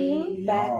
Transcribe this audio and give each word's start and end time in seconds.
Back 0.00 0.72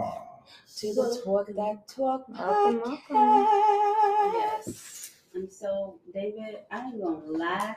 to 0.77 0.93
the 0.95 1.21
Talk 1.23 1.45
That 1.55 1.87
Talk 1.87 2.25
Welcome, 2.27 2.81
welcome. 2.83 2.97
podcast. 3.11 4.33
Yes. 4.33 5.11
And 5.35 5.51
so, 5.51 5.99
David, 6.11 6.57
I 6.71 6.85
ain't 6.87 6.99
gonna 6.99 7.25
lie. 7.27 7.75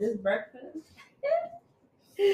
This 0.00 0.16
breakfast, 0.16 0.88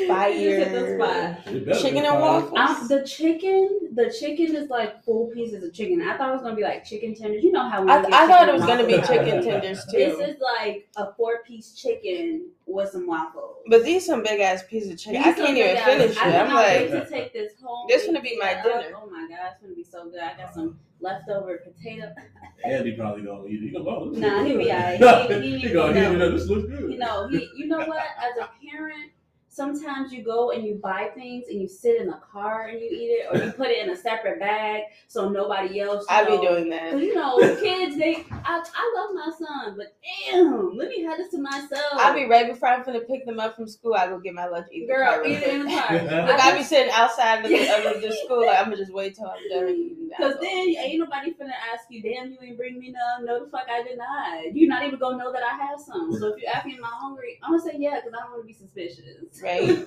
Fire. 0.07 0.31
You 0.31 0.65
the 0.65 0.95
spot. 0.97 1.55
It 1.55 1.81
Chicken 1.83 1.99
and 2.05 2.07
fire. 2.07 2.21
waffles? 2.21 2.83
um, 2.83 2.89
the 2.89 3.05
chicken, 3.07 3.89
the 3.95 4.15
chicken 4.17 4.55
is 4.55 4.71
like 4.71 5.03
full 5.05 5.27
pieces 5.29 5.65
of 5.65 5.73
chicken. 5.75 6.01
I 6.03 6.17
thought 6.17 6.31
it 6.31 6.33
was 6.35 6.43
gonna 6.43 6.55
be 6.55 6.63
like 6.63 6.85
chicken 6.85 7.15
tenders. 7.15 7.43
You 7.43 7.51
know 7.51 7.69
how 7.69 7.83
we 7.85 7.91
I, 7.91 8.03
get 8.03 8.13
I 8.13 8.27
thought 8.29 8.49
it 8.49 8.55
was 8.55 8.65
gonna 8.65 8.87
be 8.87 8.95
chicken 8.99 9.43
tenders 9.43 9.85
too. 9.87 9.97
This 9.99 10.19
is 10.21 10.41
like 10.41 10.89
a 10.97 11.13
four-piece 11.15 11.75
chicken 11.75 12.47
with 12.67 12.91
some 12.91 13.07
waffles. 13.09 13.57
But 13.67 13.83
these 13.85 14.07
some 14.07 14.23
big 14.23 14.39
ass 14.41 14.63
pieces 14.69 14.91
of 14.93 14.99
chicken. 14.99 15.15
These 15.23 15.27
I 15.27 15.33
can't 15.33 15.41
even 15.51 15.55
big 15.55 15.77
ass- 15.77 15.85
finish 15.85 16.17
I 16.19 16.29
it. 16.29 16.35
I'm 16.41 16.47
cannot 16.47 16.55
like, 16.55 16.91
to 17.05 17.11
take 17.11 17.33
this 17.33 17.53
home. 17.61 17.87
This 17.89 18.05
and 18.05 18.15
gonna 18.15 18.23
be 18.23 18.37
my 18.39 18.49
heat 18.49 18.57
up. 18.59 18.65
dinner. 18.85 18.97
Oh 18.97 19.11
my 19.11 19.27
god, 19.29 19.39
it's 19.53 19.61
gonna 19.63 19.75
be 19.75 19.85
so 19.85 20.05
good. 20.09 20.21
I 20.21 20.37
got 20.37 20.55
some 20.55 20.79
leftover 21.01 21.59
potato. 21.59 22.13
Andy 22.65 22.93
probably 22.93 23.23
gonna 23.25 23.47
eat 23.49 23.55
it. 23.63 23.67
He 23.67 23.71
gonna 23.71 23.85
oh, 23.89 24.05
Nah, 24.05 24.37
looks 24.43 24.49
he 24.51 24.57
be 24.59 24.71
alright. 24.73 25.31
He- 25.43 25.51
he- 25.51 25.59
He 25.59 25.71
gonna 25.73 25.93
no. 25.95 26.11
heat 26.11 26.17
it 26.17 26.23
up. 26.23 26.33
This 26.39 26.47
looks 26.49 26.69
good. 26.69 26.93
You 26.93 26.99
know, 26.99 27.27
he, 27.29 27.51
you 27.57 27.67
know 27.67 27.79
what? 27.81 28.05
As 28.21 28.39
a 28.41 28.49
parent, 28.65 29.11
sometimes 29.53 30.13
you 30.13 30.23
go 30.25 30.51
and 30.51 30.65
you 30.65 30.81
buy 30.83 31.11
things 31.15 31.45
and 31.49 31.61
you 31.61 31.69
sit 31.69 32.01
in 32.01 32.07
the 32.07 32.19
car 32.33 32.69
and 32.69 32.81
you 32.81 32.87
eat 32.87 33.11
it, 33.11 33.27
or 33.31 33.45
you 33.45 33.53
put 33.53 33.69
it 33.69 33.85
in 33.85 33.91
a 33.91 33.97
separate 33.97 34.41
bag 34.41 34.85
so 35.09 35.29
nobody 35.29 35.81
else. 35.81 36.07
I 36.09 36.25
be 36.25 36.39
doing 36.39 36.71
that. 36.71 36.99
you 36.99 37.15
know, 37.15 37.39
kids, 37.61 37.97
they. 37.97 38.25
I, 38.45 38.65
I 38.75 38.93
love 38.97 39.15
my 39.15 39.31
son, 39.39 39.75
but 39.77 39.95
damn, 40.31 40.77
let 40.77 40.89
me 40.89 41.03
have 41.03 41.19
this 41.19 41.31
to 41.33 41.39
myself. 41.39 41.93
I'll 41.93 42.15
be 42.15 42.25
right 42.25 42.49
before 42.49 42.71
I'm 42.71 42.83
gonna 42.83 43.01
pick 43.01 43.27
them 43.27 43.39
up 43.39 43.55
from 43.55 43.69
school. 43.69 43.95
I 43.95 44.07
go 44.07 44.19
get 44.19 44.35
my 44.35 44.47
lunch. 44.47 44.69
Eat 44.73 44.89
girl, 44.89 45.13
car 45.13 45.23
real 45.23 45.33
eat 45.33 45.43
it 45.43 45.55
in 45.55 45.67
the 45.67 45.71
car. 45.71 45.93
Look, 46.27 46.41
I 46.41 46.57
be 46.57 46.65
sitting 46.65 46.93
outside 46.95 47.45
of 47.45 47.51
the, 47.51 47.95
of 47.95 48.03
the 48.03 48.17
school. 48.25 48.47
Like 48.47 48.59
I'm 48.59 48.65
gonna 48.65 48.79
just 48.79 48.93
wait 48.93 49.15
till 49.15 49.27
I'm 49.27 49.49
done 49.51 49.69
eating. 49.69 49.99
Cause 50.19 50.35
then 50.41 50.69
ain't 50.69 50.99
nobody 50.99 51.33
finna 51.33 51.57
ask 51.73 51.87
you, 51.89 52.03
damn, 52.03 52.31
you 52.31 52.39
ain't 52.43 52.57
bring 52.57 52.79
me 52.79 52.93
none. 52.93 53.25
No, 53.25 53.45
the 53.45 53.51
fuck 53.51 53.67
I 53.71 53.83
did 53.83 53.97
not. 53.97 54.55
You 54.55 54.69
not 54.69 54.85
even 54.85 54.99
gonna 54.99 55.17
know 55.17 55.33
that 55.33 55.43
I 55.43 55.57
have 55.57 55.81
some. 55.81 56.13
So 56.19 56.35
if 56.35 56.41
you 56.43 56.49
ask 56.53 56.67
me, 56.67 56.77
am 56.77 56.85
I 56.85 56.91
hungry? 56.93 57.39
I'm 57.43 57.53
gonna 57.57 57.63
say 57.63 57.79
yeah, 57.79 58.01
cause 58.01 58.13
I 58.15 58.23
don't 58.23 58.33
want 58.33 58.43
to 58.43 58.47
be 58.47 58.53
suspicious. 58.53 59.41
Right. 59.51 59.87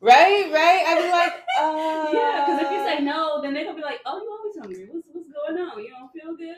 right, 0.00 0.50
right. 0.52 0.84
I 0.86 1.02
be 1.02 1.10
like, 1.10 1.34
uh, 1.58 2.08
yeah, 2.12 2.44
because 2.44 2.60
if 2.60 2.70
you 2.70 2.84
say 2.84 3.00
no, 3.02 3.40
then 3.42 3.54
they're 3.54 3.64
gonna 3.64 3.76
be 3.76 3.82
like, 3.82 4.00
oh, 4.06 4.20
you 4.22 4.30
always 4.30 4.56
hungry. 4.58 4.88
What's 4.90 5.06
what's 5.12 5.28
going 5.30 5.58
on? 5.58 5.82
You 5.82 5.90
don't 5.90 6.12
feel 6.12 6.36
good. 6.36 6.56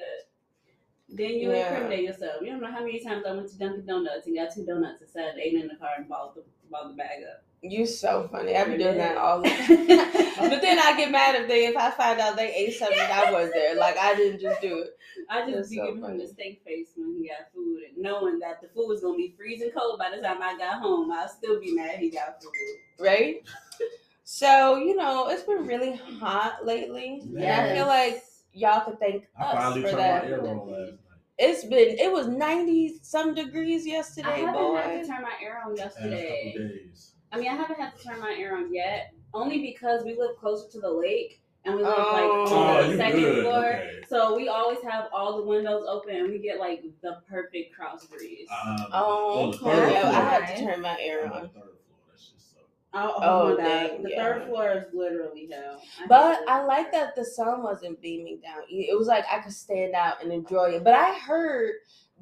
Then 1.08 1.30
you 1.34 1.50
Yeah. 1.50 1.69
incriminate 1.70 2.04
yourself. 2.04 2.42
You 2.42 2.48
don't 2.50 2.60
know 2.60 2.70
how 2.70 2.80
many 2.80 2.98
times 3.00 3.24
I 3.27 3.32
went 3.32 3.48
to 3.50 3.58
Dunkin' 3.58 3.86
Donuts 3.86 4.27
and 4.27 4.36
got 4.36 4.52
two 4.54 4.64
donuts 4.64 5.02
and 5.02 5.10
sat 5.10 5.38
ate 5.38 5.54
in 5.54 5.69
the 5.69 5.77
car 5.77 5.91
and 5.98 6.08
balled 6.08 6.34
the 6.36 6.44
balled 6.70 6.91
the 6.91 6.94
bag 6.97 7.22
up. 7.24 7.44
You 7.72 7.86
so 7.86 8.28
funny. 8.31 8.56
I 8.56 8.64
be 8.64 8.77
doing 8.78 8.98
that 8.98 9.17
all 9.17 9.41
the 9.42 9.48
time. 9.48 10.50
But 10.50 10.61
then 10.62 10.78
I 10.78 10.95
get 10.97 11.11
mad 11.11 11.34
if 11.34 11.48
they 11.48 11.67
if 11.67 11.77
I 11.77 11.91
find 11.91 12.20
out 12.20 12.36
they 12.36 12.53
ate 12.55 12.75
something 12.75 12.98
I 12.98 13.31
was 13.33 13.50
there. 13.53 13.75
Like 13.77 13.97
I 13.98 14.14
didn't 14.14 14.41
just 14.41 14.61
do 14.61 14.78
it. 14.81 14.91
I 15.31 15.41
just 15.42 15.55
That's 15.56 15.69
be 15.70 15.77
so 15.77 15.87
giving 15.87 15.97
him 16.03 16.03
funny. 16.09 16.19
the 16.25 16.28
steak 16.33 16.62
face 16.64 16.89
when 16.97 17.17
he 17.17 17.28
got 17.28 17.53
food 17.55 17.81
and 17.89 17.97
knowing 18.03 18.39
that 18.41 18.61
the 18.62 18.69
food 18.69 18.89
was 18.89 19.00
gonna 19.03 19.17
be 19.17 19.34
freezing 19.37 19.70
cold 19.77 19.98
by 19.98 20.11
the 20.14 20.20
time 20.22 20.42
I 20.42 20.56
got 20.59 20.81
home. 20.81 21.11
I'll 21.12 21.28
still 21.28 21.61
be 21.61 21.72
mad 21.75 21.98
he 21.98 22.11
got 22.11 22.42
food. 22.42 22.53
Right? 23.05 23.37
So, 24.25 24.77
you 24.77 24.97
know, 24.97 25.28
it's 25.28 25.44
been 25.44 25.67
really 25.67 25.94
hot 26.19 26.64
lately. 26.67 27.20
And 27.22 27.44
I 27.44 27.75
feel 27.75 27.87
like 27.87 28.22
y'all 28.53 28.81
could 28.84 28.98
thank 28.98 29.25
I 29.39 29.44
us 29.44 29.55
finally 29.55 29.83
for 29.91 29.97
that. 29.97 30.25
my 30.25 30.28
air 30.31 30.41
on 30.41 30.47
last 30.47 30.67
night. 30.69 30.98
It's 31.39 31.64
been 31.64 31.98
it 31.98 32.11
was 32.11 32.28
ninety 32.28 32.98
some 33.03 33.34
degrees 33.34 33.87
I 33.87 33.91
yesterday, 33.91 34.41
haven't 34.41 34.55
boy. 34.55 34.77
had 34.77 35.03
to 35.03 35.06
turn 35.09 35.22
my 35.22 35.33
air 35.42 35.62
on 35.64 35.75
Last 35.75 35.97
yesterday. 36.00 36.53
couple 36.55 36.69
days. 36.69 37.12
I 37.37 37.39
mean, 37.41 37.48
I 37.48 37.55
haven't 37.55 37.79
had 37.79 37.95
to 37.97 38.03
turn 38.03 38.20
my 38.20 38.34
air 38.39 38.56
on 38.56 38.73
yet, 38.73 39.12
only 39.34 39.61
because 39.61 40.05
we 40.05 40.17
live 40.17 40.37
closer 40.41 40.70
to 40.73 40.81
the 40.81 40.91
lake 40.91 41.43
and 41.67 41.75
we 41.77 41.83
live 41.83 41.91
like 41.91 41.98
Oh. 42.25 42.45
Oh, 42.48 42.84
on 42.84 42.91
the 42.93 42.97
second 42.97 43.20
good? 43.20 43.43
floor. 43.45 43.67
Okay. 43.67 43.91
So 44.09 44.34
we 44.37 44.48
always 44.48 44.78
have 44.89 45.09
all 45.12 45.37
the 45.37 45.43
windows 45.43 45.84
open 45.87 46.17
and 46.17 46.31
we 46.31 46.39
get 46.39 46.59
like 46.59 46.83
the 47.03 47.20
perfect 47.28 47.75
cross 47.75 48.06
breeze. 48.06 48.49
Um, 48.65 48.87
Oh, 48.93 49.44
on 49.44 49.50
the 49.50 49.56
okay. 49.59 49.66
third 49.77 49.91
floor. 49.91 50.12
I 50.15 50.21
had 50.31 50.56
to 50.56 50.65
turn 50.65 50.81
my 50.81 50.97
air 50.99 51.25
On 51.25 51.28
the 51.31 51.37
on. 51.37 51.43
third 51.49 51.53
floor. 51.53 51.66
That's 52.10 52.31
just 52.31 52.53
so. 52.53 52.59
Oh, 52.94 53.12
oh, 53.16 53.22
Oh, 53.53 53.56
my 53.59 53.62
dang, 53.62 54.03
the 54.03 54.10
yeah. 54.10 54.22
third 54.22 54.47
floor 54.47 54.71
is 54.72 54.84
literally 54.94 55.50
hell. 55.53 55.83
I 56.03 56.06
But. 56.06 56.49
I 56.49 56.65
like 56.65 56.91
that 56.93 57.15
the 57.16 57.25
sun 57.25 57.62
wasn't 57.62 58.00
beaming 58.00 58.41
down. 58.43 58.62
It 58.71 58.97
was 58.97 59.09
like 59.09 59.25
I 59.31 59.41
could 59.41 59.53
stand 59.53 59.94
out 59.94 60.22
and 60.22 60.33
enjoy 60.33 60.71
it. 60.77 60.84
But 60.84 60.94
I 60.94 61.19
heard 61.19 61.72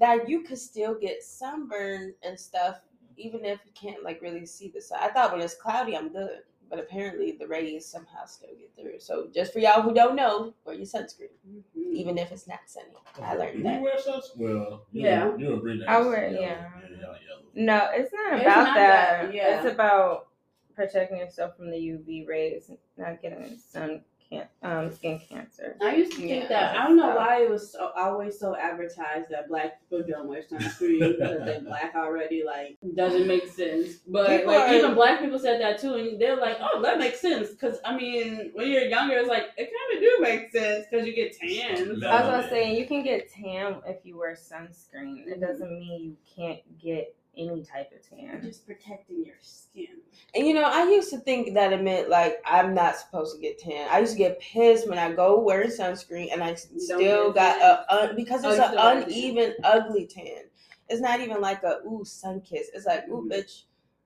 that 0.00 0.28
you 0.28 0.43
could 0.43 0.59
still 0.59 0.99
get 0.99 1.22
sunburn 1.22 2.15
and 2.25 2.41
stuff 2.41 2.78
even 3.16 3.44
if 3.44 3.60
you 3.64 3.72
can't 3.75 4.02
like 4.02 4.20
really 4.22 4.47
see 4.47 4.69
the 4.69 4.80
sun. 4.80 4.98
I 5.02 5.08
thought 5.08 5.32
when 5.32 5.41
it's 5.41 5.54
cloudy 5.54 5.97
I'm 5.97 6.08
good. 6.10 6.41
But 6.70 6.78
apparently 6.78 7.32
the 7.32 7.47
rays 7.47 7.84
somehow 7.86 8.25
still 8.25 8.48
get 8.58 8.72
through. 8.75 8.98
So 8.98 9.28
just 9.32 9.52
for 9.52 9.58
y'all 9.58 9.82
who 9.82 9.92
don't 9.92 10.16
know, 10.16 10.54
wear 10.64 10.75
your 10.75 10.86
sunscreen. 10.86 11.28
Mhm. 11.47 11.62
Even 11.92 12.16
if 12.16 12.32
it's 12.32 12.48
not 12.48 12.60
sunny. 12.66 12.86
I 13.22 13.34
learned 13.34 13.58
you 13.58 13.62
that. 13.64 13.76
You 13.76 13.82
wear 13.84 13.97
sunscreen? 13.98 14.38
Well, 14.38 14.86
you 14.91 15.02
Yeah. 15.02 15.28
And, 15.28 15.41
you 15.41 15.52
and 15.52 15.62
Brittany. 15.62 15.86
I 15.86 16.00
wear- 16.00 16.28
yellow. 16.30 16.41
yeah. 16.41 16.70
Yeah, 16.80 16.97
yellow. 16.98 17.16
No, 17.54 17.91
it's 17.92 18.12
not 18.14 18.32
It's 18.32 18.42
about 18.42 18.64
not 18.64 18.75
that. 18.76 19.22
that, 19.26 19.34
yeah. 19.34 19.56
It's 19.62 19.72
about 19.72 20.28
protecting 20.75 21.19
yourself 21.19 21.54
from 21.56 21.70
the 21.70 21.76
UV 21.78 22.26
rays, 22.26 22.70
not 22.96 23.20
getting 23.20 23.58
sun 23.58 24.02
can 24.29 24.47
um 24.62 24.91
skin 24.93 25.19
cancer. 25.29 25.77
I 25.83 25.97
used 25.97 26.12
to 26.12 26.19
think 26.19 26.31
Yeah. 26.31 26.49
that 26.49 26.77
I 26.77 26.87
don't 26.87 26.97
know 26.97 27.15
why 27.15 27.43
it 27.43 27.51
was 27.51 27.73
so, 27.73 27.91
always 27.97 28.39
so 28.39 28.57
advertised 28.57 29.29
that 29.31 29.49
black 29.49 29.81
people 29.81 30.05
don't 30.09 30.27
wear 30.29 30.43
sunscreen 30.43 30.99
because 31.19 31.45
they're 31.45 31.61
black 31.61 31.95
already. 31.95 32.43
Like 32.45 32.79
doesn't 32.95 33.27
make 33.27 33.47
sense. 33.49 33.97
But 34.07 34.29
People 34.29 34.53
like 34.55 34.71
are- 34.71 34.75
even 34.75 34.95
black 34.95 35.21
people 35.21 35.39
said 35.39 35.61
that 35.61 35.79
too, 35.79 35.95
and 35.95 36.21
they're 36.21 36.37
like, 36.37 36.57
"Oh, 36.61 36.81
that 36.83 36.99
makes 36.99 37.21
sense." 37.21 37.51
Because 37.51 37.79
I 37.85 37.97
mean, 37.97 38.51
when 38.55 38.71
you're 38.71 38.83
younger, 38.87 39.17
it's 39.19 39.29
like 39.29 39.45
it 39.57 39.71
kind 39.71 39.95
of 39.95 40.01
do 40.01 40.19
make 40.21 40.51
sense 40.53 40.87
because 40.91 41.06
you 41.06 41.15
get 41.15 41.37
tans. 41.37 42.01
No. 42.01 42.09
I 42.09 42.21
was 42.23 42.31
gonna 42.31 42.49
say 42.49 42.79
you 42.79 42.87
can 42.87 43.03
get 43.03 43.31
tan 43.31 43.77
if 43.87 44.05
you 44.05 44.17
wear 44.19 44.35
sunscreen. 44.35 45.27
It 45.27 45.41
doesn't 45.41 45.79
mean 45.79 46.03
you 46.03 46.17
can't 46.37 46.61
get 46.83 47.15
any 47.37 47.62
type 47.65 47.91
of 47.93 48.09
tan. 48.09 48.41
Just 48.43 48.67
protecting 48.67 49.25
your 49.25 49.37
skin. 49.41 49.87
And 50.34 50.47
you 50.47 50.55
know, 50.55 50.65
I 50.65 50.84
used 50.89 51.11
to 51.11 51.19
think 51.19 51.55
that 51.55 51.72
it 51.72 51.83
meant 51.83 52.09
like 52.09 52.43
I'm 52.45 52.75
not 52.75 52.97
supposed 52.97 53.37
to 53.37 53.41
get 53.43 53.59
tan. 53.59 53.89
I 53.91 54.00
used 54.00 54.12
to 54.12 54.19
get 54.19 54.41
pissed 54.41 54.89
when 54.89 54.99
I 54.99 55.12
go 55.12 55.39
wearing 55.41 55.71
sunscreen 55.71 56.33
and 56.33 56.43
I 56.43 56.55
still 56.55 57.33
got 57.33 57.59
tan? 57.59 57.71
a 57.71 57.94
un, 58.11 58.17
because 58.17 58.44
Oh, 58.44 58.49
it's 58.50 58.59
you 58.59 58.65
an 58.65 58.71
still 58.71 58.83
tan. 58.83 59.03
uneven, 59.05 59.55
ugly 59.65 60.06
tan. 60.06 60.44
It's 60.89 61.00
not 61.00 61.21
even 61.21 61.41
like 61.41 61.62
a 61.62 61.81
ooh 61.87 62.05
sun 62.05 62.41
kiss. 62.41 62.71
It's 62.75 62.87
like 62.87 63.09
ooh 63.09 63.23
Mhm. 63.23 63.33
bitch, 63.33 63.62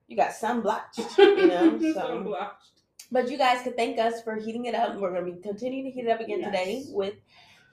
you 0.07 0.15
got 0.15 0.33
sun 0.33 0.61
blotched. 0.61 0.99
You 1.17 1.47
know, 1.47 1.79
So 1.79 1.93
so. 1.93 2.19
blotched. 2.23 2.71
But 3.11 3.29
you 3.31 3.37
guys 3.37 3.63
can 3.63 3.73
thank 3.73 3.97
us 3.97 4.21
for 4.21 4.35
heating 4.35 4.65
it 4.65 4.75
up. 4.75 4.95
We're 4.97 5.11
gonna 5.11 5.25
be 5.31 5.41
continuing 5.41 5.85
to 5.85 5.91
heat 5.91 6.05
it 6.05 6.11
up 6.11 6.19
again 6.19 6.41
today 6.43 6.83
with 6.89 7.15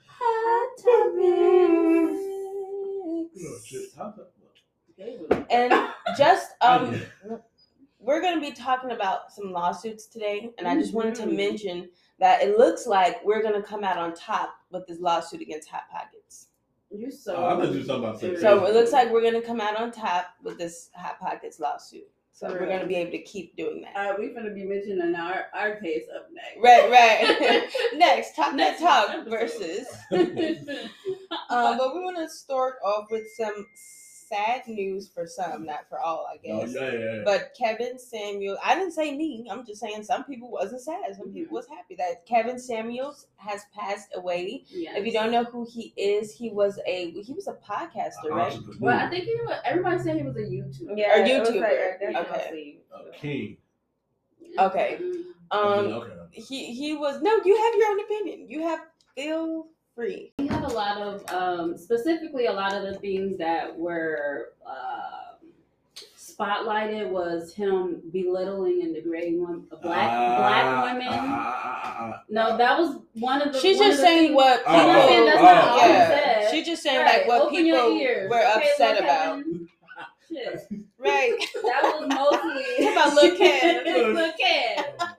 hot 0.07 0.69
Oh, 0.89 1.13
topics. 1.13 2.23
And 5.49 5.73
just 6.17 6.51
um 6.61 7.01
we're 7.99 8.21
going 8.21 8.35
to 8.35 8.41
be 8.41 8.51
talking 8.51 8.91
about 8.91 9.31
some 9.33 9.51
lawsuits 9.51 10.05
today 10.05 10.51
and 10.57 10.67
i 10.67 10.75
just 10.75 10.93
wanted 10.93 11.15
to 11.15 11.23
Mhm. 11.23 11.35
mention 11.35 11.89
that 12.19 12.41
it 12.41 12.57
looks 12.57 12.87
like 12.87 13.23
we're 13.25 13.41
going 13.41 13.53
to 13.59 13.61
come 13.67 13.83
out 13.83 13.97
on 13.97 14.13
top 14.13 14.55
with 14.71 14.85
this 14.87 14.99
lawsuit 14.99 15.41
against 15.41 15.67
hot 15.69 15.83
pockets 15.91 16.47
You 16.89 17.11
so. 17.11 17.35
Oh, 17.35 17.45
I 17.47 17.49
thought 17.65 17.73
you 17.73 17.79
were 17.81 17.85
talking 17.85 18.03
about 18.05 18.19
sex. 18.19 18.39
so 18.41 18.65
it 18.65 18.73
looks 18.73 18.91
like 18.93 19.11
we're 19.11 19.21
going 19.21 19.33
to 19.39 19.41
come 19.45 19.59
out 19.59 19.77
on 19.77 19.91
top 19.91 20.27
with 20.43 20.57
this 20.57 20.89
hot 20.95 21.19
pockets 21.19 21.59
lawsuit 21.59 22.07
so 22.31 22.47
For 22.49 22.59
we're 22.59 22.67
going 22.67 22.81
to 22.81 22.87
be 22.87 22.95
able 22.95 23.11
to 23.11 23.23
keep 23.23 23.55
doing 23.57 23.81
that 23.81 23.95
Uh, 23.97 24.13
we 24.17 24.29
gonna 24.29 24.51
be 24.51 24.63
mentioning 24.63 25.13
our 25.15 25.47
our 25.53 25.75
case 25.81 26.05
up 26.15 26.27
next. 26.31 26.57
right 26.63 26.89
right 26.89 27.69
next 27.95 28.35
talk 28.35 28.51
that 28.51 28.55
Next 28.55 28.81
talk 28.81 29.09
episode. 29.09 29.29
versus 29.29 29.87
um, 31.49 31.77
but 31.77 31.93
we 31.95 31.99
want 32.01 32.17
to 32.17 32.29
start 32.29 32.75
off 32.85 33.07
with 33.11 33.27
some 33.35 33.65
sad 34.27 34.61
news 34.67 35.07
for 35.07 35.25
some 35.27 35.65
not 35.65 35.87
for 35.89 35.99
all 35.99 36.27
i 36.31 36.35
Oh, 36.51 36.61
guess 36.61 36.73
yeah, 36.75 36.91
yeah, 36.91 36.99
yeah. 37.15 37.21
But 37.25 37.53
Kevin 37.57 37.97
Samuel, 37.99 38.57
I 38.63 38.75
didn't 38.75 38.91
say 38.93 39.15
me. 39.15 39.47
I'm 39.49 39.65
just 39.65 39.79
saying 39.81 40.03
some 40.03 40.23
people 40.23 40.49
wasn't 40.51 40.81
sad. 40.81 41.15
Some 41.17 41.31
people 41.33 41.55
was 41.55 41.67
happy 41.67 41.95
that 41.95 42.25
Kevin 42.25 42.59
Samuels 42.59 43.27
has 43.37 43.61
passed 43.77 44.09
away. 44.15 44.63
Yes. 44.69 44.95
If 44.97 45.05
you 45.05 45.11
don't 45.11 45.31
know 45.31 45.43
who 45.45 45.65
he 45.69 45.93
is, 45.97 46.31
he 46.33 46.49
was 46.49 46.79
a 46.85 47.11
he 47.11 47.33
was 47.33 47.47
a 47.47 47.53
podcaster, 47.53 48.29
right? 48.29 48.53
Entrepreneur. 48.53 48.77
Well, 48.79 48.99
I 48.99 49.09
think 49.09 49.23
he 49.25 49.33
was, 49.35 49.59
everybody 49.65 49.97
said 50.03 50.15
he 50.17 50.23
was 50.23 50.35
a 50.35 50.39
YouTuber. 50.39 50.97
Yeah, 50.97 51.19
Or 51.21 51.25
it 51.25 51.39
was 51.39 51.49
YouTuber. 51.49 51.61
like, 51.61 52.25
Okay. 52.25 52.49
you'll 52.51 52.51
see. 52.51 52.79
A 52.93 53.19
king. 53.19 53.57
Okay. 54.59 54.99
Um, 55.51 55.61
okay. 55.61 56.41
he 56.41 56.73
he 56.73 56.93
was 56.95 57.21
no. 57.21 57.39
You 57.45 57.55
have 57.57 57.73
your 57.75 57.89
own 57.91 57.99
opinion. 58.01 58.49
You 58.49 58.61
have 58.63 58.79
feel 59.15 59.67
free. 59.95 60.33
We 60.67 60.73
have 60.73 60.97
a 60.97 61.01
lot 61.01 61.01
of, 61.01 61.29
um, 61.31 61.77
specifically 61.77 62.47
a 62.47 62.51
lot 62.51 62.73
of 62.73 62.83
the 62.83 62.95
things 62.99 63.37
that 63.37 63.77
were 63.77 64.53
um 64.65 65.37
spotlighted 66.17 67.09
was 67.09 67.53
him 67.53 68.01
belittling 68.11 68.81
and 68.83 68.93
degrading 68.93 69.41
one, 69.41 69.65
black 69.81 70.09
Ah, 70.11 70.37
black 70.37 70.93
women. 70.93 71.07
ah, 71.09 71.15
ah, 71.19 71.81
ah, 71.83 71.95
ah, 71.99 72.23
no, 72.29 72.41
ah. 72.51 72.57
that 72.57 72.77
was 72.77 72.99
one 73.13 73.41
of 73.41 73.53
the. 73.53 73.59
She's 73.59 73.77
just 73.79 73.99
saying 74.01 74.33
what 74.33 74.61
Oh, 74.67 74.73
people. 74.75 74.91
I'm 74.91 75.25
not 75.25 75.25
that's 75.25 75.37
oh, 75.39 75.69
all 75.69 75.79
oh. 75.79 75.87
yeah, 75.87 76.51
she's 76.51 76.65
just 76.65 76.83
saying 76.83 76.99
Right, 76.99 77.19
like 77.19 77.27
what 77.27 77.41
open 77.43 77.55
people 77.55 78.29
were 78.29 78.43
upset 78.45 78.95
look, 78.95 79.03
about. 79.03 79.43
Shit. 80.29 80.67
Right. 80.97 81.33
That 81.63 81.83
was 81.83 82.07
mostly 82.09 82.87
About 82.87 83.13
Lil' 83.15 83.35
Kev. 83.37 84.13
Look 84.13 84.39
at. 84.41 85.16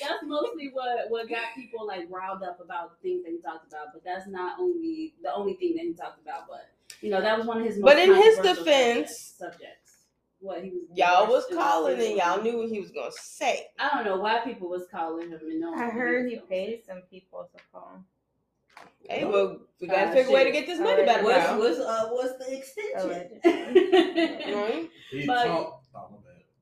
That's 0.00 0.22
mostly 0.24 0.70
what 0.72 1.10
what 1.10 1.28
got 1.28 1.54
people 1.54 1.86
like 1.86 2.06
riled 2.10 2.42
up 2.42 2.60
about 2.60 2.90
the 3.02 3.08
things 3.08 3.24
that 3.24 3.30
he 3.32 3.38
talked 3.38 3.66
about. 3.68 3.86
But 3.92 4.04
that's 4.04 4.26
not 4.26 4.58
only 4.60 5.14
the 5.22 5.32
only 5.34 5.54
thing 5.54 5.74
that 5.76 5.84
he 5.84 5.92
talked 5.94 6.20
about. 6.22 6.46
But 6.48 6.68
you 7.00 7.10
know, 7.10 7.20
that 7.20 7.36
was 7.38 7.46
one 7.46 7.58
of 7.58 7.64
his. 7.64 7.78
Most 7.78 7.84
But 7.86 7.98
in 7.98 8.14
his 8.14 8.34
controversial 8.36 8.64
defense- 8.64 9.10
subjects, 9.18 9.38
subjects. 9.38 9.92
What 10.40 10.62
he 10.62 10.70
was. 10.70 10.80
Y'all 10.94 11.26
was 11.28 11.44
calling 11.52 11.98
and 11.98 12.16
y'all 12.16 12.42
knew 12.42 12.58
what 12.58 12.68
he 12.68 12.78
was 12.78 12.90
gonna 12.90 13.10
say. 13.12 13.68
I 13.78 13.88
don't 13.94 14.04
know 14.04 14.18
why 14.20 14.40
people 14.40 14.68
was 14.68 14.86
calling 14.90 15.30
him 15.30 15.40
and 15.40 15.60
knowing. 15.60 15.78
I 15.80 15.88
heard 15.88 16.24
was 16.24 16.30
he 16.32 16.36
gonna 16.36 16.46
paid 16.48 16.84
some 16.86 17.00
people 17.10 17.48
to 17.56 17.62
call. 17.72 18.04
Hey, 19.08 19.24
well, 19.24 19.60
we 19.80 19.86
gotta 19.86 20.10
Uh, 20.10 20.12
figure 20.12 20.30
a 20.30 20.34
way 20.34 20.44
to 20.44 20.50
get 20.50 20.66
this 20.66 20.78
money 20.78 21.04
back 21.06 21.22
Alright. 21.24 21.38
now. 21.38 21.58
What's 21.58 21.78
what's 21.78 21.88
uh 21.88 22.08
what's 22.10 22.44
the 22.44 22.56
extension? 22.58 23.40
Right? 23.44 24.90
He 25.10 25.26
But- 25.26 25.44
talked. 25.46 25.75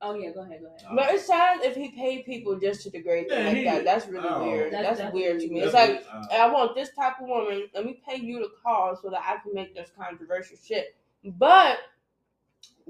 Oh, 0.05 0.13
my 0.13 0.19
bad. 0.19 0.25
yeah, 0.25 0.31
go 0.33 0.41
ahead, 0.43 0.61
go 0.61 0.67
ahead. 0.67 0.83
But 0.95 1.15
it's 1.15 1.27
sad 1.27 1.61
if 1.63 1.75
he 1.75 1.91
paid 1.91 2.25
people 2.25 2.59
just 2.59 2.83
to 2.83 2.91
degrade 2.91 3.31
them 3.31 3.41
Yeah, 3.41 3.49
like 3.49 3.57
he- 3.57 3.65
that. 3.65 3.85
That's 3.85 4.07
really 4.07 4.29
oh. 4.29 4.45
weird. 4.45 4.73
That's 4.73 4.99
That's, 4.99 5.15
weird 5.15 5.41
to 5.41 5.49
me. 5.49 5.61
It's 5.61 5.75
like 5.75 6.05
uh, 6.13 6.27
I 6.33 6.51
want 6.51 6.75
this 6.75 6.91
type 6.95 7.15
of 7.21 7.29
woman. 7.29 7.69
Let 7.75 7.85
me 7.85 8.01
pay 8.07 8.17
you 8.17 8.39
to 8.41 8.49
call 8.63 8.97
so 9.01 9.11
that 9.11 9.21
I 9.21 9.39
can 9.43 9.55
make 9.55 9.75
this 9.75 9.91
controversial 9.97 10.57
shit. 10.63 10.95
But 11.25 11.79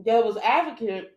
devil's 0.03 0.37
advocate, 0.39 1.17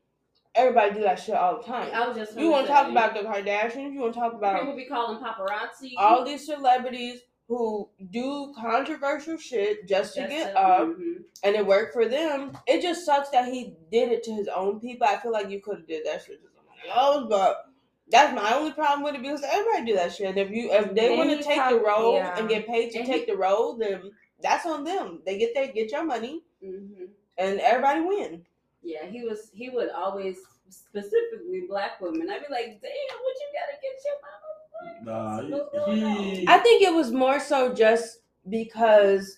everybody 0.55 0.93
do 0.93 1.01
that 1.01 1.19
shit 1.19 1.35
all 1.35 1.57
the 1.57 1.63
time. 1.63 1.89
I 1.93 2.07
was 2.07 2.17
just. 2.17 2.37
You 2.37 2.51
want 2.51 2.67
gonna 2.67 2.83
talk 2.83 2.91
about 2.91 3.13
the 3.13 3.21
Kardashians? 3.21 3.93
You 3.93 4.01
want 4.01 4.13
to 4.13 4.19
talk 4.19 4.33
about 4.33 4.59
people 4.59 4.75
be 4.75 4.85
calling 4.85 5.23
paparazzi 5.23 5.93
all 5.97 6.23
these 6.23 6.45
celebrities 6.45 7.21
who 7.47 7.89
do 8.11 8.53
controversial 8.59 9.37
shit 9.37 9.87
just 9.87 10.15
to 10.15 10.21
get 10.27 10.51
to- 10.51 10.59
up, 10.59 10.87
mhm. 10.89 11.23
and 11.43 11.55
it 11.55 11.65
worked 11.65 11.93
for 11.93 12.05
them. 12.07 12.57
It 12.67 12.81
just 12.81 13.05
sucks 13.05 13.29
that 13.29 13.45
he 13.51 13.73
did 13.91 14.11
it 14.11 14.23
to 14.23 14.33
his 14.33 14.47
own 14.49 14.79
people. 14.79 15.07
I 15.07 15.17
feel 15.17 15.31
like 15.31 15.49
you 15.49 15.61
could 15.61 15.77
have 15.79 15.87
did 15.87 16.05
that 16.05 16.23
shit 16.25 16.41
to 16.41 16.49
somebody 16.55 16.89
else, 16.89 17.25
but. 17.29 17.63
That's 18.09 18.33
my 18.33 18.53
only 18.55 18.71
problem 18.71 19.03
with 19.03 19.15
it 19.15 19.21
because 19.21 19.43
everybody 19.43 19.85
do 19.85 19.95
that 19.97 20.13
shit. 20.15 20.27
And 20.27 20.37
if 20.37 20.49
you 20.49 20.71
if 20.71 20.95
they 20.95 21.13
want 21.17 21.29
to 21.29 21.43
take 21.43 21.59
the 21.69 21.77
role 21.77 22.13
yeah. 22.15 22.37
and 22.39 22.47
get 22.47 22.65
paid 22.65 22.91
to 22.91 22.99
And 22.99 23.05
take 23.05 23.27
the 23.27 23.35
role, 23.35 23.75
then 23.75 24.13
that's 24.41 24.65
on 24.65 24.85
them. 24.85 25.21
They 25.25 25.37
get 25.37 25.53
they 25.53 25.67
get 25.73 25.91
your 25.91 26.05
money 26.05 26.41
Mhm. 26.63 27.09
and 27.37 27.59
everybody 27.59 27.99
win. 27.99 28.45
Yeah, 28.81 29.05
he 29.07 29.23
was. 29.25 29.51
He 29.53 29.67
would 29.69 29.89
always 29.89 30.37
specifically 30.69 31.65
black 31.67 31.99
women. 31.99 32.29
I'd 32.29 32.47
be 32.47 32.53
like, 32.53 32.79
damn, 32.81 33.17
what 33.19 33.35
you 33.41 33.47
gotta 33.51 33.77
get 33.81 33.99
your 34.05 34.15
mama? 34.21 34.46
Nah, 35.03 35.41
What's 35.41 35.85
he. 35.85 36.45
I 36.47 36.57
think 36.59 36.81
it 36.83 36.93
was 36.93 37.11
more 37.11 37.39
so 37.39 37.73
just 37.73 38.19
because 38.49 39.37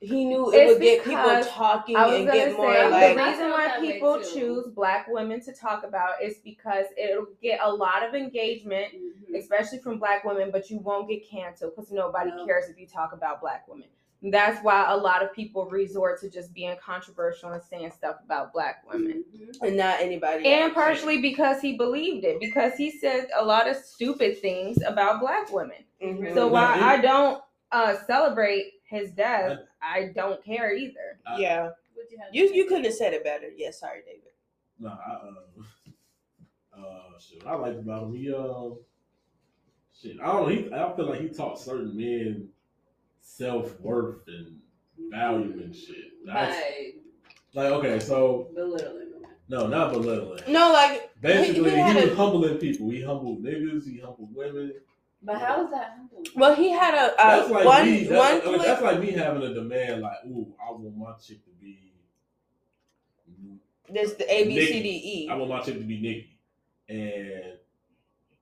he 0.00 0.24
knew 0.24 0.52
it 0.52 0.66
would 0.66 0.80
get 0.80 1.04
people 1.04 1.42
talking 1.44 1.96
I 1.96 2.06
was 2.06 2.16
and 2.16 2.26
get 2.26 2.50
say 2.50 2.56
more 2.56 2.74
the 2.74 2.88
like 2.90 3.16
I 3.16 3.30
reason 3.30 3.50
why 3.50 3.76
people 3.80 4.20
choose 4.20 4.66
black 4.68 5.06
women 5.08 5.40
to 5.44 5.52
talk 5.52 5.84
about 5.84 6.22
is 6.22 6.38
because 6.44 6.86
it'll 6.98 7.28
get 7.40 7.60
a 7.62 7.72
lot 7.72 8.02
of 8.06 8.14
engagement, 8.14 8.92
Mhm. 8.94 9.38
especially 9.38 9.78
from 9.78 9.98
black 9.98 10.24
women, 10.24 10.50
but 10.50 10.68
you 10.68 10.78
won't 10.78 11.08
get 11.08 11.26
canceled 11.28 11.74
because 11.74 11.90
nobody 11.90 12.30
No. 12.30 12.44
cares 12.44 12.68
if 12.68 12.78
you 12.78 12.86
talk 12.86 13.12
about 13.12 13.40
black 13.40 13.66
women. 13.68 13.88
That's 14.30 14.62
why 14.64 14.86
a 14.90 14.96
lot 14.96 15.22
of 15.22 15.34
people 15.34 15.66
resort 15.66 16.18
to 16.22 16.30
just 16.30 16.54
being 16.54 16.74
controversial 16.82 17.52
and 17.52 17.62
saying 17.62 17.90
stuff 17.90 18.16
about 18.24 18.52
black 18.54 18.82
women. 18.90 19.22
Mhm. 19.34 19.66
and 19.68 19.76
not 19.76 20.00
anybody. 20.00 20.46
And 20.46 20.64
else. 20.64 20.74
partially 20.74 21.20
because 21.20 21.60
he 21.60 21.76
believed 21.76 22.24
it, 22.24 22.40
because 22.40 22.74
he 22.74 22.90
said 22.90 23.28
a 23.36 23.44
lot 23.44 23.68
of 23.68 23.76
stupid 23.76 24.38
things 24.38 24.82
about 24.82 25.20
black 25.20 25.52
women. 25.52 25.84
Mhm. 26.00 26.32
So 26.34 26.46
Now, 26.46 26.52
while 26.52 26.82
I 26.84 27.00
don't 27.00 27.42
uh, 27.70 27.96
celebrate 28.06 28.74
his 28.84 29.10
death, 29.12 29.58
I 29.82 30.12
don't 30.14 30.42
care 30.42 30.72
either. 30.74 31.18
yeah, 31.36 31.70
you, 31.94 32.18
have 32.18 32.34
you 32.34 32.52
you 32.54 32.64
couldn't 32.66 32.84
have 32.84 32.94
said 32.94 33.12
it 33.12 33.24
better. 33.24 33.50
Yeah, 33.54 33.72
sorry, 33.72 34.02
David. 34.06 34.32
Nah, 34.78 34.96
I, 35.06 35.12
uh, 35.12 36.80
uh, 36.80 37.18
shit. 37.18 37.44
I 37.46 37.54
liked 37.56 37.78
about 37.80 38.04
him. 38.04 38.14
He, 38.14 38.32
uh, 38.32 38.70
shit. 39.92 40.18
I 40.20 40.26
don't 40.26 40.42
know. 40.42 40.48
He, 40.48 40.72
I 40.72 40.96
feel 40.96 41.06
like 41.10 41.20
he 41.20 41.28
taught 41.28 41.58
certain 41.60 41.96
men 41.96 42.48
self 43.24 43.80
worth 43.80 44.28
and 44.28 44.60
value 45.10 45.60
and 45.64 45.74
shit. 45.74 46.12
That's, 46.24 46.56
by 47.54 47.68
like, 47.68 47.72
okay, 47.72 47.98
so 47.98 48.48
belittling 48.54 49.04
no, 49.48 49.66
not 49.66 49.92
belittling. 49.92 50.40
No, 50.48 50.72
like 50.72 51.10
Basically, 51.20 51.70
he 51.70 51.76
he, 51.76 51.82
had 51.82 51.96
was 51.96 52.12
a- 52.12 52.14
humbling 52.16 52.58
people. 52.58 52.90
He 52.90 53.02
humbled 53.02 53.42
niggas. 53.42 53.86
He 53.86 53.98
humbled 53.98 54.34
women. 54.34 54.72
But 55.22 55.38
how 55.38 55.64
is 55.64 55.70
that 55.70 55.96
humble? 55.96 56.22
well, 56.34 56.54
he 56.54 56.70
had 56.70 56.94
a, 56.94 57.14
That's 57.16 57.50
like 57.50 57.64
one 57.64 57.86
me. 57.86 58.06
one 58.08 58.40
That's, 58.40 58.64
that's 58.64 58.82
like 58.82 59.00
me 59.00 59.10
having 59.12 59.42
a 59.42 59.52
demand. 59.54 60.02
Like, 60.02 60.24
ooh, 60.26 60.54
I 60.62 60.70
want 60.72 60.96
my 60.96 61.12
chick 61.22 61.44
to 61.44 61.50
be. 61.60 61.78
This 63.90 64.14
the 64.14 64.32
A 64.32 64.44
B 64.46 64.66
C 64.66 64.72
Nikki. 64.74 64.82
D 64.82 65.28
I 65.30 65.34
E. 65.34 65.38
want 65.38 65.50
my 65.50 65.60
chick 65.60 65.74
to 65.74 65.84
be 65.84 66.00
Nikki, 66.00 66.38
and 66.88 67.58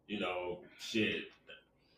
you 0.06 0.20
know, 0.20 0.58
shit. 0.78 1.24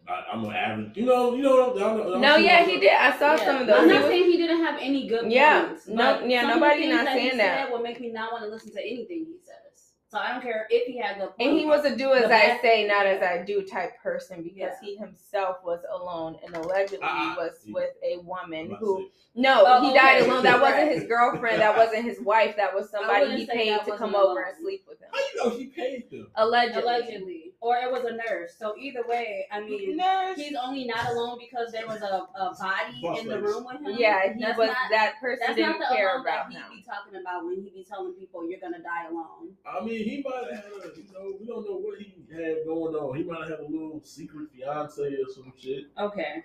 I, 0.07 0.23
I'm 0.33 0.45
an 0.45 0.53
average. 0.53 0.97
You 0.97 1.07
know, 1.07 1.35
you 1.35 1.43
know. 1.43 1.75
y'all 1.77 1.97
know- 1.97 2.09
y'all 2.11 2.19
No, 2.19 2.37
yeah, 2.37 2.65
he 2.65 2.79
did. 2.79 2.93
I 2.93 3.17
saw 3.19 3.33
Yeah. 3.37 3.45
some 3.45 3.57
of 3.63 3.67
those. 3.67 3.77
I'm 3.81 3.87
He 3.89 3.93
not 3.95 4.03
was- 4.03 4.11
saying 4.11 4.25
he 4.31 4.37
didn't 4.37 4.63
have 4.65 4.79
any 4.81 5.07
good 5.09 5.31
Yeah, 5.33 5.65
points. 5.67 5.89
no- 5.89 6.21
yeah, 6.27 6.43
some 6.43 6.51
nobody 6.61 6.87
not 6.89 7.07
saying 7.07 7.37
that. 7.39 7.65
said 7.67 7.73
Will 7.73 7.81
make 7.83 8.01
me 8.01 8.11
not 8.11 8.33
want 8.33 8.45
to 8.45 8.51
listen 8.51 8.71
to 8.73 8.81
anything 8.81 9.27
he 9.27 9.37
says. 9.45 9.64
So 10.15 10.21
I 10.21 10.31
don't 10.31 10.43
care 10.43 10.69
if 10.71 10.87
he 10.87 10.97
had 10.97 11.17
good 11.17 11.31
points. 11.31 11.37
And 11.41 11.59
he 11.59 11.67
was 11.67 11.85
a 11.85 11.97
do 11.97 12.13
as 12.13 12.31
I 12.31 12.57
say, 12.63 12.87
not 12.87 13.05
as 13.05 13.21
I 13.21 13.43
do 13.43 13.63
type 13.63 14.01
person 14.01 14.45
because 14.45 14.57
Yeah. 14.57 14.77
he 14.81 14.95
himself 14.95 15.57
was 15.65 15.81
alone 15.93 16.39
and 16.45 16.55
allegedly 16.55 17.01
Ah, 17.03 17.35
was 17.37 17.61
he- 17.65 17.73
with 17.73 17.91
a 18.05 18.21
I'm 18.21 18.25
woman 18.27 18.77
who 18.79 18.99
say, 18.99 19.11
no, 19.37 19.65
Oh, 19.67 19.83
he 19.83 19.93
died 19.93 20.23
alone. 20.23 20.45
That 20.45 20.61
wasn't 20.61 20.93
his 20.93 21.03
girlfriend. 21.09 21.61
That 21.61 21.77
wasn't 21.77 22.05
his 22.05 22.21
wife. 22.21 22.55
That 22.55 22.73
was 22.73 22.89
somebody 22.89 23.39
he 23.39 23.47
paid 23.47 23.71
to 23.71 23.79
wasn't 23.79 23.99
come 23.99 24.15
over 24.15 24.41
and 24.43 24.57
sleep 24.57 24.85
with 24.87 25.01
him. 25.01 25.09
How 25.13 25.19
you 25.21 25.51
know 25.51 25.59
he 25.59 25.67
paid 25.67 26.09
them? 26.09 26.29
Allegedly. 26.37 26.83
allegedly, 26.85 27.53
or 27.61 27.79
it 27.79 27.91
was 27.91 28.05
a 28.05 28.13
nurse. 28.13 28.55
So 28.57 28.77
either 28.79 29.03
way, 29.09 29.49
I 29.51 29.59
mean, 29.59 29.97
Nurse. 29.97 30.37
he's 30.37 30.55
only 30.55 30.85
not 30.85 31.11
alone 31.11 31.39
because 31.41 31.73
there 31.73 31.85
was 31.89 32.01
a, 32.03 32.29
a 32.39 32.55
body 32.55 33.01
Boss 33.03 33.19
in 33.19 33.27
the 33.27 33.35
ladies. 33.35 33.49
room 33.51 33.65
with 33.67 33.81
him. 33.81 33.97
Yeah, 33.99 34.33
he 34.33 34.41
That's 34.41 34.57
was 34.57 34.69
not- 34.69 34.77
that 34.93 35.15
person 35.21 35.41
That's 35.49 35.57
didn't 35.57 35.81
not 35.81 35.89
the 35.91 35.97
care 35.97 36.11
alone 36.11 36.21
about 36.21 36.51
that 36.53 36.57
him. 36.57 36.63
he 36.71 36.77
be 36.77 36.83
talking 36.85 37.21
about 37.21 37.45
when 37.45 37.57
he 37.57 37.71
be 37.71 37.85
telling 37.91 38.13
people 38.13 38.49
you're 38.49 38.61
gonna 38.61 38.79
die 38.79 39.09
alone. 39.11 39.57
I 39.67 39.85
mean, 39.85 40.04
he 40.05 40.23
might 40.25 40.53
have 40.53 40.65
had 40.65 40.73
a, 40.73 40.97
you 40.97 41.05
know, 41.13 41.37
we 41.41 41.47
don't 41.47 41.65
know 41.69 41.77
what 41.77 41.99
he 41.99 42.15
had 42.33 42.65
going 42.67 42.95
on. 42.95 43.17
He 43.17 43.23
might 43.25 43.41
have 43.41 43.51
had 43.51 43.61
a 43.61 43.69
little 43.69 44.01
secret 44.05 44.49
fiance 44.55 45.03
or 45.03 45.33
some 45.35 45.53
shit. 45.59 45.85
Okay, 45.99 46.45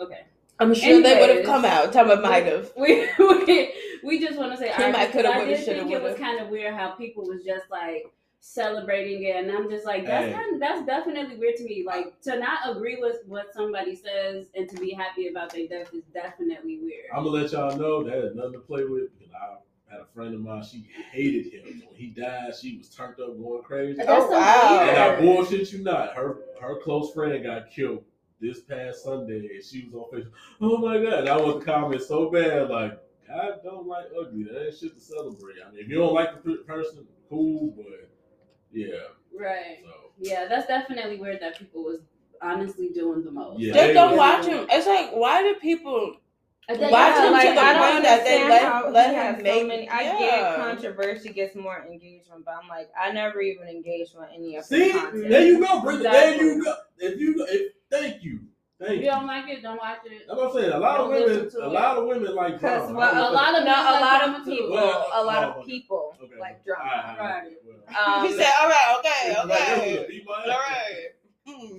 okay. 0.00 0.20
I'm 0.60 0.74
sure 0.74 1.02
they 1.02 1.18
would 1.18 1.36
have 1.36 1.44
come 1.44 1.64
out. 1.64 1.92
Tell 1.92 2.04
me 2.04 2.16
might 2.22 2.46
have. 2.46 2.70
We 2.76 3.08
we, 3.18 3.72
we 4.04 4.20
just 4.20 4.38
want 4.38 4.52
to 4.52 4.58
say 4.58 4.68
He 4.68 4.72
all 4.74 4.78
right, 4.90 4.92
might 4.92 5.12
coulda, 5.12 5.28
I 5.28 5.38
woulda, 5.38 5.56
did 5.56 5.64
shoulda, 5.64 5.80
think 5.80 5.92
it 5.92 6.02
was 6.02 6.10
woulda. 6.12 6.22
kind 6.24 6.40
of 6.40 6.48
weird 6.48 6.74
how 6.74 6.90
people 6.92 7.24
was 7.26 7.42
just 7.44 7.70
like 7.70 8.12
celebrating 8.44 9.22
it, 9.24 9.36
and 9.36 9.50
I'm 9.50 9.70
just 9.70 9.86
like 9.86 10.04
that's 10.04 10.26
Hey. 10.26 10.32
kind 10.32 10.54
of, 10.54 10.60
that's 10.60 10.84
definitely 10.86 11.36
weird 11.36 11.56
to 11.56 11.64
me. 11.64 11.84
Like 11.86 12.20
to 12.22 12.38
not 12.38 12.58
agree 12.76 12.96
with 13.00 13.18
what 13.26 13.52
somebody 13.54 13.94
says 13.96 14.46
and 14.54 14.68
to 14.68 14.76
be 14.76 14.92
happy 14.92 15.28
about 15.28 15.52
their 15.52 15.66
death 15.68 15.92
is 15.94 16.02
definitely 16.12 16.78
weird. 16.80 17.06
I'm 17.14 17.24
gonna 17.24 17.42
let 17.42 17.52
y'all 17.52 17.76
know 17.76 18.02
that 18.04 18.14
had 18.24 18.36
nothing 18.36 18.52
to 18.54 18.58
play 18.60 18.84
with 18.84 19.16
because 19.18 19.32
I 19.34 19.56
had 19.92 20.00
a 20.00 20.06
friend 20.14 20.34
of 20.34 20.40
mine. 20.40 20.62
She 20.64 20.86
hated 21.12 21.52
him. 21.52 21.82
When 21.86 21.94
he 21.94 22.06
died, 22.08 22.54
she 22.60 22.78
was 22.78 22.88
turned 22.88 23.20
up, 23.20 23.38
going 23.38 23.62
crazy. 23.62 23.98
That's 23.98 24.08
Oh, 24.10 24.26
so 24.26 24.30
wow. 24.32 24.86
And 24.88 24.96
I 24.98 25.08
weird. 25.10 25.20
bullshit 25.20 25.72
you 25.72 25.84
not. 25.84 26.14
Her 26.14 26.38
her 26.60 26.76
close 26.80 27.12
friend 27.12 27.42
got 27.44 27.70
killed 27.70 28.04
this 28.40 28.60
past 28.60 29.04
Sunday, 29.04 29.48
and 29.54 29.64
she 29.64 29.88
was 29.90 29.94
on 29.94 30.10
Facebook. 30.20 30.32
Oh 30.60 30.78
my 30.78 30.98
god! 31.02 31.20
And 31.20 31.28
I 31.28 31.36
was 31.36 31.58
the 31.58 31.64
comment 31.64 32.02
so 32.02 32.30
bad, 32.30 32.70
like 32.70 32.98
I 33.32 33.50
don't 33.62 33.86
like 33.86 34.06
ugly. 34.18 34.44
That 34.44 34.64
ain't 34.66 34.76
shit 34.76 34.94
to 34.94 35.00
celebrate. 35.00 35.56
I 35.66 35.70
mean, 35.70 35.80
if 35.82 35.88
you 35.88 35.96
don't 35.98 36.12
like 36.14 36.42
the 36.42 36.56
person, 36.66 37.06
cool, 37.28 37.72
but 37.76 38.08
yeah. 38.72 38.88
Right. 39.38 39.78
So 39.84 39.90
Yeah, 40.18 40.46
that's 40.48 40.66
definitely 40.66 41.18
weird 41.18 41.40
that 41.40 41.58
people 41.58 41.84
was 41.84 42.00
honestly 42.42 42.90
doing 42.90 43.24
the 43.24 43.30
most. 43.30 43.60
Yeah, 43.60 43.72
Just 43.72 43.86
they- 43.86 43.92
don't 43.94 44.16
watch 44.16 44.44
him. 44.46 44.66
It's 44.70 44.86
like 44.86 45.12
why 45.14 45.42
do 45.42 45.54
people 45.60 45.94
I 45.94 46.04
think- 46.10 46.21
Watch 46.68 46.78
Yeah, 46.80 47.26
him 47.26 47.32
like 47.32 47.48
to 47.48 47.54
the 47.54 47.60
I 47.60 47.72
don't 47.72 47.92
point 47.92 48.04
that 48.04 48.24
they 48.24 48.42
understand 48.42 48.48
let- 48.48 48.62
how 48.62 48.88
let 48.90 49.10
he 49.10 49.14
him 49.16 49.22
has 49.22 49.36
so 49.36 49.42
make- 49.42 49.66
many. 49.66 49.88
I 49.88 50.00
yeah. 50.02 50.18
get 50.18 50.56
controversy 50.56 51.28
gets 51.32 51.56
more 51.56 51.84
engagement, 51.84 52.44
but 52.44 52.54
I'm 52.62 52.68
like 52.68 52.88
I 52.98 53.10
never 53.12 53.40
even 53.40 53.66
engaged 53.68 54.14
with 54.16 54.28
any 54.34 54.56
of 54.56 54.68
that. 54.68 54.68
see, 54.68 54.92
there 55.28 55.44
you 55.44 55.60
go, 55.60 55.80
Brenda. 55.82 56.04
There 56.04 56.34
you 56.42 56.62
go. 56.64 56.74
If 56.98 57.18
you, 57.20 57.44
if, 57.50 57.72
thank 57.90 58.22
you, 58.22 58.40
thank 58.78 58.92
you 58.98 59.04
you. 59.06 59.10
don't 59.10 59.26
like 59.26 59.48
it, 59.48 59.60
don't 59.60 59.76
watch 59.76 59.98
it. 60.06 60.22
That's 60.28 60.38
what 60.38 60.50
I'm 60.50 60.54
saying. 60.62 60.72
A 60.72 60.78
lot 60.78 61.00
of 61.00 61.10
Don't 61.10 61.20
listen 61.20 61.36
women, 61.36 61.50
to 61.50 61.58
a 61.58 61.66
it. 61.66 61.72
lot 61.72 61.96
of 61.98 62.06
women 62.06 62.34
like 62.36 62.52
Because 62.54 62.82
drama. 62.90 62.98
well, 62.98 63.08
I 63.08 63.10
a 63.10 63.22
don't 63.22 63.34
lot 63.34 63.48
of 63.58 63.64
men 63.64 63.64
no, 63.64 63.82
a 63.82 64.00
lot 64.00 64.22
of 64.40 64.44
people, 64.46 64.70
Well, 64.70 65.06
a 65.14 65.24
lot 65.24 65.44
oh, 65.56 65.60
of 65.60 65.66
people 65.66 66.16
Okay. 66.22 66.32
like 66.40 66.64
drama. 66.64 66.84
Alright, 67.18 67.18
Right. 67.18 67.52
well. 67.66 68.18
Um, 68.20 68.26
he 68.28 68.32
said, 68.36 68.52
All 68.60 68.68
right, 68.68 68.96
okay, 69.00 69.34
okay. 69.36 69.94
gonna 69.96 70.08
beat 70.08 70.24
my 70.24 70.32
All 70.44 70.50
ass. 70.52 70.58
right. 70.68 71.08
Hmm. 71.44 71.76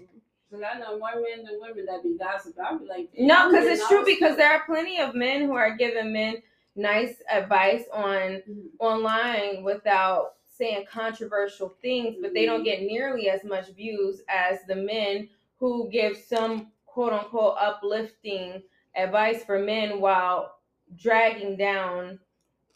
Because 0.53 0.67
I 0.75 0.77
know 0.79 0.99
more 0.99 1.15
men 1.15 1.45
than 1.45 1.59
women 1.59 1.85
that 1.87 2.03
be 2.03 2.15
gossiping. 2.17 2.63
I'll 2.63 2.77
be 2.77 2.85
like, 2.85 3.09
No, 3.17 3.49
because 3.49 3.65
it's 3.65 3.87
true. 3.87 4.05
Because 4.05 4.37
there 4.37 4.51
are 4.51 4.63
plenty 4.65 4.99
of 4.99 5.15
men 5.15 5.41
who 5.45 5.53
are 5.55 5.75
giving 5.75 6.13
men 6.13 6.43
nice 6.75 7.21
advice 7.31 7.85
on 7.91 8.43
Mhm. 8.47 8.69
online 8.79 9.63
without 9.63 10.35
saying 10.47 10.85
controversial 10.85 11.69
things, 11.81 12.17
but 12.21 12.33
they 12.35 12.45
don't 12.45 12.63
get 12.63 12.83
nearly 12.83 13.29
as 13.29 13.43
much 13.43 13.69
views 13.69 14.21
as 14.29 14.63
the 14.67 14.75
men 14.75 15.27
who 15.57 15.89
give 15.89 16.15
some 16.17 16.71
quote 16.85 17.13
unquote 17.13 17.55
uplifting 17.59 18.61
advice 18.95 19.43
for 19.43 19.57
men 19.57 19.99
while 19.99 20.59
dragging 20.95 21.57
down 21.57 22.19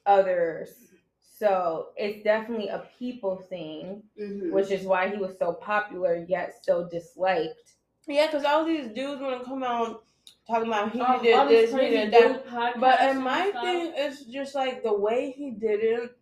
others. 0.07 0.93
So 1.37 1.89
it's 1.95 2.23
definitely 2.23 2.69
a 2.69 2.87
people 2.97 3.35
thing, 3.35 4.01
Mhm. 4.19 4.51
which 4.51 4.71
is 4.71 4.85
why 4.85 5.09
he 5.09 5.17
was 5.17 5.37
so 5.37 5.53
popular 5.53 6.25
yet 6.27 6.63
so 6.65 6.85
disliked. 6.85 7.73
Yeah, 8.07 8.25
because 8.25 8.43
all 8.43 8.65
these 8.65 8.87
dudes 8.87 9.21
want 9.21 9.39
to 9.39 9.45
come 9.45 9.63
out 9.63 10.03
talking 10.47 10.67
about 10.67 10.91
he 10.91 11.01
all, 11.01 11.19
did 11.19 11.47
this, 11.49 11.71
he 11.71 11.89
did 11.89 12.11
that. 12.11 12.79
But 12.79 13.01
in 13.01 13.09
and 13.09 13.23
my 13.23 13.49
stuff. 13.51 13.63
thing, 13.63 13.93
it's 13.95 14.23
just 14.25 14.55
like 14.55 14.81
the 14.81 14.93
way 14.93 15.31
he 15.31 15.51
did 15.51 15.81
it. 15.83 16.17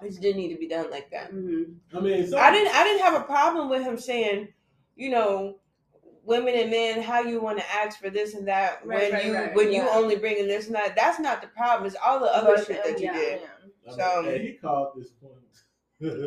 It 0.00 0.20
didn't 0.20 0.40
need 0.40 0.52
to 0.54 0.58
be 0.58 0.68
done 0.68 0.90
like 0.90 1.10
that. 1.10 1.32
Mhm. 1.32 1.76
I 1.92 2.00
mean, 2.00 2.26
some, 2.26 2.38
I 2.38 2.50
didn't. 2.50 2.74
I 2.74 2.84
didn't 2.84 3.02
have 3.02 3.20
a 3.20 3.24
problem 3.24 3.68
with 3.68 3.82
him 3.82 3.98
saying, 3.98 4.48
you 4.96 5.10
know, 5.10 5.58
women 6.24 6.54
and 6.54 6.70
men, 6.70 7.02
how 7.02 7.20
you 7.20 7.40
want 7.40 7.58
to 7.58 7.64
ask 7.72 8.00
for 8.00 8.08
this 8.10 8.34
and 8.34 8.48
that 8.48 8.84
Right, 8.86 8.98
when 9.00 9.12
right, 9.12 9.24
you 9.26 9.34
right, 9.34 9.54
when 9.54 9.66
you 9.68 9.82
yeah. 9.82 9.88
only 9.92 10.16
bringing 10.16 10.48
this 10.48 10.66
and 10.66 10.74
that. 10.76 10.96
That's 10.96 11.18
not 11.20 11.42
the 11.42 11.48
problem. 11.48 11.86
It's 11.86 11.96
all 12.04 12.18
the 12.20 12.34
other 12.34 12.54
But, 12.56 12.66
shit 12.66 12.82
that 12.84 12.98
you 12.98 13.06
yeah. 13.06 13.12
did. 13.12 13.40
I 13.42 13.66
mean, 13.86 13.96
So- 13.96 14.22
hey, 14.24 14.38
he 14.46 14.52
called 14.54 14.92
this 14.96 15.10
point. 15.10 15.34
I'm 16.02 16.08
sorry, 16.10 16.24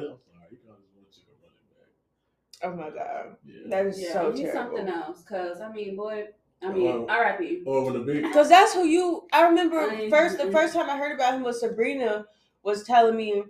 he 0.49 0.55
called 0.57 0.77
this 0.79 0.89
one 0.95 1.05
chick 1.11 1.23
a 1.29 1.35
running 1.43 1.67
back. 1.71 2.63
Oh 2.63 2.75
my 2.75 2.89
god, 2.89 3.35
Yeah. 3.45 3.61
that 3.69 3.85
is 3.87 4.01
Yeah, 4.01 4.13
so 4.13 4.31
he's 4.31 4.41
terrible. 4.41 4.77
something 4.77 4.87
else. 4.93 5.23
Cause 5.23 5.61
I 5.61 5.71
mean, 5.71 5.95
boy, 5.95 6.27
I 6.63 6.71
mean, 6.71 6.83
Well, 6.85 7.05
R.I.P. 7.09 7.63
Or 7.65 7.83
when 7.85 7.93
the 7.93 7.99
big 7.99 8.23
Because 8.27 8.49
that's 8.49 8.73
who 8.73 8.85
you. 8.85 9.27
I 9.31 9.43
remember 9.47 9.79
I- 9.79 10.09
first. 10.09 10.37
The 10.37 10.51
first 10.51 10.73
time 10.73 10.89
I 10.89 10.97
heard 10.97 11.13
about 11.13 11.35
him 11.35 11.43
was 11.43 11.59
Sabrina 11.59 12.25
was 12.63 12.83
telling 12.83 13.15
me 13.15 13.43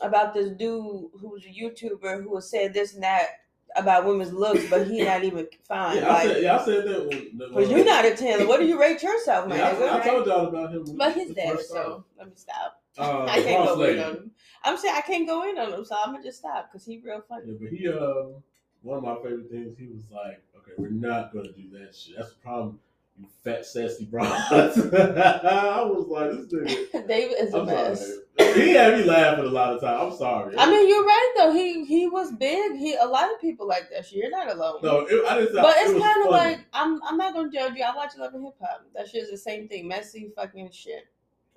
about 0.00 0.32
this 0.34 0.48
dude 0.50 1.10
who 1.20 1.28
was 1.30 1.44
a 1.44 1.48
YouTuber 1.48 2.22
who 2.22 2.30
was 2.30 2.48
saying 2.50 2.72
this 2.72 2.94
and 2.94 3.02
that 3.02 3.26
about 3.74 4.04
women's 4.04 4.32
looks, 4.32 4.68
but 4.70 4.86
he 4.86 5.02
not 5.02 5.24
even 5.24 5.46
fine. 5.66 5.96
Yeah, 5.96 6.12
I 6.12 6.22
said, 6.26 6.42
yeah, 6.42 6.58
I 6.58 6.64
said 6.64 6.84
that 6.86 7.06
when. 7.08 7.52
Cause 7.54 7.70
you're 7.70 7.84
not 7.84 8.04
a 8.04 8.14
ten. 8.14 8.46
What 8.46 8.60
do 8.60 8.66
you 8.66 8.78
rate 8.80 9.02
yourself, 9.02 9.48
man? 9.48 9.58
Yeah, 9.58 9.86
I, 9.94 9.98
I 9.98 10.06
told 10.06 10.26
y'all 10.26 10.46
about 10.46 10.72
him. 10.72 10.84
when 10.84 10.96
but 10.98 11.14
he 11.14 11.20
he's 11.20 11.28
was 11.30 11.36
dead, 11.36 11.60
so 11.60 12.04
let 12.18 12.26
me 12.28 12.32
stop. 12.36 12.81
Uh, 12.98 13.24
I 13.24 13.42
can't 13.42 13.64
go 13.66 13.82
in 13.84 13.98
on 14.00 14.14
him. 14.16 14.30
I'm 14.64 14.76
saying 14.76 14.94
I 14.96 15.00
can't 15.00 15.26
go 15.26 15.48
in 15.48 15.58
on 15.58 15.72
him, 15.72 15.84
so 15.84 15.96
I'm 16.04 16.12
gonna 16.12 16.24
just 16.24 16.38
stop 16.38 16.70
because 16.70 16.84
he 16.84 17.00
real 17.04 17.22
funny. 17.28 17.44
Yeah, 17.46 17.54
but 17.60 17.68
he 17.70 17.88
um 17.88 18.34
one 18.82 18.98
of 18.98 19.04
my 19.04 19.14
favorite 19.16 19.50
things. 19.50 19.76
He 19.78 19.86
was 19.86 20.02
like, 20.10 20.42
"Okay, 20.58 20.72
we're 20.76 20.90
not 20.90 21.32
gonna 21.32 21.52
do 21.52 21.70
that 21.78 21.94
shit. 21.94 22.16
That's 22.16 22.30
the 22.30 22.38
problem, 22.40 22.78
you 23.18 23.26
fat 23.44 23.64
sassy 23.64 24.04
broads." 24.04 24.30
I 24.52 25.82
was 25.84 26.06
like, 26.08 26.30
"This 26.32 26.90
nigga." 26.92 27.06
David 27.08 27.36
is 27.40 27.54
a 27.54 27.60
I'm 27.60 27.66
mess. 27.66 28.06
sorry. 28.06 28.18
He 28.54 28.70
had 28.72 28.98
me 28.98 29.04
laughing 29.04 29.44
a 29.44 29.48
lot 29.48 29.72
of 29.74 29.80
times. 29.80 30.12
I'm 30.12 30.18
sorry. 30.18 30.54
I 30.58 30.70
mean, 30.70 30.88
you're 30.88 31.04
right 31.04 31.32
though. 31.38 31.52
He 31.52 31.84
he 31.84 32.08
was 32.08 32.32
big. 32.32 32.76
He 32.76 32.94
a 32.94 33.04
lot 33.06 33.32
of 33.32 33.40
people 33.40 33.66
like 33.66 33.88
that 33.90 34.06
shit. 34.06 34.18
You're 34.18 34.30
not 34.30 34.50
alone. 34.50 34.80
no, 34.82 35.00
it, 35.08 35.24
I 35.26 35.38
didn't. 35.38 35.54
But 35.54 35.76
it 35.78 35.90
it's 35.90 36.04
kind 36.04 36.24
of 36.26 36.30
like 36.30 36.60
I'm. 36.72 37.00
I'm 37.04 37.16
not 37.16 37.34
gonna 37.34 37.50
judge 37.50 37.74
you. 37.76 37.84
I 37.84 37.94
watch 37.96 38.12
Love 38.18 38.34
and 38.34 38.44
Hip 38.44 38.54
Hop. 38.60 38.84
That 38.94 39.08
shit's 39.08 39.30
the 39.30 39.36
same 39.38 39.68
thing. 39.68 39.88
Messy 39.88 40.30
fucking 40.36 40.70
shit. 40.72 41.04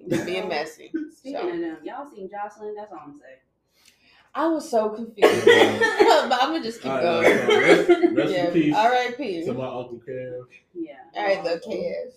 Just 0.09 0.25
being 0.25 0.47
messy. 0.49 0.91
Speaking 1.15 1.39
So 1.41 1.49
of 1.49 1.59
them, 1.59 1.77
y'all 1.83 2.09
seen 2.09 2.29
Jocelyn? 2.29 2.75
That's 2.75 2.91
all 2.91 2.99
I'm 3.03 3.19
saying. 3.19 3.39
I 4.33 4.47
was 4.47 4.69
so 4.69 4.89
confused. 4.89 5.45
but 5.45 6.43
I'm 6.43 6.51
gonna 6.51 6.63
just 6.63 6.81
keep 6.81 6.91
All 6.91 6.97
right, 6.97 7.23
going. 7.23 7.37
so 7.37 7.47
rest, 7.47 8.13
rest 8.13 8.33
yeah. 8.33 8.47
in 8.47 8.53
peace 8.53 8.75
R.I.P. 8.75 9.45
to 9.45 9.53
my 9.53 9.65
uncle 9.65 10.01
Kev. 10.07 10.41
Yeah. 10.73 10.93
All 11.15 11.23
right, 11.23 11.43
look, 11.43 11.63
Kev. 11.63 12.11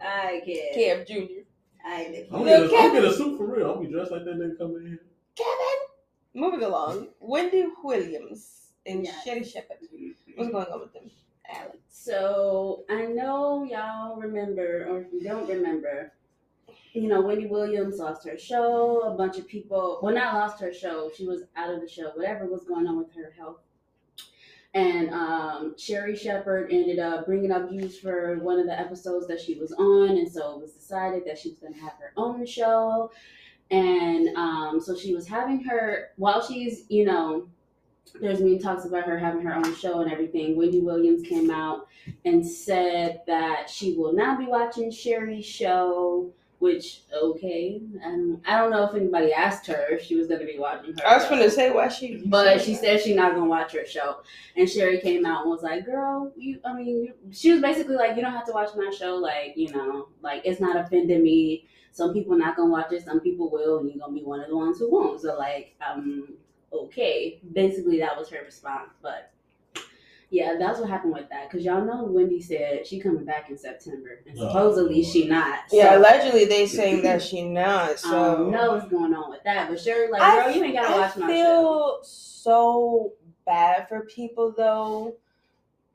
I 0.00 0.42
get. 0.46 0.74
Kev 0.76 1.06
Jr. 1.08 1.40
I 1.84 2.26
I'm 2.32 2.42
Look, 2.44 2.70
gonna, 2.70 3.06
I'm 3.08 3.12
suit 3.12 3.36
for 3.36 3.46
real. 3.46 3.70
I'm 3.70 3.76
gonna 3.76 3.88
be 3.88 3.92
dressed 3.92 4.12
like 4.12 4.24
that 4.24 4.36
nigga 4.36 4.56
coming 4.56 4.86
in. 4.86 4.98
Kevin. 5.36 5.80
Moving 6.34 6.62
along. 6.62 7.08
Wendy 7.20 7.66
Williams 7.82 8.72
and 8.86 9.04
Yes. 9.04 9.24
Sherri 9.24 9.44
Shepherd. 9.44 9.78
What's 10.36 10.50
going 10.50 10.66
on 10.66 10.80
with 10.80 10.92
them? 10.92 11.10
Alex. 11.48 11.76
So 11.90 12.84
I 12.88 13.06
know 13.06 13.64
y'all 13.64 14.16
remember, 14.16 14.86
or 14.88 15.00
if 15.02 15.12
you 15.12 15.22
don't 15.22 15.48
remember, 15.48 16.12
you 16.94 17.08
know, 17.08 17.20
Wendy 17.20 17.46
Williams 17.46 17.98
lost 17.98 18.26
her 18.26 18.38
show. 18.38 19.02
A 19.02 19.16
bunch 19.16 19.36
of 19.36 19.48
people, 19.48 19.98
well, 20.00 20.14
not 20.14 20.34
lost 20.34 20.60
her 20.60 20.72
show. 20.72 21.10
She 21.14 21.26
was 21.26 21.42
out 21.56 21.74
of 21.74 21.80
the 21.80 21.88
show. 21.88 22.12
Whatever 22.14 22.46
was 22.46 22.64
going 22.64 22.86
on 22.86 22.96
with 22.96 23.12
her 23.14 23.34
health. 23.36 23.58
And 24.74 25.10
um, 25.10 25.74
Sherri 25.76 26.16
Shepherd 26.16 26.72
ended 26.72 26.98
up 26.98 27.26
bringing 27.26 27.52
up 27.52 27.68
views 27.68 27.98
for 27.98 28.38
one 28.38 28.58
of 28.58 28.66
the 28.66 28.78
episodes 28.78 29.26
that 29.28 29.40
she 29.40 29.54
was 29.54 29.72
on, 29.72 30.10
and 30.10 30.30
so 30.30 30.54
it 30.54 30.62
was 30.62 30.72
decided 30.72 31.24
that 31.26 31.38
she 31.38 31.50
was 31.50 31.58
going 31.58 31.74
to 31.74 31.80
have 31.80 31.92
her 32.00 32.12
own 32.16 32.44
show. 32.46 33.12
And 33.70 34.36
um, 34.36 34.80
so 34.80 34.96
she 34.96 35.14
was 35.14 35.26
having 35.26 35.62
her 35.64 36.10
while 36.16 36.44
she's, 36.44 36.84
you 36.88 37.04
know, 37.04 37.48
there's 38.20 38.40
many 38.40 38.58
talks 38.58 38.84
about 38.84 39.04
her 39.04 39.18
having 39.18 39.42
her 39.42 39.54
own 39.54 39.74
show 39.76 40.00
and 40.00 40.12
everything. 40.12 40.56
Wendy 40.56 40.80
Williams 40.80 41.26
came 41.26 41.50
out 41.50 41.88
and 42.24 42.46
said 42.46 43.22
that 43.26 43.68
she 43.70 43.94
will 43.94 44.12
not 44.12 44.38
be 44.38 44.46
watching 44.46 44.90
Sherri's 44.90 45.46
show. 45.46 46.32
Which 46.64 47.02
okay, 47.12 47.78
and 48.02 48.40
I 48.46 48.58
don't 48.58 48.70
know 48.70 48.88
if 48.88 48.94
anybody 48.94 49.34
asked 49.34 49.66
her 49.66 49.84
if 49.90 50.02
she 50.02 50.16
was 50.16 50.28
going 50.28 50.40
to 50.40 50.46
be 50.46 50.58
watching 50.58 50.94
her. 50.94 51.06
I 51.06 51.18
was 51.18 51.26
gonna 51.28 51.50
say 51.50 51.70
why 51.70 51.88
she. 51.88 52.22
But 52.24 52.58
she 52.62 52.74
said 52.74 53.02
she's 53.02 53.14
not 53.14 53.34
gonna 53.34 53.50
watch 53.50 53.72
her 53.74 53.84
show, 53.84 54.20
and 54.56 54.66
Sherri 54.66 54.98
came 54.98 55.26
out 55.26 55.42
and 55.42 55.50
was 55.50 55.62
like, 55.62 55.84
"Girl, 55.84 56.32
you. 56.38 56.60
I 56.64 56.72
mean, 56.72 56.86
you, 56.86 57.12
she 57.32 57.52
was 57.52 57.60
basically 57.60 57.96
like, 57.96 58.16
you 58.16 58.22
don't 58.22 58.32
have 58.32 58.46
to 58.46 58.52
watch 58.52 58.70
my 58.74 58.90
show. 58.98 59.16
Like, 59.16 59.52
you 59.56 59.74
know, 59.74 60.08
like 60.22 60.40
it's 60.46 60.58
not 60.58 60.76
offending 60.76 61.22
me. 61.22 61.68
Some 61.92 62.14
people 62.14 62.34
not 62.34 62.56
gonna 62.56 62.70
watch 62.70 62.90
it. 62.92 63.04
Some 63.04 63.20
people 63.20 63.50
will, 63.50 63.80
and 63.80 63.90
you're 63.90 63.98
gonna 63.98 64.18
be 64.18 64.24
one 64.24 64.40
of 64.40 64.48
the 64.48 64.56
ones 64.56 64.78
who 64.78 64.90
won't. 64.90 65.20
So 65.20 65.36
like, 65.36 65.74
um, 65.86 66.32
okay. 66.72 67.40
Basically, 67.52 67.98
that 67.98 68.16
was 68.16 68.30
her 68.30 68.42
response. 68.42 68.88
But 69.02 69.33
yeah, 70.34 70.56
that's 70.58 70.80
what 70.80 70.88
happened 70.90 71.12
with 71.14 71.28
that. 71.30 71.48
Cause 71.50 71.62
y'all 71.62 71.84
know 71.84 72.04
Wendy 72.04 72.40
said 72.40 72.84
she 72.86 72.98
coming 72.98 73.24
back 73.24 73.50
in 73.50 73.56
September, 73.56 74.18
and 74.26 74.36
Oh, 74.38 74.48
supposedly 74.48 75.00
Lord. 75.02 75.06
she 75.12 75.28
not. 75.28 75.60
Yeah, 75.70 75.96
allegedly 75.96 76.44
they 76.46 76.66
saying 76.78 77.02
that 77.02 77.22
she 77.22 77.42
not. 77.48 77.90
I 77.90 77.94
So 77.94 78.10
don't 78.38 78.50
know 78.50 78.72
what's 78.72 78.88
going 78.88 79.14
on 79.14 79.30
with 79.30 79.44
that. 79.44 79.68
But 79.68 79.80
Sherri, 79.80 80.10
like, 80.10 80.20
I- 80.22 80.44
girl, 80.46 80.54
you 80.56 80.64
ain't 80.64 80.74
gotta 80.74 80.94
I 80.94 80.98
watch 80.98 81.16
my 81.16 81.26
show. 81.28 81.32
I 81.32 81.34
feel 81.36 81.98
so 82.02 83.12
bad 83.46 83.88
for 83.88 84.00
people 84.06 84.52
though. 84.56 85.14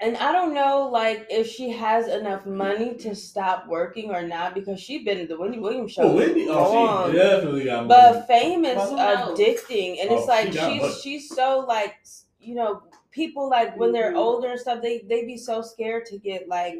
And 0.01 0.15
I 0.15 0.31
don't 0.31 0.53
know, 0.53 0.87
like, 0.87 1.27
if 1.29 1.45
she 1.49 1.71
has 1.71 2.07
enough 2.07 2.45
money 2.45 2.93
to 2.99 3.13
stop 3.13 3.67
working 3.67 4.11
or 4.11 4.21
not, 4.21 4.53
because 4.55 4.79
she 4.79 5.03
been 5.03 5.17
in 5.17 5.27
the 5.27 5.37
Wendy 5.37 5.59
Williams 5.59 5.91
show. 5.91 6.03
Oh, 6.03 6.15
Wendy, 6.15 6.45
for 6.45 6.53
oh, 6.55 7.11
she 7.11 7.17
definitely 7.17 7.65
got 7.65 7.85
money. 7.85 7.87
But 8.13 8.25
fame 8.27 8.63
is 8.63 8.77
Well, 8.77 8.89
who 8.91 8.95
knows? 8.95 9.37
addicting, 9.37 9.99
and 9.99 10.09
Oh, 10.09 10.17
it's 10.17 10.27
like 10.29 10.53
got 10.53 10.71
she's 10.71 10.81
money. 10.81 10.93
she's 11.03 11.27
so 11.35 11.65
like 11.67 11.95
you 12.39 12.55
know 12.55 12.81
people 13.11 13.49
like 13.49 13.75
when 13.77 13.91
they're 13.91 14.11
Mhm. 14.13 14.17
older 14.17 14.49
and 14.51 14.59
stuff 14.59 14.81
they 14.81 14.99
they 14.99 15.25
be 15.25 15.37
so 15.37 15.61
scared 15.61 16.05
to 16.07 16.17
get 16.17 16.47
like 16.47 16.77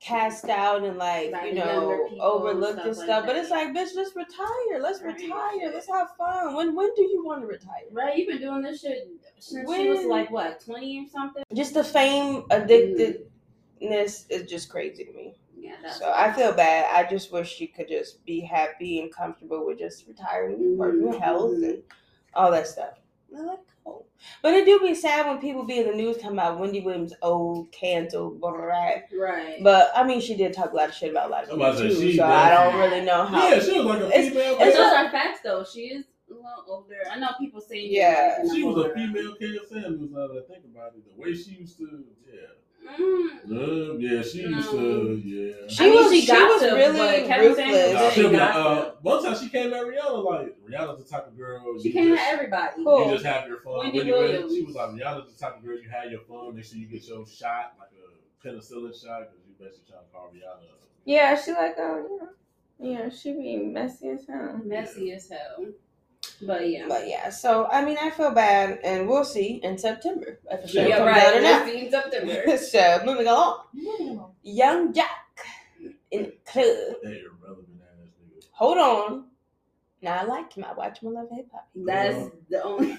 cast 0.00 0.48
out 0.48 0.84
and 0.84 0.96
like 0.96 1.32
By 1.32 1.46
you 1.46 1.54
know 1.54 2.06
people 2.08 2.12
and 2.14 2.20
overlooked 2.20 2.84
and 2.86 2.94
stuff 2.94 3.04
stuff. 3.04 3.24
like 3.24 3.26
but 3.26 3.36
it's 3.36 3.50
like 3.50 3.68
bitch, 3.70 3.94
let's 3.96 4.14
retire. 4.14 4.80
Let's 4.80 5.02
Right. 5.02 5.14
retire. 5.20 5.70
Let's 5.72 5.88
have 5.88 6.10
fun. 6.16 6.54
When 6.54 6.74
when 6.76 6.94
do 6.94 7.02
you 7.02 7.24
want 7.24 7.40
to 7.42 7.46
retire? 7.46 7.82
Right, 7.90 8.16
you've 8.16 8.28
been 8.28 8.38
doing 8.40 8.62
this 8.62 8.80
shit 8.80 9.08
since 9.40 9.74
she 9.74 9.88
was 9.88 10.04
like 10.06 10.30
what, 10.30 10.60
twenty 10.60 11.00
or 11.04 11.08
something? 11.08 11.42
Just 11.52 11.74
the 11.74 11.82
fame 11.84 12.44
addictedness 12.50 14.26
is 14.30 14.48
just 14.48 14.68
crazy 14.68 15.04
to 15.04 15.12
me. 15.12 15.34
Yeah, 15.56 15.90
So 15.90 16.12
I 16.14 16.32
feel 16.32 16.52
bad. 16.52 16.86
I 16.94 17.08
just 17.08 17.32
wish 17.32 17.52
she 17.52 17.66
could 17.66 17.88
just 17.88 18.24
be 18.24 18.40
happy 18.40 19.00
and 19.00 19.12
comfortable 19.12 19.66
with 19.66 19.78
just 19.80 20.06
retiring, 20.06 20.76
working 20.78 21.02
Mhm, 21.12 21.18
health, 21.20 21.52
and 21.52 21.82
all 22.34 22.50
that 22.52 22.68
stuff. 22.68 22.98
I 23.88 23.92
like 23.92 23.94
cool. 23.94 24.06
But 24.42 24.54
it 24.54 24.64
do 24.66 24.80
be 24.80 24.94
sad 24.94 25.26
when 25.26 25.38
people 25.38 25.64
be 25.64 25.78
in 25.78 25.86
the 25.86 25.92
news 25.94 26.16
talking 26.16 26.32
about 26.32 26.58
Wendy 26.58 26.80
Williams 26.80 27.12
old, 27.22 27.70
canceled, 27.72 28.40
blah, 28.40 28.50
blah, 28.50 28.60
blah. 28.60 29.22
right. 29.22 29.54
But 29.62 29.90
I 29.94 30.02
mean, 30.04 30.20
she 30.20 30.36
did 30.36 30.52
talk 30.52 30.72
a 30.72 30.76
lot 30.76 30.88
of 30.88 30.94
shit 30.94 31.10
about 31.12 31.28
a 31.28 31.30
lot 31.32 31.44
of 31.44 31.50
people 31.50 31.64
about 31.66 31.78
to 31.78 31.90
say, 31.90 32.00
too. 32.00 32.10
she 32.12 32.16
So 32.16 32.24
I 32.24 32.50
don't 32.50 32.76
really 32.78 33.00
know 33.04 33.24
how. 33.24 33.48
yeah, 33.48 33.60
she 33.60 33.78
was 33.78 33.86
like 33.86 34.00
a 34.00 34.06
It's- 34.08 34.28
female. 34.30 34.56
but 34.58 34.66
it's 34.68 34.76
those 34.76 34.92
not- 34.92 35.06
are 35.06 35.10
facts 35.10 35.40
though. 35.44 35.64
She 35.64 35.80
is 35.82 36.04
a 36.30 36.34
little 36.34 36.50
older. 36.66 36.96
I 37.10 37.18
know 37.18 37.28
people 37.40 37.60
say 37.60 37.78
Yeah. 37.80 38.42
she 38.52 38.62
was 38.64 38.84
a 38.86 38.92
female 38.94 39.34
Kaya 39.36 39.60
Samuels. 39.68 40.10
Now 40.10 40.26
that 40.26 40.44
I 40.48 40.52
think 40.52 40.64
about 40.64 40.92
it, 40.96 41.04
the 41.06 41.20
way 41.20 41.34
she 41.34 41.52
used 41.52 41.78
to, 41.78 42.04
yeah, 42.30 42.40
Mm. 42.88 43.28
uh, 43.50 43.98
yeah, 43.98 44.22
she 44.22 44.38
used 44.42 44.70
to, 44.70 45.22
yeah. 45.24 45.68
She 45.68 45.84
I 45.84 45.88
mean, 45.90 45.96
was- 46.02 46.10
she 46.12 46.20
she 46.22 46.26
got 46.26 46.48
was 46.48 46.62
to, 46.62 46.74
really 46.74 46.98
but 46.98 47.26
Kevin 47.26 47.48
ruthless. 47.48 47.66
Nah, 47.92 47.98
didn't 48.00 48.12
she'll 48.14 48.30
be 48.30 48.36
like, 48.36 48.52
got 48.54 48.66
uh, 48.66 48.84
to. 48.84 48.96
one 49.02 49.22
time 49.24 49.36
she 49.38 49.48
came 49.50 49.72
at 49.74 49.82
Rihanna 49.84 50.24
like 50.24 50.56
Rihanna's 50.68 50.98
the 51.04 51.08
type 51.08 51.26
of 51.26 51.36
girl 51.36 51.78
She 51.80 51.88
you 51.88 51.92
came 51.94 52.08
just, 52.08 52.22
at 52.26 52.34
everybody. 52.34 52.72
Cool. 52.84 53.04
you 53.06 53.12
just 53.12 53.24
have 53.26 53.46
your 53.48 53.60
fun. 53.60 53.78
Wendy 53.78 53.98
Wendy 53.98 54.12
Williams, 54.12 54.32
Williams. 54.44 54.54
she 54.54 54.62
was 54.64 54.74
like 54.74 54.88
Rihanna's 54.90 55.32
the 55.32 55.38
type 55.38 55.56
of 55.58 55.64
girl 55.64 55.78
you 55.78 55.88
have 55.90 56.10
your 56.10 56.20
fun. 56.20 56.54
Make 56.56 56.64
sure 56.64 56.78
you 56.78 56.86
get 56.86 57.04
your 57.06 57.26
shot 57.26 57.74
like 57.78 57.90
a 57.92 58.46
penicillin 58.48 58.92
shot 59.00 59.28
because 59.30 59.44
you 59.46 59.54
basically 59.58 59.84
trying 59.90 60.04
to 60.04 60.12
call 60.12 60.30
Rihanna. 60.34 60.64
Yeah, 61.04 61.40
she 61.40 61.52
like 61.52 61.74
oh 61.78 62.28
yeah, 62.80 62.90
yeah, 63.04 63.08
she 63.10 63.32
be 63.32 63.56
messy 63.58 64.08
as 64.10 64.26
hell. 64.26 64.60
Messy 64.64 65.12
as 65.12 65.28
hell. 65.28 65.66
But 66.42 66.68
yeah. 66.68 66.86
But 66.88 67.08
yeah, 67.08 67.30
so 67.30 67.66
I 67.66 67.84
mean, 67.84 67.96
I 68.00 68.10
feel 68.10 68.30
bad, 68.30 68.78
and 68.84 69.08
we'll 69.08 69.24
see 69.24 69.60
in 69.62 69.76
September 69.76 70.38
if 70.50 70.62
the 70.72 70.72
Yeah, 70.72 70.86
Yeah, 70.88 70.96
comes 70.98 71.06
right. 71.08 71.26
out 71.26 71.34
or 71.34 71.40
not. 71.40 71.64
We'll 71.64 71.74
see 71.74 71.84
in 71.86 71.90
September. 71.90 72.58
so 72.58 73.00
moving 73.04 73.26
along, 73.26 73.62
Yung 74.42 74.92
Joc 74.92 75.04
in 76.10 76.22
the 76.22 76.32
club. 76.46 76.64
That 77.02 77.20
irrelevant 77.20 77.80
ass 77.82 78.08
nigga. 78.22 78.46
Hold 78.52 78.78
on. 78.78 79.24
Now 80.00 80.18
I 80.20 80.22
liked 80.24 80.54
him. 80.54 80.64
I 80.64 80.72
watch 80.74 81.00
him 81.02 81.08
on 81.08 81.14
Love 81.14 81.26
and 81.30 81.38
Hip 81.38 81.48
Hop. 81.52 81.68
That's 81.74 82.30
the 82.48 82.62
only. 82.62 82.98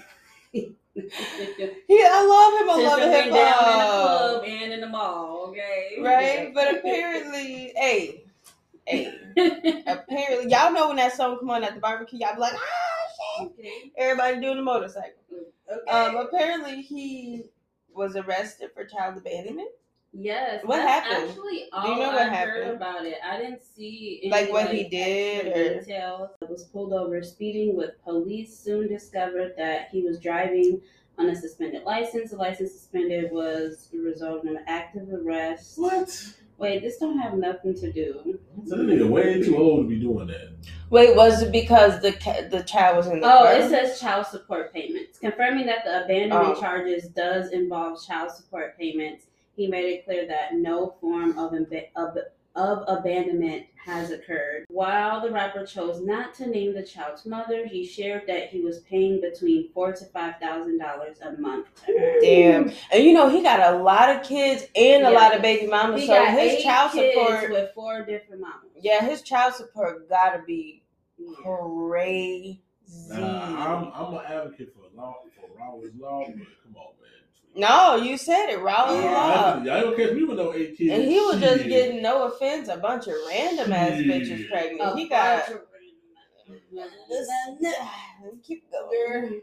Yeah, 0.52 2.08
I 2.12 2.26
love 2.26 2.60
him 2.62 2.68
on 2.70 2.84
Love 2.84 2.98
and 2.98 3.10
Sister 3.12 3.22
Hip 3.22 3.32
went 3.32 3.34
down 3.34 3.68
in 3.72 3.78
the 3.78 3.84
Hop. 3.86 4.02
club 4.02 4.44
and 4.46 4.72
in 4.74 4.80
the 4.82 4.86
mall, 4.88 5.46
okay? 5.48 5.96
Right? 6.02 6.52
But 6.54 6.76
apparently, 6.76 7.72
hey, 7.76 8.24
hey, 8.86 9.14
apparently, 9.86 10.50
y'all 10.50 10.72
know 10.72 10.88
when 10.88 10.96
that 10.96 11.16
song 11.16 11.38
come 11.38 11.48
on 11.50 11.64
at 11.64 11.74
the 11.74 11.80
barbecue, 11.80 12.18
y'all 12.18 12.34
be 12.34 12.40
like, 12.40 12.54
ah, 12.54 12.89
Okay. 13.46 13.92
Everybody 13.98 14.40
doing 14.40 14.56
the 14.56 14.62
motorcycle. 14.62 15.22
Okay. 15.72 15.90
Um, 15.90 16.16
apparently 16.16 16.82
he 16.82 17.44
was 17.94 18.16
arrested 18.16 18.70
for 18.74 18.84
child 18.84 19.16
abandonment. 19.16 19.68
yes. 20.12 20.62
what 20.64 20.80
happened? 20.80 21.30
Actually, 21.30 21.64
Do 21.82 21.88
you 21.90 21.96
know 21.98 22.10
I 22.10 22.14
what 22.14 22.28
heard 22.28 22.32
happened? 22.64 22.70
about 22.76 23.04
it, 23.06 23.16
I 23.24 23.36
didn't 23.38 23.62
see 23.62 24.20
any, 24.24 24.30
Like 24.32 24.52
what 24.52 24.70
he 24.72 24.88
did, 24.88 25.46
or- 25.56 25.80
details. 25.80 26.30
It 26.42 26.48
was 26.50 26.64
pulled 26.64 26.92
over 26.92 27.22
speeding 27.22 27.76
with 27.76 27.90
police. 28.04 28.58
Soon 28.58 28.88
discovered 28.88 29.54
that 29.56 29.88
he 29.90 30.02
was 30.02 30.18
driving 30.18 30.80
on 31.18 31.28
a 31.28 31.36
suspended 31.36 31.84
license. 31.84 32.30
The 32.30 32.36
license 32.36 32.72
suspended 32.72 33.30
was 33.30 33.88
the 33.92 33.98
result 34.00 34.44
of 34.44 34.50
an 34.50 34.64
active 34.66 35.08
arrest. 35.12 35.78
What? 35.78 36.34
Wait, 36.58 36.82
this 36.82 36.98
don't 36.98 37.18
have 37.18 37.34
nothing 37.34 37.74
to 37.74 37.92
do. 37.92 38.38
So 38.66 38.76
that 38.76 38.86
nigga 38.86 39.08
way 39.08 39.40
too 39.42 39.56
old 39.56 39.84
to 39.84 39.88
be 39.88 39.98
doing 40.00 40.26
that. 40.28 40.52
Wait, 40.90 41.14
was 41.14 41.42
it 41.42 41.52
because 41.52 42.00
the 42.02 42.12
ca- 42.12 42.48
the 42.50 42.62
child 42.64 42.96
was 42.96 43.06
in 43.06 43.20
the 43.20 43.26
Oh, 43.26 43.44
car? 43.44 43.54
it 43.54 43.70
says 43.70 44.00
child 44.00 44.26
support 44.26 44.72
payments. 44.72 45.18
Confirming 45.18 45.66
that 45.66 45.84
the 45.84 46.04
abandonment 46.04 46.56
Oh. 46.58 46.60
charges 46.60 47.08
does 47.08 47.50
involve 47.52 48.04
child 48.04 48.32
support 48.32 48.76
payments. 48.76 49.26
He 49.56 49.68
made 49.68 49.84
it 49.92 50.04
clear 50.04 50.26
that 50.26 50.54
no 50.54 50.94
form 51.00 51.38
of, 51.38 51.52
of, 51.96 52.18
of 52.56 52.84
abandonment 52.88 53.66
has 53.84 54.10
occurred. 54.10 54.64
While 54.68 55.20
the 55.22 55.30
rapper 55.30 55.64
chose 55.64 56.00
not 56.00 56.34
to 56.34 56.46
name 56.46 56.74
the 56.74 56.82
child's 56.82 57.24
mother, 57.24 57.66
he 57.66 57.86
shared 57.86 58.26
that 58.26 58.48
he 58.48 58.60
was 58.60 58.80
paying 58.80 59.20
between 59.20 59.70
four 59.72 59.92
to 59.92 60.04
five 60.06 60.34
thousand 60.40 60.78
dollars 60.78 61.18
a 61.22 61.32
month 61.40 61.68
to 61.86 61.98
her. 61.98 62.20
Damn. 62.20 62.72
And 62.92 63.04
you 63.04 63.12
know 63.12 63.28
he 63.28 63.42
got 63.42 63.72
a 63.74 63.78
lot 63.78 64.10
of 64.14 64.22
kids 64.22 64.64
and 64.74 65.06
a 65.06 65.10
Yeah. 65.10 65.18
lot 65.18 65.34
of 65.34 65.40
baby 65.42 65.66
mamas. 65.66 66.00
He 66.00 66.06
so 66.08 66.14
got 66.14 66.30
his 66.38 66.52
eight 66.54 66.62
child 66.62 66.92
kids 66.92 67.14
support, 67.14 67.50
with 67.50 67.70
four 67.74 68.02
different 68.04 68.40
mamas. 68.42 68.70
yeah, 68.80 69.02
his 69.04 69.22
child 69.22 69.54
support 69.54 70.08
gotta 70.08 70.42
be. 70.46 70.79
Crazy. 71.42 72.62
Nah, 73.08 73.16
I'm 73.16 73.92
I'm 73.94 74.14
an 74.14 74.20
advocate 74.26 74.74
for 74.74 74.82
law 75.00 75.16
for 75.40 75.48
Raleigh's 75.58 75.94
law, 75.96 76.24
but 76.26 76.34
come 76.34 76.76
on, 76.76 76.92
man. 77.00 77.10
No, 77.56 77.96
you 77.96 78.16
said 78.16 78.48
it, 78.50 78.58
Raul 78.60 79.00
Yeah. 79.02 79.10
Law. 79.12 79.54
Y'all 79.56 79.64
y'all 79.64 79.80
don't 79.82 79.96
catch 79.96 80.12
me 80.14 80.24
with 80.24 80.36
no 80.38 80.52
eight 80.54 80.76
kids. 80.76 80.92
And 80.92 81.02
he 81.04 81.18
was 81.20 81.40
just 81.40 81.64
getting 81.64 82.02
no 82.02 82.24
offense, 82.24 82.68
a 82.68 82.76
bunch 82.76 83.06
of 83.06 83.14
random 83.28 83.72
ass 83.72 83.98
Shit. 83.98 84.06
bitches 84.06 84.48
pregnant. 84.50 84.80
A 84.92 84.96
he 84.96 85.08
got 85.08 85.46
bunch 85.46 85.60
of- 85.60 85.66
keep 88.42 88.64
going. 88.70 89.42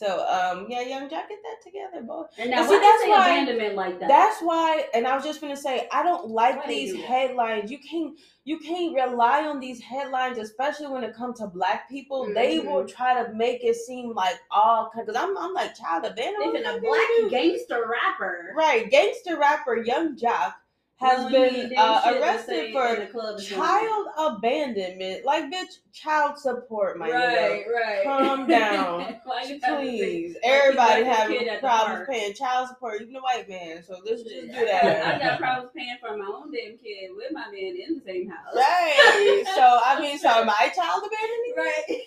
So 0.00 0.24
um 0.26 0.66
yeah, 0.70 0.80
Yung 0.80 1.10
Joc, 1.10 1.28
get 1.28 1.40
that 1.44 1.58
together, 1.62 2.00
boy. 2.02 2.24
And 2.38 2.50
now, 2.50 2.60
And 2.60 2.68
why 2.68 2.74
see, 2.76 2.80
that's 2.80 3.04
why- 3.10 3.30
abandonment 3.32 3.74
like 3.74 4.00
that? 4.00 4.08
That's 4.08 4.40
why, 4.40 4.86
and 4.94 5.06
I 5.06 5.14
was 5.14 5.24
just 5.24 5.42
gonna 5.42 5.56
say, 5.56 5.86
I 5.92 6.02
don't 6.02 6.28
like 6.28 6.56
Why 6.60 6.68
these 6.68 6.92
do 6.94 7.02
headlines. 7.02 7.70
You 7.70 7.78
can't, 7.80 8.18
you 8.44 8.58
can't 8.60 8.94
rely 8.94 9.44
on 9.44 9.60
these 9.60 9.78
headlines, 9.82 10.38
especially 10.38 10.86
when 10.86 11.04
it 11.04 11.14
comes 11.14 11.38
to 11.40 11.48
black 11.48 11.86
people. 11.90 12.32
They 12.32 12.60
Mhm. 12.60 12.66
will 12.72 12.86
try 12.88 13.22
to 13.22 13.30
make 13.34 13.62
it 13.62 13.76
seem 13.76 14.14
like 14.14 14.38
all 14.50 14.90
because 14.96 15.14
I'm, 15.14 15.36
I'm 15.36 15.52
like 15.52 15.74
child 15.76 16.06
abandonment. 16.06 16.56
Even 16.56 16.64
a 16.66 16.80
black 16.80 17.06
do 17.08 17.12
you 17.14 17.22
do? 17.24 17.30
gangster 17.30 17.84
rapper. 17.86 18.52
right? 18.56 18.90
Gangster 18.90 19.36
rapper 19.38 19.76
Yung 19.84 20.16
Joc 20.16 20.54
has 21.00 21.32
been 21.32 21.72
uh, 21.78 22.02
arrested 22.20 22.72
for 22.72 22.86
in 22.88 23.00
the 23.00 23.06
club 23.06 23.38
is 23.40 23.48
going 23.48 23.62
child 23.62 24.06
abandonment. 24.18 25.24
Like, 25.24 25.44
bitch, 25.50 25.78
child 25.94 26.38
support, 26.38 26.98
my 26.98 27.10
Right, 27.10 27.64
nigga. 27.66 27.72
right. 27.74 28.04
Calm 28.04 28.46
down. 28.46 29.16
Why 29.24 29.42
you 29.44 29.58
have 29.62 29.80
to 29.80 29.86
say- 29.86 29.98
Please, 29.98 30.36
everybody 30.42 31.04
having 31.04 31.48
problems 31.60 32.06
paying 32.08 32.34
child 32.34 32.68
support, 32.68 33.00
even 33.00 33.14
the 33.14 33.20
white 33.20 33.48
man. 33.48 33.82
So 33.82 33.96
let's 34.04 34.22
just 34.22 34.46
do 34.46 34.52
that. 34.66 35.06
I 35.14 35.18
got 35.18 35.38
problems 35.40 35.70
paying 35.74 35.96
for 36.00 36.16
my 36.18 36.26
own 36.26 36.52
damn 36.52 36.76
kid 36.76 37.10
with 37.16 37.32
my 37.32 37.46
man 37.50 37.76
in 37.88 37.94
the 37.94 38.02
same 38.04 38.28
house. 38.28 38.54
Right. 38.54 39.42
So 39.54 39.78
I 39.82 39.98
mean, 40.00 40.18
so 40.18 40.44
my 40.44 40.70
child 40.76 41.02
abandoning 41.06 41.54
Right. 41.56 42.00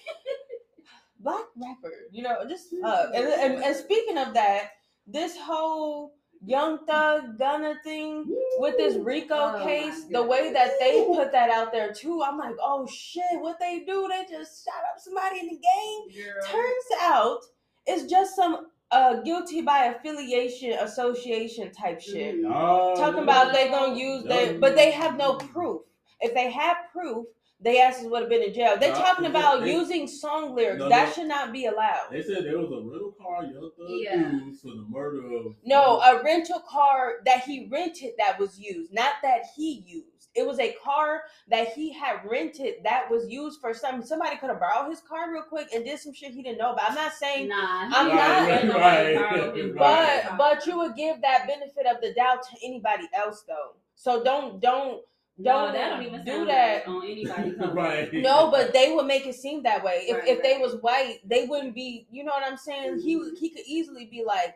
black 1.20 1.46
rapper, 1.56 1.94
you 2.12 2.22
know, 2.22 2.46
just 2.48 2.68
fuck. 2.82 3.10
And, 3.16 3.26
and, 3.26 3.64
and 3.64 3.76
speaking 3.76 4.18
of 4.18 4.34
that, 4.36 4.72
this 5.08 5.36
whole 5.38 6.14
Young 6.46 6.86
Thug 6.86 7.38
Gunna 7.38 7.76
thing 7.84 8.26
with 8.58 8.78
this 8.78 8.96
RICO 8.98 9.34
Oh 9.34 9.64
case, 9.64 10.06
the 10.12 10.24
way 10.24 10.52
that 10.52 10.72
they 10.80 11.06
put 11.14 11.32
that 11.32 11.50
out 11.50 11.72
there 11.72 11.94
too, 11.94 12.22
I'm 12.22 12.38
like, 12.38 12.56
oh 12.62 12.86
shit, 12.88 13.24
what 13.40 13.60
they 13.60 13.80
do? 13.86 14.10
They 14.10 14.26
just 14.30 14.66
shot 14.66 14.82
up 14.94 15.00
somebody 15.00 15.40
in 15.40 15.48
the 15.48 15.60
game. 15.60 16.26
Girl. 16.26 16.44
Turns 16.52 17.02
out 17.02 17.40
it's 17.86 18.10
just 18.12 18.36
some 18.36 18.68
uh 18.92 19.22
guilty 19.22 19.62
by 19.62 19.86
affiliation 19.86 20.74
association 20.74 21.72
type 21.72 22.02
shit. 22.02 22.36
Mhm. 22.36 22.52
Oh, 22.54 22.96
talking 22.96 23.24
about 23.24 23.54
they 23.54 23.70
gonna 23.70 23.96
use 23.96 24.24
their, 24.26 24.60
but 24.60 24.76
they 24.76 24.92
have 24.92 25.18
no 25.18 25.36
proof. 25.36 25.82
If 26.20 26.34
they 26.34 26.52
had 26.52 26.76
proof, 26.92 27.26
they 27.64 27.80
asses 27.82 28.08
would 28.08 28.22
have 28.22 28.30
been 28.30 28.44
in 28.44 28.54
jail. 28.54 28.76
They're 28.78 28.92
Nah, 28.94 29.02
talking 29.02 29.26
about 29.26 29.62
they- 29.62 29.72
using 29.72 30.08
song 30.08 30.54
lyrics. 30.56 30.80
No, 30.80 30.90
that 30.90 31.08
no. 31.08 31.14
should 31.14 31.28
not 31.28 31.52
be 31.52 31.66
allowed. 31.66 32.08
They 32.12 32.22
said 32.22 32.44
there 32.46 32.58
was 32.60 32.72
a 32.72 32.82
rental 32.82 33.14
car 33.22 33.44
Young 33.46 33.72
Thug 33.78 33.88
Yeah. 33.90 34.32
used 34.46 34.62
for 34.62 34.70
the 34.70 34.86
murder 34.90 35.20
of 35.38 35.56
No, 35.64 36.00
a 36.02 36.22
rental 36.24 36.60
car 36.62 37.22
that 37.26 37.44
he 37.44 37.68
rented 37.72 38.12
that 38.18 38.38
was 38.40 38.60
used, 38.60 38.94
not 38.94 39.14
that 39.24 39.44
he 39.56 39.84
used. 39.88 40.08
It 40.36 40.48
was 40.48 40.60
a 40.60 40.74
car 40.84 41.24
that 41.50 41.70
he 41.74 41.94
had 41.94 42.26
rented 42.26 42.78
that 42.84 43.10
was 43.12 43.30
used 43.30 43.62
for 43.62 43.72
something. 43.74 44.04
Somebody 44.04 44.36
could 44.38 44.50
have 44.50 44.60
borrowed 44.60 44.90
his 44.90 45.02
car 45.02 45.32
real 45.32 45.44
quick 45.44 45.72
and 45.74 45.86
did 45.86 46.00
some 46.00 46.12
shit 46.12 46.32
he 46.32 46.42
didn't 46.42 46.58
know 46.58 46.72
about. 46.74 46.90
I'm 46.90 46.96
not 46.96 47.14
saying 47.14 47.50
Nah, 47.50 47.56
I'm 47.94 48.10
he 48.10 48.16
not- 48.16 48.50
ain't 48.50 48.74
Right, 48.74 49.16
borrow 49.16 49.54
right. 49.54 50.26
but 50.28 50.38
but 50.38 50.66
you 50.66 50.78
would 50.80 50.96
give 50.96 51.22
that 51.22 51.46
benefit 51.48 51.86
of 51.86 52.02
the 52.02 52.14
doubt 52.16 52.42
to 52.44 52.58
anybody 52.66 53.08
else 53.14 53.44
though. 53.48 53.74
So 53.96 54.24
don't 54.24 54.60
don't 54.60 55.04
no, 55.38 55.52
don't 55.66 55.74
that 55.74 55.90
don't 55.98 56.06
even 56.06 56.24
do 56.24 56.46
that. 56.46 56.88
on 56.88 57.04
anybody's 57.04 57.56
cover. 57.60 57.74
right. 57.74 58.14
No, 58.14 58.52
but 58.52 58.72
they 58.74 58.94
would 58.94 59.06
make 59.08 59.26
it 59.26 59.36
seem 59.36 59.64
that 59.64 59.84
way. 59.84 60.06
If 60.08 60.18
Right, 60.20 60.28
if 60.28 60.44
they 60.44 60.58
was 60.60 60.76
white, 60.82 61.20
they 61.26 61.46
wouldn't 61.46 61.74
be. 61.76 62.08
You 62.12 62.24
know 62.24 62.32
what 62.34 62.44
I'm 62.50 62.58
saying? 62.58 63.00
He 63.00 63.20
he 63.40 63.50
could 63.50 63.66
easily 63.66 64.06
be 64.06 64.24
like, 64.26 64.56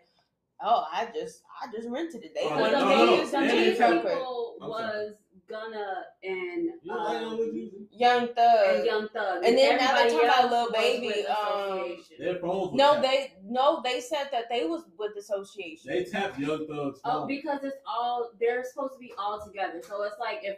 "Oh, 0.62 0.86
I 0.92 1.08
just 1.14 1.42
I 1.62 1.72
just 1.76 1.90
rented 1.90 2.24
it. 2.24 2.34
They 2.36 2.42
Oh, 2.44 2.60
wanted 2.60 2.72
no, 2.74 2.80
to 2.90 2.96
no, 2.96 3.06
no. 3.18 3.26
some 3.26 3.44
And 3.44 3.52
cheese 3.52 3.68
it's 3.70 3.80
real 3.80 3.90
how- 3.96 4.02
quick." 4.02 4.14
people 4.14 4.56
I'm 4.62 4.70
sorry. 4.72 4.84
was 5.06 5.14
Gunna 5.50 6.04
and 6.24 6.64
You 6.84 6.94
know, 6.94 7.00
I 7.00 7.16
um, 7.24 7.38
was 7.38 7.48
using 7.54 7.88
Young 7.90 8.24
and 8.28 8.36
Thug. 8.36 8.86
Young 8.86 9.08
Thug, 9.10 9.44
And 9.46 9.58
then 9.58 9.78
now 9.78 9.94
they're 9.96 10.10
talking 10.10 10.28
about 10.28 10.42
else 10.44 10.52
Lil 10.52 10.72
Baby, 10.74 11.26
um, 11.26 11.80
association. 11.80 12.16
their 12.20 12.40
phones. 12.40 12.74
No, 12.74 12.92
tapped. 12.92 13.02
they 13.04 13.34
no, 13.46 13.82
they 13.82 14.02
said 14.02 14.28
that 14.34 14.50
they 14.50 14.66
was 14.66 14.84
with 15.00 15.16
association. 15.16 15.90
they 15.90 16.04
tapped 16.04 16.38
Young 16.38 16.68
Thug's. 16.68 17.00
Oh, 17.06 17.26
because 17.26 17.64
it's 17.64 17.78
all 17.88 18.32
they're 18.42 18.64
supposed 18.66 18.94
to 18.96 19.00
be 19.00 19.14
all 19.18 19.40
together. 19.46 19.82
So 19.88 20.04
it's 20.04 20.20
like 20.20 20.40
if 20.44 20.58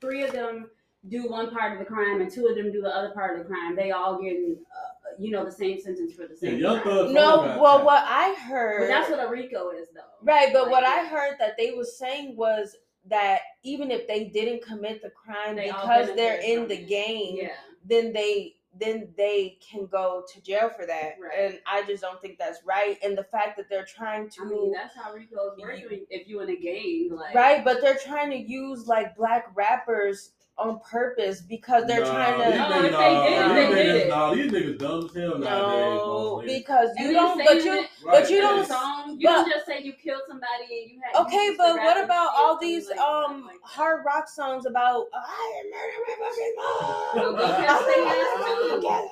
three 0.00 0.22
of 0.22 0.32
them 0.32 0.70
do 1.08 1.28
one 1.28 1.50
part 1.50 1.72
of 1.72 1.78
the 1.78 1.84
crime 1.84 2.20
and 2.20 2.30
two 2.30 2.46
of 2.46 2.56
them 2.56 2.70
do 2.72 2.82
the 2.82 2.94
other 2.94 3.10
part 3.10 3.38
of 3.38 3.46
the 3.46 3.52
crime, 3.52 3.74
they 3.74 3.90
all 3.90 4.20
getting 4.20 4.56
uh, 4.70 5.14
you 5.18 5.30
know 5.30 5.44
the 5.44 5.52
same 5.52 5.80
sentence 5.80 6.12
for 6.14 6.26
the 6.26 6.36
same 6.36 6.58
Young 6.58 6.80
crime. 6.80 7.12
No, 7.12 7.58
well, 7.60 7.74
tapped. 7.78 7.84
what 7.84 8.04
I 8.06 8.30
But 8.32 8.38
heard, 8.42 8.90
that's 8.90 9.10
what 9.10 9.24
a 9.24 9.28
RICO 9.28 9.70
is, 9.70 9.88
though. 9.94 10.00
right? 10.22 10.52
But 10.52 10.64
Like, 10.64 10.70
what 10.72 10.84
I 10.84 11.06
heard 11.06 11.36
that 11.38 11.56
they 11.56 11.72
was 11.72 11.96
saying 11.98 12.36
was 12.36 12.76
that 13.08 13.40
even 13.62 13.90
if 13.90 14.06
they 14.06 14.24
didn't 14.24 14.62
commit 14.62 15.00
the 15.02 15.10
crime 15.10 15.56
because 15.56 16.14
they're 16.16 16.40
in 16.40 16.68
the 16.68 16.76
game, 16.76 17.36
Yeah. 17.38 17.48
then 17.84 18.12
they 18.12 18.56
then 18.78 19.08
they 19.16 19.58
can 19.60 19.86
go 19.86 20.22
to 20.32 20.40
jail 20.42 20.70
for 20.70 20.86
that. 20.86 21.16
Right. 21.20 21.32
And 21.38 21.58
I 21.66 21.82
just 21.84 22.02
don't 22.02 22.20
think 22.20 22.38
that's 22.38 22.60
right. 22.64 22.96
And 23.02 23.18
the 23.18 23.24
fact 23.24 23.56
that 23.56 23.68
they're 23.68 23.84
trying 23.84 24.30
to 24.30 24.42
I 24.42 24.44
mean, 24.44 24.72
that's 24.72 24.94
how 24.96 25.12
RICOs 25.12 25.58
work. 25.60 25.78
You- 25.80 26.06
If 26.08 26.28
you 26.28 26.40
in 26.40 26.50
a 26.50 26.56
gang, 26.56 27.10
like 27.12 27.34
right, 27.34 27.64
but 27.64 27.80
they're 27.80 27.98
trying 27.98 28.30
to 28.30 28.36
use 28.38 28.86
like 28.86 29.16
black 29.16 29.50
rappers 29.54 30.30
on 30.60 30.78
purpose 30.80 31.40
because 31.40 31.86
they're 31.86 32.00
Nah, 32.00 32.12
trying 32.12 32.38
to 32.52 32.56
No, 32.58 32.66
niggas- 32.66 32.84
if 32.84 32.92
they 32.92 33.14
did 33.14 33.32
it, 33.32 33.38
nah, 33.40 33.54
they 33.54 33.66
did 33.66 33.94
niggas- 33.94 34.08
Nah, 34.08 34.34
these 34.34 34.50
niggas 34.52 34.78
dumb 34.78 35.04
as 35.06 35.14
hell 35.14 35.38
no 35.38 36.36
bro. 36.36 36.42
because 36.46 36.88
you 36.98 37.12
don't 37.12 37.36
saying 37.38 37.48
but 37.48 37.64
you 37.64 37.72
Right. 37.72 37.88
but 38.04 38.30
you 38.30 38.40
don't 38.40 38.66
song, 38.66 39.16
you 39.18 39.28
but- 39.28 39.48
just 39.48 39.66
say 39.66 39.80
you 39.82 39.92
killed 39.94 40.22
somebody 40.28 40.64
and 40.82 40.90
you 40.90 41.00
had. 41.02 41.22
Okay, 41.22 41.46
used 41.46 41.58
but 41.58 41.76
what 41.76 42.02
about 42.04 42.30
all 42.36 42.58
these 42.58 42.88
like, 42.90 42.98
um 43.00 43.46
like 43.46 43.60
hard 43.62 44.04
rock 44.04 44.28
songs 44.28 44.66
about 44.66 45.06
I 45.14 45.62
murder 45.70 45.98
my 46.06 46.28
fucking 46.28 46.54
mom? 46.56 47.16
Well, 47.16 47.32
go 47.34 47.46
catch 47.56 47.86
their 47.86 48.06
ass, 48.06 48.44
too. 48.44 48.76
Together. 48.76 49.08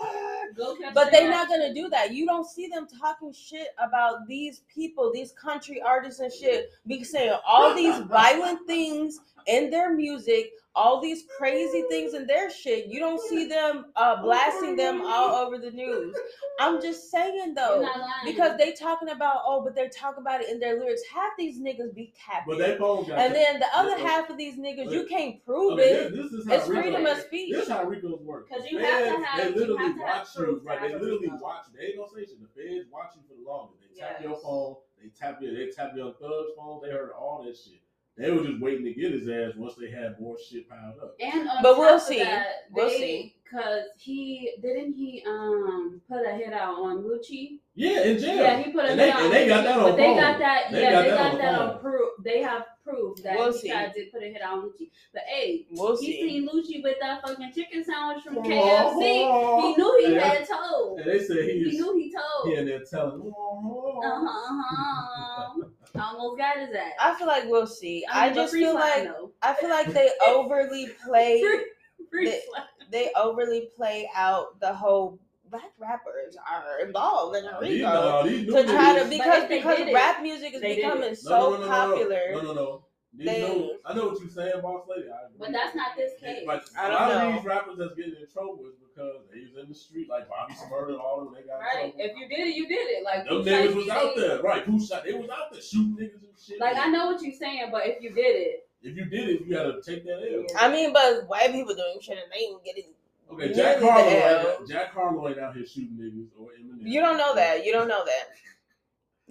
Go 0.56 0.74
catch 0.76 0.94
But 0.94 1.10
they're 1.12 1.30
not 1.30 1.48
gonna 1.48 1.72
do 1.74 1.88
that. 1.90 2.12
You 2.12 2.26
don't 2.26 2.46
see 2.46 2.66
them 2.68 2.86
talking 3.00 3.32
shit 3.32 3.68
about 3.78 4.26
these 4.26 4.60
people, 4.72 5.10
these 5.12 5.32
country 5.32 5.80
artists 5.80 6.20
and 6.20 6.32
shit, 6.32 6.70
be 6.86 7.04
saying 7.04 7.36
all 7.46 7.74
these 7.74 7.96
violent 8.00 8.66
things 8.66 9.20
in 9.46 9.70
their 9.70 9.90
music, 9.94 10.52
all 10.78 11.00
these 11.00 11.24
crazy 11.36 11.82
things 11.90 12.14
in 12.14 12.26
their 12.26 12.48
shit. 12.50 12.86
You 12.86 13.00
don't 13.00 13.20
see 13.28 13.46
them 13.48 13.86
uh, 13.96 14.22
blasting 14.22 14.76
them 14.76 15.02
all 15.04 15.34
over 15.34 15.58
the 15.58 15.72
news. 15.72 16.16
I'm 16.60 16.80
just 16.80 17.10
saying 17.10 17.54
though, 17.54 17.84
because 18.24 18.56
they 18.58 18.72
talking 18.72 19.08
about 19.10 19.38
oh, 19.44 19.62
but 19.64 19.74
they're 19.74 19.88
talking 19.88 20.20
about 20.22 20.40
it 20.40 20.48
in 20.50 20.60
their 20.60 20.78
lyrics. 20.78 21.02
Half 21.12 21.32
these 21.36 21.60
niggas 21.60 21.94
be 21.94 22.12
capping. 22.24 22.44
But 22.46 22.58
they 22.58 22.78
phone 22.78 23.06
got 23.08 23.18
And 23.18 23.34
tapped. 23.34 23.34
then 23.34 23.60
the 23.60 23.66
other 23.76 23.96
This- 23.96 24.06
half 24.10 24.30
of 24.30 24.38
these 24.38 24.56
niggas, 24.56 24.90
you 24.92 25.04
can't 25.06 25.44
prove 25.44 25.72
Okay, 25.74 25.82
it. 25.90 26.12
this, 26.12 26.30
this 26.30 26.32
is 26.32 26.46
how 26.48 26.54
It's 26.54 26.68
RICO- 26.68 26.82
freedom 26.82 27.06
of 27.06 27.18
speech. 27.18 27.52
This 27.52 27.62
is 27.64 27.68
how 27.72 27.84
RICOs 27.84 28.22
work. 28.22 28.48
'Cause 28.48 28.58
Because 28.62 28.70
you 28.72 28.78
have 28.78 28.98
to 28.98 29.10
feds, 29.10 29.24
have- 29.24 29.38
They 29.38 29.48
you 29.50 29.54
literally 29.56 29.82
have 29.84 29.96
to 29.96 30.02
have 30.06 30.18
watch 30.18 30.36
you, 30.36 30.60
right? 30.64 30.80
They 30.82 30.94
literally 30.94 31.28
watch. 31.40 31.64
They 31.76 31.84
ain't 31.86 31.96
gonna 31.98 32.08
say 32.14 32.24
shit. 32.26 32.40
The 32.40 32.48
feds 32.62 32.88
watch 32.90 33.10
you 33.16 33.22
for 33.28 33.34
the 33.34 33.48
longest. 33.50 33.80
They 33.82 34.00
tap 34.00 34.22
your 34.22 34.36
phone. 34.38 34.76
They 35.02 35.08
tap 35.10 35.42
your. 35.42 35.54
They 35.54 35.70
tap 35.70 35.92
your 35.96 36.12
thug's 36.14 36.52
phone. 36.56 36.80
They 36.82 36.90
heard 36.90 37.10
all 37.12 37.42
that 37.44 37.56
shit. 37.56 37.80
They 38.18 38.30
were 38.32 38.42
just 38.44 38.60
waiting 38.60 38.84
to 38.84 38.92
get 38.92 39.12
his 39.12 39.28
ass 39.28 39.52
once 39.56 39.74
they 39.80 39.90
had 39.90 40.18
more 40.20 40.36
shit 40.38 40.68
piled 40.68 40.98
up. 41.00 41.14
And 41.20 41.48
on 41.48 41.62
But 41.62 41.70
top 41.74 41.78
we'll 41.78 41.94
of 41.96 42.02
see. 42.02 42.18
That, 42.18 42.46
We'll 42.72 42.88
they, 42.88 42.98
see. 42.98 43.34
Cause 43.50 43.84
he 43.96 44.52
didn't 44.60 44.92
he 44.92 45.24
um 45.26 46.02
put 46.06 46.26
a 46.26 46.32
hit 46.34 46.52
out 46.52 46.74
on 46.82 46.98
Lucci. 47.02 47.60
Yeah, 47.74 48.02
in 48.02 48.18
jail. 48.18 48.36
Yeah, 48.36 48.58
he 48.62 48.70
put 48.72 48.84
a 48.84 48.88
and 48.90 49.00
hit 49.00 49.06
they, 49.06 49.10
out. 49.10 49.22
and 49.22 49.32
they 49.32 49.48
got 49.48 49.64
that 49.64 49.78
on 49.78 49.82
But 49.84 49.96
they 49.96 50.14
got 50.14 50.38
that. 50.38 50.64
They 50.70 50.82
yeah, 50.82 50.92
got 50.92 51.02
they 51.04 51.08
that 51.10 51.16
got 51.18 51.32
on 51.32 51.38
that 51.38 51.58
phone. 51.58 51.68
on 51.70 51.78
proof. 51.80 52.08
They 52.24 52.42
have 52.42 52.66
proof 52.84 53.22
that 53.22 53.36
We'll 53.38 53.52
he 53.54 53.58
see. 53.60 53.68
guy 53.70 53.90
did 53.94 54.12
put 54.12 54.22
a 54.22 54.26
hit 54.26 54.42
out 54.42 54.58
on 54.58 54.64
Lucci. 54.68 54.90
But 55.14 55.22
hey, 55.28 55.64
We'll 55.70 55.96
he 55.96 56.06
see. 56.06 56.20
seen 56.28 56.46
Lucci 56.48 56.82
with 56.82 56.96
that 57.00 57.22
fucking 57.22 57.52
chicken 57.54 57.82
sandwich 57.84 58.22
from 58.22 58.36
Oh. 58.36 58.42
KFC. 58.42 59.62
He 59.62 59.76
knew 59.82 60.06
he 60.06 60.14
Yeah. 60.14 60.28
had 60.28 60.46
told. 60.46 61.00
And 61.00 61.10
they 61.10 61.18
said 61.24 61.36
he 61.44 61.52
He 61.52 61.70
is 61.70 61.74
knew 61.80 61.96
he 61.96 62.12
told. 62.12 62.48
he 62.52 62.54
in 62.54 62.66
there 62.66 62.84
telling. 62.84 63.32
Uh 63.32 64.26
huh. 64.26 65.64
Almost 66.00 66.38
got 66.38 66.58
his 66.58 66.70
ass. 66.74 66.92
I 67.00 67.14
feel 67.14 67.26
like 67.26 67.44
we'll 67.46 67.66
see. 67.66 68.04
I, 68.10 68.26
mean, 68.26 68.34
but 68.34 68.40
just 68.42 68.54
feel 68.54 68.72
slime, 68.72 68.82
like 68.82 69.04
though. 69.04 69.32
I 69.42 69.54
feel 69.54 69.70
like 69.70 69.86
they 69.92 70.10
overly 70.28 70.88
play 71.06 71.40
Free- 71.40 71.64
free 72.10 72.24
they- 72.26 72.42
they 72.90 73.10
overly 73.16 73.68
play 73.76 74.08
out 74.14 74.58
the 74.60 74.72
whole 74.72 75.18
black 75.50 75.72
rappers 75.78 76.36
are 76.50 76.80
involved 76.80 77.36
in 77.36 77.44
a 77.44 77.58
These, 77.60 77.80
RICO 77.82 77.92
no, 77.92 78.22
these 78.28 78.46
to 78.52 78.64
try 78.64 78.98
to 78.98 79.08
because 79.08 79.44
because 79.48 79.78
did 79.78 79.88
it, 79.88 79.94
rap 79.94 80.22
music 80.22 80.54
is 80.54 80.60
they 80.60 80.76
becoming 80.76 81.10
it. 81.12 81.18
so 81.18 81.30
no, 81.30 81.50
no, 81.50 81.58
no, 81.58 81.60
no, 81.60 81.68
popular. 81.68 82.20
No, 82.32 82.40
no, 82.42 82.52
no. 82.54 82.84
These 83.18 83.26
They- 83.26 83.40
no, 83.42 83.76
I 83.84 83.94
know 83.94 84.06
what 84.08 84.20
you're 84.20 84.30
saying, 84.30 84.60
boss 84.62 84.86
lady. 84.88 85.08
But 85.38 85.50
that's 85.50 85.74
not 85.74 85.96
this 85.96 86.12
case. 86.20 86.44
But 86.46 86.64
I 86.78 86.86
a 86.86 86.90
don't 86.90 87.00
lot 87.00 87.08
know. 87.10 87.28
of 87.30 87.34
these 87.34 87.44
rappers 87.44 87.78
that's 87.78 87.94
getting 87.94 88.14
in 88.14 88.26
trouble 88.32 88.60
is 88.66 88.74
because 88.78 89.26
they 89.34 89.40
was 89.40 89.56
in 89.60 89.68
the 89.68 89.74
street, 89.74 90.08
like 90.08 90.28
Bobby 90.28 90.54
Shmurda 90.54 90.90
and 90.90 91.00
all 91.00 91.18
of 91.20 91.24
them. 91.26 91.34
They 91.34 91.42
got 91.48 91.58
Right. 91.58 91.86
in 91.86 91.90
trouble. 91.98 92.04
If 92.06 92.16
you 92.16 92.28
did 92.28 92.46
it, 92.46 92.54
you 92.54 92.68
did 92.68 92.86
it. 92.94 93.02
Like 93.02 93.24
Them 93.28 93.42
niggas 93.42 93.74
was 93.74 93.88
out 93.88 94.14
they- 94.14 94.20
there, 94.22 94.40
right? 94.42 94.62
Who 94.62 94.78
shot? 94.80 95.02
They 95.04 95.14
was 95.14 95.28
out 95.30 95.50
there 95.52 95.60
shooting 95.60 95.96
niggas 95.98 96.22
and 96.22 96.38
shit. 96.38 96.60
Like 96.60 96.76
I 96.76 96.86
know 96.88 97.06
what 97.08 97.20
you're 97.20 97.32
saying, 97.34 97.70
but 97.72 97.86
if 97.86 98.00
you 98.02 98.10
did 98.14 98.36
it, 98.36 98.64
If 98.80 98.96
you 98.96 99.06
did 99.06 99.28
it, 99.28 99.40
you 99.40 99.52
gotta 99.52 99.82
take 99.82 100.04
that 100.04 100.22
L. 100.22 100.46
Yeah. 100.48 100.56
I 100.56 100.70
mean, 100.70 100.92
but 100.92 101.26
white 101.26 101.50
people 101.50 101.74
doing 101.74 101.98
shit 102.00 102.16
and 102.18 102.30
they 102.32 102.38
ain't 102.46 102.64
getting. 102.64 102.94
Okay, 103.32 103.52
Jack 103.52 103.80
Nearly 103.80 103.90
Harlow, 103.90 104.04
the 104.10 104.16
ain't, 104.16 104.60
L. 104.60 104.66
Jack 104.66 104.92
Harlow 104.94 105.28
ain't 105.28 105.38
out 105.40 105.56
here 105.56 105.66
shooting 105.66 105.98
niggas 106.00 106.28
or 106.40 106.52
Eminem. 106.52 106.78
You 106.88 107.00
don't 107.00 107.16
know 107.18 107.34
that. 107.34 107.66
You 107.66 107.72
don't 107.72 107.88
know 107.88 108.04
that. 108.04 108.28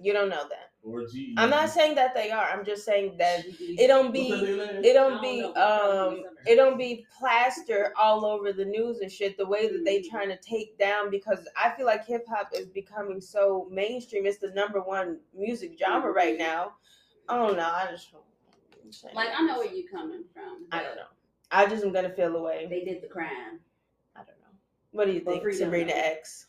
You 0.00 0.12
don't 0.12 0.28
know 0.28 0.48
that. 0.48 0.70
Or 0.82 1.06
G. 1.06 1.34
I'm 1.36 1.50
not 1.50 1.70
saying 1.70 1.96
that 1.96 2.14
they 2.14 2.30
are. 2.30 2.48
I'm 2.50 2.64
just 2.64 2.84
saying 2.84 3.16
that 3.18 3.44
it 3.46 3.88
don't 3.88 4.12
be. 4.12 4.30
It 4.30 4.94
don't 4.94 5.12
don't 5.14 5.22
be 5.22 5.40
know, 5.42 5.52
but 5.54 5.78
probably 5.80 6.24
um 6.24 6.32
it 6.46 6.56
don't 6.56 6.78
be 6.78 7.04
plastered 7.18 7.92
all 7.98 8.24
over 8.24 8.52
the 8.52 8.64
news 8.64 9.00
and 9.00 9.10
shit 9.10 9.36
the 9.36 9.46
way 9.46 9.68
that 9.68 9.84
they 9.84 10.00
Mm. 10.00 10.08
trying 10.10 10.28
to 10.28 10.36
take 10.38 10.78
down 10.78 11.10
because 11.10 11.46
I 11.56 11.70
feel 11.70 11.86
like 11.86 12.06
hip 12.06 12.26
hop 12.28 12.50
is 12.54 12.66
becoming 12.68 13.20
so 13.20 13.68
mainstream. 13.70 14.24
It's 14.24 14.38
the 14.38 14.50
number 14.50 14.80
one 14.80 15.18
music 15.34 15.76
genre 15.78 16.12
right 16.12 16.38
now. 16.38 16.74
I 17.28 17.36
don't 17.36 17.56
know. 17.56 17.68
I 17.68 17.88
just 17.90 18.14
like 19.14 19.28
I 19.36 19.42
know 19.44 19.58
where 19.58 19.72
you're 19.72 19.90
coming 19.90 20.24
from. 20.32 20.66
I 20.72 20.82
don't 20.82 20.96
know. 20.96 21.02
I 21.50 21.66
just 21.66 21.84
am 21.84 21.92
gonna 21.92 22.10
feel 22.10 22.36
away. 22.36 22.66
They 22.70 22.84
did 22.84 23.02
the 23.02 23.08
crime. 23.08 23.60
I 24.14 24.20
don't 24.20 24.28
know. 24.28 24.56
What 24.92 25.06
do 25.06 25.12
you 25.12 25.20
think, 25.20 25.52
Sabrina. 25.52 25.92
X? 25.92 26.46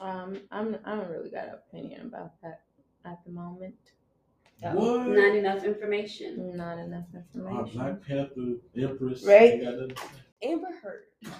Um, 0.00 0.38
I'm 0.50 0.76
I 0.84 0.94
don't 0.94 1.10
really 1.10 1.30
got 1.30 1.48
an 1.48 1.54
opinion 1.54 2.06
about 2.06 2.40
that 2.42 2.60
at 3.04 3.18
the 3.24 3.30
moment. 3.32 3.74
What? 4.60 5.08
Not 5.08 5.34
enough 5.34 5.64
information. 5.64 6.56
Not 6.56 6.78
enough 6.78 7.04
Our 7.14 7.20
information. 7.34 7.78
Black 7.78 8.06
Panther 8.06 8.52
Empress. 8.76 9.24
Right. 9.24 9.54
ain't 9.54 9.64
got 9.64 9.74
nothing 9.74 9.88
to 9.96 10.02
say. 10.02 10.08
Amber 10.50 10.68
Heard 10.82 11.04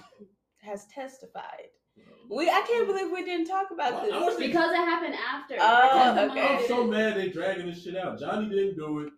has 0.57 0.85
testified. 0.87 1.69
Oh. 1.97 2.37
We 2.37 2.49
I 2.49 2.63
can't 2.67 2.85
believe 2.87 3.11
we 3.11 3.23
didn't 3.23 3.47
talk 3.47 3.71
about 3.71 3.93
What? 3.93 4.03
this. 4.05 4.13
I 4.13 4.19
was 4.19 4.35
Because 4.35 4.71
it 4.71 4.75
happened 4.77 5.15
after. 5.15 5.55
Oh, 5.59 6.15
Her 6.15 6.29
okay. 6.31 6.57
I'm 6.57 6.67
so 6.67 6.83
did- 6.83 6.91
mad 6.91 7.15
they 7.15 7.29
dragging 7.29 7.67
this 7.67 7.83
shit 7.83 7.95
out. 7.95 8.19
Johnny 8.19 8.49
didn't 8.49 8.75
do 8.75 8.99
it. 8.99 9.13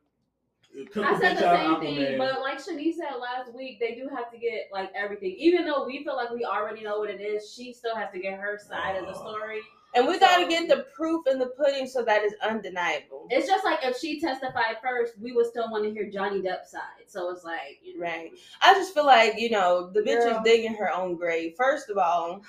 It 0.78 0.92
could 0.92 1.06
I 1.06 1.12
have 1.12 1.20
said 1.22 1.28
been 1.30 1.36
the 1.38 1.42
John 1.42 1.82
same 1.82 1.96
thing, 1.96 2.06
Aquaman. 2.06 2.18
but 2.18 2.42
like 2.42 2.58
Shanice 2.58 2.96
said 2.96 3.16
last 3.20 3.56
week, 3.56 3.80
they 3.80 3.96
do 3.96 4.10
have 4.14 4.30
to 4.32 4.38
get 4.38 4.68
like 4.74 4.92
everything. 4.94 5.34
Even 5.40 5.66
though 5.66 5.86
we 5.86 6.04
feel 6.04 6.18
like 6.18 6.32
we 6.32 6.44
already 6.44 6.84
know 6.84 7.00
what 7.00 7.10
it 7.10 7.22
is, 7.22 7.54
she 7.54 7.72
still 7.72 7.96
has 7.96 8.12
to 8.12 8.20
get 8.20 8.38
her 8.38 8.60
side 8.60 8.98
of 8.98 9.06
the 9.06 9.14
oh. 9.14 9.22
story. 9.22 9.62
And 9.96 10.08
we 10.08 10.20
got 10.20 10.40
to 10.40 10.48
get 10.48 10.68
the 10.68 10.86
proof 10.96 11.26
in 11.28 11.40
the 11.40 11.48
pudding 11.48 11.88
so 11.88 12.04
that 12.04 12.24
is 12.24 12.34
undeniable. 12.44 13.28
It's 13.30 13.48
just 13.48 13.64
like 13.64 13.80
if 13.84 13.98
she 13.98 14.20
testified 14.20 14.78
first, 14.84 15.18
we 15.20 15.32
would 15.32 15.46
still 15.46 15.72
want 15.72 15.86
to 15.86 15.92
hear 15.92 16.10
Johnny 16.10 16.42
Depp's 16.42 16.72
side. 16.72 17.08
So 17.08 17.30
it's 17.30 17.44
like, 17.44 17.80
you 17.84 17.98
know, 17.98 18.06
Right. 18.06 18.32
I 18.62 18.74
just 18.74 18.94
feel 18.94 19.06
like, 19.06 19.36
you 19.38 19.50
know, 19.50 19.90
the 19.92 20.02
bitch 20.02 20.24
Girl. 20.24 20.38
is 20.38 20.38
digging 20.44 20.76
her 20.76 20.92
own 20.92 21.16
grave. 21.16 21.54
First 21.58 21.90
of 21.90 21.98
all, 21.98 22.42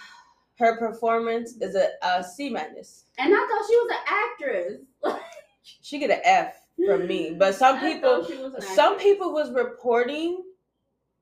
her 0.58 0.76
performance 0.76 1.54
is 1.60 1.76
a, 1.76 1.90
a 2.02 2.24
C 2.24 2.50
minus. 2.50 3.04
And 3.18 3.32
I 3.32 3.36
thought 3.36 3.66
she 3.68 3.76
was 3.76 3.90
an 3.90 4.06
actress. 4.08 5.22
She 5.82 5.98
get 5.98 6.10
an 6.10 6.20
F 6.24 6.60
from 6.84 7.08
me. 7.08 7.34
But 7.36 7.54
some 7.56 7.80
people 7.80 8.22
thought 8.22 8.30
she 8.30 8.36
was 8.36 8.54
an 8.54 8.62
some 8.62 8.98
people 8.98 9.32
was 9.32 9.50
reporting 9.50 10.44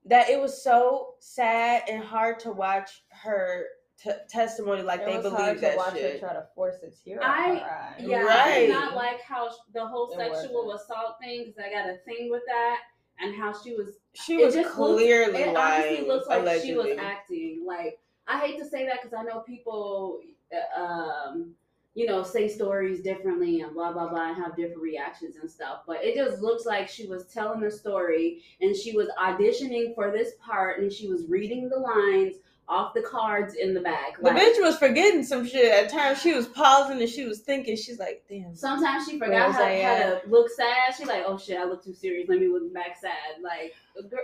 that 0.05 0.29
it 0.29 0.39
was 0.39 0.61
so 0.63 1.15
sad 1.19 1.83
and 1.89 2.03
hard 2.03 2.39
to 2.41 2.51
watch 2.51 3.03
her 3.09 3.65
t- 3.97 4.11
testimony 4.29 4.81
like 4.81 5.01
It 5.01 5.05
they 5.07 5.15
was 5.15 5.23
believe 5.23 5.39
hard 5.39 5.55
to 5.57 5.61
that 5.61 5.77
watch 5.77 5.93
shit. 5.93 6.13
her 6.21 6.27
try 6.27 6.33
to 6.33 6.45
force 6.55 6.75
a 6.83 6.89
tear 6.91 7.19
I- 7.23 7.55
out 7.59 7.61
her. 7.61 7.95
Yeah, 8.07 8.17
I 8.19 8.23
Right. 8.25 8.59
did 8.61 8.69
not 8.69 8.95
like 8.95 9.21
how 9.21 9.49
the 9.73 9.85
whole 9.85 10.11
It 10.11 10.15
sexual 10.17 10.65
wasn't. 10.67 10.81
assault 10.91 11.15
thing 11.21 11.45
because 11.45 11.59
I 11.59 11.69
got 11.71 11.89
a 11.89 11.97
thing 12.05 12.29
with 12.29 12.43
that, 12.47 12.79
and 13.19 13.33
how 13.35 13.53
she 13.53 13.73
was. 13.73 13.97
She 14.13 14.37
was 14.37 14.53
just 14.53 14.77
looks- 14.77 14.95
clearly 15.01 15.41
it 15.43 15.53
lying. 15.53 15.83
honestly 15.87 16.07
looks 16.07 16.27
like 16.27 16.41
allegedly. 16.41 16.67
she 16.67 16.75
was 16.75 16.97
acting. 16.99 17.63
Like 17.65 17.99
I 18.27 18.39
hate 18.39 18.57
to 18.59 18.65
say 18.65 18.85
that 18.87 19.01
because 19.01 19.13
I 19.17 19.23
know 19.23 19.39
people, 19.41 20.19
uh, 20.51 20.81
um, 20.81 21.55
you 21.93 22.05
know, 22.07 22.23
say 22.23 22.47
stories 22.49 23.01
differently 23.01 23.61
and 23.61 23.73
blah 23.73 23.93
blah 23.93 24.09
blah 24.09 24.29
and 24.29 24.35
have 24.35 24.55
different 24.57 24.81
reactions 24.81 25.37
and 25.37 25.49
stuff. 25.49 25.83
But 25.87 26.03
it 26.03 26.15
just 26.15 26.41
looks 26.41 26.65
like 26.65 26.89
she 26.89 27.07
was 27.07 27.27
telling 27.27 27.63
a 27.63 27.71
story 27.71 28.43
and 28.59 28.75
she 28.75 28.91
was 28.97 29.07
auditioning 29.17 29.95
for 29.95 30.11
this 30.11 30.33
part 30.45 30.79
and 30.81 30.91
she 30.91 31.07
was 31.07 31.25
reading 31.27 31.69
the 31.69 31.77
lines 31.77 32.35
off 32.67 32.93
the 32.93 33.01
cards 33.01 33.53
in 33.53 33.73
the 33.73 33.79
back. 33.81 34.17
the 34.17 34.23
Like, 34.23 34.37
bitch 34.37 34.59
was 34.61 34.77
forgetting 34.77 35.23
some 35.23 35.45
shit. 35.45 35.71
At 35.71 35.89
times 35.91 36.21
she 36.21 36.33
was 36.33 36.47
pausing 36.47 36.99
and 36.99 37.09
she 37.09 37.25
was 37.25 37.39
thinking. 37.41 37.75
She's 37.75 37.99
like, 37.99 38.23
damn. 38.29 38.55
Sometimes 38.55 39.05
she 39.07 39.17
Where 39.17 39.29
forgot 39.29 39.51
how, 39.51 39.63
I 39.63 39.81
how 39.83 39.95
to 39.97 40.21
look 40.27 40.49
sad. 40.49 40.95
She 40.97 41.05
like, 41.05 41.23
oh 41.27 41.37
shit, 41.37 41.57
I 41.59 41.65
look 41.65 41.83
too 41.83 41.93
serious. 41.93 42.27
Let 42.27 42.39
me 42.39 42.47
look 42.47 42.73
back 42.73 42.97
sad. 42.99 43.41
Like, 43.43 43.73
a 43.99 44.03
girl, 44.03 44.23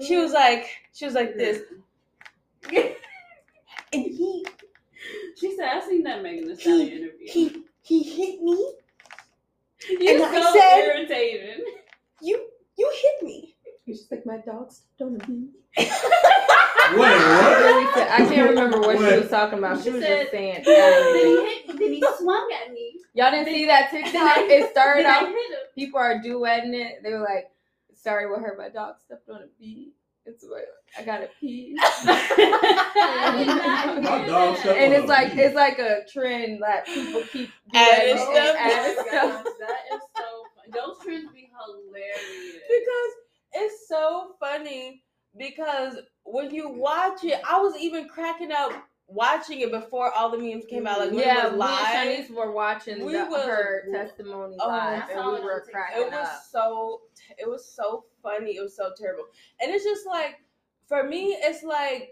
She 0.00 0.16
was 0.16 0.32
like, 0.32 0.66
she 0.94 1.04
was 1.04 1.14
like 1.14 1.36
this. 1.36 1.62
And 3.94 4.04
he 4.04 4.46
she 5.36 5.54
said, 5.56 5.68
I 5.68 5.80
seen 5.86 6.02
that 6.04 6.22
Megan 6.22 6.48
Thee 6.48 6.56
Stallion 6.56 6.88
interview. 6.88 7.26
he 7.28 7.64
he 7.82 8.02
hit 8.02 8.40
me. 8.42 8.72
You're 10.00 10.14
and 10.14 10.22
I 10.22 10.40
so 10.40 10.58
said- 10.58 10.78
irritating. 10.84 11.64
You 12.22 12.46
you 12.78 12.90
hit 12.94 13.22
me. 13.22 13.54
She's 13.84 13.98
just 13.98 14.10
like 14.12 14.24
my 14.24 14.38
dogs 14.38 14.82
don't 14.98 15.20
abuse. 15.22 15.50
Wait, 16.90 16.98
what? 16.98 17.94
Said- 17.94 18.08
I 18.10 18.26
can't 18.28 18.48
remember 18.50 18.80
what 18.80 18.98
she 18.98 19.20
was 19.20 19.28
talking 19.30 19.58
about. 19.58 19.78
She 19.78 19.84
She 19.84 19.90
was 19.90 20.02
said- 20.02 20.20
just 20.20 20.30
saying. 20.32 20.62
then 20.64 21.14
he 21.14 21.22
hit 21.46 21.68
me. 21.68 21.74
Then 21.78 21.92
he 21.92 22.04
swung 22.18 22.48
at 22.64 22.72
me. 22.72 22.98
Y'all 23.14 23.30
didn't 23.30 23.46
see 23.46 23.66
that 23.66 23.90
TikTok? 23.90 24.12
It 24.38 24.70
started 24.70 25.04
Then 25.04 25.24
off. 25.26 25.34
People 25.74 26.00
are 26.00 26.14
duetting 26.20 26.74
it. 26.74 27.02
They 27.02 27.10
were 27.12 27.20
like, 27.20 27.50
it 27.90 27.98
started 27.98 28.30
with 28.30 28.40
her. 28.40 28.54
My 28.58 28.68
dog 28.68 28.94
stepped 29.04 29.28
on 29.28 29.42
a 29.42 29.46
bee. 29.58 29.92
It's 30.24 30.44
like 30.44 30.64
I 30.96 31.02
got 31.02 31.22
a 31.22 31.28
pee. 31.40 31.76
I 31.80 33.34
did 33.38 33.46
not 33.48 34.02
My 34.02 34.18
hear 34.18 34.26
dog 34.28 34.54
that. 34.54 34.58
stepped 34.60 34.78
and 34.78 34.92
it's 34.94 35.08
like 35.08 35.34
it's 35.34 35.54
like 35.56 35.78
a 35.80 36.00
trend 36.12 36.62
that 36.62 36.86
people 36.86 37.22
keep 37.32 37.50
Adding 37.74 38.16
duetting 38.16 38.20
Oh 38.20 38.32
stuff. 38.32 38.56
adding 38.58 38.92
stuff. 39.08 39.44
that 39.58 39.94
is 39.94 40.00
so 40.16 40.44
fun. 40.54 40.70
Those 40.72 40.96
trends 41.04 41.32
be 41.34 41.50
hilarious. 41.50 42.62
because 42.68 43.12
it's 43.54 43.88
so 43.88 44.34
funny 44.40 45.02
because 45.36 45.96
when 46.24 46.50
you 46.50 46.68
watch 46.68 47.24
it, 47.24 47.40
I 47.48 47.60
was 47.60 47.76
even 47.76 48.08
cracking 48.08 48.52
up 48.52 48.72
watching 49.08 49.60
it 49.60 49.70
before 49.70 50.10
all 50.12 50.30
the 50.30 50.38
memes 50.38 50.64
came 50.66 50.86
out. 50.86 50.98
Like 51.00 51.10
when 51.10 51.20
yeah, 51.20 51.46
it 51.48 51.52
was 51.52 51.52
we 51.52 51.58
live, 51.58 51.78
and 51.94 52.08
Shanice 52.26 52.30
were 52.36 52.50
watching 52.52 53.04
We 53.04 53.12
the, 53.12 53.24
was- 53.26 53.44
her 53.44 53.84
testimony 53.92 54.56
Oh, 54.60 54.68
live, 54.68 55.02
and 55.10 55.26
we 55.32 55.40
were 55.40 55.64
cracking 55.70 56.02
it 56.02 56.10
was 56.10 56.14
up. 56.28 56.42
so 56.50 57.02
it 57.38 57.48
was 57.48 57.64
so 57.64 58.04
funny. 58.22 58.56
It 58.56 58.62
was 58.62 58.76
so 58.76 58.92
terrible, 58.96 59.24
and 59.60 59.70
it's 59.70 59.84
just 59.84 60.06
like 60.06 60.36
for 60.86 61.04
me, 61.04 61.36
it's 61.40 61.62
like. 61.62 62.10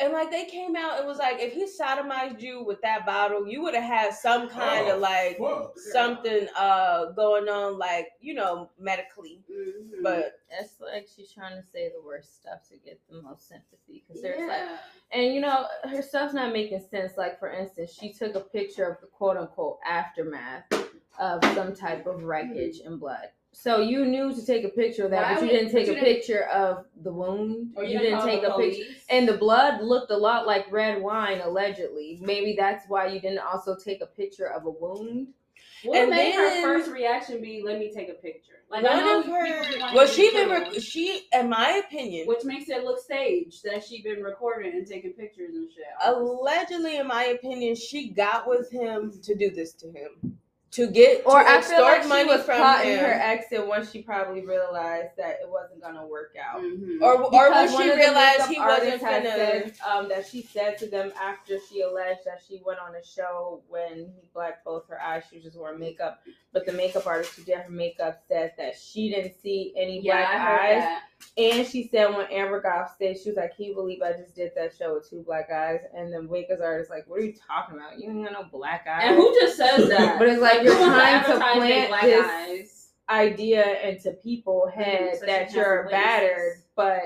And 0.00 0.12
like 0.12 0.30
they 0.30 0.44
came 0.44 0.76
out, 0.76 1.00
it 1.00 1.06
was 1.06 1.18
like 1.18 1.38
if 1.40 1.52
he 1.52 1.66
sodomized 1.66 2.40
you 2.40 2.62
with 2.62 2.80
that 2.82 3.04
bottle, 3.04 3.48
you 3.48 3.62
would 3.62 3.74
have 3.74 3.82
had 3.84 4.14
some 4.14 4.48
kind 4.48 4.86
Oh, 4.88 4.94
of 4.94 5.00
like 5.00 5.38
fuck. 5.38 5.72
something 5.92 6.46
uh 6.56 7.06
going 7.12 7.48
on, 7.48 7.78
like 7.78 8.08
you 8.20 8.34
know, 8.34 8.70
medically. 8.78 9.42
Mhm. 9.50 10.02
But 10.02 10.34
It's 10.60 10.80
like 10.80 11.08
she's 11.14 11.32
trying 11.32 11.60
to 11.60 11.66
say 11.66 11.88
the 11.88 12.00
worst 12.00 12.36
stuff 12.40 12.60
to 12.70 12.76
get 12.78 13.00
the 13.10 13.20
most 13.20 13.48
sympathy 13.48 14.04
because 14.06 14.22
there's 14.22 14.46
like. 14.48 14.78
And 15.10 15.34
you 15.34 15.40
know, 15.40 15.66
her 15.84 16.02
stuff's 16.02 16.34
not 16.34 16.52
making 16.52 16.80
sense. 16.90 17.14
Like 17.16 17.38
for 17.38 17.50
instance, 17.50 17.92
she 17.98 18.12
took 18.12 18.34
a 18.36 18.40
picture 18.40 18.84
of 18.84 19.00
the 19.00 19.06
quote 19.08 19.36
unquote 19.36 19.78
aftermath 19.84 20.64
of 21.18 21.44
some 21.54 21.74
type 21.74 22.06
of 22.06 22.22
wreckage 22.22 22.78
and 22.84 23.00
blood. 23.00 23.28
So 23.60 23.80
you 23.80 24.04
knew 24.04 24.32
to 24.32 24.46
take 24.46 24.62
a 24.64 24.68
picture 24.68 25.04
of 25.04 25.10
that, 25.10 25.22
Why 25.22 25.34
but 25.34 25.40
you 25.42 25.46
would- 25.48 25.52
didn't 25.58 25.72
take 25.72 25.86
but 25.86 25.92
a 25.92 25.94
you 25.98 26.00
didn't- 26.04 26.14
picture 26.16 26.44
of 26.44 26.86
the 27.02 27.12
wound. 27.12 27.72
Or 27.76 27.82
you 27.82 27.98
didn't 27.98 28.18
call 28.20 28.26
take 28.28 28.42
the 28.42 28.54
a 28.54 28.56
picture. 28.56 28.84
police. 28.84 29.04
And 29.10 29.28
the 29.28 29.36
blood 29.36 29.82
looked 29.82 30.12
a 30.12 30.16
lot 30.16 30.46
like 30.46 30.70
red 30.70 31.02
wine, 31.02 31.40
allegedly. 31.40 32.18
Maybe 32.22 32.54
that's 32.56 32.88
why 32.88 33.08
you 33.08 33.18
didn't 33.20 33.40
also 33.40 33.74
take 33.74 34.00
a 34.00 34.06
picture 34.06 34.46
of 34.46 34.64
a 34.64 34.70
wound. 34.70 35.34
What 35.82 35.96
And 35.98 36.10
made 36.10 36.34
then- 36.34 36.62
her 36.62 36.62
first 36.62 36.90
reaction 36.92 37.40
be, 37.40 37.60
"Let 37.62 37.80
me 37.80 37.90
take 37.92 38.08
a 38.08 38.14
picture"? 38.14 38.62
Like 38.70 38.84
I 38.84 38.94
One 38.94 39.04
know 39.04 39.18
of 39.18 39.24
people 39.24 39.42
be 39.42 39.48
her, 39.50 39.56
wanting 39.80 39.94
well, 39.96 40.06
to 40.06 40.12
she 40.12 40.30
be 40.30 40.36
been 40.36 40.48
killed, 40.50 40.72
rec- 40.74 40.82
she, 40.82 41.28
in 41.32 41.48
my 41.48 41.82
opinion, 41.84 42.26
which 42.28 42.44
makes 42.44 42.68
it 42.68 42.84
look 42.84 43.00
staged 43.00 43.64
that 43.64 43.82
she 43.82 44.02
been 44.02 44.22
recording 44.22 44.72
and 44.74 44.86
taking 44.86 45.14
pictures 45.14 45.54
and 45.56 45.68
shit. 45.72 45.84
allegedly, 46.04 46.96
in 46.96 47.06
my 47.08 47.24
opinion, 47.24 47.74
she 47.74 48.08
got 48.10 48.46
with 48.48 48.70
him 48.70 49.20
to 49.22 49.34
do 49.34 49.50
this 49.50 49.72
to 49.74 49.90
him, 49.90 50.38
to 50.70 50.86
get 50.86 51.22
Or 51.24 51.40
to 51.42 51.48
I 51.48 51.60
feel 51.62 51.80
like 51.80 52.02
she 52.02 52.08
money 52.08 52.24
was 52.26 52.42
from 52.44 52.56
plotting 52.58 52.90
him. 52.92 52.98
her 52.98 53.10
exit 53.12 53.66
once 53.66 53.90
she 53.90 54.02
probably 54.02 54.44
realized 54.44 55.16
that 55.16 55.38
it 55.42 55.48
wasn't 55.48 55.80
gonna 55.80 56.06
work 56.06 56.34
out. 56.38 56.60
Mhm. 56.60 57.00
or 57.00 57.22
or 57.22 57.30
Because 57.30 57.72
when 57.72 57.82
she 57.84 57.90
of 57.90 57.96
realized 57.96 58.38
makeup 58.40 58.48
he 58.54 58.60
wasn't 58.60 58.82
artists 58.84 59.02
had 59.06 59.22
finna. 59.24 59.34
said, 59.34 59.74
um, 59.88 60.08
that 60.10 60.26
she 60.26 60.42
said 60.42 60.76
to 60.78 60.86
them 60.86 61.10
after 61.18 61.58
she 61.70 61.80
alleged 61.80 62.20
that 62.26 62.42
she 62.46 62.60
went 62.66 62.80
on 62.80 62.94
a 62.94 63.02
show 63.04 63.62
when 63.68 64.12
he 64.20 64.28
blacked 64.34 64.62
both 64.64 64.86
her 64.88 65.00
eyes, 65.00 65.24
she 65.30 65.36
was 65.36 65.44
just 65.44 65.56
wearing 65.58 65.78
makeup. 65.80 66.20
But 66.52 66.66
the 66.66 66.72
makeup 66.72 67.06
artist 67.06 67.34
who 67.36 67.44
did 67.44 67.58
her 67.58 67.70
makeup 67.70 68.18
said 68.28 68.52
that 68.58 68.76
she 68.76 69.08
didn't 69.08 69.40
see 69.40 69.72
any 69.76 70.00
yeah, 70.00 70.16
black 70.16 70.28
I 70.28 70.38
heard 70.38 70.60
eyes. 70.60 70.82
that. 70.82 71.02
And 71.36 71.66
she 71.66 71.88
said 71.88 72.08
when 72.14 72.26
Amber 72.32 72.60
got 72.60 72.78
off 72.78 72.94
stage, 72.94 73.18
she 73.22 73.30
was 73.30 73.36
like, 73.36 73.56
"Can 73.56 73.66
you 73.66 73.74
believe 73.74 74.02
I 74.02 74.12
just 74.12 74.34
did 74.34 74.52
that 74.56 74.74
show 74.76 74.94
with 74.94 75.08
two 75.08 75.22
black 75.24 75.50
eyes?" 75.50 75.80
And 75.94 76.12
then 76.12 76.28
Waka's 76.28 76.60
artist 76.60 76.90
like, 76.90 77.06
"What 77.08 77.20
are 77.20 77.24
you 77.24 77.34
talking 77.46 77.76
about? 77.76 77.98
You 77.98 78.10
ain't 78.10 78.24
got 78.24 78.32
no 78.32 78.48
black 78.50 78.86
eyes." 78.88 79.02
And 79.04 79.16
who 79.16 79.34
just 79.40 79.56
says 79.56 79.88
that? 79.88 80.18
But 80.18 80.28
it's 80.28 80.40
like 80.42 80.62
you're 80.62 80.76
trying 80.84 81.24
to 81.24 81.28
advertise 81.28 81.66
their 81.66 81.84
plant 81.86 81.88
black 81.88 82.02
this 82.02 82.26
eyes. 82.26 82.88
idea 83.08 83.80
into 83.88 84.12
people's 84.12 84.70
mm-hmm, 84.70 84.80
head 84.80 85.16
so 85.18 85.26
that 85.26 85.52
you're 85.52 85.88
battered, 85.90 86.62
but 86.76 87.02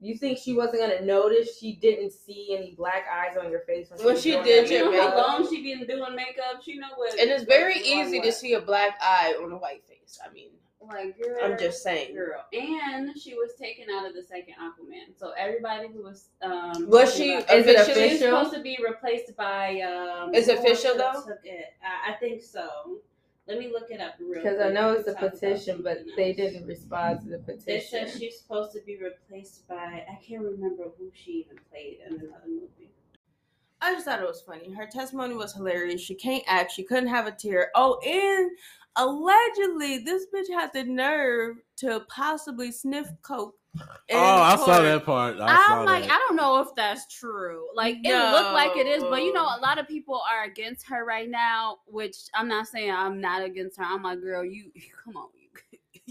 you 0.00 0.16
think 0.16 0.38
she 0.38 0.54
wasn't 0.54 0.80
gonna 0.80 1.04
notice 1.04 1.58
she 1.58 1.76
didn't 1.76 2.12
see 2.12 2.56
any 2.56 2.74
black 2.76 3.04
eyes 3.12 3.36
on 3.36 3.50
your 3.50 3.60
face 3.60 3.90
when 3.90 3.98
she, 4.00 4.04
When 4.04 4.14
was 4.14 4.22
she 4.22 4.32
doing 4.32 4.44
did 4.44 4.70
You 4.70 4.76
your 4.76 4.84
know 4.86 4.90
makeup? 4.90 5.10
how 5.10 5.16
long 5.38 5.48
she 5.48 5.62
been 5.62 5.86
doing 5.86 6.16
makeup? 6.16 6.62
She 6.62 6.78
know 6.78 6.88
what. 6.96 7.18
And 7.18 7.30
it's 7.30 7.44
very 7.44 7.76
easy 7.78 8.20
to 8.20 8.32
see 8.32 8.54
a 8.54 8.60
black 8.60 8.98
eye 9.02 9.34
on 9.42 9.52
a 9.52 9.58
white 9.58 9.84
face. 9.86 10.18
I 10.24 10.32
mean, 10.32 10.50
Like, 10.90 11.18
girl, 11.18 11.36
I'm 11.42 11.58
just 11.58 11.82
saying. 11.82 12.14
girl. 12.14 12.44
And 12.52 13.16
she 13.18 13.34
was 13.34 13.54
taken 13.54 13.86
out 13.90 14.06
of 14.06 14.14
the 14.14 14.22
second 14.22 14.54
Aquaman. 14.60 15.18
So 15.18 15.32
everybody 15.38 15.88
who 15.88 16.02
was 16.02 16.28
um 16.42 16.88
Was 16.88 17.14
she 17.14 17.34
about- 17.36 17.50
Is 17.56 17.66
it 17.66 17.76
officially? 17.76 18.08
She's 18.10 18.20
official? 18.20 18.38
supposed 18.38 18.54
to 18.56 18.62
be 18.62 18.78
replaced 18.84 19.36
by. 19.36 19.80
um 19.82 20.34
Is 20.34 20.48
it 20.48 20.58
official, 20.58 20.96
though? 20.96 21.22
Took 21.26 21.44
it? 21.44 21.74
I, 21.82 22.12
I 22.12 22.14
think 22.16 22.42
so. 22.42 22.98
Let 23.46 23.58
me 23.58 23.68
look 23.72 23.90
it 23.90 24.00
up 24.00 24.14
real. 24.20 24.42
Because 24.42 24.60
I 24.60 24.68
know 24.70 24.92
it's 24.92 25.08
a 25.08 25.14
can 25.14 25.14
talk 25.14 25.22
about 25.22 25.40
petition, 25.40 25.80
but 25.82 25.96
something 25.98 26.14
they 26.16 26.32
didn't 26.32 26.66
respond 26.66 27.20
to 27.22 27.28
the 27.30 27.38
They 27.38 27.54
petition. 27.54 28.08
said 28.08 28.18
she's 28.20 28.38
supposed 28.38 28.72
to 28.74 28.80
be 28.82 28.96
replaced 28.96 29.66
by. 29.66 30.04
I 30.08 30.18
can't 30.24 30.42
remember 30.42 30.84
who 30.98 31.10
she 31.14 31.32
even 31.32 31.58
played 31.70 31.98
in 32.06 32.14
another 32.14 32.46
movie. 32.46 32.90
I 33.82 33.94
just 33.94 34.04
thought 34.04 34.20
it 34.20 34.26
was 34.26 34.42
funny. 34.42 34.70
Her 34.74 34.86
testimony 34.86 35.34
was 35.34 35.54
hilarious. 35.54 36.02
She 36.02 36.14
can't 36.14 36.44
act. 36.46 36.70
She 36.72 36.82
couldn't 36.82 37.08
have 37.08 37.26
a 37.26 37.32
tear. 37.32 37.70
Oh, 37.74 37.98
and 38.06 38.50
allegedly, 39.00 39.98
this 39.98 40.26
bitch 40.34 40.48
had 40.52 40.72
the 40.72 40.84
nerve 40.84 41.56
to 41.78 42.04
possibly 42.08 42.70
sniff 42.72 43.08
coke. 43.22 43.54
Oh, 43.78 43.86
I 44.18 44.56
saw 44.56 44.80
that 44.82 45.04
part. 45.04 45.36
I 45.40 45.66
i'm 45.68 45.86
like, 45.86 46.02
that. 46.02 46.12
I 46.12 46.26
don't 46.26 46.36
know 46.36 46.60
if 46.60 46.68
that's 46.74 47.06
true. 47.06 47.68
Like, 47.74 47.98
it 48.02 48.32
looked 48.32 48.52
like 48.52 48.76
it 48.76 48.86
is, 48.86 49.02
but 49.04 49.22
you 49.22 49.32
know, 49.32 49.44
a 49.44 49.60
lot 49.60 49.78
of 49.78 49.86
people 49.86 50.20
are 50.30 50.44
against 50.44 50.88
her 50.88 51.04
right 51.04 51.30
now. 51.30 51.78
Which 51.86 52.16
I'm 52.34 52.48
not 52.48 52.66
saying 52.66 52.90
I'm 52.90 53.20
not 53.20 53.44
against 53.44 53.78
her. 53.78 53.84
I'm 53.84 54.02
like, 54.02 54.20
girl, 54.20 54.44
you 54.44 54.72
come 55.04 55.16
on. 55.16 55.28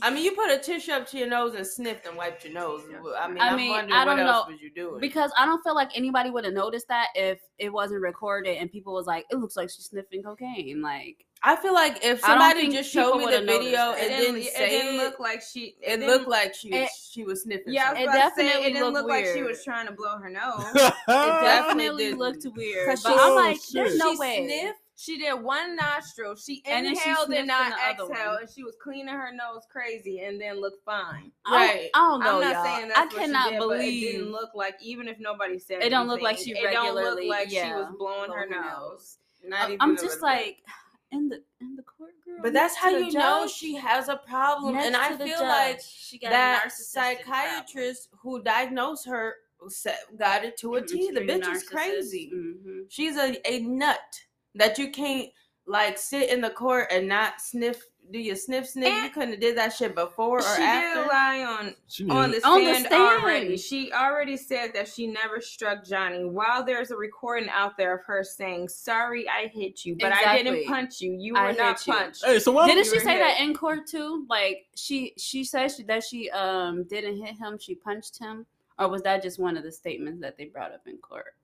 You, 0.01 0.07
I 0.07 0.13
mean, 0.13 0.23
you 0.23 0.31
put 0.31 0.49
a 0.51 0.57
tissue 0.57 0.91
up 0.91 1.07
to 1.09 1.17
your 1.17 1.27
nose 1.27 1.55
and 1.55 1.65
sniffed 1.65 2.05
and 2.07 2.15
wiped 2.17 2.43
your 2.45 2.53
nose. 2.53 2.81
I 3.19 3.27
mean, 3.27 3.37
I 3.41 3.47
I 3.47 3.49
am 3.51 3.55
mean, 3.57 3.69
wondering 3.71 3.93
I 3.93 4.05
don't 4.05 4.19
else 4.19 4.47
know, 4.47 4.53
was 4.53 4.61
you 4.61 4.71
doing? 4.73 4.99
because 4.99 5.31
I 5.37 5.45
don't 5.45 5.61
feel 5.63 5.75
like 5.75 5.89
anybody 5.95 6.29
would 6.29 6.45
have 6.45 6.53
noticed 6.53 6.87
that 6.87 7.07
if 7.15 7.39
it 7.57 7.69
wasn't 7.71 8.01
recorded 8.01 8.57
and 8.57 8.71
people 8.71 8.93
was 8.93 9.05
like, 9.07 9.25
it 9.29 9.35
looks 9.37 9.55
like 9.55 9.69
she's 9.69 9.85
sniffing 9.85 10.23
cocaine. 10.23 10.81
Like, 10.81 11.25
I 11.43 11.55
feel 11.55 11.73
like 11.73 12.03
if 12.03 12.19
somebody 12.21 12.69
just 12.69 12.91
showed 12.91 13.17
me 13.17 13.25
the 13.25 13.39
video 13.45 13.71
that. 13.71 13.97
and 13.99 14.11
it 14.13 14.17
didn't, 14.17 14.35
didn't, 14.35 14.47
it 14.47 14.53
say 14.53 14.69
didn't 14.69 14.95
it, 14.95 15.03
look 15.03 15.19
like 15.19 15.41
she. 15.41 15.75
it 15.81 15.97
didn't- 15.97 16.07
looked 16.07 16.27
like 16.27 16.53
she 16.55 16.69
was, 16.69 16.79
it- 16.81 16.89
she 17.11 17.23
was 17.23 17.43
sniffing. 17.43 17.73
Yeah, 17.73 17.89
I 17.89 17.91
was. 17.93 17.99
It 17.99 18.03
about 18.03 18.13
to 18.13 18.19
say, 18.19 18.43
definitely 18.43 18.67
it 18.69 18.73
didn't 18.73 18.83
looked 18.83 18.93
look 18.95 19.07
like 19.07 19.25
she 19.33 19.43
was 19.43 19.63
trying 19.63 19.87
to 19.87 19.93
blow 19.93 20.17
her 20.17 20.29
nose. 20.29 20.63
it 20.75 20.93
definitely 21.07 21.45
definitely 21.45 22.13
looked 22.13 22.45
weird. 22.55 22.87
'Cause 22.89 23.03
But 23.03 23.09
she- 23.13 23.19
I'm 23.19 23.31
Oh, 23.31 23.35
like, 23.35 23.55
shit. 23.57 23.73
there's 23.73 23.97
no 23.97 24.13
she 24.13 24.19
way. 24.19 24.45
sniffed. 24.45 24.79
She 25.01 25.17
did 25.17 25.33
one 25.35 25.77
nostril. 25.77 26.35
She 26.35 26.61
And 26.65 26.85
then 26.85 26.93
she 26.93 27.07
inhaled 27.09 27.27
sniffed 27.27 27.39
and 27.39 27.47
not 27.47 27.63
in 27.67 27.69
the 27.69 28.03
other 28.03 28.11
exhaled, 28.13 28.39
and 28.41 28.49
she 28.49 28.63
was 28.63 28.75
cleaning 28.83 29.07
her 29.07 29.31
nose 29.31 29.63
crazy, 29.71 30.19
and 30.25 30.41
then 30.41 30.59
looked 30.59 30.83
fine. 30.83 31.31
I 31.45 31.51
don't- 31.51 31.67
Right. 31.77 31.89
I 31.93 31.97
don't 31.99 32.19
know, 32.19 32.35
I'm 32.35 32.41
not 32.41 32.53
y'all. 32.53 32.63
saying 32.65 32.87
that's 32.89 32.99
I 32.99 33.03
what 33.05 33.13
cannot 33.15 33.43
she 33.45 33.49
did, 33.51 33.59
but 33.59 33.79
it 33.79 33.91
didn't 33.91 34.31
look 34.33 34.49
like 34.55 34.75
even 34.81 35.07
if 35.07 35.17
nobody 35.19 35.57
said 35.57 35.81
It 35.81 35.89
don't 35.89 36.07
look 36.09 36.21
like 36.21 36.35
anything, 36.35 36.55
she 36.55 36.59
it 36.67 36.71
don't 36.73 36.95
look 36.95 37.05
regularly- 37.05 37.29
like 37.29 37.49
she 37.49 37.61
was 37.61 37.95
blowing 37.97 38.29
her 38.31 38.45
blowing 38.47 38.61
nose. 38.61 39.19
Not 39.41 39.71
I'm 39.79 39.91
a 39.91 39.93
just 39.93 40.03
little 40.03 40.15
bit. 40.17 40.21
like 40.21 40.63
in 41.11 41.29
the 41.29 41.43
in 41.61 41.75
the 41.77 41.83
court, 41.83 42.13
girl. 42.25 42.39
But 42.41 42.51
that's 42.51 42.75
how 42.75 42.91
to 42.91 42.99
the 42.99 43.05
you 43.05 43.13
know 43.13 43.47
she 43.47 43.75
has 43.75 44.09
a 44.09 44.17
problem. 44.17 44.73
next 44.73 44.85
and 44.87 44.95
I 44.97 45.15
feel 45.15 45.27
judge, 45.27 45.41
like 45.41 45.79
she 45.81 46.17
got 46.19 46.27
a 46.27 46.31
that 46.31 46.63
narcissistic 46.65 47.23
problem. 47.23 47.25
psychiatrist 47.25 48.09
who 48.19 48.43
diagnosed 48.43 49.05
her 49.07 49.37
sa- 49.69 49.91
got 50.17 50.43
it 50.43 50.57
to 50.57 50.75
a 50.75 50.81
Mhm, 50.81 50.87
T. 50.89 51.11
The 51.11 51.21
bitch 51.21 51.49
is 51.53 51.63
narcissist. 51.63 51.67
crazy. 51.71 52.31
Mhm. 52.33 52.85
She's 52.91 53.15
a, 53.17 53.39
a 53.49 53.61
nut 53.61 54.25
that 54.55 54.77
you 54.77 54.89
can't 54.91 55.29
like 55.67 55.97
sit 55.97 56.29
in 56.29 56.41
the 56.41 56.49
court 56.49 56.87
and 56.91 57.07
not 57.07 57.39
sniff. 57.41 57.81
Do 58.11 58.17
you 58.17 58.35
sniff 58.35 58.67
sniff? 58.67 58.91
you 59.03 59.11
couldn't 59.11 59.33
have 59.33 59.39
did 59.39 59.55
that 59.57 59.71
shit 59.71 59.93
before 59.93 60.39
or 60.39 60.55
she 60.55 60.61
did 60.63 61.07
lie 61.07 61.45
on 61.47 61.75
She 61.87 62.05
need 62.05 62.11
on 62.11 62.31
to- 62.31 62.39
the 62.39 62.47
On 62.47 62.63
the 62.63 62.73
stand 62.73 62.85
stand. 62.87 63.23
already. 63.23 63.55
She 63.55 63.91
already 63.93 64.35
said 64.35 64.71
that 64.73 64.87
she 64.87 65.05
never 65.05 65.39
struck 65.39 65.85
Johnny. 65.85 66.25
While 66.25 66.63
there's 66.65 66.89
a 66.89 66.95
recording 66.95 67.49
out 67.49 67.77
there 67.77 67.93
of 67.95 68.03
her 68.05 68.23
saying, 68.23 68.69
"Sorry, 68.69 69.29
I 69.29 69.45
hit 69.53 69.85
you, 69.85 69.95
but 69.99 70.11
I 70.11 70.41
didn't 70.41 70.65
punch 70.65 71.01
you. 71.01 71.13
You 71.13 71.35
I 71.35 71.51
were 71.51 71.53
not 71.53 71.77
hit 71.77 71.87
you." 71.87 71.93
punched." 71.93 72.25
Hey, 72.25 72.39
so 72.39 72.51
why? 72.51 72.65
Didn't 72.67 72.85
she 72.85 72.93
were 72.93 72.99
say 73.01 73.19
that 73.19 73.39
in 73.39 73.53
court 73.53 73.85
too? 73.85 74.25
Like 74.27 74.65
she 74.75 75.13
she 75.19 75.43
said 75.43 75.67
she, 75.71 75.83
that 75.83 76.03
she 76.03 76.31
um 76.31 76.85
didn't 76.85 77.23
hit 77.23 77.37
him, 77.37 77.59
she 77.59 77.75
punched 77.75 78.17
him, 78.17 78.47
or 78.79 78.89
was 78.89 79.03
that 79.03 79.21
just 79.21 79.37
one 79.37 79.55
of 79.55 79.61
the 79.61 79.71
statements 79.71 80.19
that 80.21 80.35
they 80.35 80.45
brought 80.45 80.71
up 80.73 80.87
in 80.87 80.97
court? 80.97 81.35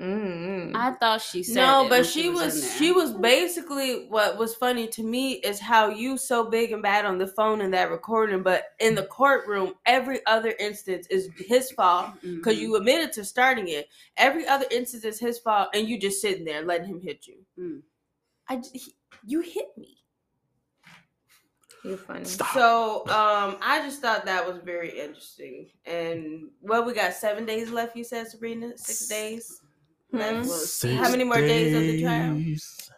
Mm-hmm. 0.00 0.74
I 0.74 0.92
thought 0.92 1.20
she 1.20 1.42
said 1.42 1.56
no, 1.56 1.84
it 1.84 1.90
but 1.90 1.98
when 1.98 2.04
she 2.04 2.28
in 2.28 2.32
was 2.34 2.74
she 2.78 2.90
was 2.90 3.12
basically 3.12 4.06
what 4.08 4.38
was 4.38 4.54
funny 4.54 4.86
to 4.88 5.02
me 5.02 5.34
is 5.34 5.60
how 5.60 5.90
you 5.90 6.16
so 6.16 6.48
big 6.48 6.72
and 6.72 6.82
bad 6.82 7.04
on 7.04 7.18
the 7.18 7.26
phone 7.26 7.60
in 7.60 7.70
that 7.72 7.90
recording, 7.90 8.42
but 8.42 8.68
in 8.78 8.94
the 8.94 9.02
courtroom, 9.04 9.74
every 9.84 10.24
other 10.26 10.54
instance 10.58 11.06
is 11.08 11.28
his 11.36 11.70
fault 11.72 12.12
because 12.22 12.56
Mhm. 12.56 12.60
you 12.60 12.76
admitted 12.76 13.12
to 13.12 13.24
starting 13.24 13.68
it. 13.68 13.88
Every 14.16 14.46
other 14.46 14.64
instance 14.70 15.04
is 15.04 15.18
his 15.20 15.38
fault, 15.38 15.68
and 15.74 15.86
you 15.86 15.98
just 15.98 16.22
sitting 16.22 16.44
there 16.46 16.62
letting 16.64 16.86
him 16.88 17.00
hit 17.00 17.26
you. 17.26 17.44
Mm. 17.58 17.82
I 18.48 18.56
j- 18.56 18.70
he- 18.78 18.96
you 19.26 19.40
hit 19.40 19.76
me. 19.76 19.98
You're 21.84 21.96
funny. 21.98 22.24
Stop. 22.24 22.52
So 22.54 23.00
um, 23.08 23.56
I 23.62 23.80
just 23.84 24.00
thought 24.02 24.24
that 24.26 24.46
was 24.46 24.58
very 24.64 24.98
interesting. 24.98 25.70
And 25.86 26.50
well, 26.62 26.84
we 26.84 26.92
got 26.94 27.12
seven 27.14 27.44
days 27.46 27.70
left. 27.70 27.96
You 27.96 28.04
said 28.04 28.28
Sabrina, 28.28 28.76
six 28.76 29.06
days. 29.08 29.60
Left. 30.12 30.36
Hmm? 30.38 30.44
Six 30.44 30.94
How 30.94 31.10
many 31.10 31.24
more 31.24 31.40
days 31.40 31.74
of 31.74 31.82
the 31.82 32.02
trial? 32.02 32.42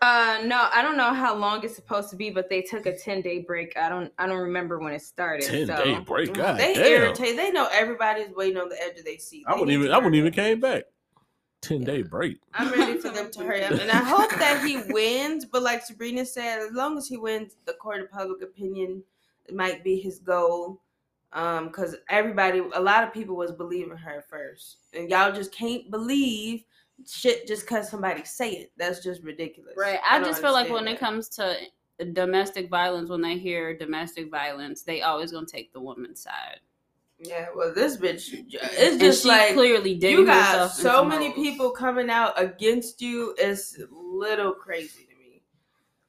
Uh, 0.03 0.42
no, 0.46 0.68
I 0.72 0.83
don't 0.83 0.96
know 0.96 1.14
how 1.14 1.37
long 1.37 1.62
it's 1.62 1.77
supposed 1.77 2.11
to 2.11 2.16
be, 2.16 2.31
but 2.31 2.51
they 2.51 2.61
took 2.61 2.87
a 2.87 2.96
ten 2.96 3.22
day 3.22 3.38
break. 3.38 3.77
I 3.77 3.88
don't, 3.88 4.12
I 4.18 4.27
don't 4.27 4.38
remember 4.38 4.81
when 4.81 4.92
it 4.92 5.03
started. 5.03 5.46
Ten 5.46 5.68
so. 5.68 5.77
day 5.77 5.98
break. 6.01 6.35
God 6.35 6.59
they 6.59 6.75
damn. 6.75 6.87
irritate. 6.87 7.37
They 7.37 7.53
know 7.53 7.68
everybody's 7.70 8.35
waiting 8.35 8.59
on 8.59 8.68
the 8.68 8.83
edge 8.83 8.98
of 8.98 9.05
their 9.05 9.18
seat. 9.18 9.44
I 9.46 9.53
wouldn't 9.53 9.70
even. 9.70 9.92
I 9.92 9.98
wouldn't 9.98 10.16
even 10.16 10.33
came 10.33 10.59
back. 10.59 10.85
Ten 11.61 11.85
day 11.85 12.03
break. 12.03 12.40
I'm 12.55 12.72
ready 12.72 12.98
for 12.98 13.11
them 13.11 13.31
to 13.31 13.44
hurry 13.44 13.62
up, 13.62 13.72
and 13.72 13.92
I 13.92 13.96
hope 14.05 14.31
that 14.31 14.64
he 14.66 14.79
wins. 14.92 15.44
But 15.44 15.62
like 15.62 15.85
Sabrina 15.85 16.27
said, 16.27 16.59
as 16.59 16.72
long 16.72 16.98
as 16.98 17.07
he 17.07 17.16
wins, 17.16 17.55
the 17.64 17.75
court 17.75 18.01
of 18.01 18.11
public 18.11 18.42
opinion 18.42 19.05
might 19.53 19.85
be 19.85 20.01
his 20.01 20.18
goal. 20.18 20.81
Um, 21.33 21.68
because 21.68 21.96
everybody, 22.11 22.61
a 22.75 22.81
lot 22.81 23.05
of 23.05 23.14
people 23.14 23.37
was 23.37 23.53
believing 23.53 23.96
her 23.96 24.18
at 24.18 24.29
first, 24.29 24.79
and 24.92 25.09
y'all 25.09 25.33
just 25.33 25.53
can't 25.53 25.90
believe 25.90 26.64
shit 27.09 27.47
just 27.47 27.62
because 27.62 27.91
somebody 27.91 28.25
say 28.25 28.53
it. 28.53 28.73
That's 28.77 29.03
just 29.03 29.23
ridiculous. 29.23 29.75
Right. 29.77 29.99
I, 30.09 30.19
don't 30.19 30.29
just 30.29 30.43
feel 30.43 30.53
like 30.53 30.69
when 30.69 30.88
understand 30.88 30.97
it 30.97 31.01
comes 31.01 31.29
to 31.31 31.57
domestic 32.12 32.69
violence, 32.69 33.09
when 33.11 33.21
they 33.23 33.38
hear 33.38 33.77
domestic 33.77 34.31
violence, 34.31 34.83
they 34.83 35.03
always 35.03 35.33
gonna 35.33 35.47
take 35.47 35.73
the 35.73 35.81
woman's 35.81 36.21
side. 36.21 36.61
Yeah, 37.25 37.47
well, 37.55 37.73
this 37.73 37.97
bitch, 37.99 38.31
it's 38.33 38.97
just 38.97 39.25
like 39.25 39.55
clearly 39.55 39.93
you 39.93 40.27
got 40.27 40.73
so 40.73 41.05
many 41.05 41.33
people 41.33 41.71
coming 41.71 42.11
out 42.11 42.41
against 42.41 43.01
you. 43.01 43.35
It's 43.38 43.79
little 43.93 44.53
crazy 44.53 45.05
to 45.05 45.17
me. 45.17 45.43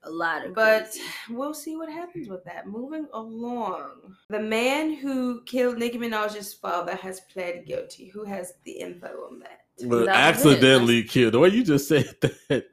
A 0.04 0.10
lot 0.10 0.44
of 0.44 0.56
But 0.56 0.86
crazy. 0.86 1.02
we'll 1.30 1.54
see 1.54 1.76
what 1.76 1.90
happens 1.90 2.30
with 2.30 2.44
that. 2.46 2.68
Moving 2.68 3.08
along. 3.14 4.16
The 4.30 4.40
man 4.40 4.96
who 4.96 5.44
killed 5.44 5.78
Nicki 5.78 6.00
Minaj's 6.00 6.52
father 6.52 6.96
has 6.96 7.22
pled 7.32 7.68
guilty. 7.68 8.08
Who 8.08 8.24
has 8.24 8.56
the 8.64 8.72
info 8.72 9.28
on 9.30 9.40
that? 9.40 9.63
But 9.80 9.90
That 9.90 9.90
was 9.90 10.08
it. 10.08 10.10
accidentally 10.10 11.04
killed. 11.04 11.34
The 11.34 11.40
way 11.40 11.50
you 11.50 11.64
just 11.64 11.88
said 11.88 12.14
that. 12.22 12.66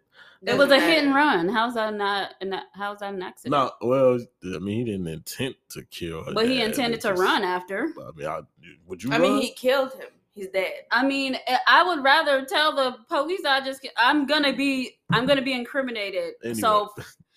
it 0.47 0.57
was 0.59 0.71
a 0.71 0.79
hit 0.81 1.03
and 1.05 1.15
run. 1.15 1.49
How's 1.49 1.75
that 1.75 1.95
not? 1.95 2.35
and 2.41 2.55
How's 2.75 2.99
that 3.01 3.15
an 3.15 3.23
accident? 3.23 3.53
No, 3.53 3.89
well, 3.89 4.19
I 4.45 4.59
mean, 4.59 4.79
he 4.79 4.85
didn't 4.93 5.07
intend 5.09 5.55
to 5.71 5.83
kill 5.85 6.25
her. 6.25 6.33
but 6.33 6.47
he 6.49 6.61
intended 6.63 6.99
It 6.99 7.03
to 7.03 7.09
just- 7.11 7.23
run 7.23 7.43
after. 7.43 7.89
I 7.99 8.11
mean, 8.17 8.27
I, 8.27 8.41
would 8.87 9.03
you? 9.03 9.13
I 9.13 9.19
mean, 9.19 9.41
he 9.41 9.53
killed 9.53 9.93
him. 9.95 10.09
He's 10.35 10.49
dead. 10.49 10.73
I 10.93 11.05
mean, 11.05 11.37
eh, 11.47 11.57
I 11.67 11.83
would 11.83 12.05
rather 12.05 12.45
tell 12.45 12.75
the 12.75 12.97
police 13.09 13.45
I 13.45 13.61
just 13.63 13.87
I'm 13.97 14.27
gonna 14.27 14.53
be 14.55 14.97
I'm 15.11 15.27
gonna 15.27 15.43
be 15.43 15.53
incriminated. 15.53 16.35
So 16.55 16.95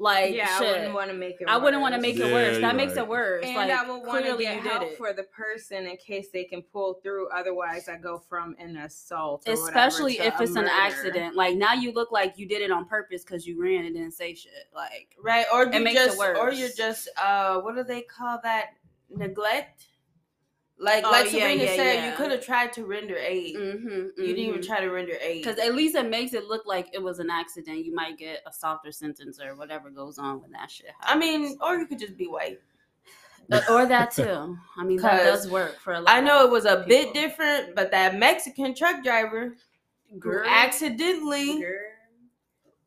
Like, 0.00 0.32
yeah, 0.32 0.46
I 0.48 0.60
wouldn't 0.60 0.94
want 0.94 1.10
to 1.10 1.16
make 1.16 1.40
it. 1.40 1.48
I 1.48 1.56
wouldn't 1.56 1.82
want 1.82 1.92
to 1.94 1.98
worse. 1.98 2.02
make 2.02 2.16
it 2.18 2.32
worse. 2.32 2.52
you're 2.52 2.60
That 2.60 2.76
makes 2.76 2.94
right. 2.94 3.02
it 3.02 3.08
worse. 3.08 3.44
And 3.44 3.56
like, 3.56 3.70
I 3.70 3.90
would 3.90 4.06
want 4.06 4.24
to 4.24 4.36
get 4.36 4.60
help 4.60 4.84
it. 4.84 4.96
for 4.96 5.12
the 5.12 5.24
person 5.24 5.86
in 5.86 5.96
case 5.96 6.28
they 6.32 6.44
can 6.44 6.62
pull 6.62 7.00
through. 7.02 7.28
Otherwise, 7.30 7.88
I 7.88 7.96
go 7.96 8.16
from 8.16 8.54
an 8.60 8.76
assault, 8.76 9.42
or 9.48 9.54
whatever 9.54 9.68
Especially 9.68 10.20
if 10.20 10.38
a 10.38 10.44
it's 10.44 10.54
an 10.54 10.68
accident. 10.68 11.34
Like 11.34 11.56
now 11.56 11.72
you 11.72 11.92
look 11.92 12.12
like 12.12 12.38
you 12.38 12.46
did 12.46 12.62
it 12.62 12.70
on 12.70 12.86
purpose 12.86 13.24
because 13.24 13.44
you 13.44 13.60
ran 13.60 13.86
and 13.86 13.94
didn't 13.96 14.12
say 14.12 14.34
shit. 14.34 14.68
Like 14.72 15.16
Right, 15.20 15.46
or 15.52 15.66
you 15.66 15.80
makes 15.80 16.00
it 16.00 16.06
just, 16.06 16.20
or 16.20 16.52
you're 16.52 16.68
just, 16.76 17.08
uh, 17.20 17.58
what 17.58 17.74
do 17.74 17.82
they 17.82 18.02
call 18.02 18.38
that? 18.44 18.74
Neglect. 19.10 19.86
Like, 20.80 21.04
Oh, 21.04 21.10
like 21.10 21.24
yeah, 21.26 21.30
Sabrina 21.32 21.64
yeah, 21.64 21.76
said, 21.76 21.94
yeah. 21.94 22.10
you 22.10 22.16
could 22.16 22.30
have 22.30 22.44
tried 22.44 22.72
to 22.74 22.84
render 22.86 23.16
aid. 23.16 23.56
mm-hmm, 23.56 23.88
You 24.16 24.26
didn't 24.28 24.38
even 24.38 24.62
try 24.62 24.80
to 24.80 24.88
render 24.90 25.14
aid. 25.20 25.42
Because 25.42 25.58
at 25.58 25.74
least 25.74 25.96
it 25.96 26.08
makes 26.08 26.34
it 26.34 26.44
look 26.44 26.66
like 26.66 26.88
it 26.92 27.02
was 27.02 27.18
an 27.18 27.30
accident. 27.30 27.84
You 27.84 27.92
might 27.94 28.16
get 28.16 28.42
a 28.46 28.52
softer 28.52 28.92
sentence 28.92 29.40
or 29.40 29.56
whatever 29.56 29.90
goes 29.90 30.18
on 30.18 30.40
with 30.40 30.52
that 30.52 30.70
shit. 30.70 30.90
I 31.00 31.16
mean, 31.18 31.58
or 31.60 31.76
you 31.76 31.86
could 31.86 31.98
just 31.98 32.16
be 32.16 32.26
white. 32.28 32.60
Uh, 33.50 33.60
or 33.70 33.86
that 33.86 34.10
too. 34.12 34.56
I 34.76 34.84
mean, 34.84 34.98
that 34.98 35.24
does 35.24 35.48
work 35.50 35.78
for 35.80 35.94
a 35.94 36.00
lot. 36.00 36.14
I 36.14 36.20
know 36.20 36.44
it 36.44 36.50
was 36.50 36.64
a 36.66 36.84
bit 36.86 37.12
different, 37.14 37.74
but 37.74 37.90
that 37.90 38.16
Mexican 38.18 38.74
truck 38.74 39.02
driver 39.02 39.56
Girl. 40.18 40.44
accidentally 40.46 41.60
Girl. 41.60 41.72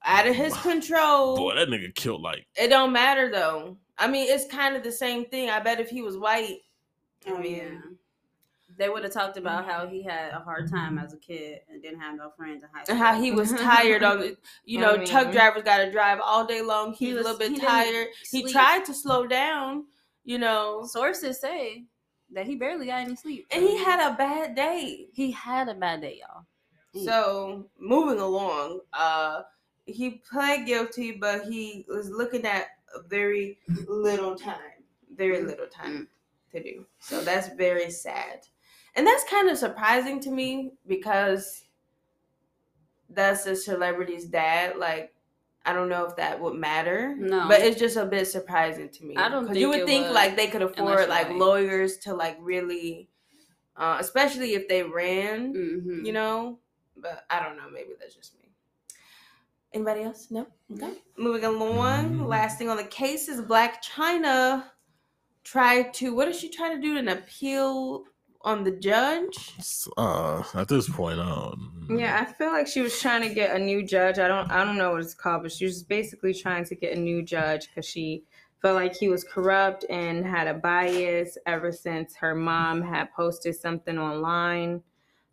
out 0.05 0.27
of 0.27 0.35
his 0.35 0.55
control. 0.57 1.35
Boy, 1.35 1.55
that 1.55 1.67
nigga 1.67 1.93
killed 1.95 2.21
like 2.21 2.45
It 2.55 2.67
don't 2.69 2.93
matter 2.93 3.29
though. 3.31 3.77
I 3.97 4.07
mean, 4.07 4.27
it's 4.29 4.45
kind 4.47 4.75
of 4.75 4.83
the 4.83 4.91
same 4.91 5.25
thing. 5.25 5.49
I 5.49 5.59
bet 5.59 5.79
if 5.79 5.89
he 5.89 6.01
was 6.01 6.17
white, 6.17 6.59
I 7.27 7.31
Oh 7.31 7.37
mean, 7.39 7.55
yeah. 7.55 7.79
They 8.77 8.89
would 8.89 9.03
have 9.03 9.13
talked 9.13 9.37
about 9.37 9.65
how 9.65 9.85
he 9.85 10.01
had 10.01 10.31
a 10.31 10.39
hard 10.39 10.69
time 10.71 10.97
as 10.97 11.13
a 11.13 11.17
kid 11.17 11.59
and 11.69 11.81
didn't 11.81 11.99
have 11.99 12.15
no 12.17 12.31
friends 12.31 12.63
in 12.63 12.69
high 12.73 12.83
school. 12.83 12.95
and 12.95 13.03
how 13.03 13.21
he 13.21 13.31
was 13.31 13.51
tired 13.59 14.01
on 14.01 14.19
the, 14.19 14.37
you 14.65 14.79
know, 14.79 14.93
I 14.95 15.05
truck 15.05 15.31
drivers 15.31 15.63
got 15.63 15.77
to 15.77 15.91
drive 15.91 16.19
all 16.23 16.45
day 16.45 16.61
long. 16.61 16.93
He, 16.93 17.07
He 17.07 17.13
was 17.13 17.25
a 17.25 17.29
little 17.29 17.37
bit 17.39 17.49
didn't 17.55 17.67
tired. 17.67 18.07
He 18.31 18.49
tried 18.51 18.85
to 18.85 18.93
slow 18.93 19.27
down, 19.27 19.85
you 20.23 20.39
know, 20.39 20.83
Sources 20.85 21.39
say 21.39 21.85
that 22.33 22.45
he 22.45 22.55
barely 22.55 22.87
got 22.87 23.01
any 23.01 23.15
sleep, 23.15 23.45
and 23.51 23.61
he 23.61 23.77
had 23.77 23.99
a 23.99 24.15
bad 24.15 24.55
day. 24.55 25.07
he 25.11 25.31
had 25.31 25.67
a 25.67 25.73
bad 25.75 26.01
day, 26.01 26.21
y'all. 26.21 26.45
Mm. 26.95 27.05
So 27.05 27.69
moving 27.77 28.19
along, 28.21 28.79
uh, 28.93 29.41
he 29.85 30.21
pled 30.31 30.65
guilty, 30.65 31.11
but 31.11 31.43
he 31.43 31.85
was 31.89 32.09
looking 32.09 32.45
at 32.45 32.67
very 33.07 33.59
little 33.87 34.35
time, 34.35 34.55
very 35.15 35.41
little 35.41 35.67
time 35.67 36.07
to 36.51 36.61
do. 36.63 36.85
So 36.99 37.21
that's 37.21 37.49
very 37.55 37.89
sad, 37.91 38.45
and 38.95 39.05
that's 39.05 39.23
kind 39.29 39.49
of 39.49 39.57
surprising 39.57 40.19
to 40.21 40.31
me 40.31 40.73
because 40.87 41.63
that's 43.09 43.45
a 43.45 43.55
celebrity's 43.55 44.25
dad. 44.25 44.77
Like, 44.77 45.13
I 45.65 45.73
don't 45.73 45.89
know 45.89 46.05
if 46.05 46.15
that 46.15 46.39
would 46.39 46.55
matter. 46.55 47.15
No. 47.17 47.47
but 47.47 47.59
it's 47.61 47.79
just 47.79 47.97
a 47.97 48.05
bit 48.05 48.25
surprising 48.27 48.89
to 48.89 49.05
me. 49.05 49.15
I 49.17 49.29
don't 49.29 49.47
'Cause 49.47 49.57
you 49.57 49.69
would 49.69 49.81
it 49.81 49.85
think 49.87 50.05
would, 50.07 50.13
like 50.15 50.35
they 50.35 50.47
could 50.47 50.61
afford 50.61 51.09
like 51.09 51.29
white. 51.29 51.37
lawyers 51.37 51.97
to 51.99 52.13
like 52.13 52.37
really, 52.39 53.09
uh, 53.75 53.97
especially 53.99 54.53
if 54.53 54.67
they 54.67 54.83
ran 54.83 55.53
Mm-hmm. 55.53 56.05
you 56.05 56.13
know. 56.13 56.59
But 56.97 57.25
I 57.29 57.41
don't 57.43 57.57
know. 57.57 57.69
Maybe 57.69 57.91
that's 57.99 58.15
just 58.15 58.35
me. 58.39 58.49
Anybody 59.73 60.03
else? 60.03 60.27
No. 60.29 60.45
Okay. 60.73 60.93
Moving 61.17 61.45
along. 61.45 62.15
Mhm. 62.19 62.27
Last 62.27 62.57
thing 62.57 62.69
on 62.69 62.77
the 62.77 62.83
case 62.83 63.27
is 63.29 63.41
Blac 63.41 63.81
Chyna 63.83 64.65
tried 65.43 65.93
to. 65.95 66.13
What 66.15 66.25
did 66.25 66.35
she 66.35 66.49
try 66.49 66.73
to 66.73 66.81
do? 66.81 66.97
An 66.97 67.07
appeal 67.07 68.03
on 68.43 68.63
the 68.63 68.71
judge. 68.71 69.53
uh 69.97 70.43
at 70.55 70.67
this 70.67 70.89
point 70.89 71.19
um 71.19 71.87
Yeah, 71.99 72.25
I 72.27 72.31
feel 72.33 72.47
like 72.51 72.67
she 72.67 72.81
was 72.81 72.99
trying 72.99 73.21
to 73.27 73.33
get 73.33 73.55
a 73.55 73.59
new 73.59 73.83
judge. 73.83 74.17
I 74.17 74.27
don't 74.27 74.49
I 74.51 74.63
don't 74.65 74.77
know 74.77 74.91
what 74.91 75.01
it's 75.01 75.13
called, 75.13 75.43
but 75.43 75.51
she 75.51 75.65
was 75.65 75.83
basically 75.83 76.33
trying 76.33 76.65
to 76.65 76.75
get 76.75 76.93
a 76.97 76.99
new 76.99 77.21
judge 77.21 77.67
because 77.69 77.85
she 77.85 78.23
felt 78.61 78.75
like 78.75 78.95
he 78.95 79.09
was 79.09 79.23
corrupt 79.23 79.85
and 79.89 80.25
had 80.25 80.47
a 80.47 80.53
bias 80.53 81.37
ever 81.45 81.71
since 81.71 82.15
her 82.15 82.33
mom 82.35 82.81
had 82.81 83.11
posted 83.13 83.55
something 83.55 83.97
online 83.97 84.81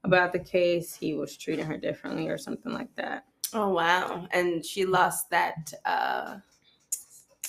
about 0.05 0.33
the 0.33 0.39
case. 0.39 0.95
He 0.95 1.15
was 1.15 1.37
treating 1.37 1.67
her 1.67 1.77
differently 1.77 2.29
or 2.29 2.39
something 2.39 2.73
like 2.73 2.95
that. 2.97 3.25
Oh 3.55 3.71
wow! 3.71 4.27
And 4.33 4.65
she 4.65 4.85
lost 4.85 5.31
that. 5.31 5.73
uh 5.87 6.39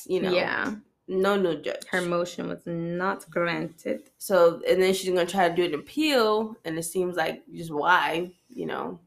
You 0.05 0.21
know. 0.21 0.31
Yeah. 0.31 0.75
No 1.11 1.35
no 1.35 1.55
judge. 1.55 1.81
Her 1.89 2.01
motion 2.03 2.47
was 2.47 2.61
not 2.65 3.27
granted. 3.31 4.11
So 4.19 4.61
and 4.69 4.79
then 4.81 4.93
she's 4.93 5.09
gonna 5.09 5.25
try 5.25 5.49
to 5.49 5.55
do 5.55 5.65
an 5.65 5.73
appeal, 5.73 6.55
and 6.65 6.77
it 6.77 6.83
seems 6.83 7.15
like 7.17 7.41
just 7.51 7.71
why, 7.71 8.31
you 8.47 8.67
know, 8.67 8.99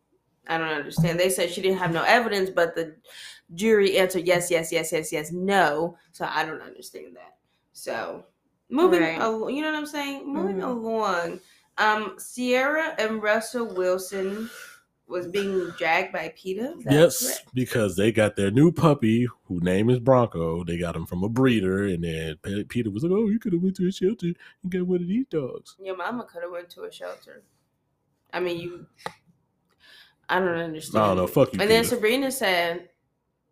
I 0.49 0.59
don't 0.59 0.67
understand. 0.69 1.19
They 1.19 1.31
said 1.31 1.51
she 1.51 1.62
didn't 1.62 1.79
have 1.79 1.93
no 1.93 2.03
evidence, 2.03 2.51
but 2.51 2.75
the 2.75 2.97
jury 3.55 3.99
answered 3.99 4.27
yes, 4.27 4.51
yes, 4.51 4.73
yes, 4.73 4.91
yes, 4.91 5.12
yes, 5.12 5.31
no. 5.31 5.97
So 6.11 6.27
I 6.29 6.45
don't 6.45 6.61
understand 6.61 7.15
that. 7.15 7.37
So 7.73 8.25
moving, 8.69 9.01
Right. 9.03 9.19
al- 9.21 9.49
you 9.49 9.62
know 9.62 9.71
what 9.71 9.79
I'm 9.79 9.87
saying? 9.87 10.27
Moving 10.27 10.57
Mhm. 10.57 10.69
along, 10.71 11.41
um, 11.79 12.17
Ciara 12.19 12.97
and 12.99 13.23
Russell 13.23 13.67
Wilson 13.75 14.51
was 15.12 15.29
being 15.29 15.70
dragged 15.79 16.12
by 16.12 16.33
PETA. 16.37 16.77
Yes, 16.90 17.22
correct? 17.22 17.55
because 17.55 17.96
they 17.96 18.11
got 18.11 18.35
their 18.35 18.51
new 18.51 18.72
puppy, 18.72 19.29
whose 19.44 19.62
name 19.62 19.90
is 19.90 20.01
Bronco. 20.01 20.64
They 20.64 20.79
got 20.79 20.96
him 20.96 21.07
from 21.07 21.22
a 21.22 21.29
breeder, 21.29 21.85
and 21.85 22.03
then 22.03 22.37
Pe- 22.42 22.64
PETA 22.64 22.90
was 22.90 23.05
like, 23.05 23.12
"Oh, 23.12 23.29
you 23.29 23.38
could 23.38 23.53
have 23.53 23.62
went 23.62 23.77
to 23.77 23.87
a 23.87 23.92
shelter 23.92 24.33
and 24.62 24.72
got 24.72 24.87
one 24.87 25.03
of 25.03 25.09
these 25.09 25.27
dogs." 25.27 25.77
Your 25.79 25.96
mama 25.96 26.25
could 26.25 26.42
have 26.42 26.51
went 26.51 26.70
to 26.70 26.85
a 26.85 26.92
shelter. 26.92 27.44
I 28.33 28.40
mean, 28.40 28.59
you. 28.59 28.87
I 30.29 30.38
don't 30.38 30.48
understand. 30.48 31.05
I 31.05 31.09
don't 31.09 31.16
know. 31.18 31.27
Fuck 31.27 31.53
you, 31.53 31.61
And 31.61 31.70
then 31.70 31.85
Sabrina 31.85 32.31
said, 32.31 32.88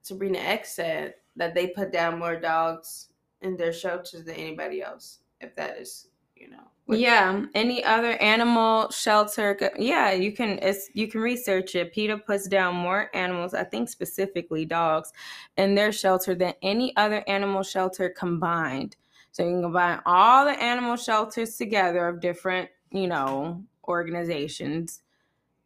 Sabrina 0.03 0.39
X 0.39 0.73
said 0.73 1.15
that 1.37 1.55
they 1.55 1.69
put 1.69 1.93
down 1.93 2.19
more 2.19 2.41
dogs 2.41 3.09
in 3.43 3.57
their 3.57 3.73
shelters 3.73 4.25
than 4.25 4.35
anybody 4.37 4.83
else. 4.83 5.19
If 5.41 5.55
that 5.57 5.77
is, 5.79 6.09
you 6.35 6.49
know. 6.51 6.65
Yeah, 6.99 7.45
any 7.55 7.85
other 7.85 8.13
animal 8.23 8.91
shelter? 8.91 9.71
Yeah, 9.79 10.13
you 10.13 10.33
can. 10.33 10.59
It's 10.61 10.91
you 10.95 11.09
can 11.09 11.21
research 11.21 11.75
it. 11.75 11.93
PETA 11.93 12.19
puts 12.19 12.49
down 12.49 12.75
more 12.75 13.11
animals, 13.15 13.55
I 13.55 13.65
think 13.65 13.89
specifically 13.89 14.65
dogs, 14.65 15.13
in 15.57 15.75
their 15.75 15.93
shelter 15.93 16.35
than 16.35 16.55
any 16.63 16.97
other 16.97 17.25
animal 17.29 17.63
shelter 17.63 18.09
combined. 18.11 18.97
So 19.33 19.45
you 19.45 19.51
can 19.51 19.63
combine 19.63 20.01
all 20.07 20.45
the 20.45 20.61
animal 20.63 20.97
shelters 20.97 21.57
together 21.57 22.09
of 22.09 22.21
different, 22.21 22.69
you 22.91 23.07
know, 23.07 23.65
organizations, 23.87 25.03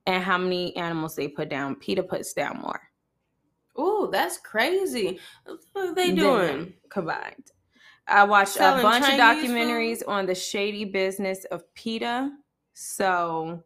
and 0.06 0.22
how 0.22 0.38
many 0.38 0.76
animals 0.76 1.16
they 1.16 1.28
put 1.28 1.48
down. 1.48 1.76
PETA 1.76 2.02
puts 2.02 2.32
down 2.32 2.60
more 2.60 2.90
Ooh, 3.78 4.08
that's 4.10 4.38
crazy. 4.38 5.18
What 5.72 5.88
are 5.88 5.94
they 5.94 6.12
doing? 6.12 6.46
them 6.46 6.74
combined. 6.90 7.52
I 8.06 8.24
watched 8.24 8.52
Selling 8.52 8.80
a 8.80 8.82
bunch 8.82 9.04
of 9.04 9.16
Chinese 9.16 9.50
documentaries 9.50 10.02
on 10.06 10.26
the 10.26 10.34
shady 10.34 10.84
business 10.84 11.44
of 11.46 11.72
PETA, 11.74 12.32
so 12.74 13.62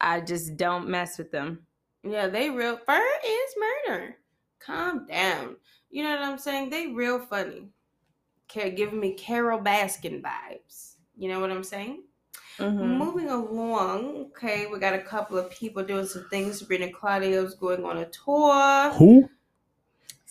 I 0.00 0.20
just 0.20 0.56
don't 0.56 0.88
mess 0.88 1.18
with 1.18 1.30
them. 1.30 1.66
Yeah, 2.02 2.28
they 2.28 2.50
real. 2.50 2.76
Fur 2.76 3.02
is 3.26 3.54
murder. 3.88 4.16
Calm 4.60 5.06
down. 5.06 5.56
You 5.90 6.04
know 6.04 6.10
what 6.10 6.22
I'm 6.22 6.38
saying? 6.38 6.70
They 6.70 6.88
real 6.88 7.18
funny. 7.18 7.68
Care 8.48 8.70
giving 8.70 9.00
me 9.00 9.14
Carole 9.14 9.60
Baskin 9.60 10.22
vibes. 10.22 10.96
You 11.16 11.28
know 11.28 11.40
what 11.40 11.50
I'm 11.50 11.64
saying? 11.64 12.04
Mhm. 12.58 12.98
Moving 12.98 13.30
along, 13.30 14.26
okay, 14.26 14.66
we 14.66 14.78
got 14.78 14.94
a 14.94 15.02
couple 15.02 15.36
of 15.36 15.50
people 15.50 15.82
doing 15.82 16.06
some 16.06 16.28
things. 16.30 16.58
Sabrina 16.58 16.92
Claudio's 16.92 17.54
going 17.54 17.84
on 17.84 17.98
a 17.98 18.06
tour. 18.06 18.90
Who? 18.92 19.28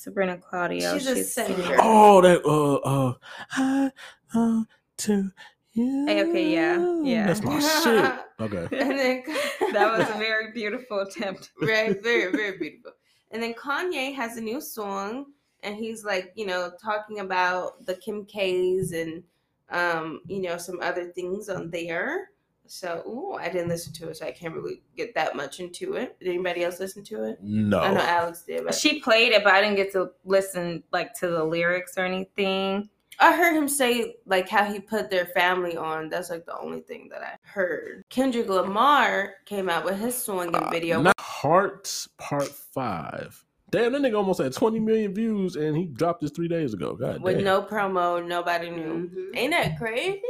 Sabrina 0.04 0.38
Claudio, 0.38 0.94
She's 0.98 1.08
a 1.08 1.24
singer. 1.24 1.56
singer. 1.64 1.78
Oh, 1.80 2.22
that 2.22 2.44
uh 2.46 2.76
uh, 2.76 3.14
I 3.54 3.92
uh 4.36 4.64
to 4.98 5.32
you. 5.72 6.06
Hey, 6.06 6.24
okay, 6.24 6.54
yeah, 6.54 7.02
yeah. 7.04 7.28
That's 7.28 7.42
my 7.42 7.60
shit. 7.60 8.14
Okay. 8.42 8.68
and 8.78 9.00
then 9.00 9.24
that 9.74 9.98
was 9.98 10.10
a 10.10 10.14
very 10.18 10.52
beautiful 10.52 11.00
attempt. 11.00 11.52
very, 11.62 11.94
very, 11.94 12.32
very 12.32 12.58
beautiful. 12.58 12.92
And 13.32 13.42
then 13.42 13.54
Kanye 13.54 14.14
has 14.16 14.36
a 14.38 14.42
new 14.42 14.60
song, 14.60 15.28
and 15.62 15.76
he's 15.78 16.04
like, 16.04 16.34
you 16.36 16.46
know, 16.46 16.72
talking 16.84 17.20
about 17.20 17.86
the 17.86 17.96
Kim 17.96 18.26
K's 18.26 18.92
and, 18.92 19.24
um, 19.70 20.20
you 20.28 20.42
know, 20.42 20.58
some 20.58 20.80
other 20.82 21.06
things 21.14 21.48
on 21.48 21.70
there. 21.70 22.32
So, 22.66 23.04
ooh, 23.08 23.34
I 23.34 23.50
didn't 23.50 23.68
listen 23.70 23.94
to 23.94 24.10
it, 24.10 24.18
so 24.18 24.26
I 24.26 24.32
can't 24.32 24.54
really 24.54 24.82
get 24.96 25.14
that 25.16 25.36
much 25.36 25.60
into 25.60 25.94
it. 25.94 26.18
Did 26.20 26.30
anybody 26.30 26.64
else 26.64 26.80
listen 26.80 27.04
to 27.06 27.24
it? 27.26 27.40
No. 27.42 27.80
I 27.80 27.94
know 27.94 28.02
Alex 28.02 28.44
did. 28.44 28.64
But 28.66 28.76
She 28.76 29.00
played 29.02 29.34
it, 29.34 29.44
but 29.44 29.54
I 29.54 29.62
didn't 29.62 29.76
get 29.76 29.92
to 29.94 30.12
listen 30.26 30.84
like 30.92 31.14
to 31.16 31.28
the 31.28 31.44
lyrics 31.44 31.98
or 31.98 32.06
anything. 32.06 32.90
I 33.20 33.36
heard 33.36 33.56
him 33.56 33.68
say 33.68 34.16
like 34.26 34.50
how 34.50 34.66
he 34.66 34.80
put 34.80 35.10
their 35.10 35.26
family 35.28 35.78
on. 35.78 36.10
That's 36.10 36.30
like 36.30 36.46
the 36.46 36.58
only 36.58 36.82
thing 36.82 37.10
that 37.12 37.22
I 37.22 37.38
heard. 37.44 38.04
Kendrick 38.10 38.50
Lamar 38.50 39.36
came 39.46 39.70
out 39.70 39.86
with 39.86 40.00
his 40.00 40.16
song 40.16 40.48
and 40.48 40.56
uh, 40.56 40.70
video. 40.70 41.02
Not 41.02 41.20
Hearts 41.20 42.08
Part 42.18 42.48
Five. 42.48 43.46
Damn, 43.74 43.92
that 43.94 44.02
nigga 44.04 44.16
almost 44.16 44.40
had 44.40 44.54
20 44.54 44.80
million 44.80 45.16
views, 45.16 45.56
and 45.56 45.76
he 45.76 45.86
dropped 45.86 46.22
this 46.22 46.30
three 46.30 46.48
days 46.48 46.76
ago. 46.76 46.94
God 46.96 47.22
with 47.24 47.38
damn. 47.38 47.44
no 47.44 47.64
promo, 47.64 48.24
nobody 48.26 48.70
knew. 48.70 49.10
Mhm. 49.10 49.36
Ain't 49.36 49.52
that 49.52 49.80
crazy? 49.80 50.22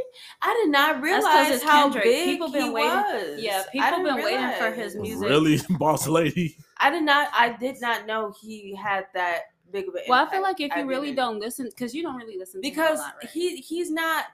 I 0.41 0.53
did 0.63 0.71
not 0.71 1.01
realize 1.01 1.49
it's 1.51 1.61
how 1.63 1.83
Kendrick. 1.83 2.05
big 2.05 2.25
People 2.25 2.49
been 2.49 2.63
he 2.63 2.69
waiting- 2.69 2.89
was. 2.89 3.41
yeah, 3.41 3.63
people 3.69 3.89
didn't 3.89 4.03
been 4.05 4.23
waiting 4.23 4.49
for 4.57 4.71
his 4.71 4.95
music. 4.95 5.27
Really, 5.29 5.59
boss 5.77 6.07
lady. 6.07 6.55
I 6.77 6.89
did 6.89 7.03
not. 7.03 7.27
I 7.33 7.49
did 7.49 7.81
not 7.81 8.05
know 8.07 8.33
he 8.41 8.73
had 8.75 9.07
that 9.13 9.41
big 9.71 9.89
of 9.89 9.95
an 9.95 10.03
Well, 10.07 10.25
I 10.25 10.31
feel 10.31 10.41
like 10.41 10.61
if 10.61 10.73
you 10.77 10.85
really 10.85 11.07
didn't. 11.07 11.17
don't 11.17 11.39
listen, 11.39 11.65
because 11.65 11.93
you 11.93 12.01
don't 12.01 12.15
really 12.15 12.37
listen 12.37 12.61
to 12.61 12.67
him 12.67 12.71
a 12.71 12.75
because 12.75 12.99
lot, 12.99 13.15
right? 13.21 13.29
he 13.29 13.57
he's 13.57 13.91
not. 13.91 14.25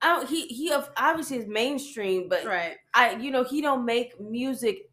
I 0.00 0.06
don't, 0.16 0.28
he 0.28 0.46
he 0.46 0.72
of- 0.72 0.90
obviously 0.96 1.36
is 1.36 1.46
mainstream, 1.46 2.28
but 2.30 2.44
right. 2.46 2.76
I 2.94 3.16
you 3.16 3.30
know 3.30 3.44
he 3.44 3.60
don't 3.60 3.84
make 3.84 4.18
music 4.18 4.88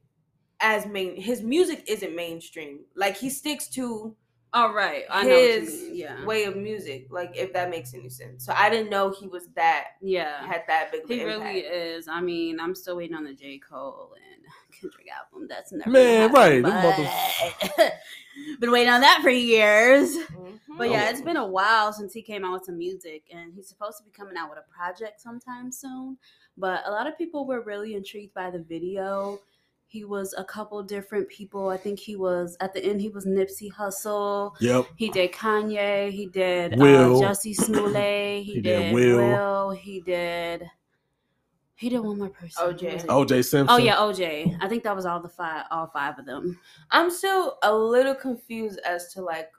as 0.60 0.86
main. 0.86 1.16
His 1.20 1.42
music 1.42 1.84
isn't 1.88 2.16
mainstream. 2.16 2.82
Like 2.96 3.18
he 3.18 3.30
sticks 3.30 3.68
to 3.70 4.16
All 4.54 4.74
right. 4.74 5.04
I 5.10 5.24
know 5.24 5.36
his 5.38 5.70
mean. 5.84 5.96
Yeah. 5.96 6.26
way 6.26 6.46
of 6.46 6.56
music. 6.56 7.08
Like 7.10 7.36
if 7.36 7.52
that 7.54 7.70
makes 7.70 7.94
any 7.94 8.08
sense. 8.10 8.46
So 8.46 8.54
I 8.56 8.70
didn't 8.70 8.90
know 8.90 9.10
he 9.12 9.28
was 9.28 9.48
that 9.56 9.88
Yeah. 10.02 10.46
had 10.48 10.64
that 10.68 10.92
big. 10.94 11.08
He 11.08 11.20
an 11.22 11.26
really 11.28 11.60
is. 11.60 12.08
I 12.08 12.22
mean, 12.22 12.60
I'm 12.60 12.74
still 12.76 12.96
waiting 12.98 13.16
on 13.18 13.26
the 13.26 13.34
J. 13.34 13.58
Cole 13.60 14.14
and 14.16 14.44
Kendrick 14.80 15.08
album. 15.10 15.48
That's 15.50 15.72
never 15.74 15.90
Man, 15.90 16.32
gonna 16.32 16.40
right, 16.40 16.62
them 16.64 16.72
happen, 16.72 17.72
but- 17.78 17.94
Been 18.60 18.72
waiting 18.72 18.90
on 18.92 19.00
that 19.02 19.20
for 19.22 19.30
years. 19.30 20.16
Mhm. 20.18 20.60
But 20.78 20.90
yeah, 20.90 21.10
it's 21.10 21.22
been 21.22 21.38
a 21.38 21.46
while 21.48 21.94
since 21.94 22.12
he 22.12 22.22
came 22.22 22.44
out 22.44 22.52
with 22.54 22.66
some 22.66 22.78
music, 22.78 23.24
and 23.34 23.54
he's 23.54 23.68
supposed 23.70 23.98
to 24.00 24.04
be 24.04 24.12
coming 24.12 24.36
out 24.36 24.50
with 24.50 24.60
a 24.60 24.74
project 24.74 25.22
sometime 25.22 25.72
soon. 25.72 26.18
But 26.58 26.82
a 26.86 26.92
lot 26.92 27.08
of 27.08 27.18
people 27.18 27.46
were 27.48 27.62
really 27.62 27.96
intrigued 27.96 28.34
by 28.34 28.50
the 28.52 28.60
video. 28.60 29.40
He 29.88 30.04
was 30.04 30.34
a 30.38 30.44
couple 30.44 30.82
different 30.84 31.30
people. 31.30 31.70
I 31.70 31.78
think 31.78 32.00
he 32.00 32.16
was 32.16 32.58
at 32.60 32.74
the 32.74 32.84
end. 32.84 33.00
He 33.00 33.10
was 33.10 33.26
Nipsey 33.26 33.72
Hussle. 33.72 34.54
Yep. 34.60 34.88
He 34.96 35.10
did 35.10 35.32
Kanye. 35.32 36.12
He 36.12 36.26
did 36.26 36.78
Will. 36.80 37.24
uh, 37.24 37.30
Jussie 37.30 37.56
Smollett. 37.56 37.96
He, 38.46 38.54
He 38.56 38.62
did, 38.62 38.80
did 38.80 38.94
Will. 38.94 39.18
Will. 39.18 39.72
He 39.72 40.02
did. 40.02 40.70
He 41.76 41.90
did 41.90 42.00
one 42.00 42.18
more 42.18 42.30
person. 42.30 42.66
Who 42.66 42.74
OJ. 42.74 42.94
was? 42.94 43.04
OJ 43.04 43.46
Simpson. 43.46 43.68
Oh 43.70 43.78
yeah, 43.78 43.98
OJ. 43.98 44.58
I 44.62 44.68
think 44.68 44.84
that 44.84 44.96
was 44.96 45.06
all 45.06 45.22
the 45.22 45.30
five, 45.30 45.66
all 45.72 45.88
five 45.88 46.18
of 46.18 46.26
them. 46.26 46.58
I'm 46.92 47.12
still 47.12 47.58
a 47.64 47.74
little 47.74 48.16
confused 48.16 48.80
as 48.86 49.14
to 49.14 49.22
like 49.22 49.52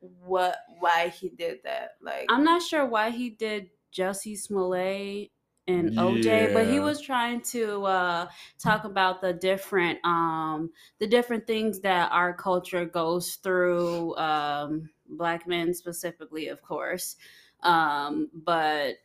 what 0.00 0.56
why 0.78 1.08
he 1.08 1.30
did 1.30 1.58
that. 1.64 1.96
Like 2.00 2.26
I'm 2.30 2.44
not 2.44 2.62
sure 2.62 2.86
why 2.86 3.10
he 3.10 3.30
did 3.30 3.70
Jussie 3.92 4.38
Smollett 4.38 5.30
and 5.66 5.92
OJ, 5.96 6.52
but 6.52 6.66
he 6.66 6.80
was 6.80 7.00
trying 7.00 7.40
to 7.42 7.84
uh, 7.84 8.26
talk 8.58 8.84
about 8.84 9.20
the 9.20 9.32
different 9.32 9.98
um, 10.04 10.70
the 10.98 11.06
different 11.06 11.46
things 11.46 11.80
that 11.80 12.10
our 12.12 12.34
culture 12.34 12.84
goes 12.84 13.36
through. 13.36 14.16
Um, 14.16 14.90
black 15.08 15.46
men 15.46 15.74
specifically, 15.74 16.48
of 16.48 16.62
course, 16.62 17.16
um, 17.62 18.30
but 18.32 18.96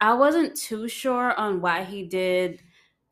I 0.00 0.14
wasn't 0.14 0.56
too 0.56 0.88
sure 0.88 1.32
on 1.38 1.60
why 1.60 1.84
he 1.84 2.04
did 2.04 2.62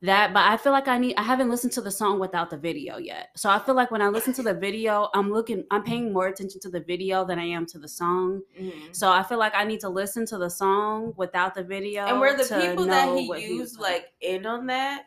that 0.02 0.32
but 0.34 0.40
i 0.44 0.56
feel 0.56 0.72
like 0.72 0.88
i 0.88 0.98
need 0.98 1.14
i 1.16 1.22
haven't 1.22 1.48
listened 1.48 1.72
to 1.72 1.80
the 1.80 1.90
song 1.90 2.18
without 2.18 2.50
the 2.50 2.56
video 2.56 2.98
yet 2.98 3.28
so 3.36 3.48
i 3.48 3.58
feel 3.58 3.74
like 3.74 3.90
when 3.90 4.02
i 4.02 4.08
listen 4.08 4.32
to 4.32 4.42
the 4.42 4.52
video 4.52 5.08
i'm 5.14 5.30
looking 5.32 5.64
i'm 5.70 5.82
paying 5.84 6.12
more 6.12 6.26
attention 6.26 6.60
to 6.60 6.68
the 6.68 6.80
video 6.80 7.24
than 7.24 7.38
i 7.38 7.44
am 7.44 7.64
to 7.64 7.78
the 7.78 7.88
song 7.88 8.42
mhm. 8.60 8.72
so 8.94 9.10
I 9.10 9.22
feel 9.22 9.38
like 9.38 9.52
I 9.54 9.64
need 9.64 9.80
to 9.80 9.88
listen 9.88 10.26
to 10.26 10.38
the 10.38 10.48
song 10.50 11.14
without 11.16 11.54
the 11.54 11.62
video. 11.62 12.06
and 12.06 12.18
were 12.20 12.36
the 12.36 12.42
people 12.44 12.86
that 12.86 13.16
he 13.16 13.26
used 13.46 13.78
doing. 13.78 13.92
like 13.92 14.12
in 14.20 14.46
on 14.46 14.66
that? 14.66 15.04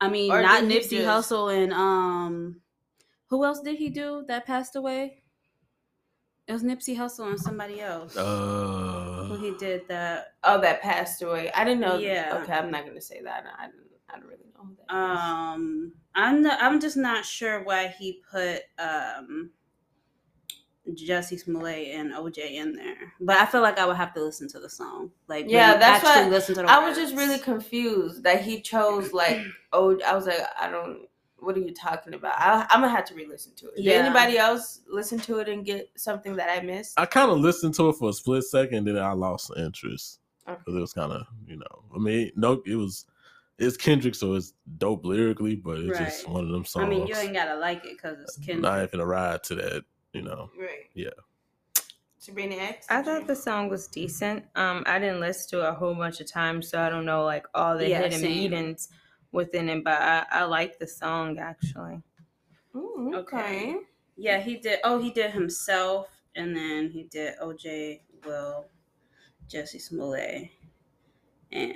I 0.00 0.08
mean, 0.08 0.32
or 0.32 0.42
not 0.42 0.64
Nipsey 0.64 0.98
just- 1.02 1.30
Hussle 1.30 1.54
and 1.56 1.72
um, 1.72 2.60
who 3.28 3.44
else 3.44 3.60
did 3.60 3.76
he 3.76 3.88
do 3.90 4.24
that 4.28 4.46
passed 4.46 4.76
away? 4.76 5.22
It 6.46 6.52
was 6.52 6.62
Nipsey 6.62 6.96
Hussle 6.96 7.28
and 7.28 7.40
somebody 7.40 7.80
else 7.80 8.14
who 8.14 8.20
Uh, 8.20 9.36
he 9.36 9.52
did 9.58 9.88
that. 9.88 10.34
Oh, 10.42 10.60
that 10.60 10.82
passed 10.82 11.22
away. 11.22 11.50
I 11.52 11.64
didn't 11.64 11.80
know. 11.80 11.96
Yeah. 11.98 12.40
Okay, 12.42 12.52
I'm 12.52 12.70
not 12.70 12.84
gonna 12.86 13.00
say 13.00 13.20
that. 13.22 13.44
I 13.58 13.66
didn't. 13.66 13.83
I 14.14 14.18
don't 14.18 14.28
really 14.28 14.44
know 14.54 14.62
who 14.64 14.76
that 14.76 14.84
is. 15.14 15.20
Um, 15.20 15.92
I'm 16.14 16.42
not, 16.42 16.62
I'm 16.62 16.80
just 16.80 16.96
not 16.96 17.24
sure 17.24 17.64
why 17.64 17.88
he 17.98 18.20
put 18.30 18.62
um. 18.78 19.50
Jussie 20.90 21.38
Smollett 21.40 21.88
and 21.94 22.12
OJ 22.12 22.52
in 22.56 22.76
there, 22.76 23.14
but 23.18 23.38
I 23.38 23.46
feel 23.46 23.62
like 23.62 23.78
I 23.78 23.86
would 23.86 23.96
have 23.96 24.12
to 24.14 24.22
listen 24.22 24.48
to 24.50 24.60
the 24.60 24.68
song. 24.68 25.10
Like, 25.28 25.46
Yeah, 25.48 25.68
really 25.68 25.80
that's 25.80 26.04
actually 26.04 26.24
what- 26.24 26.32
listen 26.32 26.54
to 26.56 26.62
the 26.62 26.70
I 26.70 26.86
was 26.86 26.94
just 26.98 27.14
really 27.16 27.38
confused 27.38 28.22
that 28.24 28.42
he 28.42 28.60
chose 28.60 29.12
like. 29.14 29.40
Oh, 29.72 29.98
I 30.06 30.14
was 30.14 30.26
like, 30.26 30.40
I 30.60 30.68
don't. 30.68 31.08
What 31.38 31.56
are 31.56 31.60
you 31.60 31.72
talking 31.74 32.12
about? 32.12 32.34
I, 32.38 32.66
I'm 32.68 32.80
gonna 32.82 32.90
have 32.94 33.06
to 33.06 33.14
re-listen 33.14 33.54
to 33.56 33.68
it. 33.68 33.76
Did 33.76 33.84
Yeah. 33.86 33.92
anybody 33.94 34.36
else 34.36 34.80
listen 34.86 35.18
to 35.20 35.38
it 35.38 35.48
and 35.48 35.64
get 35.64 35.90
something 35.96 36.36
that 36.36 36.50
I 36.50 36.62
missed? 36.62 37.00
I 37.00 37.06
kind 37.06 37.30
of 37.30 37.38
listened 37.38 37.74
to 37.76 37.88
it 37.88 37.96
for 37.96 38.10
a 38.10 38.12
split 38.12 38.44
second, 38.44 38.84
then 38.84 38.98
I 38.98 39.12
lost 39.12 39.50
interest 39.56 40.20
Okay. 40.46 40.58
because 40.58 40.74
it 40.76 40.80
was 40.80 40.92
kind 40.92 41.12
of, 41.12 41.26
you 41.46 41.56
know, 41.56 41.82
I 41.94 41.98
mean, 41.98 42.30
no, 42.36 42.62
it 42.66 42.76
was, 42.76 43.06
it's 43.58 43.76
Kendrick, 43.76 44.14
so 44.14 44.34
it's 44.34 44.52
dope 44.78 45.04
lyrically, 45.04 45.56
but 45.56 45.78
it's 45.78 45.98
just 45.98 46.28
one 46.28 46.44
of 46.44 46.50
them 46.50 46.64
songs. 46.64 46.84
I 46.84 46.88
mean, 46.88 47.06
you 47.06 47.14
ain't 47.16 47.34
gotta 47.34 47.56
like 47.56 47.84
it 47.84 47.96
because 47.96 48.18
it's 48.20 48.36
I'm 48.36 48.42
Kendrick. 48.44 48.62
not 48.62 48.78
even 48.78 48.90
gonna 48.92 49.06
ride 49.06 49.42
to 49.44 49.54
that, 49.56 49.84
you 50.12 50.22
know. 50.22 50.50
Right. 50.58 50.90
Yeah. 50.94 51.10
Sabrina 52.18 52.54
X. 52.56 52.86
I 52.88 53.02
thought 53.02 53.26
the 53.26 53.36
song 53.36 53.68
was 53.68 53.86
decent. 53.86 54.44
Um, 54.54 54.82
I 54.86 54.98
didn't 54.98 55.20
listen 55.20 55.50
to 55.60 55.66
it 55.66 55.68
a 55.68 55.74
whole 55.74 55.94
bunch 55.94 56.20
of 56.20 56.30
times, 56.30 56.68
so 56.68 56.80
I 56.80 56.88
don't 56.88 57.04
know 57.04 57.24
like 57.24 57.46
all 57.54 57.76
the 57.76 57.88
Yeah, 57.88 57.98
hidden 57.98 58.20
same. 58.20 58.30
meanings 58.36 58.88
within 59.32 59.68
it. 59.68 59.84
But 59.84 60.00
I, 60.00 60.24
I 60.30 60.44
like 60.44 60.78
the 60.78 60.86
song 60.86 61.38
actually. 61.38 62.02
Mm, 62.74 63.14
okay. 63.14 63.18
Okay. 63.18 63.76
Yeah, 64.16 64.40
he 64.40 64.56
did. 64.56 64.78
Oh, 64.84 64.98
he 64.98 65.10
did 65.10 65.32
himself, 65.32 66.08
and 66.34 66.56
then 66.56 66.88
he 66.88 67.02
did 67.04 67.34
OJ, 67.42 68.00
Will, 68.24 68.66
Jesse 69.48 69.78
Smollett, 69.78 70.48
and 71.52 71.74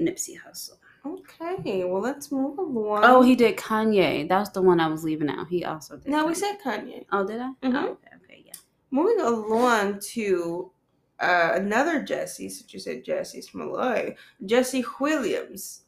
Nipsey 0.00 0.34
Hussle. 0.38 0.76
Okay. 1.04 1.84
Well, 1.84 2.00
let's 2.00 2.30
move 2.30 2.58
along. 2.58 3.02
Oh, 3.04 3.22
he 3.22 3.34
did 3.34 3.56
Kanye. 3.56 4.28
That 4.28 4.38
was 4.38 4.50
the 4.52 4.62
one 4.62 4.78
I 4.80 4.86
was 4.86 5.02
leaving 5.04 5.28
out. 5.28 5.48
He 5.48 5.64
also 5.64 5.96
did. 5.96 6.08
No, 6.10 6.26
we 6.26 6.34
said 6.34 6.58
Kanye. 6.64 7.04
Oh, 7.10 7.26
did 7.26 7.40
I? 7.40 7.50
Mhm. 7.62 7.74
Oh, 7.74 7.88
okay, 7.90 8.08
okay, 8.24 8.42
yeah. 8.46 8.52
Moving 8.90 9.20
along 9.20 10.00
to 10.12 10.70
uh, 11.18 11.52
another 11.54 12.02
Jesse, 12.02 12.48
since 12.48 12.72
you 12.72 12.78
said 12.80 13.04
Jesse 13.04 13.42
Smollett, 13.42 14.16
Jesse 14.44 14.84
Williams, 15.00 15.82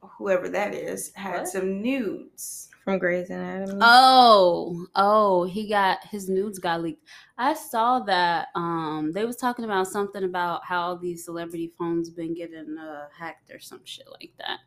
whoever 0.00 0.48
that 0.48 0.74
is, 0.74 1.12
had 1.14 1.40
What? 1.40 1.48
some 1.48 1.80
nudes. 1.82 2.67
From 2.88 2.98
Grey's 2.98 3.28
Anatomy. 3.28 3.80
Oh, 3.82 4.86
oh, 4.94 5.44
he 5.44 5.68
got 5.68 6.02
his 6.06 6.30
nudes 6.30 6.58
got 6.58 6.80
leaked. 6.80 7.06
I 7.36 7.52
saw 7.52 8.00
that 8.00 8.48
um 8.54 9.12
they 9.12 9.26
was 9.26 9.36
talking 9.36 9.66
about 9.66 9.88
something 9.88 10.24
about 10.24 10.64
how 10.64 10.94
these 10.94 11.22
celebrity 11.22 11.70
phones 11.78 12.08
been 12.08 12.32
getting 12.32 12.78
uh, 12.78 13.08
hacked 13.14 13.50
or 13.50 13.60
some 13.60 13.82
shit 13.84 14.06
like 14.10 14.32
that. 14.38 14.60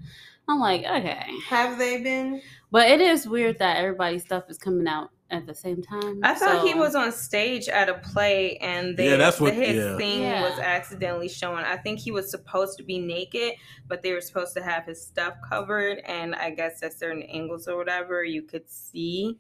I'm 0.47 0.59
like, 0.59 0.83
okay. 0.83 1.31
Have 1.47 1.79
they 1.79 1.99
been? 1.99 2.43
But 2.69 2.91
it 2.91 3.01
is 3.01 3.27
weird 3.27 3.57
that 3.57 3.77
everybody's 3.77 4.21
stuff 4.21 4.43
is 4.49 4.59
coming 4.59 4.87
out 4.87 5.09
at 5.31 5.45
the 5.47 5.55
same 5.55 5.81
time. 5.81 6.19
I 6.23 6.33
thought 6.35 6.67
he 6.67 6.73
was 6.73 6.93
on 6.93 7.11
stage 7.11 7.67
at 7.69 7.89
a 7.89 7.95
play 7.95 8.57
and 8.57 8.95
they, 8.97 9.09
Yeah, 9.09 9.15
that's 9.17 9.39
what- 9.39 9.53
his 9.53 9.75
yeah. 9.75 9.97
thing 9.97 10.21
Yeah. 10.23 10.41
was 10.49 10.59
accidentally 10.59 11.29
showing. 11.29 11.63
I 11.65 11.77
think 11.77 11.99
he 11.99 12.11
was 12.11 12.29
supposed 12.29 12.77
to 12.77 12.83
be 12.83 12.99
naked, 12.99 13.53
but 13.87 14.01
they 14.03 14.11
were 14.13 14.21
supposed 14.21 14.53
to 14.55 14.61
have 14.63 14.85
his 14.85 15.01
stuff 15.01 15.35
covered, 15.49 15.99
and 16.05 16.35
I 16.35 16.49
guess 16.51 16.83
at 16.83 16.93
certain 16.93 17.23
angles 17.23 17.67
or 17.67 17.77
whatever, 17.77 18.23
you 18.23 18.41
could 18.43 18.69
see 18.69 19.39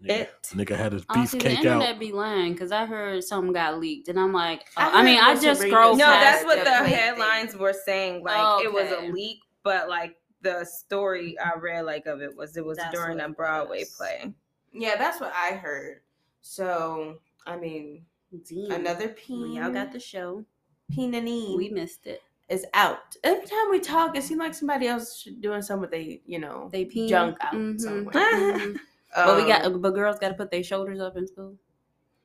Yeah. 0.00 0.14
it. 0.14 0.42
Nigga 0.54 0.76
had 0.76 0.92
his 0.92 1.04
Oh, 1.10 1.14
beef 1.14 1.30
see, 1.30 1.38
the 1.38 1.50
internet 1.50 1.94
out. 1.94 1.98
be 1.98 2.12
lying 2.12 2.52
because 2.52 2.72
I 2.72 2.86
heard 2.86 3.22
something 3.24 3.52
got 3.52 3.78
leaked, 3.78 4.08
and 4.08 4.18
I'm 4.18 4.32
like, 4.32 4.64
I 4.76 4.86
uh, 4.86 4.90
I, 4.94 5.02
mean, 5.02 5.18
heard 5.18 5.24
I 5.30 5.34
Miss 5.34 5.42
just 5.42 5.60
scrolled 5.62 5.98
No, 5.98 6.06
that's 6.06 6.44
what 6.44 6.58
the 6.58 6.64
the 6.64 6.70
play 6.78 6.88
thing. 6.90 6.98
headlines 6.98 7.56
were 7.56 7.72
saying. 7.74 8.22
Like 8.22 8.64
it 8.64 8.72
was 8.72 8.90
a 8.92 9.12
leak, 9.12 9.40
but 9.64 9.88
like 9.88 10.16
the 10.40 10.64
story 10.64 11.36
I 11.40 11.58
read 11.58 11.80
like 11.84 12.06
of 12.06 12.22
it 12.22 12.34
was 12.36 12.56
it 12.56 12.64
was 12.64 12.78
That's 12.78 12.94
during 12.94 13.18
a 13.18 13.28
Broadway 13.28 13.80
was. 13.80 13.90
play. 13.96 14.32
Yeah, 14.72 14.96
that's 14.96 15.20
what 15.20 15.32
I 15.34 15.54
heard. 15.56 16.00
So, 16.40 17.18
I 17.46 17.56
mean, 17.56 18.04
Damn. 18.48 18.72
another 18.80 19.06
Well, 19.06 19.14
peen. 19.16 19.52
y'all 19.52 19.72
got 19.72 19.92
the 19.92 20.00
show. 20.00 20.44
Peenanine 20.92 21.56
We 21.56 21.68
missed 21.68 22.06
it. 22.06 22.22
it. 22.48 22.54
is 22.54 22.64
out. 22.72 23.14
Every 23.24 23.46
time 23.46 23.70
we 23.70 23.78
talk, 23.80 24.16
it 24.16 24.22
seems 24.22 24.38
like 24.38 24.54
somebody 24.54 24.86
else 24.86 25.18
should- 25.20 25.40
doing 25.42 25.60
something 25.60 25.82
with 25.82 25.90
they, 25.90 26.22
you 26.24 26.38
know, 26.38 26.68
They 26.72 26.86
pee 26.86 27.06
junk 27.08 27.36
out 27.42 27.52
Mhm, 27.52 27.78
somewhere. 27.80 28.14
mhm. 28.14 28.78
but 29.14 29.36
we 29.36 29.42
Um, 29.42 29.48
got, 29.72 29.82
but 29.82 29.90
girls 29.94 30.18
got 30.18 30.28
to 30.28 30.34
put 30.34 30.50
their 30.50 30.62
shoulders 30.62 30.98
up 31.00 31.16
in 31.16 31.26
school. 31.26 31.56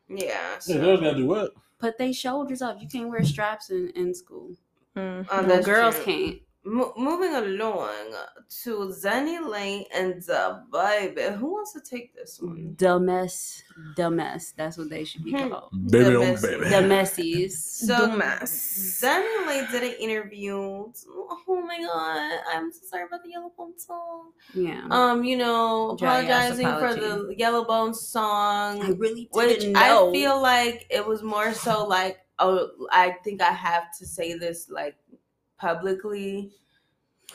yeah. 0.07 0.23
Yeah, 0.25 0.59
So, 0.59 0.79
girls 0.79 1.01
gotta 1.01 1.17
do 1.17 1.25
what? 1.27 1.53
Put 1.79 1.97
their 1.97 2.13
shoulders 2.13 2.61
up. 2.61 2.81
You 2.81 2.87
can't 2.87 3.09
wear 3.09 3.23
straps 3.25 3.69
in, 3.69 3.89
in 3.89 4.13
school. 4.13 4.55
Mm. 4.95 5.27
Oh, 5.29 5.45
Well, 5.45 5.61
girls 5.63 5.95
true. 5.95 6.03
can't. 6.05 6.41
Mo- 6.65 6.93
moving 6.95 7.33
along 7.35 8.15
to 8.63 8.93
DaniLeigh 9.03 9.83
and 9.93 10.21
the 10.23 10.63
baby. 10.71 11.35
Who 11.35 11.47
wants 11.51 11.73
to 11.73 11.81
take 11.81 12.15
this 12.15 12.39
one? 12.41 12.75
The 12.77 12.97
mess, 13.01 13.61
the 13.97 14.09
mess. 14.09 14.53
That's 14.55 14.77
what 14.77 14.89
they 14.89 15.03
should 15.03 15.25
be 15.25 15.31
Hmm. 15.31 15.49
called. 15.49 15.71
Baby 15.91 16.03
The 16.11 16.15
on 16.19 16.41
baby. 16.41 16.69
The 16.69 16.81
messies. 16.87 17.51
So 17.51 17.93
Dumbass. 18.07 19.03
DaniLeigh 19.03 19.71
did 19.71 19.83
an 19.83 19.95
interview. 19.99 20.55
Oh 20.55 21.61
my 21.67 21.79
god, 21.81 22.39
I'm 22.55 22.71
so 22.71 22.79
sorry 22.85 23.03
about 23.07 23.23
the 23.23 23.31
Yellow 23.31 23.51
Bone 23.57 23.77
song. 23.77 24.31
Yeah. 24.53 24.87
Um, 24.89 25.25
you 25.25 25.35
know, 25.35 25.97
Dry 25.99 26.19
apologizing 26.21 26.65
for 26.67 26.95
the 26.95 27.35
Yellow 27.37 27.65
Bone 27.65 27.93
song. 27.93 28.81
I 28.83 28.89
really 28.91 29.27
which 29.33 29.59
didn't 29.59 29.75
I 29.75 29.89
know. 29.89 30.11
feel 30.13 30.41
like 30.41 30.87
it 30.89 31.05
was 31.05 31.23
more 31.23 31.53
so 31.53 31.85
like, 31.85 32.19
oh, 32.39 32.69
I 32.89 33.17
think 33.25 33.41
I 33.41 33.51
have 33.51 33.95
to 33.99 34.05
say 34.05 34.37
this 34.37 34.69
like 34.69 34.95
publicly 35.63 36.51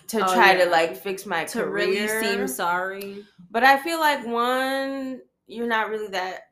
to 0.08 0.18
Oh, 0.22 0.34
try 0.34 0.54
to 0.54 0.66
like 0.70 0.96
fix 0.96 1.24
my 1.24 1.44
to 1.46 1.62
career. 1.64 1.72
really 1.72 2.08
seem 2.26 2.46
sorry. 2.46 3.24
But 3.50 3.64
I 3.64 3.78
feel 3.78 3.98
like 3.98 4.26
one, 4.26 5.20
you're 5.46 5.66
not 5.66 5.88
really 5.88 6.08
that 6.08 6.42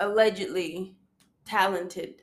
allegedly 0.00 0.94
talented 1.46 2.22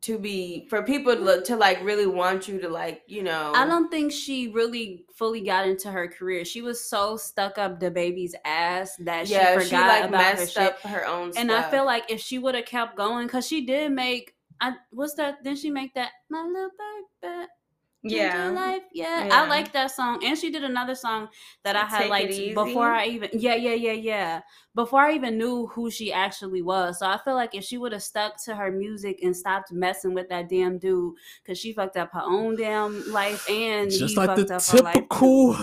to 0.00 0.18
be 0.18 0.66
for 0.68 0.82
people 0.82 1.14
to, 1.16 1.42
to 1.44 1.56
like 1.56 1.82
really 1.82 2.06
want 2.06 2.46
you 2.46 2.60
to 2.60 2.68
like 2.68 3.00
you 3.06 3.22
know 3.22 3.52
I 3.56 3.64
don't 3.66 3.88
think 3.90 4.12
she 4.12 4.48
really 4.48 5.06
fully 5.14 5.40
got 5.40 5.66
into 5.66 5.90
her 5.90 6.08
career. 6.08 6.44
She 6.44 6.60
was 6.60 6.78
so 6.86 7.16
stuck 7.16 7.56
up 7.56 7.80
the 7.80 7.90
baby's 7.90 8.34
ass 8.44 8.96
that 8.98 9.28
yeah 9.28 9.54
she 9.58 9.64
she, 9.64 9.70
forgot 9.70 9.88
like 10.02 10.08
about 10.10 10.34
her 10.38 10.46
shit. 10.46 10.62
up 10.62 10.80
her 10.80 11.06
own 11.06 11.32
And 11.38 11.50
I 11.50 11.70
feel 11.70 11.86
like 11.86 12.10
if 12.10 12.20
she 12.20 12.38
would 12.38 12.54
have 12.54 12.66
kept 12.66 12.96
going, 12.96 13.26
because 13.26 13.46
she 13.46 13.64
did 13.64 13.92
make, 13.92 14.33
I 14.60 14.74
what's 14.90 15.14
that? 15.14 15.42
Then 15.44 15.56
she 15.56 15.70
make 15.70 15.94
that 15.94 16.10
my 16.30 16.42
little 16.42 16.70
baby. 17.22 17.46
Ginger 18.06 18.18
Yeah. 18.18 18.50
life. 18.50 18.82
Yeah, 18.92 19.24
Yeah. 19.26 19.42
I 19.42 19.46
like 19.48 19.72
that 19.72 19.90
song. 19.90 20.22
And 20.22 20.36
she 20.36 20.50
did 20.50 20.62
another 20.62 20.94
song 20.94 21.28
that 21.62 21.74
I 21.74 21.86
had 21.86 21.98
Take 22.00 22.06
It 22.06 22.10
liked 22.10 22.30
Easy? 22.32 22.52
before 22.54 22.90
I 22.90 23.06
even 23.06 23.30
yeah, 23.32 23.54
yeah, 23.54 23.72
yeah, 23.72 23.92
yeah. 23.92 24.40
Before 24.74 25.00
I 25.00 25.14
even 25.14 25.38
knew 25.38 25.68
who 25.68 25.90
she 25.90 26.12
actually 26.12 26.60
was. 26.60 26.98
So 26.98 27.06
I 27.06 27.18
feel 27.24 27.34
like 27.34 27.54
if 27.54 27.64
she 27.64 27.78
would 27.78 27.92
have 27.92 28.02
stuck 28.02 28.42
to 28.44 28.54
her 28.54 28.70
music 28.70 29.20
and 29.22 29.34
stopped 29.34 29.72
messing 29.72 30.12
with 30.12 30.28
that 30.28 30.50
damn 30.50 30.76
dude, 30.76 31.14
because 31.42 31.58
she 31.58 31.72
fucked 31.72 31.96
up 31.96 32.10
her 32.12 32.20
own 32.22 32.56
damn 32.56 33.10
life 33.10 33.48
and 33.48 33.90
Just 33.90 34.10
he 34.10 34.16
like 34.16 34.36
fucked 34.36 34.48
the 34.48 34.56
up 34.56 34.62
her 34.66 34.78
life. 34.82 34.94
typical. 34.94 35.56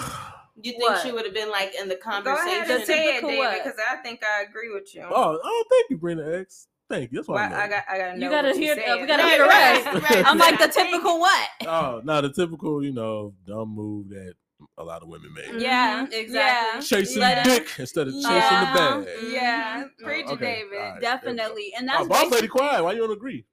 you 0.64 0.72
think 0.72 0.82
what? 0.90 1.02
she 1.04 1.12
would 1.12 1.26
have 1.26 1.36
been 1.36 1.52
like 1.52 1.76
in 1.80 1.90
the 1.90 1.96
Go 1.96 2.02
conversation 2.02 2.48
ahead 2.64 2.72
and 2.72 2.86
say 2.88 3.06
it, 3.06 3.12
Typical 3.22 3.30
David, 3.30 3.64
because 3.64 3.80
I 3.88 3.98
think 3.98 4.22
I 4.24 4.42
agree 4.50 4.74
with 4.74 4.96
you. 4.96 5.04
Oh, 5.04 5.40
oh, 5.44 5.64
thank 5.70 5.92
you, 5.92 5.98
Brenda 5.98 6.40
X. 6.40 6.68
Thank 6.92 7.12
you. 7.12 7.18
That's 7.20 7.28
Well, 7.28 7.50
what 7.50 7.58
I 7.58 7.68
got, 7.68 7.84
I 7.90 7.98
got 7.98 8.14
to. 8.16 8.20
You 8.20 8.30
gotta 8.30 8.54
hear- 8.54 8.76
You 8.76 8.94
uh, 8.94 8.98
we 9.02 9.08
gotta 9.08 9.24
hear 9.24 9.38
the 9.40 9.44
right, 9.46 9.86
rest. 9.86 10.12
right. 10.12 10.26
I'm 10.28 10.38
like 10.38 10.60
the 10.60 10.68
typical 10.68 11.20
what? 11.20 11.50
Oh, 11.68 12.02
no, 12.04 12.22
the 12.22 12.32
typical, 12.34 12.84
you 12.84 12.92
know, 12.94 13.34
dumb 13.48 13.70
move 13.74 14.10
that 14.10 14.34
a 14.78 14.84
lot 14.84 15.02
of 15.02 15.08
women 15.08 15.34
make. 15.34 15.62
Yeah, 15.62 16.06
Mhm, 16.06 16.14
exactly. 16.14 16.82
Chasing 16.84 17.22
Let 17.22 17.40
her- 17.40 17.44
dick 17.60 17.68
instead 17.80 18.08
of 18.08 18.14
chasing 18.14 18.32
Yeah. 18.32 18.74
the 19.00 19.06
bag. 19.06 19.08
Yeah, 19.32 19.84
preach 20.04 20.26
it, 20.28 20.32
Okay, 20.34 20.64
David. 20.64 20.78
all 20.80 20.92
right. 20.92 21.02
Definitely. 21.02 21.74
And 21.78 21.90
Oh, 21.90 21.94
that's 21.98 22.08
boss 22.10 22.20
lady 22.26 22.30
basically- 22.32 22.48
quiet. 22.50 22.84
Why 22.84 22.92
you 22.94 23.00
don't 23.00 23.12
agree? 23.12 23.46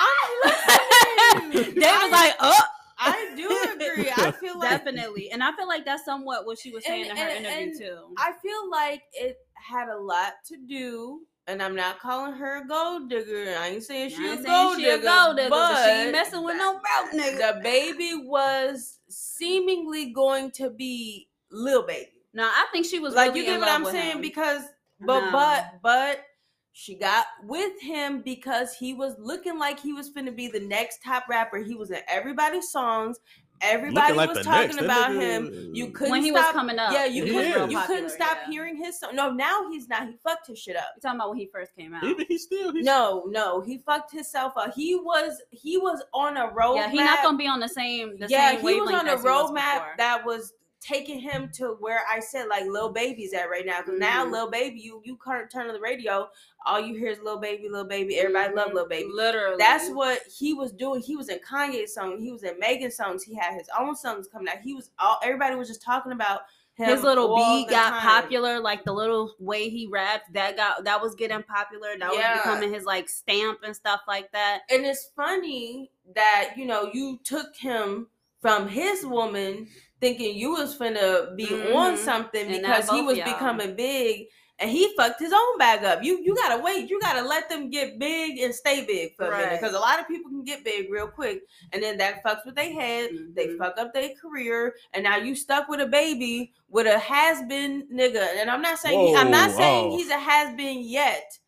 I'm 0.00 1.50
listening. 1.50 1.74
Dave 1.80 2.02
was 2.02 2.10
like, 2.10 2.34
oh, 2.40 2.60
I 2.98 3.32
do 3.36 3.48
agree. 3.74 4.10
I 4.16 4.30
feel 4.40 4.58
like 4.58 4.70
definitely. 4.70 5.30
And 5.30 5.42
I 5.42 5.52
feel 5.54 5.68
like 5.68 5.84
that's 5.84 6.04
somewhat 6.04 6.46
what 6.46 6.58
she 6.58 6.70
was 6.72 6.84
saying 6.84 7.08
And- 7.08 7.18
in 7.18 7.24
her 7.24 7.30
and- 7.30 7.46
interview 7.46 7.62
and 7.70 7.78
too. 7.78 8.14
I 8.18 8.32
feel 8.42 8.70
like 8.70 9.02
it 9.12 9.36
had 9.70 9.88
a 9.88 9.98
lot 9.98 10.32
to 10.48 10.56
do, 10.68 11.20
and 11.46 11.62
I'm 11.62 11.76
not 11.76 12.00
calling 12.00 12.32
her 12.34 12.62
a 12.62 12.66
gold 12.66 13.08
digger. 13.08 13.54
I 13.58 13.68
ain't 13.68 13.82
saying 13.82 14.10
she 14.10 14.26
a 14.26 14.32
ain't 14.32 14.42
saying 14.42 14.66
gold 14.66 14.78
she 14.78 14.88
a 14.88 14.98
gold 14.98 15.36
digger, 15.36 15.50
but 15.50 15.84
she 15.84 15.90
ain't 15.90 16.12
messing 16.12 16.44
with 16.44 16.56
no 16.56 16.72
broke 16.80 17.12
nigga. 17.12 17.54
The 17.54 17.60
baby 17.62 18.12
was 18.24 18.98
seemingly 19.08 20.12
going 20.12 20.50
to 20.52 20.70
be 20.70 21.28
Lil 21.50 21.86
Baby. 21.86 22.12
No, 22.34 22.44
I 22.44 22.66
think 22.72 22.86
she 22.86 22.98
was 22.98 23.14
like 23.14 23.28
really 23.32 23.46
you 23.46 23.52
get 23.52 23.60
what 23.60 23.68
I'm 23.68 23.84
saying 23.84 24.16
him. 24.16 24.20
because 24.20 24.62
but 25.00 25.20
No. 25.20 25.32
but 25.32 25.80
but 25.82 26.24
she 26.72 26.94
got 26.94 27.24
with 27.44 27.80
him 27.80 28.20
because 28.20 28.74
he 28.74 28.92
was 28.92 29.14
looking 29.18 29.58
like 29.58 29.80
he 29.80 29.94
was 29.94 30.10
finna 30.10 30.34
be 30.34 30.48
the 30.48 30.60
next 30.60 31.02
top 31.02 31.24
rapper. 31.28 31.58
He 31.58 31.74
was 31.74 31.90
in 31.90 32.00
everybody's 32.06 32.70
songs. 32.70 33.18
Everybody 33.62 34.12
like 34.12 34.34
was 34.34 34.44
talking 34.44 34.76
next. 34.76 34.80
About 34.80 35.14
him. 35.14 35.70
You 35.72 35.90
couldn't 35.90 36.10
when 36.10 36.22
he 36.22 36.30
was 36.32 36.42
stop. 36.42 36.54
coming 36.54 36.78
up, 36.78 36.92
yeah, 36.92 37.06
you 37.06 37.24
he 37.24 37.30
couldn't. 37.32 37.62
was 37.62 37.72
You 37.72 37.80
couldn't 37.86 38.10
stop 38.10 38.38
yeah. 38.44 38.50
hearing 38.50 38.76
his 38.76 39.00
song. 39.00 39.14
No, 39.14 39.30
now 39.32 39.70
he's 39.70 39.88
not. 39.88 40.06
He 40.08 40.16
fucked 40.22 40.46
his 40.46 40.58
shit 40.58 40.76
up. 40.76 40.84
You 40.96 41.00
talking 41.00 41.18
about 41.18 41.30
when 41.30 41.38
he 41.38 41.48
first 41.52 41.74
came 41.74 41.94
out? 41.94 42.04
Even 42.04 42.26
he 42.28 42.38
still. 42.38 42.72
He's, 42.72 42.84
No, 42.84 43.24
no, 43.28 43.60
he 43.62 43.78
fucked 43.78 44.12
himself 44.12 44.52
up. 44.56 44.74
He 44.74 44.94
was 44.94 45.40
he 45.50 45.78
was 45.78 46.02
on 46.12 46.36
a 46.36 46.48
roadmap. 46.48 46.76
yeah, 46.76 46.90
he's 46.90 47.00
not 47.00 47.22
gonna 47.22 47.38
be 47.38 47.46
on 47.48 47.60
the 47.60 47.68
same. 47.68 48.18
The 48.18 48.26
yeah, 48.28 48.50
same 48.52 48.60
he 48.66 48.80
was 48.80 48.90
on 48.92 49.08
a 49.08 49.12
as 49.12 49.22
was 49.22 49.50
roadmap 49.50 49.96
that 49.96 50.24
was 50.24 50.52
taking 50.80 51.18
him 51.18 51.50
to 51.54 51.76
where 51.80 52.00
I 52.10 52.20
said 52.20 52.46
like 52.48 52.64
little 52.66 52.90
Baby's 52.92 53.32
at 53.32 53.50
right 53.50 53.64
now. 53.66 53.80
Because 53.80 53.98
now 53.98 54.24
Mhm. 54.24 54.32
Lil 54.32 54.50
Baby, 54.50 54.80
you 54.80 55.00
you 55.04 55.16
can't 55.16 55.50
turn 55.50 55.66
on 55.68 55.74
the 55.74 55.80
radio, 55.80 56.28
all 56.64 56.78
you 56.80 56.94
hear 56.94 57.08
is 57.10 57.18
little 57.20 57.40
Baby, 57.40 57.68
little 57.68 57.86
Baby. 57.88 58.18
Everybody 58.18 58.54
love 58.54 58.68
Mhm. 58.70 58.74
Lil 58.74 58.88
Baby. 58.88 59.08
Literally, 59.12 59.56
That's 59.58 59.88
what 59.90 60.20
he 60.24 60.54
was 60.54 60.72
doing. 60.72 61.00
He 61.00 61.16
was 61.16 61.28
in 61.28 61.38
Kanye's 61.40 61.94
song. 61.94 62.18
He 62.18 62.30
was 62.30 62.42
in 62.44 62.58
Megan's 62.60 62.96
songs. 62.96 63.22
He 63.24 63.34
had 63.34 63.54
his 63.54 63.68
own 63.78 63.96
songs 63.96 64.28
coming 64.28 64.48
out. 64.48 64.58
He 64.62 64.74
was 64.74 64.90
all. 64.98 65.18
Everybody 65.22 65.56
was 65.56 65.68
just 65.68 65.82
talking 65.82 66.12
about 66.12 66.42
him. 66.74 66.90
his 66.90 67.02
little 67.02 67.34
beat 67.34 67.70
got 67.70 67.88
time. 67.88 68.00
popular 68.02 68.60
like 68.60 68.84
the 68.84 68.92
little 68.92 69.34
way 69.38 69.70
he 69.70 69.86
rapped 69.86 70.30
that 70.34 70.56
got 70.58 70.84
that 70.84 71.00
was 71.00 71.14
getting 71.14 71.42
popular 71.42 71.96
that 71.98 72.12
Yeah. 72.12 72.34
was 72.34 72.42
becoming 72.42 72.70
his 72.74 72.84
like 72.84 73.08
stamp 73.08 73.60
and 73.64 73.74
stuff 73.74 74.02
like 74.06 74.30
that 74.32 74.60
and 74.68 74.84
it's 74.84 75.06
funny 75.16 75.90
that 76.14 76.50
you 76.54 76.66
know 76.66 76.90
you 76.92 77.18
took 77.24 77.56
him 77.56 78.08
from 78.42 78.68
his 78.68 79.06
woman 79.06 79.66
thinking 80.00 80.36
you 80.36 80.50
was 80.52 80.76
finna 80.76 81.34
be 81.36 81.46
on 81.72 81.94
Mhm. 81.94 81.98
something 81.98 82.48
because 82.48 82.90
he 82.90 83.02
was 83.02 83.16
y'all. 83.18 83.26
becoming 83.26 83.74
big 83.74 84.26
and 84.58 84.70
he 84.70 84.94
fucked 84.96 85.20
his 85.20 85.32
own 85.34 85.58
bag 85.58 85.84
up 85.84 86.02
you 86.02 86.18
you 86.22 86.34
gotta 86.34 86.62
wait 86.62 86.88
you 86.88 86.98
gotta 87.00 87.22
let 87.22 87.48
them 87.48 87.68
get 87.70 87.98
big 87.98 88.38
and 88.38 88.54
stay 88.54 88.84
big 88.86 89.14
for 89.16 89.26
a 89.26 89.30
minute 89.36 89.60
because 89.60 89.74
a 89.74 89.78
lot 89.78 89.98
of 90.00 90.06
people 90.08 90.30
can 90.30 90.44
get 90.44 90.64
big 90.64 90.90
real 90.90 91.06
quick 91.08 91.42
and 91.72 91.82
then 91.82 91.96
that 91.98 92.22
fucks 92.24 92.44
with 92.46 92.54
their 92.54 92.72
head 92.72 93.10
they 93.34 93.48
Mhm. 93.48 93.58
fuck 93.58 93.78
up 93.78 93.92
their 93.92 94.10
career 94.20 94.74
and 94.94 95.02
now 95.04 95.16
you 95.16 95.34
stuck 95.34 95.68
with 95.68 95.80
a 95.80 95.86
baby 95.86 96.52
with 96.68 96.86
a 96.86 96.98
has-been 96.98 97.86
nigga 97.92 98.26
and 98.38 98.50
i'm 98.50 98.62
not 98.62 98.78
saying 98.78 99.08
he, 99.08 99.14
i'm 99.14 99.30
not 99.30 99.50
Whoa, 99.50 99.56
saying 99.58 99.92
oh. 99.92 99.96
he's 99.96 100.10
a 100.10 100.18
has-been 100.18 100.80
yet 100.84 101.38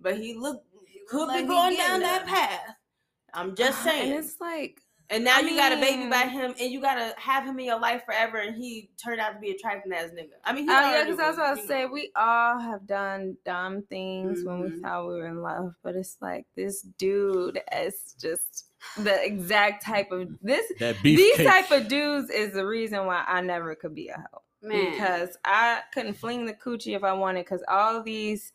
but 0.00 0.16
he 0.16 0.34
look 0.34 0.62
could 1.08 1.26
like 1.26 1.44
be 1.44 1.48
going 1.48 1.74
getting 1.74 1.86
down 1.86 2.00
that 2.00 2.26
path. 2.26 2.74
I'm 3.32 3.54
just 3.56 3.82
saying. 3.82 4.12
And 4.12 4.22
it's 4.24 4.38
like, 4.42 4.82
And 5.10 5.24
now 5.24 5.38
I 5.38 5.40
you 5.40 5.56
got 5.56 5.72
a 5.72 5.76
baby 5.76 6.08
by 6.10 6.24
him, 6.26 6.54
and 6.60 6.70
you 6.70 6.80
gotta 6.82 7.14
have 7.18 7.44
him 7.44 7.58
in 7.58 7.64
your 7.64 7.80
life 7.80 8.02
forever, 8.04 8.38
and 8.38 8.54
he 8.54 8.90
turned 9.02 9.20
out 9.20 9.32
to 9.32 9.38
be 9.38 9.50
a 9.50 9.56
trifling 9.58 9.94
ass 9.94 10.10
nigga. 10.10 10.36
I 10.44 10.52
mean, 10.52 10.64
he 10.64 10.70
oh 10.70 10.80
yeah, 10.80 11.04
because 11.04 11.18
I 11.18 11.28
was 11.28 11.38
about 11.38 11.56
to 11.56 11.66
say 11.66 11.84
know. 11.84 11.92
we 11.92 12.12
all 12.14 12.58
have 12.60 12.86
done 12.86 13.36
dumb 13.44 13.82
things 13.88 14.44
when 14.44 14.60
we 14.60 14.68
Mhm. 14.68 14.82
thought 14.82 15.08
we 15.08 15.14
were 15.14 15.26
in 15.28 15.40
love, 15.40 15.72
but 15.82 15.96
it's 15.96 16.18
like 16.20 16.46
this 16.56 16.82
dude 16.82 17.60
is 17.74 18.14
just 18.20 18.66
the 18.98 19.24
exact 19.24 19.82
type 19.84 20.10
of 20.12 20.28
this. 20.42 20.70
That 20.78 20.96
These 21.02 21.38
beefcake. 21.38 21.44
type 21.46 21.70
of 21.70 21.88
dudes 21.88 22.30
is 22.30 22.52
the 22.52 22.66
reason 22.66 23.06
why 23.06 23.24
I 23.26 23.40
never 23.40 23.74
could 23.74 23.94
be 23.94 24.08
a 24.08 24.16
hoe 24.16 24.42
man 24.60 24.90
because 24.90 25.38
I 25.44 25.82
couldn't 25.94 26.14
fling 26.14 26.44
the 26.44 26.52
coochie 26.52 26.96
if 26.96 27.04
I 27.04 27.12
wanted 27.12 27.44
because 27.44 27.62
all 27.68 28.02
these 28.02 28.52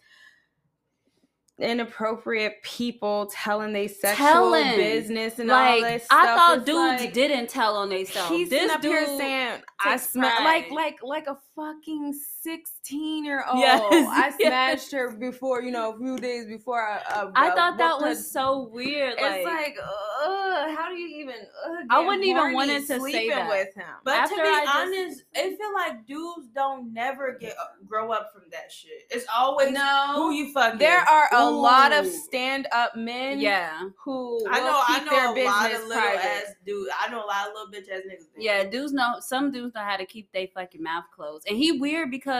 inappropriate 1.60 2.62
people 2.64 3.30
telling 3.32 3.74
they 3.74 3.88
sexual 3.88 4.28
Telling. 4.28 4.76
business 4.76 5.39
and 5.39 5.51
all 5.51 5.58
like 5.58 5.84
this 5.84 6.06
stuff. 6.06 6.24
I 6.24 6.36
thought 6.36 6.58
it's 6.58 6.66
dudes 6.66 7.04
like, 7.04 7.14
didn't 7.14 7.49
tell 7.49 7.76
on 7.76 7.89
themselves. 7.89 8.30
He's 8.30 8.49
this 8.49 8.72
up 8.72 8.82
here 8.82 9.06
dude 9.06 9.18
saying 9.20 9.62
I 9.84 9.97
smell 9.97 10.43
like 10.43 10.72
like 10.72 10.97
like 11.04 11.28
a 11.28 11.38
fucking 11.56 12.14
sixteen 12.44 13.26
year 13.26 13.44
old. 13.50 13.60
Yes, 13.60 13.82
I 13.91 14.28
yes. 14.28 14.36
smashed 14.39 14.91
her 14.91 15.12
before 15.12 15.62
you 15.62 15.72
know 15.72 15.94
a 15.94 15.98
few 15.98 16.18
days 16.18 16.46
before 16.48 16.82
I. 16.82 16.98
Uh, 16.98 17.32
I 17.36 17.50
thought 17.52 17.78
that 17.78 17.94
whooped 17.94 18.04
her. 18.04 18.10
was 18.10 18.30
so 18.32 18.70
weird. 18.72 19.16
It's 19.18 19.46
like, 19.46 19.76
ugh, 19.82 20.76
how 20.78 20.89
do 20.89 20.96
you 20.96 21.22
even? 21.22 21.36
Ugh, 21.66 21.86
I 21.89 22.00
wouldn't 22.06 22.24
even 22.26 22.38
horny 22.38 22.56
wanted 22.56 22.88
to 22.88 23.00
say 23.00 23.30
that. 23.30 23.50
with 23.50 23.74
him. 23.76 23.86
But 24.04 24.16
After 24.16 24.36
to 24.36 24.41
be 24.41 24.48
I 24.48 24.64
just- 24.64 24.76
honest, 24.78 25.24
it 25.36 25.58
feel 25.58 25.74
like 25.74 26.06
dudes 26.06 26.48
don't 26.54 26.94
never 26.94 27.38
get 27.39 27.54
uh, 27.54 27.66
grow 27.88 28.12
up 28.12 28.32
from 28.34 28.44
that 28.52 28.72
shit. 28.72 28.91
It's 29.10 29.26
always 29.36 29.72
no, 29.72 30.14
who 30.16 30.32
you 30.34 30.52
fucking. 30.54 30.80
there 30.80 31.00
are 31.02 31.30
a 31.34 31.50
lot 31.50 31.91
of 31.94 32.06
stand 32.06 32.68
up 32.72 32.96
men. 32.96 33.39
yeah, 33.39 33.89
who 34.04 34.46
I 34.52 34.60
will 34.60 34.68
know. 34.68 34.82
I 34.88 35.04
know 35.04 35.12
their 35.12 35.32
a 35.32 35.34
business 35.34 35.54
lot 35.54 35.72
of 35.74 35.88
little 35.88 36.02
private. 36.02 36.26
ass 36.26 36.54
dudes. 36.66 36.89
I 37.00 37.12
know 37.12 37.24
a 37.24 37.28
lot 37.28 37.48
of 37.48 37.54
little 37.54 37.72
bitch 37.72 37.89
ass 37.96 38.04
niggas. 38.10 38.26
yeah. 38.38 38.64
Dudes 38.64 38.94
know 38.94 39.16
some 39.20 39.52
dudes 39.52 39.74
know 39.76 39.82
how 39.82 39.98
to 39.98 40.06
keep 40.06 40.32
their 40.32 40.48
fucking 40.54 40.82
mouth 40.84 41.06
closed, 41.16 41.48
and 41.48 41.58
he 41.58 41.72
weird 41.74 42.12
because 42.12 42.33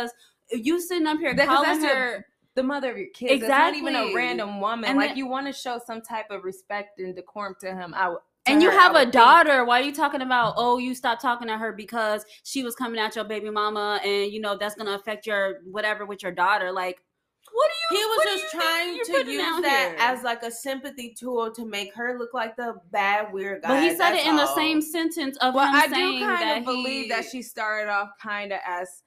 you 0.52 0.80
sitting 0.82 1.08
up 1.08 1.20
here 1.20 1.34
Because 1.34 1.48
calling 1.48 1.82
that's 1.82 1.86
her. 1.94 2.26
the 2.56 2.64
mother 2.64 2.92
of 2.92 2.98
your 2.98 3.08
kids. 3.14 3.42
It's 3.42 3.48
not 3.50 3.74
even 3.76 3.96
a 3.96 4.14
random 4.14 4.60
woman. 4.62 4.90
And 4.90 4.98
like 4.98 5.12
the- 5.12 5.18
you 5.18 5.28
want 5.28 5.48
to 5.48 5.54
show 5.54 5.80
some 5.86 6.02
type 6.02 6.30
of 6.30 6.44
respect 6.44 7.00
and 7.00 7.16
decorum 7.16 7.56
to 7.62 7.74
him. 7.74 7.94
I 7.96 8.08
to 8.10 8.18
and 8.52 8.62
you 8.62 8.70
her, 8.72 8.78
I 8.78 8.82
have 8.82 8.96
a 8.96 9.00
think. 9.00 9.14
daughter. 9.14 9.64
Why 9.66 9.80
are 9.80 9.84
you 9.84 9.94
talking 9.94 10.22
about? 10.22 10.56
Oh, 10.58 10.78
you 10.78 10.94
stopped 10.96 11.22
talking 11.22 11.48
to 11.48 11.58
her 11.58 11.72
because 11.72 12.26
she 12.44 12.62
was 12.64 12.76
coming 12.76 13.00
at 13.00 13.16
your 13.16 13.24
baby 13.24 13.50
mama, 13.50 14.02
and 14.04 14.32
you 14.34 14.42
know 14.42 14.58
that's 14.58 14.76
gonna 14.76 14.96
affect 14.96 15.26
your 15.26 15.60
whatever 15.72 16.06
with 16.06 16.22
your 16.22 16.34
daughter. 16.34 16.70
Like, 16.70 17.00
what 17.54 17.72
do 17.90 17.96
you? 17.96 18.02
He 18.02 18.06
was 18.06 18.42
just 18.42 18.54
trying 18.54 19.00
to 19.06 19.32
use 19.32 19.62
that 19.62 19.90
here? 19.92 19.96
as 19.98 20.24
like 20.24 20.44
a 20.44 20.52
sympathy 20.52 21.16
tool 21.18 21.52
to 21.54 21.66
make 21.66 21.94
her 21.96 22.18
look 22.20 22.34
like 22.34 22.58
the 22.58 22.76
bad 22.92 23.32
weird 23.32 23.62
guy. 23.62 23.70
But 23.70 23.84
he 23.84 23.96
said 23.96 24.14
it 24.16 24.26
in 24.26 24.36
the 24.36 24.54
same 24.56 24.82
sentence 24.82 25.38
of 25.38 25.54
Well, 25.56 25.70
I 25.74 25.88
do 25.88 26.20
kind 26.20 26.60
of 26.60 26.66
believe 26.66 27.04
he, 27.04 27.10
that 27.10 27.24
she 27.24 27.42
started 27.42 27.90
off 27.90 28.10
kind 28.22 28.52
of 28.52 28.60
as, 28.68 29.03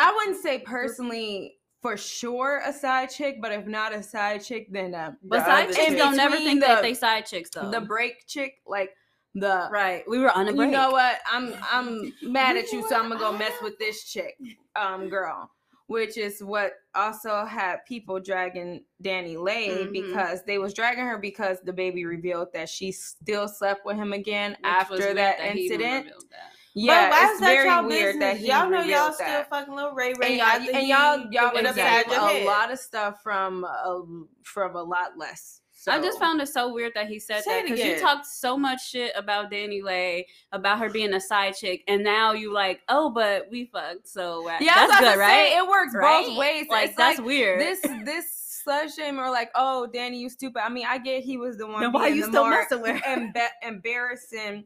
I 0.00 0.12
wouldn't 0.12 0.42
say 0.42 0.58
personally 0.60 1.56
for 1.82 1.96
sure 1.96 2.60
a 2.64 2.72
side 2.72 3.10
chick, 3.10 3.38
but 3.40 3.52
if 3.52 3.66
not 3.66 3.94
a 3.94 4.02
side 4.02 4.42
chick, 4.44 4.68
then 4.70 4.94
um, 4.94 5.16
But 5.22 5.44
side 5.46 5.66
chicks 5.68 5.76
chick. 5.78 5.98
don't 5.98 6.16
never 6.16 6.36
think 6.36 6.60
the- 6.60 6.66
that 6.66 6.82
they 6.82 6.94
side 6.94 7.26
chicks 7.26 7.50
though. 7.50 7.70
the 7.70 7.80
break 7.80 8.26
chick, 8.26 8.56
like 8.66 8.90
the 9.34 9.68
right. 9.70 10.02
We 10.08 10.18
were 10.18 10.30
on 10.30 10.48
a 10.48 10.52
break. 10.52 10.66
You 10.66 10.72
know 10.76 10.90
what? 10.90 11.18
I'm 11.30 11.54
I'm 11.70 12.12
mad 12.22 12.56
at 12.56 12.70
you, 12.72 12.86
so 12.88 12.96
I'm 12.96 13.08
gonna 13.08 13.18
go 13.20 13.32
mess 13.36 13.52
with 13.62 13.78
this 13.78 14.04
chick, 14.04 14.36
um, 14.76 15.08
girl. 15.08 15.50
Which 15.86 16.16
is 16.18 16.40
what 16.44 16.74
also 16.94 17.44
had 17.44 17.78
people 17.84 18.20
dragging 18.20 18.84
DaniLeigh 19.02 19.88
Mhm. 19.88 19.92
because 19.92 20.44
they 20.44 20.58
was 20.58 20.72
dragging 20.72 21.04
her 21.04 21.18
because 21.18 21.58
the 21.64 21.72
baby 21.72 22.04
revealed 22.04 22.52
that 22.54 22.68
she 22.68 22.92
still 22.92 23.48
slept 23.48 23.84
with 23.84 23.96
him 23.96 24.12
again 24.12 24.52
Which 24.52 24.58
after 24.62 24.96
weird 24.98 25.16
that, 25.16 25.40
incident. 25.40 26.06
that. 26.30 26.52
Yeah, 26.74 27.08
but 27.08 27.10
why 27.10 27.24
it's 27.24 27.32
is 27.34 27.40
that 27.40 27.46
very 27.46 27.68
y'all 27.68 27.86
weird 27.86 28.14
business? 28.14 28.20
that 28.20 28.36
he 28.38 28.46
y'all 28.48 28.70
know 28.70 28.82
y'all 28.82 29.12
still 29.12 29.26
that. 29.26 29.50
fucking 29.50 29.74
little 29.74 29.92
Ray 29.92 30.14
Ray 30.18 30.38
and 30.40 30.66
y'all, 30.66 30.76
and 30.76 30.86
y'all, 30.88 31.18
y'all 31.32 31.44
went 31.52 31.56
been 31.56 31.66
upside 31.66 32.06
getting 32.06 32.12
your 32.12 32.42
a 32.42 32.46
lot 32.46 32.70
of 32.70 32.78
stuff 32.78 33.22
from 33.22 33.64
uh, 33.64 34.00
from 34.44 34.76
a 34.76 34.82
lot 34.82 35.18
less. 35.18 35.60
So. 35.72 35.90
I 35.92 35.98
just 35.98 36.18
found 36.18 36.42
it 36.42 36.48
so 36.48 36.74
weird 36.74 36.92
that 36.94 37.08
he 37.08 37.18
said 37.18 37.42
Say 37.42 37.62
that 37.62 37.64
because 37.64 37.82
you 37.82 37.98
talked 37.98 38.26
so 38.26 38.58
much 38.58 38.86
shit 38.86 39.12
about 39.16 39.50
DaniLeigh, 39.50 40.24
about 40.52 40.78
her 40.78 40.90
being 40.90 41.14
a 41.14 41.20
side 41.20 41.54
chick, 41.56 41.82
and 41.88 42.04
now 42.04 42.34
you 42.34 42.52
like, 42.52 42.82
oh, 42.90 43.08
but 43.08 43.46
we 43.50 43.64
fucked, 43.64 44.06
so 44.06 44.46
uh, 44.46 44.58
yeah, 44.60 44.74
I 44.76 44.82
was 44.82 44.90
that's 44.90 44.90
about 44.90 45.00
good, 45.00 45.12
to 45.14 45.18
right? 45.20 45.48
Say, 45.52 45.56
it 45.56 45.66
works 45.66 45.94
Right? 45.94 46.26
both 46.26 46.36
ways. 46.36 46.66
Like 46.68 46.88
It's 46.88 46.96
that's 46.98 47.18
like, 47.18 47.26
weird. 47.26 47.60
this 47.62 47.80
this 48.04 48.62
slut 48.68 48.94
shame 48.94 49.18
or 49.18 49.30
like, 49.30 49.50
oh, 49.54 49.86
Danny, 49.86 50.18
you 50.20 50.28
stupid. 50.28 50.62
I 50.62 50.68
mean, 50.68 50.84
I 50.86 50.98
get 50.98 51.22
he 51.24 51.38
was 51.38 51.56
the 51.56 51.66
one. 51.66 51.80
Then 51.80 51.92
why 51.92 52.08
being 52.08 52.16
you 52.16 52.26
the 52.26 52.28
still 52.32 52.42
more 52.42 52.50
messing 52.60 52.82
with 52.82 53.00
her? 53.00 53.16
emba- 53.16 53.48
embarrassing. 53.66 54.64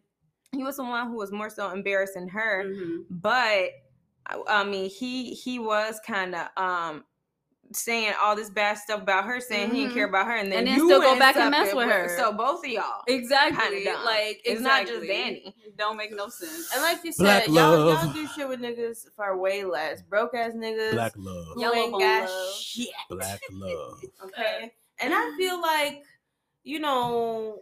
He 0.55 0.62
was 0.64 0.76
the 0.76 0.84
one 0.84 1.09
who 1.09 1.16
was 1.16 1.32
more 1.32 1.50
so 1.50 1.70
embarrassing 1.70 2.28
her. 2.28 2.64
Mhm. 2.66 3.05
but 3.11 3.70
I, 4.26 4.42
I 4.48 4.64
mean 4.64 4.88
he 4.90 5.34
he 5.34 5.59
was 5.59 6.00
kind 6.07 6.34
of 6.34 6.48
um 6.57 7.05
saying 7.72 8.12
all 8.22 8.36
this 8.36 8.50
bad 8.50 8.76
stuff 8.78 9.00
about 9.02 9.24
her 9.24 9.40
saying 9.40 9.70
he 9.70 9.80
didn't 9.80 9.90
Mhm. 9.92 9.94
care 9.94 10.05
about 10.09 10.26
her 10.26 10.36
and 10.36 10.52
then, 10.52 10.61
And 10.61 10.66
then 10.68 10.76
you 10.78 10.86
still 10.86 11.00
go 11.00 11.18
back 11.18 11.34
and 11.36 11.50
mess 11.50 11.74
with 11.74 11.88
her. 11.88 12.14
so 12.16 12.30
both 12.32 12.64
of 12.64 12.70
y'all 12.70 13.02
Exactly. 13.09 13.84
Like 14.05 14.42
It's 14.44 14.61
not 14.61 14.82
just 14.86 15.02
exactly. 15.02 15.09
Danny. 15.09 15.55
Don't 15.76 15.96
make 15.96 16.14
no 16.14 16.28
sense. 16.28 16.70
And 16.72 16.82
like 16.82 16.98
you 17.05 17.12
Black 17.18 17.44
said, 17.46 17.52
y'all, 17.55 17.90
y'all 17.92 18.12
do 18.12 18.26
shit 18.28 18.48
with 18.48 18.61
niggas 18.61 19.07
for 19.16 19.36
way 19.38 19.64
less. 19.64 20.02
Broke 20.02 20.34
ass 20.34 20.52
niggas 20.55 20.92
Black 20.92 21.14
love. 21.16 21.46
who 21.55 21.61
Yellow 21.62 21.74
ain't 21.74 21.92
got 21.92 22.28
love. 22.28 22.55
shit. 22.55 22.88
Black 23.11 23.40
love. 23.50 24.00
Okay. 24.24 24.72
And 25.00 25.12
I 25.14 25.34
feel 25.36 25.61
like, 25.61 26.02
you 26.62 26.78
know, 26.80 27.61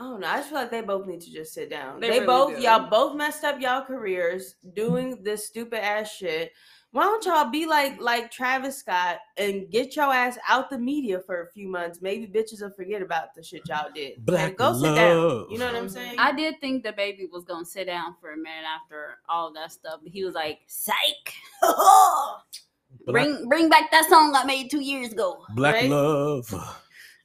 I 0.00 0.04
don't 0.04 0.20
know. 0.20 0.28
I 0.28 0.36
just 0.38 0.48
feel 0.48 0.58
like 0.58 0.70
they 0.70 0.80
both 0.80 1.06
need 1.06 1.20
to 1.20 1.30
just 1.30 1.52
sit 1.52 1.68
down. 1.68 2.00
They 2.00 2.08
They, 2.08 2.14
really 2.20 2.26
both, 2.26 2.56
do. 2.56 2.62
y'all 2.62 2.88
both 2.88 3.14
messed 3.16 3.44
up 3.44 3.60
y'all 3.60 3.84
careers 3.84 4.54
doing 4.72 5.22
this 5.22 5.46
stupid 5.46 5.84
ass 5.84 6.10
shit. 6.10 6.52
Why 6.92 7.02
don't 7.04 7.24
y'all 7.26 7.50
be 7.50 7.66
like 7.66 8.00
like 8.00 8.30
Travis 8.32 8.78
Scott 8.78 9.18
and 9.36 9.70
get 9.70 9.94
your 9.94 10.06
ass 10.12 10.38
out 10.48 10.70
the 10.70 10.78
media 10.78 11.20
for 11.20 11.42
a 11.42 11.50
few 11.52 11.68
months? 11.68 12.00
Maybe 12.00 12.26
bitches 12.26 12.62
will 12.62 12.70
forget 12.70 13.02
about 13.02 13.34
the 13.36 13.42
shit 13.44 13.62
y'all 13.68 13.90
did. 13.94 14.12
Okay, 14.12 14.20
Black 14.22 14.56
go 14.56 14.72
sit 14.72 14.94
down. 14.96 15.18
love. 15.18 15.46
You 15.50 15.58
know 15.58 15.66
what 15.66 15.76
I'm 15.76 15.88
saying? 15.90 16.16
I 16.18 16.32
did 16.32 16.58
think 16.60 16.82
the 16.82 16.92
baby 16.92 17.28
was 17.30 17.44
gonna 17.44 17.64
sit 17.66 17.84
down 17.84 18.16
for 18.22 18.32
a 18.32 18.36
minute 18.36 18.64
after 18.82 19.18
all 19.28 19.52
that 19.52 19.70
stuff, 19.70 20.00
but 20.02 20.10
he 20.10 20.24
was 20.24 20.34
like, 20.34 20.60
"Psych, 20.66 21.34
bring 23.06 23.48
bring 23.48 23.68
back 23.68 23.90
that 23.90 24.08
song 24.08 24.34
I 24.34 24.44
made 24.44 24.70
two 24.70 24.80
years 24.80 25.12
ago." 25.12 25.44
black 25.54 25.74
right? 25.74 25.90
love. 25.90 26.52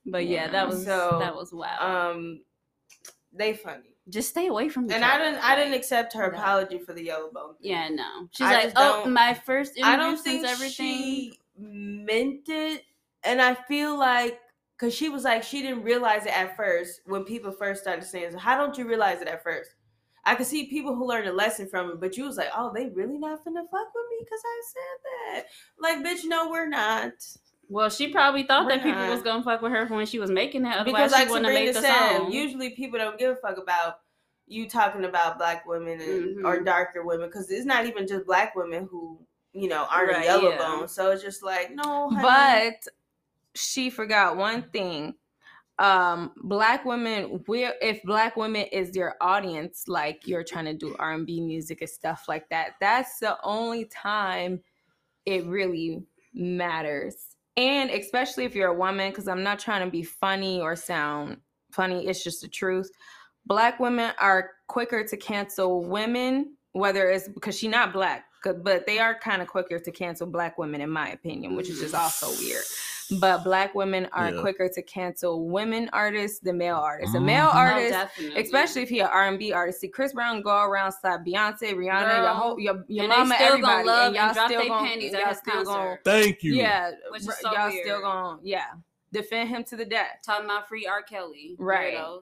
But 0.06 0.26
yeah, 0.28 0.46
Yeah, 0.46 0.52
that 0.52 0.68
was 0.68 0.86
so, 0.86 1.18
that 1.20 1.36
was 1.36 1.52
wild. 1.52 1.82
um, 1.82 2.42
they 3.38 3.54
funny. 3.54 3.96
Just 4.10 4.30
stay 4.30 4.48
away 4.48 4.70
from. 4.70 4.90
And 4.92 5.04
I 5.04 5.18
didn't 5.18 5.44
I 5.44 5.56
didn't 5.56 5.74
accept 5.74 6.14
her 6.14 6.32
no. 6.32 6.38
apology 6.38 6.78
for 6.80 6.94
the 6.94 7.04
yellow 7.04 7.30
bone. 7.32 7.56
thing. 7.62 7.72
Yeah, 7.72 7.90
no. 7.90 8.28
She's 8.32 8.48
I 8.48 8.66
like, 8.66 8.74
"Oh, 8.76 9.06
my 9.08 9.34
first 9.34 9.76
interview 9.78 9.94
I 9.94 9.98
don't 9.98 10.18
since 10.18 10.42
think 10.42 10.46
everything." 10.46 10.72
she 10.72 11.40
meant 11.58 12.48
it, 12.48 12.84
and 13.24 13.42
I 13.42 13.56
feel 13.56 13.98
like 13.98 14.40
because 14.78 14.94
she 14.94 15.10
was 15.10 15.24
like 15.24 15.42
she 15.42 15.62
didn't 15.62 15.84
realize 15.84 16.26
it 16.26 16.38
at 16.38 16.56
first 16.56 17.02
when 17.06 17.24
people 17.24 17.52
first 17.52 17.82
started 17.82 18.06
saying, 18.06 18.32
so 18.34 18.38
"How 18.38 18.58
don't 18.58 18.78
you 18.78 18.88
realize 18.88 19.22
it 19.22 19.28
at 19.28 19.42
first? 19.42 19.72
I 20.24 20.36
could 20.36 20.48
see 20.48 20.66
people 20.66 20.96
who 20.96 21.08
learned 21.08 21.28
a 21.28 21.34
lesson 21.34 21.68
from 21.68 21.92
it, 21.92 22.00
but 22.00 22.16
you 22.18 22.26
was 22.26 22.38
like, 22.38 22.50
"Oh, 22.56 22.72
they 22.74 22.88
really 22.88 23.18
not 23.18 23.40
finna 23.40 23.64
fuck 23.72 23.94
with 23.94 24.06
me 24.12 24.18
because 24.20 24.42
I 24.46 24.62
said 24.74 25.44
that." 25.44 25.46
Like, 25.80 26.06
bitch, 26.06 26.26
no, 26.26 26.50
we're 26.50 26.68
not. 26.68 27.14
Well, 27.70 27.90
she 27.90 28.10
probably 28.10 28.44
thought 28.44 28.68
that 28.70 28.84
We're 28.84 28.92
people 28.94 29.08
was 29.08 29.22
gonna 29.24 29.44
fuck 29.44 29.62
with 29.62 29.72
her 29.72 29.86
when 29.88 30.06
she 30.06 30.20
was 30.20 30.30
making 30.32 30.64
that. 30.64 30.78
Otherwise, 30.80 31.12
because 31.12 31.12
she 31.14 31.20
like 31.26 31.30
wouldn't 31.30 31.46
have 31.46 31.54
made 31.66 31.76
the 31.76 31.82
said, 31.82 32.18
song. 32.20 32.32
usually 32.32 32.70
people 32.72 33.00
don't 33.00 33.18
give 33.18 33.32
a 33.32 33.36
fuck 33.36 33.58
about 33.58 34.00
you 34.48 34.70
talking 34.70 35.06
about 35.06 35.38
black 35.40 35.66
women 35.66 36.00
and, 36.00 36.46
or 36.46 36.58
Mhm. 36.60 36.66
darker 36.66 37.04
women 37.04 37.28
because 37.28 37.50
it's 37.50 37.66
not 37.66 37.86
even 37.88 38.06
just 38.08 38.26
black 38.28 38.56
women 38.56 38.88
who 38.92 39.20
you 39.54 39.68
know 39.68 39.88
aren't 39.90 40.12
Right, 40.12 40.22
a 40.24 40.26
yellow 40.26 40.52
yeah. 40.52 40.58
bone. 40.58 40.88
So 40.88 41.12
it's 41.12 41.24
just 41.24 41.42
like 41.42 41.72
no, 41.74 42.10
honey. 42.10 42.22
but 42.22 42.88
she 43.56 43.90
forgot 43.90 44.38
one 44.38 44.64
thing 44.72 45.16
um 45.80 46.32
black 46.38 46.86
women 46.86 47.44
will 47.48 47.72
if 47.82 48.02
black 48.04 48.38
women 48.38 48.66
is 48.72 48.96
your 48.96 49.16
audience 49.20 49.90
like 49.90 50.26
you're 50.26 50.44
trying 50.44 50.64
to 50.64 50.74
do 50.74 50.96
r&b 51.00 51.42
music 51.42 51.82
and 51.82 51.90
stuff 51.90 52.26
like 52.30 52.48
that 52.48 52.76
that's 52.80 53.20
the 53.20 53.38
only 53.44 53.84
time 53.84 54.62
it 55.26 55.46
really 55.48 56.02
matters 56.34 57.35
and 57.58 57.90
especially 57.90 58.46
if 58.46 58.56
you're 58.56 58.70
a 58.70 58.78
woman 58.78 59.10
because 59.10 59.28
i'm 59.28 59.44
not 59.44 59.60
trying 59.60 59.84
to 59.84 59.92
be 59.92 60.04
funny 60.04 60.60
or 60.60 60.76
sound 60.76 61.38
funny 61.76 62.08
it's 62.08 62.24
just 62.24 62.42
the 62.42 62.48
truth. 62.48 62.90
Black 63.46 63.80
women 63.80 64.12
are 64.20 64.52
quicker 64.68 65.04
to 65.04 65.18
cancel 65.18 65.84
women 65.84 66.56
whether 66.72 67.10
it's 67.10 67.30
because 67.30 67.58
she's 67.58 67.70
not 67.70 67.94
black, 67.94 68.26
but 68.44 68.86
they 68.86 69.00
are 69.00 69.18
kind 69.18 69.42
of 69.42 69.48
quicker 69.48 69.80
to 69.80 69.92
cancel 69.92 70.28
black 70.28 70.58
women 70.58 70.82
in 70.82 70.90
my 70.90 71.10
opinion 71.10 71.56
which 71.56 71.70
is 71.70 71.80
just 71.80 71.96
also 71.96 72.30
weird 72.44 72.64
but 73.20 73.44
black 73.44 73.76
women 73.76 74.08
are 74.12 74.32
Yeah. 74.32 74.42
quicker 74.42 74.68
to 74.70 74.82
cancel 74.82 75.48
women 75.48 75.90
artists 75.94 76.40
than 76.40 76.58
male 76.58 76.76
artists. 76.78 77.16
A 77.16 77.20
male 77.20 77.46
Mhm. 77.48 77.54
Oh, 77.56 77.58
artist, 77.58 77.92
definitely. 77.92 78.42
especially 78.42 78.82
if 78.84 78.90
he 78.90 79.00
an 79.02 79.08
R 79.08 79.28
and 79.28 79.40
B 79.40 79.54
artist, 79.54 79.82
see 79.82 79.88
Chris 79.88 80.14
Brown 80.14 80.42
go 80.42 80.64
around 80.64 80.92
slap 80.92 81.22
Beyonce, 81.26 81.74
Rihanna, 81.74 82.02
your 82.02 82.22
Girl. 82.22 82.34
whole 82.34 82.60
your, 82.60 82.84
your 82.88 83.04
And 83.04 83.12
they 83.14 83.18
mama, 83.18 83.36
still 83.36 83.48
gonna 83.50 83.54
everybody, 83.54 83.88
love 83.88 84.06
and 84.08 84.16
y'all 84.16 84.26
and 84.26 84.34
drop 84.36 84.50
still 84.50 84.68
gonna, 84.68 84.88
panties 84.88 85.14
at 85.14 85.20
y'all 85.20 85.30
his 85.30 85.38
still 85.38 85.54
concert. 85.54 85.72
gonna, 85.74 85.98
Thank 86.04 86.44
you. 86.44 86.54
yeah, 86.54 86.92
Which 87.10 87.22
is 87.22 87.40
so 87.40 87.52
y'all 87.54 87.70
weird. 87.70 87.86
still 87.86 88.02
gonna, 88.02 88.40
yeah, 88.44 88.66
defend 89.12 89.50
him 89.50 89.64
to 89.66 89.76
the 89.76 89.86
death. 89.86 90.20
talking 90.26 90.46
about 90.46 90.68
free 90.68 90.86
R. 90.88 91.02
Kelly. 91.04 91.56
Right. 91.60 91.96
Weirdos. 91.96 92.22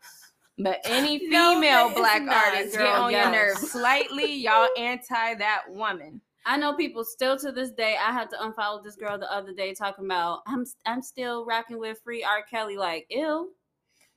But 0.59 0.81
any 0.85 1.17
female 1.29 1.87
it's 1.87 1.97
black 1.97 2.21
not, 2.21 2.35
artist 2.47 2.73
get 2.73 2.79
girl, 2.79 3.03
on 3.03 3.11
your 3.11 3.31
nerves 3.31 3.71
slightly, 3.71 4.33
y'all 4.35 4.67
anti 4.77 5.33
that 5.35 5.63
woman. 5.69 6.21
I 6.45 6.57
know 6.57 6.73
people 6.75 7.03
still 7.03 7.37
to 7.39 7.51
this 7.51 7.71
day. 7.71 7.95
I 7.95 8.11
had 8.11 8.29
to 8.31 8.35
unfollow 8.37 8.83
this 8.83 8.95
girl 8.95 9.17
the 9.17 9.31
other 9.31 9.53
day 9.53 9.73
talking 9.73 10.05
about 10.05 10.41
I'm 10.47 10.65
I'm 10.85 11.01
still 11.01 11.45
rocking 11.45 11.79
with 11.79 11.99
free 12.03 12.23
R. 12.23 12.43
Kelly. 12.49 12.77
Like, 12.77 13.05
ew. 13.09 13.51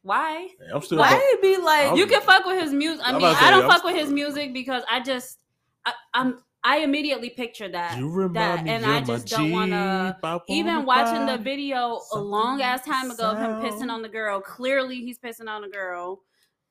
Why? 0.03 0.49
I'm 0.72 0.81
still. 0.83 0.99
why 0.99 1.18
it 1.20 1.43
be 1.43 1.57
like 1.57 1.87
I'm- 1.87 1.97
You 1.97 2.07
can 2.07 2.20
fuck 2.22 2.45
with 2.45 2.61
his 2.62 2.72
music. 2.72 3.05
I 3.05 3.09
I'm 3.11 3.16
mean, 3.18 3.27
about 3.31 3.43
I 3.43 3.51
don't 3.51 3.64
I'm 3.64 3.70
fuck 3.70 3.85
with 3.85 3.97
his 3.97 4.11
music 4.11 4.53
because 4.53 4.83
I 4.91 5.01
just 5.01 5.39
I, 5.85 5.93
I'm 6.14 6.39
I 6.64 6.79
immediately 6.79 7.31
picture 7.31 7.68
that. 7.68 7.97
That, 8.35 8.66
and 8.66 8.85
I 8.85 9.01
just 9.03 9.29
don't 9.29 9.53
wanna- 9.53 10.18
Even 10.57 10.85
watching 10.85 11.27
the 11.27 11.39
video 11.39 12.01
a 12.12 12.18
long 12.18 12.61
ass 12.61 12.85
time 12.85 13.11
ago 13.11 13.31
of 13.31 13.39
him 13.39 13.51
pissing 13.62 13.89
on 13.91 14.03
the 14.03 14.09
girl. 14.09 14.41
Clearly, 14.41 14.97
he's 14.97 15.18
pissing 15.18 15.49
on 15.49 15.62
the 15.62 15.68
girl. 15.68 16.22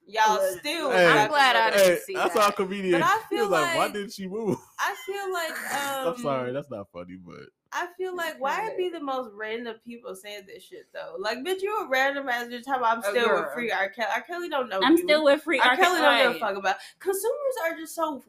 Y'all 0.08 0.40
Hey, 0.40 0.56
still. 0.60 0.92
hey, 0.92 1.06
I'm 1.08 1.30
glad 1.30 1.56
I 1.56 1.70
didn't 1.72 1.86
Hey, 1.86 1.94
it. 1.94 2.02
see 2.04 2.14
that's 2.14 2.34
that. 2.34 2.44
our 2.44 2.52
comedian. 2.52 3.00
But 3.00 3.04
I 3.04 3.22
he 3.30 3.36
feel 3.36 3.46
was 3.46 3.52
like, 3.52 3.76
why 3.78 3.88
didn't 3.90 4.14
she 4.14 4.28
move? 4.28 4.58
I 4.80 4.96
feel 5.06 5.34
like 5.34 5.52
um, 5.74 6.08
I'm 6.14 6.18
sorry, 6.22 6.52
that's 6.54 6.70
not 6.70 6.88
funny, 6.92 7.18
but 7.24 7.46
I 7.72 7.88
feel 7.98 8.16
like 8.16 8.40
why 8.40 8.68
it 8.68 8.78
be 8.78 8.90
the 8.90 9.02
most 9.02 9.32
random 9.34 9.76
people 9.84 10.16
saying 10.16 10.44
this 10.48 10.64
shit 10.64 10.88
though? 10.94 11.16
Like, 11.20 11.40
bitch, 11.40 11.62
you 11.62 11.78
a 11.86 11.90
random 11.90 12.30
ass 12.30 12.48
just 12.50 12.66
talking 12.66 12.82
about 12.82 12.98
I'm 12.98 13.04
still 13.04 13.34
with 13.36 13.52
free 13.54 13.72
R. 13.72 13.90
Kelly. 13.90 14.08
R. 14.16 14.22
Kelly 14.22 14.50
don't 14.50 14.70
know. 14.70 14.80
I'm 14.82 14.94
you. 14.96 15.04
still 15.04 15.26
with 15.26 15.42
free 15.42 15.60
R. 15.60 15.72
R. 15.72 15.76
Kelly 15.76 16.00
don't 16.00 16.34
give 16.34 16.36
a 16.38 16.40
fuck 16.40 16.56
about. 16.58 16.76
Consumers 17.00 17.56
are 17.66 17.76
just 17.78 17.94
so 17.96 18.24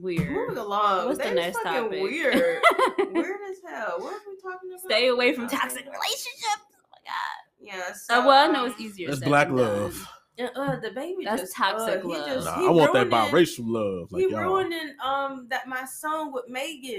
Weird. 0.00 0.30
moving 0.30 0.58
along. 0.58 1.06
What's 1.06 1.18
the 1.18 1.30
next 1.30 1.62
topic? 1.62 1.90
weird. 2.02 2.34
weird 3.10 3.40
as 3.50 3.56
hell. 3.66 3.96
What 4.00 4.14
are 4.14 4.20
we 4.26 4.36
talking 4.40 4.70
about? 4.70 4.80
Stay 4.84 5.08
away 5.08 5.34
from 5.34 5.48
toxic 5.48 5.84
relationships. 5.84 6.62
Oh 6.72 6.88
my 6.92 6.98
god. 7.04 7.42
Yeah. 7.60 7.92
So, 7.94 8.20
Uh, 8.22 8.26
well, 8.26 8.48
I 8.48 8.52
know 8.52 8.64
um, 8.64 8.70
it's 8.70 8.80
easier. 8.80 9.08
It's 9.10 9.18
said 9.18 9.28
black 9.28 9.48
than 9.48 9.56
love. 9.56 10.08
Yeah, 10.38 10.48
uh, 10.54 10.78
the 10.78 10.92
baby 10.92 11.24
That's 11.24 11.42
just, 11.42 11.56
toxic 11.56 12.04
uh, 12.04 12.08
love. 12.08 12.26
Just, 12.26 12.46
Nah, 12.46 12.68
I 12.68 12.70
want 12.70 12.92
that 12.94 13.08
biracial 13.08 13.64
love, 13.66 14.12
like 14.12 14.22
he 14.24 14.30
y'all. 14.30 14.40
ruining 14.40 14.94
um 15.04 15.48
that 15.50 15.66
my 15.66 15.84
song 15.84 16.32
with 16.32 16.44
Megan. 16.48 16.94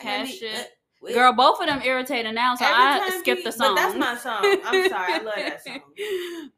And 0.00 0.08
then 0.08 0.26
Cash 0.26 0.28
he- 0.30 0.36
shit. 0.38 0.56
uh. 0.56 1.12
Girl, 1.12 1.32
both 1.32 1.60
of 1.60 1.66
them 1.66 1.82
irritating 1.84 2.32
now, 2.32 2.54
so 2.54 2.64
I 2.64 3.00
time 3.08 3.18
skipped 3.20 3.40
he- 3.40 3.44
the 3.44 3.50
song. 3.52 3.74
But 3.74 3.82
that's 3.82 3.96
my 3.96 4.16
song. 4.16 4.40
I'm 4.64 4.88
sorry, 4.88 5.12
I 5.14 5.18
love 5.18 5.34
that 5.36 5.64
song. 5.64 5.80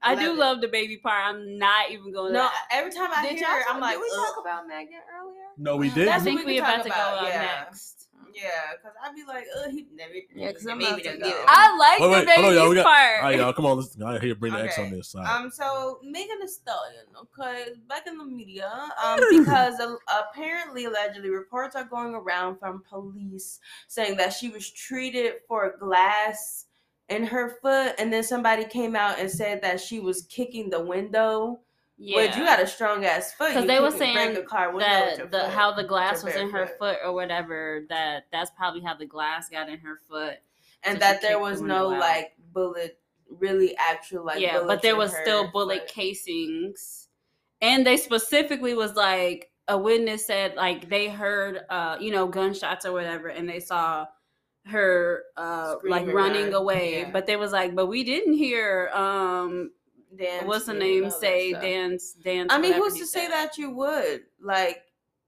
I 0.02 0.14
Love 0.14 0.22
do 0.22 0.30
it. 0.32 0.36
love 0.38 0.60
the 0.60 0.68
baby 0.68 0.98
part. 0.98 1.34
I'm 1.34 1.58
not 1.58 1.90
even 1.90 2.12
going 2.12 2.32
to. 2.32 2.38
No, 2.38 2.48
every 2.70 2.92
time 2.92 3.08
I 3.16 3.22
Did 3.26 3.38
hear 3.38 3.48
it, 3.58 3.64
I'm 3.68 3.80
like, 3.80 3.94
did 3.94 4.02
we 4.02 4.10
Ugh. 4.12 4.26
talk 4.26 4.36
about 4.40 4.66
Megan 4.68 5.00
earlier? 5.18 5.40
No, 5.56 5.76
we 5.78 5.88
didn't. 5.88 6.10
I 6.12 6.18
think 6.20 6.40
we 6.40 6.46
we 6.46 6.58
about 6.58 6.82
to 6.84 6.90
go 6.90 6.94
about, 6.94 7.18
up 7.24 7.28
yeah. 7.28 7.64
next. 7.64 7.93
Yeah, 8.34 8.72
because 8.72 8.96
I'd 9.02 9.14
be 9.14 9.22
like, 9.24 9.46
oh, 9.56 9.70
he 9.70 9.86
never. 9.94 10.12
Yeah, 10.34 10.52
'cause 10.52 10.62
the 10.62 10.72
I'm 10.72 10.78
baby 10.78 11.02
about 11.02 11.12
to 11.12 11.18
go. 11.18 11.28
it. 11.28 11.34
I 11.46 11.76
like 11.76 12.00
Oh, 12.00 12.04
the 12.08 12.10
wait, 12.12 12.26
baby 12.26 12.42
hold 12.42 12.56
on. 12.56 12.68
We 12.70 12.74
got- 12.74 12.84
part. 12.84 13.18
All 13.18 13.22
right, 13.30 13.38
y'all, 13.38 13.52
come 13.52 13.66
on. 13.66 13.76
Let's 13.78 13.96
I 14.02 14.18
hear 14.18 14.34
bring 14.34 14.52
the 14.52 14.64
X 14.64 14.78
on 14.78 14.90
this 14.90 15.08
side. 15.08 15.26
Um, 15.26 15.50
so 15.50 16.00
Megan 16.02 16.40
Thee 16.40 16.48
Stallion, 16.48 17.04
okay, 17.20 17.66
back 17.88 18.06
in 18.06 18.18
the 18.18 18.24
media, 18.24 18.70
um, 19.04 19.20
because 19.30 19.80
apparently, 20.08 20.86
allegedly, 20.86 21.30
reports 21.30 21.76
are 21.76 21.84
going 21.84 22.14
around 22.14 22.58
from 22.58 22.82
police 22.88 23.60
saying 23.88 24.16
that 24.16 24.32
she 24.32 24.48
was 24.48 24.68
treated 24.70 25.34
for 25.46 25.76
glass 25.78 26.66
in 27.08 27.22
her 27.24 27.58
foot, 27.62 27.94
and 27.98 28.12
then 28.12 28.22
somebody 28.22 28.64
came 28.64 28.96
out 28.96 29.18
and 29.18 29.30
said 29.30 29.60
that 29.62 29.78
she 29.80 30.00
was 30.00 30.22
kicking 30.22 30.70
the 30.70 30.80
window. 30.80 31.60
Yeah. 31.96 32.16
Which 32.16 32.36
you 32.36 32.44
got 32.44 32.60
a 32.60 32.66
strong 32.66 33.04
ass 33.04 33.32
foot. 33.34 33.50
because 33.50 33.66
they 33.66 33.78
were 33.80 33.90
saying 33.90 34.36
a 34.36 34.42
car 34.42 34.76
that 34.80 35.30
the 35.30 35.38
foot, 35.38 35.50
how 35.50 35.72
the 35.72 35.84
glass 35.84 36.24
was 36.24 36.34
in 36.34 36.50
her 36.50 36.66
bare 36.66 36.76
foot 36.78 36.96
or 37.04 37.12
whatever 37.12 37.84
that 37.88 38.26
that's 38.32 38.50
probably 38.56 38.80
how 38.82 38.94
the 38.94 39.06
glass 39.06 39.48
got 39.48 39.68
in 39.68 39.78
her 39.78 40.00
foot 40.08 40.38
and 40.82 40.96
so 40.96 40.98
that 41.00 41.22
there 41.22 41.38
was 41.38 41.60
the 41.60 41.66
no 41.66 41.88
like 41.88 42.34
bullet, 42.52 42.98
really 43.28 43.76
actual 43.76 44.24
like 44.24 44.40
yeah 44.40 44.62
but 44.66 44.82
there 44.82 44.96
was 44.96 45.14
still 45.22 45.50
bullet 45.50 45.80
foot. 45.80 45.88
casings 45.88 47.08
and 47.62 47.86
they 47.86 47.96
specifically 47.96 48.74
was 48.74 48.94
like 48.94 49.50
a 49.68 49.78
witness 49.78 50.26
said 50.26 50.54
like 50.56 50.88
they 50.90 51.08
heard 51.08 51.60
uh 51.70 51.96
you 52.00 52.10
know 52.10 52.26
gunshots 52.26 52.84
or 52.84 52.92
whatever 52.92 53.28
and 53.28 53.48
they 53.48 53.60
saw 53.60 54.04
her 54.66 55.22
uh 55.36 55.76
like 55.88 56.06
running 56.08 56.54
away 56.54 57.00
Yeah. 57.02 57.10
but 57.10 57.26
they 57.26 57.36
was 57.36 57.52
like 57.52 57.74
but 57.74 57.86
we 57.86 58.02
didn't 58.02 58.34
hear 58.34 58.88
um 58.94 59.70
Dan 60.16 60.46
what's 60.46 60.66
the 60.66 60.74
name 60.74 61.10
say 61.10 61.52
dance 61.52 62.12
dance 62.12 62.52
I 62.52 62.58
mean, 62.58 62.74
who's 62.74 62.94
to 62.98 63.06
say 63.06 63.28
that 63.28 63.58
you 63.58 63.70
would? 63.70 64.22
Like, 64.40 64.82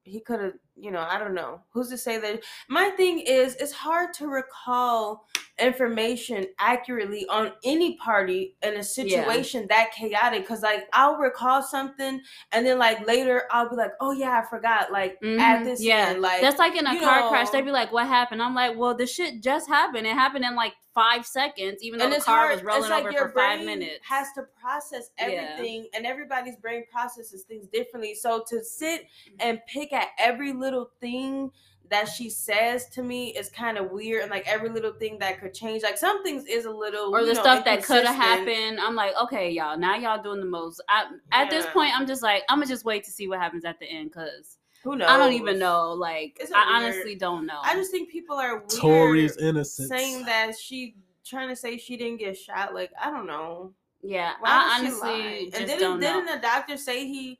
he 0.04 0.20
could 0.20 0.40
have, 0.40 0.52
you 0.76 0.90
know, 0.90 1.00
I 1.00 1.18
don't 1.18 1.34
know. 1.34 1.60
Who's 1.70 1.88
to 1.90 1.98
say 1.98 2.18
that? 2.18 2.42
My 2.68 2.90
thing 2.90 3.20
is, 3.20 3.56
it's 3.56 3.72
hard 3.72 4.12
to 4.14 4.26
recall 4.28 5.26
information 5.58 6.46
accurately 6.58 7.26
on 7.28 7.50
any 7.64 7.96
party 7.96 8.56
in 8.62 8.74
a 8.76 8.82
situation 8.82 9.66
that 9.70 9.90
chaotic. 9.92 10.42
Because, 10.42 10.62
like, 10.62 10.86
I'll 10.92 11.16
recall 11.16 11.62
something, 11.62 12.20
and 12.52 12.66
then, 12.66 12.78
like, 12.78 13.06
later 13.06 13.44
I'll 13.50 13.68
be 13.70 13.76
like, 13.76 13.92
oh, 14.00 14.12
yeah, 14.12 14.42
I 14.44 14.48
forgot. 14.50 14.92
Like, 14.92 15.12
at 15.22 15.60
Mhm. 15.60 15.64
this 15.64 15.80
yeah 15.82 16.08
end, 16.10 16.20
like, 16.22 16.40
that's 16.42 16.58
like 16.58 16.76
in 16.76 16.86
a 16.86 17.00
car 17.00 17.28
crash 17.28 17.48
they'd 17.50 17.64
be 17.64 17.70
like 17.70 17.90
what 17.92 18.06
happened 18.06 18.42
i'm 18.42 18.54
like 18.54 18.76
well 18.76 18.94
the 18.94 19.06
shit 19.06 19.42
just 19.42 19.68
happened 19.68 20.06
it 20.06 20.12
happened 20.14 20.44
in 20.44 20.54
like 20.54 20.74
five 20.94 21.26
seconds 21.26 21.82
even 21.82 21.98
though 21.98 22.08
the 22.08 22.20
car 22.20 22.46
hard. 22.46 22.54
was 22.54 22.62
rolling 22.64 22.82
it's 22.82 22.90
like 22.90 23.00
over 23.04 23.12
your 23.12 23.28
for 23.28 23.34
five 23.34 23.60
minutes 23.64 23.98
has 24.08 24.28
to 24.34 24.42
process 24.60 25.10
Yeah. 25.18 25.24
everything, 25.56 25.88
and 25.94 26.06
everybody's 26.06 26.56
brain 26.56 26.84
processes 26.90 27.42
things 27.42 27.66
differently. 27.66 28.14
So 28.14 28.42
to 28.48 28.64
sit 28.64 29.06
and 29.38 29.60
pick 29.66 29.92
at 29.92 30.08
every 30.18 30.52
little 30.52 30.65
thing 31.00 31.50
that 31.88 32.08
she 32.08 32.28
says 32.28 32.88
to 32.88 33.02
me 33.02 33.28
is 33.36 33.48
kind 33.48 33.78
of 33.78 33.90
weird, 33.92 34.22
and 34.22 34.30
like 34.30 34.44
every 34.48 34.68
little 34.68 34.92
thing 34.92 35.18
that 35.20 35.40
could 35.40 35.54
change. 35.54 35.82
Like 35.84 35.96
some 35.98 36.22
things 36.24 36.44
is 36.46 36.64
a 36.64 36.70
little 36.70 37.14
or 37.14 37.20
you 37.20 37.26
the 37.26 37.34
know, 37.34 37.40
stuff 37.40 37.64
that 37.64 37.84
could 37.84 38.04
have 38.04 38.16
happened. 38.16 38.80
I'm 38.80 38.96
like, 38.96 39.12
okay, 39.22 39.50
y'all, 39.50 39.78
now 39.78 39.94
y'all 39.96 40.20
doing 40.22 40.40
the 40.40 40.46
most. 40.46 40.80
I, 40.88 41.06
at 41.32 41.48
this 41.48 41.64
point, 41.66 41.92
I'm 41.98 42.06
just 42.06 42.22
like, 42.22 42.42
I'm 42.48 42.58
gonna 42.58 42.66
just 42.66 42.84
wait 42.84 43.04
to 43.04 43.10
see 43.10 43.28
what 43.28 43.38
happens 43.38 43.64
at 43.64 43.78
the 43.78 43.86
end 43.86 44.10
because 44.10 44.58
Who 44.82 44.96
knows? 44.96 45.08
I 45.08 45.16
don't 45.16 45.34
even 45.34 45.58
know. 45.60 45.92
Like, 45.92 46.38
It's 46.40 46.50
I 46.50 46.60
a 46.62 46.66
weird- 46.66 46.92
honestly 46.94 47.14
don't 47.14 47.46
know. 47.46 47.60
I 47.62 47.74
just 47.74 47.90
think 47.92 48.10
people 48.10 48.34
are 48.36 48.58
weird 48.58 48.70
Tory's 48.70 49.36
innocence. 49.36 49.88
saying 49.88 50.24
that 50.26 50.58
she 50.58 50.96
trying 51.24 51.48
to 51.50 51.56
say 51.56 51.76
she 51.78 51.96
didn't 51.96 52.18
get 52.18 52.36
shot. 52.36 52.74
Like 52.74 52.90
I 53.00 53.10
don't 53.12 53.26
know. 53.28 53.72
yeah, 54.02 54.32
Why 54.40 54.50
I 54.50 54.80
would 54.80 54.88
she 54.88 54.92
honestly 54.92 55.38
and 55.44 55.52
just 55.52 55.66
didn't 55.66 55.80
don't 55.80 56.00
know. 56.00 56.14
didn't 56.24 56.26
the 56.34 56.42
doctor 56.42 56.76
say 56.76 57.06
he 57.06 57.38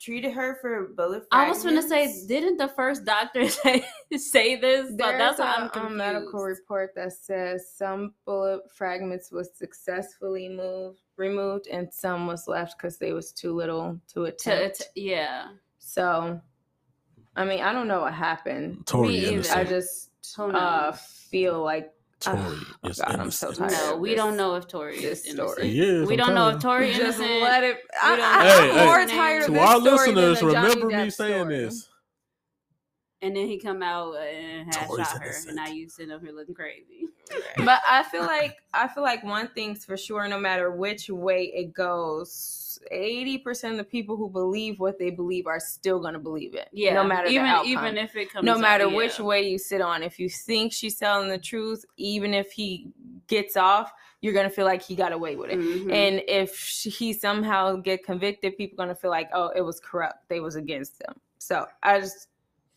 treated 0.00 0.32
her 0.32 0.58
for 0.60 0.88
bullet? 0.96 1.24
Fragments. 1.30 1.32
I 1.32 1.48
was 1.48 1.62
gonna 1.64 1.82
say, 1.82 2.26
didn't 2.26 2.56
the 2.58 2.68
first 2.68 3.04
doctor 3.04 3.48
say 3.48 3.84
say 4.16 4.56
this? 4.56 4.90
But 4.90 4.96
There's 4.98 5.18
that's 5.18 5.38
a, 5.38 5.42
why 5.42 5.70
I'm 5.74 5.86
a 5.86 5.90
medical 5.90 6.42
report 6.42 6.94
that 6.96 7.12
says 7.12 7.70
some 7.74 8.14
bullet 8.24 8.70
fragments 8.70 9.30
was 9.30 9.50
successfully 9.56 10.48
moved, 10.48 11.00
removed, 11.16 11.66
and 11.68 11.92
some 11.92 12.26
was 12.26 12.46
left 12.48 12.76
because 12.78 12.98
they 12.98 13.12
was 13.12 13.32
too 13.32 13.54
little 13.54 13.98
to 14.08 14.14
To, 14.14 14.22
attempt. 14.24 14.78
to- 14.78 14.86
yeah, 15.00 15.48
so, 15.78 16.40
I 17.36 17.44
mean, 17.44 17.60
I 17.62 17.72
don't 17.72 17.88
know 17.88 18.00
what 18.00 18.14
happened. 18.14 18.86
Tory 18.86 19.08
Me 19.08 19.38
I 19.50 19.64
just 19.64 20.10
Who 20.36 20.50
uh, 20.50 20.92
feel 20.92 21.62
like 21.62 21.90
Tory 22.20 22.38
oh 22.38 22.88
is 22.88 22.98
God, 23.00 23.20
I'm 23.20 23.30
so 23.30 23.52
tired. 23.52 23.72
no, 23.72 23.94
of 23.94 24.00
we 24.00 24.10
this. 24.10 24.16
don't 24.16 24.36
know 24.36 24.54
if 24.54 24.66
Tory 24.66 24.96
is 25.04 25.22
story. 25.24 25.36
innocent. 25.38 25.66
He 25.66 25.80
is, 25.80 26.06
We 26.08 26.14
I'm 26.14 26.18
don't 26.18 26.34
know 26.34 26.48
if 26.48 26.54
you. 26.54 26.60
Tory 26.60 26.92
just 26.94 27.18
innocent. 27.20 27.42
let 27.42 27.64
it. 27.64 27.76
I, 28.02 28.14
I, 28.20 28.60
I'm 28.62 28.70
Hey, 28.78 28.84
more 28.86 29.00
hey. 29.00 29.06
tired 29.06 29.40
of 29.42 29.46
To 29.48 29.52
this 29.52 29.60
our 29.60 29.76
story 29.80 29.90
listeners, 30.12 30.38
than 30.40 30.48
the 30.48 30.54
Johnny 30.54 30.68
remember 30.68 30.86
me 30.86 30.94
Depp 30.94 31.12
saying 31.12 31.40
story. 31.40 31.56
this. 31.58 31.88
And 33.22 33.34
then 33.36 33.46
he 33.46 33.58
come 33.58 33.82
out 33.82 34.16
and 34.16 34.66
had 34.74 34.86
Tory's 34.86 35.06
shot 35.08 35.18
her, 35.20 35.24
innocent. 35.24 35.46
and 35.48 35.56
now 35.56 35.66
you 35.68 35.88
sitting 35.88 36.12
up 36.12 36.20
here 36.22 36.32
looking 36.32 36.54
crazy. 36.54 37.08
but 37.64 37.80
I 37.88 38.02
feel 38.02 38.22
like 38.22 38.56
I 38.74 38.86
feel 38.88 39.02
like 39.02 39.24
one 39.24 39.48
thing's 39.48 39.84
for 39.84 39.96
sure, 39.96 40.28
no 40.28 40.38
matter 40.38 40.70
which 40.70 41.08
way 41.08 41.50
it 41.54 41.72
goes, 41.72 42.32
eighty 42.90 43.38
percent 43.38 43.72
of 43.72 43.78
the 43.78 43.84
people 43.84 44.16
who 44.16 44.28
believe 44.28 44.80
what 44.80 44.98
they 44.98 45.10
believe 45.10 45.46
are 45.46 45.60
still 45.60 45.98
gonna 46.00 46.18
believe 46.18 46.54
it. 46.54 46.68
Yeah, 46.72 46.94
no 46.94 47.04
matter 47.04 47.28
even 47.28 47.60
even 47.64 47.96
if 47.96 48.16
it 48.16 48.32
comes, 48.32 48.44
no 48.44 48.54
out, 48.54 48.60
matter 48.60 48.86
yeah. 48.86 48.96
which 48.96 49.18
way 49.18 49.48
you 49.48 49.58
sit 49.58 49.80
on. 49.80 50.02
If 50.02 50.18
you 50.18 50.28
think 50.28 50.72
she's 50.72 50.96
telling 50.98 51.28
the 51.28 51.38
truth, 51.38 51.84
even 51.96 52.34
if 52.34 52.52
he 52.52 52.88
gets 53.26 53.56
off, 53.56 53.92
you're 54.20 54.34
gonna 54.34 54.50
feel 54.50 54.64
like 54.64 54.82
he 54.82 54.94
got 54.94 55.12
away 55.12 55.36
with 55.36 55.50
it. 55.50 55.58
Mhm. 55.58 55.92
And 55.92 56.22
if 56.26 56.58
he 56.58 57.12
somehow 57.12 57.76
get 57.76 58.04
convicted, 58.04 58.56
people 58.56 58.76
gonna 58.76 58.94
feel 58.94 59.10
like, 59.10 59.28
oh, 59.34 59.50
it 59.54 59.60
was 59.62 59.80
corrupt. 59.80 60.28
They 60.28 60.40
was 60.40 60.56
against 60.56 60.98
them. 60.98 61.20
So 61.38 61.66
I 61.82 62.00
just, 62.00 62.28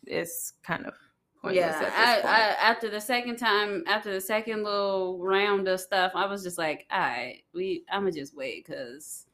it's 0.06 0.52
kind 0.62 0.84
of 0.84 0.94
pointless 1.40 1.64
yeah, 1.80 1.90
I. 1.96 2.20
I, 2.20 2.70
after 2.70 2.90
the 2.90 3.00
second 3.00 3.36
time, 3.36 3.84
after 3.86 4.12
the 4.12 4.20
second 4.20 4.62
little 4.62 5.18
round 5.20 5.68
of 5.68 5.80
stuff, 5.80 6.12
I 6.14 6.26
was 6.26 6.42
just 6.42 6.58
like, 6.58 6.86
all 6.90 6.98
right, 6.98 7.42
we, 7.54 7.84
I'm 7.90 8.02
gonna 8.02 8.12
just 8.12 8.36
wait 8.36 8.66
because 8.66 9.24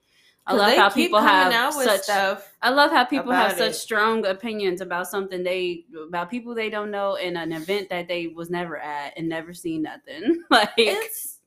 I 0.46 0.50
'Cause 0.52 0.58
love 0.60 0.76
how 0.76 0.90
people 0.90 1.20
have 1.20 1.72
such. 1.72 2.02
stuff. 2.02 2.52
I 2.60 2.70
love 2.70 2.90
how 2.90 3.04
people 3.04 3.32
have 3.32 3.52
about 3.52 3.58
such 3.58 3.74
strong 3.74 4.26
opinions 4.26 4.80
about 4.82 5.06
something 5.08 5.42
they 5.42 5.86
about 6.06 6.30
people 6.30 6.54
they 6.54 6.68
don't 6.70 6.90
know 6.90 7.14
in 7.14 7.36
an 7.36 7.52
event 7.52 7.88
that 7.90 8.08
they 8.08 8.26
was 8.28 8.50
never 8.50 8.76
at 8.78 9.14
and 9.16 9.28
never 9.28 9.54
seen 9.54 9.82
nothing. 9.82 10.42
like 10.50 10.72
It's 10.76 11.40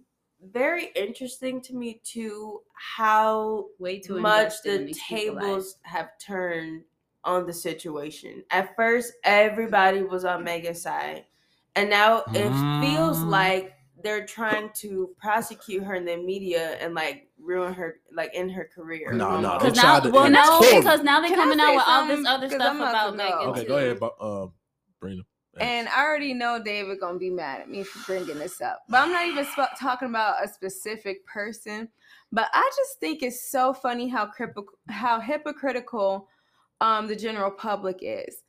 very 0.51 0.87
interesting 0.95 1.61
to 1.61 1.75
me 1.75 2.01
too 2.03 2.61
how 2.73 3.65
way 3.79 3.99
too 3.99 4.19
much 4.19 4.61
the 4.63 4.79
these 4.79 4.99
people's 5.03 5.35
lives. 5.35 5.45
tables 5.45 5.77
have 5.83 6.09
turned 6.19 6.83
on 7.23 7.45
the 7.45 7.53
situation. 7.53 8.43
At 8.51 8.75
first, 8.75 9.13
everybody 9.23 10.01
was 10.03 10.25
on 10.25 10.43
Megan's 10.43 10.81
side, 10.81 11.25
and 11.75 11.89
now 11.89 12.23
it 12.33 12.53
feels 12.79 13.23
Mm. 13.23 13.29
like 13.29 13.73
they're 14.03 14.25
trying 14.25 14.69
to 14.75 15.09
prosecute 15.19 15.83
her 15.83 15.95
in 15.95 16.05
the 16.05 16.17
media 16.17 16.77
and 16.79 16.93
like 16.95 17.26
ruin 17.47 17.73
her, 17.73 17.99
like 18.13 18.33
in 18.35 18.49
her 18.49 18.69
career. 18.75 19.13
No, 19.13 19.39
no, 19.39 19.51
almost. 19.51 19.63
they 19.63 19.69
Because 19.69 19.75
now, 19.77 19.81
tried 19.99 20.03
to- 20.03 20.09
well, 20.11 20.29
no, 20.29 20.59
Tory. 20.59 20.77
because 20.81 21.01
now 21.03 21.19
they're 21.21 21.29
Can 21.29 21.37
coming 21.39 21.59
out 21.59 21.67
say 21.69 21.75
with 21.77 21.85
all 21.87 22.07
this 22.07 22.25
other 22.27 22.49
stuff 22.49 22.75
about 22.75 22.89
about 22.89 23.15
Megan. 23.15 23.49
Okay, 23.49 23.65
go 23.65 23.77
ahead, 23.77 23.99
but 23.99 24.15
um, 24.21 24.53
Brina. 25.01 25.21
And 25.59 25.87
I 25.87 26.03
already 26.05 26.35
know 26.35 26.61
David 26.63 26.99
gonna 26.99 27.17
be 27.17 27.31
mad 27.31 27.61
at 27.61 27.69
me 27.69 27.81
for 27.81 27.97
bringing 28.05 28.37
this 28.37 28.61
up, 28.61 28.83
but 28.89 29.01
I'm 29.01 29.11
not 29.11 29.25
even 29.25 29.43
sp- 29.49 29.73
talking 29.79 30.07
about 30.09 30.43
a 30.43 30.47
specific 30.47 31.25
person. 31.25 31.89
But 32.31 32.49
I 32.53 32.69
just 32.75 32.99
think 32.99 33.23
it's 33.23 33.49
so 33.49 33.73
funny 33.73 34.07
how 34.07 34.27
crip- 34.27 34.55
how 34.89 35.19
hypocritical 35.19 36.27
um, 36.79 37.07
the 37.07 37.15
general 37.15 37.49
public 37.49 37.97
is. 38.01 38.43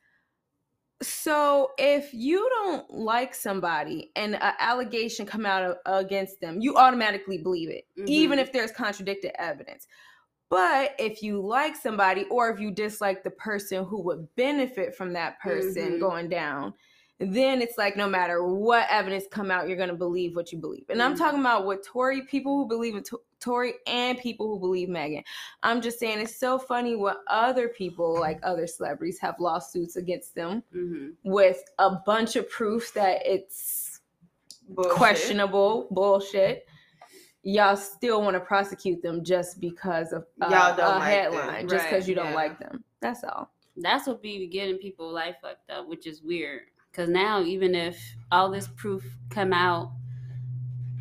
So 1.00 1.72
if 1.78 2.12
you 2.12 2.48
don't 2.48 2.90
like 2.90 3.32
somebody 3.34 4.10
and 4.16 4.34
an 4.34 4.54
allegation 4.58 5.26
come 5.26 5.46
out 5.46 5.62
of, 5.62 5.76
against 5.86 6.40
them, 6.40 6.60
you 6.60 6.76
automatically 6.76 7.38
believe 7.38 7.70
it, 7.70 7.86
even 8.08 8.38
Mhm. 8.38 8.42
if 8.42 8.52
there's 8.52 8.72
contradicted 8.72 9.30
evidence. 9.38 9.86
But 10.50 10.94
if 10.98 11.22
you 11.22 11.40
like 11.40 11.76
somebody 11.76 12.24
or 12.24 12.50
if 12.50 12.58
you 12.58 12.70
dislike 12.72 13.22
the 13.22 13.30
person 13.30 13.84
who 13.84 14.00
would 14.02 14.34
benefit 14.34 14.94
from 14.96 15.12
that 15.12 15.38
person 15.40 15.94
Mhm. 15.94 16.00
going 16.00 16.28
down, 16.30 16.74
then 17.20 17.60
it's 17.60 17.76
like 17.76 17.96
no 17.96 18.08
matter 18.08 18.44
what 18.44 18.86
evidence 18.90 19.24
come 19.30 19.50
out, 19.50 19.68
you're 19.68 19.76
gonna 19.76 19.94
believe 19.94 20.36
what 20.36 20.52
you 20.52 20.58
believe. 20.58 20.84
And 20.88 21.02
I'm 21.02 21.14
Mhm. 21.14 21.18
talking 21.18 21.40
about 21.40 21.66
what 21.66 21.82
Tory, 21.82 22.22
people 22.22 22.56
who 22.56 22.66
believe 22.68 22.94
in 22.94 23.02
To- 23.04 23.20
Tory 23.40 23.74
and 23.86 24.18
people 24.18 24.48
who 24.48 24.58
believe 24.58 24.88
Megan. 24.88 25.24
I'm 25.62 25.80
just 25.80 25.98
saying 25.98 26.20
it's 26.20 26.36
so 26.36 26.58
funny 26.58 26.96
what 26.96 27.22
other 27.26 27.68
people, 27.68 28.18
like 28.18 28.38
other 28.42 28.66
celebrities, 28.66 29.18
have 29.20 29.38
lawsuits 29.40 29.96
against 29.96 30.34
them 30.34 30.62
Mhm. 30.74 31.14
with 31.24 31.62
a 31.78 31.90
bunch 32.06 32.36
of 32.36 32.48
proof 32.48 32.92
that 32.94 33.22
it's 33.26 34.00
Bullshit. 34.68 34.92
questionable 34.92 35.88
bullshit. 35.90 36.66
Y'all 37.42 37.76
still 37.76 38.20
want 38.22 38.34
to 38.34 38.40
prosecute 38.40 39.00
them 39.02 39.24
just 39.24 39.60
because 39.60 40.12
of 40.12 40.26
uh, 40.40 40.48
Y'all 40.50 40.76
don't 40.76 40.96
a 40.96 40.98
like 40.98 41.00
them, 41.00 41.32
headline, 41.32 41.68
just 41.68 41.84
because 41.84 42.02
right, 42.02 42.08
you 42.08 42.14
don't 42.14 42.30
yeah. 42.30 42.34
like 42.34 42.58
them. 42.58 42.84
That's 43.00 43.24
all. 43.24 43.50
That's 43.76 44.06
what 44.08 44.20
be 44.20 44.46
getting 44.48 44.76
people 44.78 45.10
life 45.10 45.36
fucked 45.40 45.70
up, 45.70 45.86
which 45.88 46.06
is 46.06 46.22
weird. 46.22 46.62
Because 46.98 47.10
now, 47.12 47.42
even 47.42 47.76
if 47.76 48.16
all 48.32 48.50
this 48.50 48.66
proof 48.74 49.04
come 49.30 49.52
out 49.52 49.92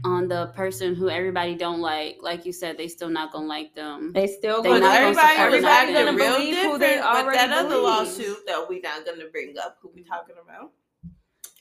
on 0.04 0.28
the 0.28 0.46
person 0.56 0.94
who 0.94 1.10
everybody 1.10 1.56
don't 1.56 1.80
like, 1.82 2.20
like 2.22 2.46
you 2.46 2.54
said, 2.54 2.78
they 2.78 2.88
still 2.88 3.10
not 3.10 3.32
gonna 3.32 3.48
like 3.48 3.74
them. 3.74 4.14
They 4.14 4.28
still 4.28 4.62
They 4.62 4.70
gonna 4.70 4.82
not 4.82 4.94
gonna 4.94 5.06
everybody, 5.08 5.28
support 5.34 5.48
everybody 5.48 5.94
nothing. 5.94 6.06
gonna 6.06 6.18
real 6.18 6.34
believe 6.36 6.54
different 6.54 6.72
who 6.74 6.78
they 6.78 6.96
with 6.98 7.04
already 7.06 7.38
that 7.40 7.50
other 7.50 7.70
believe. 7.70 7.84
lawsuit 7.84 8.38
that 8.46 8.70
we 8.70 8.80
not 8.80 9.06
gonna 9.08 9.26
bring 9.32 9.56
up. 9.58 9.80
Who 9.82 9.90
we 9.96 10.04
talking 10.04 10.36
about? 10.40 10.72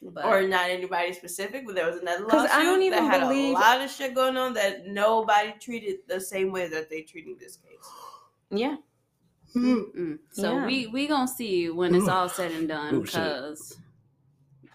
But 0.03 0.27
or 0.27 0.47
not 0.47 0.69
anybody 0.69 1.15
specific, 1.15 1.65
but 1.65 1.75
there 1.75 1.87
was 1.91 1.97
another 2.03 2.27
lawsuit 2.27 2.51
I 2.51 2.63
don't 2.63 2.83
even 2.83 3.07
that 3.07 3.13
had 3.15 3.21
believe- 3.23 3.57
a 3.57 3.59
lot 3.59 3.81
of 3.81 3.91
shit 3.91 4.15
going 4.15 4.37
on 4.37 4.53
that 4.53 4.87
nobody 4.87 5.55
treated 5.59 6.01
the 6.09 6.21
same 6.21 6.53
way 6.53 6.69
that 6.69 6.91
they 6.91 7.01
treating 7.01 7.39
this 7.41 7.57
case. 7.57 7.91
Yeah. 8.51 8.77
Mm. 9.55 10.19
So 10.33 10.57
Yeah. 10.57 10.67
we 10.67 10.89
we 10.89 11.07
gonna 11.07 11.27
see 11.27 11.71
when 11.71 11.95
it's 11.95 12.07
all 12.07 12.29
said 12.29 12.51
and 12.53 12.69
done 12.69 13.01
because 13.01 13.79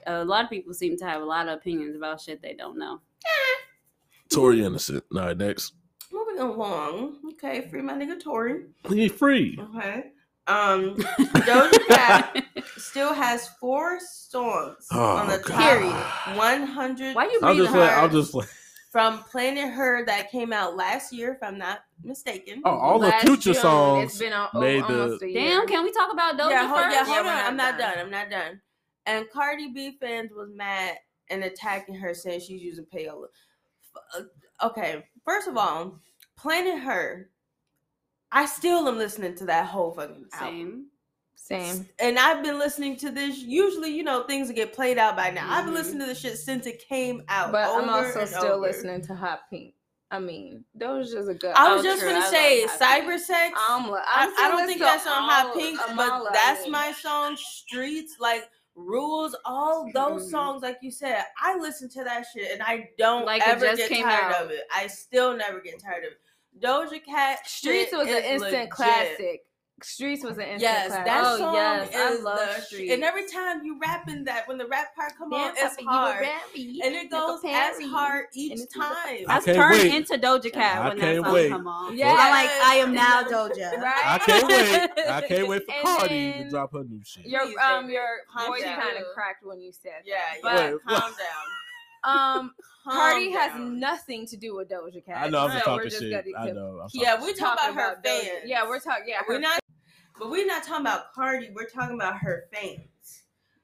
a 0.08 0.24
lot 0.26 0.44
of 0.44 0.50
people 0.50 0.74
seem 0.74 0.98
to 0.98 1.06
have 1.06 1.22
a 1.22 1.26
lot 1.26 1.48
of 1.48 1.54
opinions 1.58 1.96
about 1.96 2.22
shit 2.22 2.42
they 2.42 2.54
don't 2.54 2.78
know. 2.78 3.00
Tory 4.30 4.64
innocent. 4.64 5.04
All 5.14 5.22
right, 5.22 5.38
next. 5.38 5.74
Moving 6.12 6.40
along, 6.40 7.18
okay, 7.34 7.68
free 7.70 7.82
my 7.82 7.94
nigga 7.94 8.22
Tory. 8.22 8.64
He 8.90 9.08
free. 9.08 9.58
Okay, 9.76 10.12
um, 10.48 10.96
Doja 10.96 11.88
Cat 11.88 12.44
still 12.78 13.14
has 13.14 13.48
four 13.60 14.00
songs 14.00 14.88
Oh, 14.92 15.18
on 15.18 15.28
the 15.28 15.38
God. 15.40 15.80
top 16.26 16.38
100. 16.38 17.16
Why 17.16 17.26
you 17.26 17.40
I'll 17.44 17.54
breathing 17.56 17.64
just 17.66 17.76
let. 17.76 17.90
I'll 17.98 18.10
just 18.10 18.34
let. 18.34 18.48
from 18.92 19.20
Planet 19.24 19.72
Her 19.74 20.06
that 20.06 20.32
came 20.32 20.52
out 20.52 20.76
last 20.76 21.14
year, 21.14 21.34
if 21.34 21.44
I'm 21.48 21.58
not 21.58 21.80
mistaken. 22.04 22.62
Oh, 22.66 22.72
all 22.78 23.00
the 23.00 23.12
future 23.22 23.54
June, 23.54 23.62
songs 23.62 24.10
It's 24.12 24.20
been 24.20 24.34
al- 24.34 24.50
made 24.54 24.84
over 24.84 25.18
the- 25.18 25.26
a 25.26 25.28
year. 25.30 25.42
Damn, 25.60 25.68
can 25.68 25.84
we 25.84 25.92
talk 25.92 26.12
about 26.12 26.38
Doja 26.38 26.50
yeah, 26.52 26.68
hold, 26.68 26.80
first? 26.82 26.96
yeah, 26.96 27.04
hold 27.06 27.26
we're 27.26 27.32
on. 27.32 27.38
not 27.38 27.46
I'm 27.46 27.56
not 27.58 27.78
done. 27.78 27.96
done. 27.96 28.06
I'm 28.06 28.12
not 28.12 28.30
done. 28.30 28.62
And 29.06 29.26
Cardi 29.32 29.70
B 29.70 29.98
fans 30.00 30.32
was 30.36 30.50
mad 30.54 30.98
and 31.30 31.44
attacking 31.44 31.96
her, 31.96 32.14
saying 32.14 32.42
she's 32.42 32.62
using 32.62 32.86
payola. 32.86 33.26
Uh, 34.18 34.22
Okay, 34.64 35.04
first 35.26 35.48
of 35.48 35.58
all, 35.58 36.00
Planet 36.38 36.80
Her. 36.84 37.30
I 38.32 38.46
still 38.46 38.88
am 38.88 39.00
listening 39.00 39.34
to 39.38 39.46
that 39.46 39.66
whole 39.66 39.92
fucking 39.92 40.28
album. 40.34 40.86
Same. 41.36 41.64
Same. 41.74 41.90
And 41.98 42.20
I've 42.20 42.44
been 42.44 42.60
listening 42.60 42.96
to 42.98 43.10
this. 43.10 43.40
Usually, 43.40 43.90
you 43.90 44.04
know, 44.04 44.24
things 44.28 44.52
get 44.52 44.72
played 44.72 45.00
out 45.00 45.16
by 45.18 45.32
now. 45.32 45.48
I've 45.52 45.66
been 45.66 45.74
Mhm. 45.74 45.78
listening 45.78 46.00
to 46.02 46.06
this 46.06 46.20
shit 46.20 46.38
since 46.38 46.68
it 46.68 46.88
came 46.88 47.24
out. 47.28 47.52
But 47.52 47.70
I'm 47.76 47.90
also 47.90 48.20
and 48.20 48.30
still 48.30 48.44
over. 48.54 48.68
listening 48.68 49.02
to 49.08 49.16
Hot 49.16 49.50
Pink. 49.50 49.74
I 50.12 50.20
mean, 50.20 50.64
Doja's 50.78 51.28
a 51.28 51.34
good. 51.34 51.56
I 51.56 51.74
was 51.74 51.84
just 51.84 52.04
gonna 52.04 52.20
I 52.20 52.30
say 52.30 52.62
love 52.62 52.70
Hot 52.80 52.80
Pink. 52.80 53.04
cyber 53.10 53.20
sex. 53.20 53.60
I'm, 53.68 53.86
I, 53.92 54.04
I'm 54.06 54.30
I 54.30 54.34
still 54.34 54.52
don't 54.52 54.68
think 54.68 54.80
that's 54.80 55.08
on 55.08 55.24
Hot 55.24 55.54
Pink, 55.56 55.80
of 55.90 55.96
but 55.98 56.34
that's 56.34 56.60
I 56.60 56.64
mean. 56.64 56.72
my 56.72 56.92
song. 56.92 57.36
Streets, 57.36 58.18
like 58.20 58.48
rules, 58.76 59.36
all 59.46 59.90
those 59.94 60.28
Mhm. 60.28 60.32
songs, 60.32 60.62
like 60.64 60.78
you 60.82 60.92
said, 60.92 61.26
I 61.42 61.58
listen 61.58 61.90
to 61.90 62.04
that 62.04 62.26
shit 62.34 62.52
and 62.52 62.62
I 62.64 62.90
don't 62.98 63.26
Like 63.26 63.46
ever 63.48 63.76
get 63.76 63.90
tired 63.90 64.34
out. 64.34 64.42
of 64.44 64.52
it. 64.52 64.66
I 64.74 64.88
still 64.88 65.36
never 65.36 65.60
get 65.60 65.80
tired 65.82 66.06
of 66.06 66.12
it. 66.14 66.20
Doja 66.60 67.04
Cat 67.04 67.48
Streets 67.48 67.92
was 67.92 68.08
an 68.08 68.16
instant 68.24 68.42
legit. 68.52 68.70
classic. 68.72 69.46
Streets 69.84 70.24
was 70.24 70.38
an 70.38 70.44
instant 70.44 70.62
Yes, 70.62 70.88
classic. 70.88 71.06
that 71.06 71.22
oh 71.26 71.38
song 71.38 71.54
yes, 71.56 71.90
I 71.96 72.20
love 72.22 72.40
the 72.56 72.62
Streets. 72.62 72.92
And 72.94 73.04
every 73.04 73.28
time 73.28 73.64
you 73.66 73.80
rapping 73.80 74.24
that, 74.26 74.48
when 74.48 74.58
the 74.58 74.68
rap 74.68 74.96
part 74.96 75.14
come 75.18 75.34
on, 75.34 75.52
it's 75.52 75.62
Papa, 75.62 75.76
you 75.82 75.88
a 75.88 75.92
hard, 75.92 76.26
and 76.56 76.96
it 76.96 77.10
goes 77.12 77.40
as 77.46 77.80
hard 77.90 78.26
each 78.34 78.54
it's 78.54 78.76
like 78.76 78.92
a- 78.92 78.94
time. 78.96 79.26
I 79.28 79.38
I 79.38 79.40
can't 79.42 79.58
turned 79.58 79.72
wait. 79.74 79.94
into 79.94 80.18
Doja 80.18 80.52
Cat 80.54 80.82
I 80.82 80.90
when 80.90 81.00
that 81.00 81.24
song 81.24 81.34
wait. 81.34 81.50
come 81.50 81.68
on. 81.68 81.98
Yeah. 81.98 82.16
I'm 82.18 82.32
like, 82.32 82.50
I 82.64 82.76
am 82.76 82.94
now 82.94 83.24
Doja. 83.24 83.78
Right? 83.82 84.04
I 84.06 84.18
can't 84.20 84.48
wait. 84.48 85.08
I 85.10 85.22
can't 85.28 85.48
wait 85.48 85.66
for 85.66 85.72
And 85.72 85.84
Cardi 86.00 86.34
to 86.44 86.50
drop 86.50 86.74
her 86.74 86.84
new 86.84 87.02
shit. 87.04 87.26
Your 87.26 87.42
um 87.62 87.90
your 87.90 88.08
voice 88.48 88.64
kind 88.64 88.98
of 88.98 89.04
cracked 89.14 89.46
when 89.46 89.60
you 89.62 89.72
said 89.72 89.92
Yeah, 90.06 90.16
that. 90.44 90.54
yeah. 90.56 90.72
Wait, 90.72 90.80
calm 90.88 91.02
what? 91.02 91.18
down. 91.18 91.28
But 92.04 92.10
um 92.10 92.54
Calm 92.84 92.96
Cardi 92.96 93.30
has 93.32 93.52
nothing 93.60 94.26
to 94.26 94.36
do 94.38 94.56
with 94.56 94.68
Doja 94.68 95.06
Cat. 95.06 95.18
I 95.18 95.30
know 95.30 95.42
I'm 95.46 95.50
so 95.52 95.54
just 95.54 95.68
we're 95.68 95.74
talking 95.76 95.90
just 95.92 96.02
shit. 96.02 96.26
gonna 96.36 96.50
I 96.50 96.52
know. 96.52 96.80
I'm 96.82 96.90
Yeah, 96.94 97.10
talking 97.12 97.26
we 97.26 97.30
shit. 97.32 97.38
talking 97.40 97.74
about 97.74 97.82
her 97.84 97.96
Doja. 97.98 98.04
fans. 98.22 98.28
Yeah, 98.46 98.68
we're 98.68 98.80
talking. 98.80 99.04
Yeah, 99.06 99.22
We're 99.30 99.40
not, 99.40 99.60
but 100.22 100.30
we're 100.30 100.46
not 100.46 100.64
talking 100.64 100.86
about 100.86 101.12
Cardi. 101.14 101.50
We're 101.54 101.66
talking 101.68 101.96
about 101.96 102.18
her 102.20 102.44
fans 102.54 103.24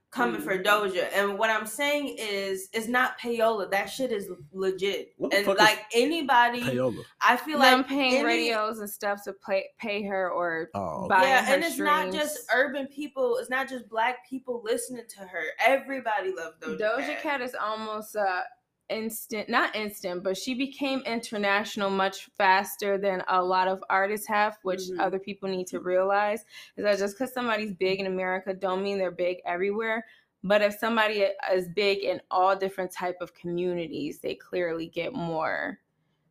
coming 0.09 0.41
for 0.41 0.57
Doja. 0.57 1.07
And 1.13 1.37
what 1.37 1.51
I'm 1.51 1.67
saying 1.67 2.15
is, 2.17 2.69
it's 2.73 2.87
not 2.87 3.19
payola. 3.19 3.69
That 3.69 3.85
shit 3.85 4.11
is 4.11 4.27
legit. 4.51 5.13
What 5.17 5.31
And 5.35 5.45
like 5.45 5.85
anybody, 5.93 6.61
Payola. 6.63 7.03
I 7.21 7.37
feel 7.37 7.59
them 7.59 7.79
like 7.81 7.87
paying 7.87 8.15
any- 8.15 8.23
radios 8.25 8.79
and 8.79 8.89
stuff 8.89 9.23
to 9.25 9.33
pay 9.47 9.65
pay 9.77 10.01
her 10.07 10.31
or 10.31 10.69
Oh, 10.73 11.01
okay. 11.05 11.07
buy 11.09 11.23
Yeah, 11.25 11.45
her 11.45 11.53
and 11.55 11.63
it's 11.63 11.77
not 11.77 12.11
just 12.11 12.39
urban 12.51 12.87
people. 12.87 13.37
It's 13.37 13.51
not 13.51 13.69
just 13.69 13.87
black 13.89 14.27
people 14.27 14.63
listening 14.65 15.03
to 15.09 15.19
her. 15.19 15.43
Everybody 15.63 16.33
loves 16.33 16.55
Doja, 16.61 16.79
Doja 16.79 17.05
Cat. 17.05 17.21
Cat 17.21 17.41
is 17.41 17.53
almost 17.53 18.15
uh 18.15 18.41
instant 18.89 19.49
not 19.49 19.75
instant 19.75 20.23
but 20.23 20.37
she 20.37 20.53
became 20.53 20.99
international 21.01 21.89
much 21.89 22.29
faster 22.37 22.97
than 22.97 23.21
a 23.27 23.43
lot 23.43 23.67
of 23.67 23.83
artists 23.89 24.27
have 24.27 24.57
which 24.63 24.81
Mhm. 24.81 24.99
other 24.99 25.19
people 25.19 25.49
need 25.49 25.67
to 25.67 25.79
realize 25.79 26.45
is 26.77 26.83
that 26.83 26.97
just 26.97 27.17
because 27.17 27.33
somebody's 27.33 27.73
big 27.73 27.99
in 27.99 28.05
america 28.05 28.53
don't 28.53 28.83
mean 28.83 28.97
they're 28.97 29.11
big 29.11 29.37
everywhere 29.45 30.05
but 30.43 30.61
if 30.61 30.77
somebody 30.77 31.25
is 31.51 31.67
big 31.69 31.99
in 31.99 32.21
all 32.31 32.55
different 32.55 32.91
type 32.91 33.17
of 33.21 33.33
communities 33.33 34.19
they 34.19 34.35
clearly 34.35 34.87
get 34.87 35.13
more 35.13 35.79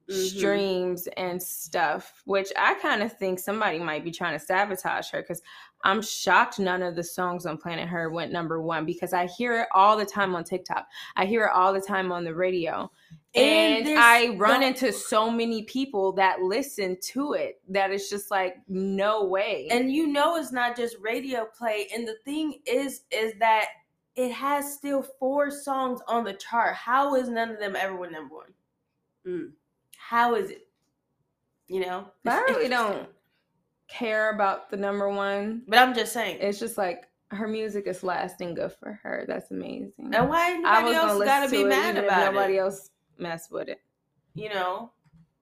Mhm. 0.09 0.37
streams 0.37 1.09
and 1.17 1.43
stuff 1.43 2.23
which 2.27 2.53
i 2.57 2.75
kind 2.75 3.03
of 3.03 3.13
think 3.13 3.39
somebody 3.41 3.79
might 3.79 4.05
be 4.05 4.13
trying 4.13 4.39
to 4.39 4.45
sabotage 4.45 5.11
her 5.11 5.21
because 5.21 5.43
i'm 5.83 6.01
shocked 6.01 6.61
none 6.61 6.83
of 6.83 6.95
the 6.95 7.03
songs 7.03 7.45
on 7.45 7.59
planet 7.59 7.89
her 7.89 8.09
went 8.09 8.31
number 8.31 8.61
one 8.63 8.87
because 8.87 9.13
i 9.13 9.27
hear 9.27 9.63
it 9.63 9.69
all 9.75 9.97
the 9.97 10.07
time 10.07 10.37
on 10.37 10.45
tiktok 10.45 10.87
i 11.17 11.25
hear 11.25 11.45
it 11.47 11.51
all 11.53 11.73
the 11.73 11.81
time 11.81 12.13
on 12.13 12.23
the 12.23 12.35
radio 12.35 12.89
And 13.35 13.89
and, 13.89 13.99
i 13.99 14.29
run 14.37 14.63
into 14.63 14.93
so 14.93 15.29
many 15.29 15.65
people 15.65 16.13
that 16.13 16.41
listen 16.41 16.97
to 17.13 17.33
it 17.33 17.61
that 17.69 17.91
it's 17.91 18.09
just 18.09 18.31
like 18.31 18.57
no 18.69 19.25
way 19.25 19.67
and 19.71 19.91
you 19.93 20.07
know 20.07 20.37
it's 20.37 20.53
not 20.53 20.77
just 20.77 20.97
radio 21.01 21.47
play. 21.47 21.89
And 21.95 22.07
the 22.07 22.17
thing 22.25 22.61
is, 22.67 23.03
is 23.11 23.33
that 23.41 23.67
it 24.15 24.33
has 24.33 24.73
still 24.73 25.03
four 25.03 25.51
songs 25.51 26.01
on 26.09 26.25
the 26.25 26.33
chart. 26.33 26.75
How 26.75 27.15
is 27.17 27.29
none 27.29 27.51
of 27.51 27.59
them 27.59 27.77
ever 27.77 27.97
went 27.97 28.13
number 28.13 28.35
one? 28.35 28.55
Mm. 29.27 29.53
How 30.09 30.37
is 30.37 30.51
it? 30.51 30.69
You 31.69 31.81
know, 31.81 32.07
but 32.23 32.33
i 32.35 32.41
really 32.43 32.69
don't 32.79 33.09
care 33.89 34.31
about 34.35 34.71
the 34.71 34.77
number 34.77 35.09
one 35.09 35.63
But 35.67 35.79
I'm 35.81 35.95
just 35.95 36.13
saying. 36.13 36.39
it's 36.41 36.61
just 36.61 36.79
like 36.79 37.05
her 37.33 37.49
music 37.49 37.89
is 37.89 38.05
lasting 38.05 38.55
good 38.55 38.73
for 38.73 38.93
her 39.03 39.25
that's 39.27 39.51
amazing 39.51 39.93
and 40.13 40.29
why 40.29 40.61
I 40.65 40.79
anybody 40.79 40.85
was 40.85 40.95
else 40.97 41.25
got 41.25 41.41
to 41.41 41.47
to 41.47 41.51
be 41.51 41.63
it 41.63 41.69
mad 41.69 41.91
even 41.91 41.97
if 41.97 42.05
about 42.05 42.19
nobody 42.19 42.29
it? 42.29 42.35
Nobody 42.35 42.59
else 42.59 42.91
mess 43.19 43.49
with 43.51 43.69
it. 43.69 43.81
You 44.35 44.49
know, 44.51 44.93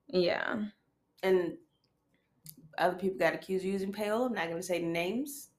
Yeah. 0.08 0.62
and 1.22 1.58
other 2.78 2.96
people 2.96 3.18
got 3.18 3.34
accused 3.34 3.64
of 3.66 3.70
using 3.72 3.92
payola. 3.92 4.26
I'm 4.26 4.32
not 4.34 4.46
going 4.48 4.56
to 4.56 4.62
say 4.62 4.80
names 4.80 5.50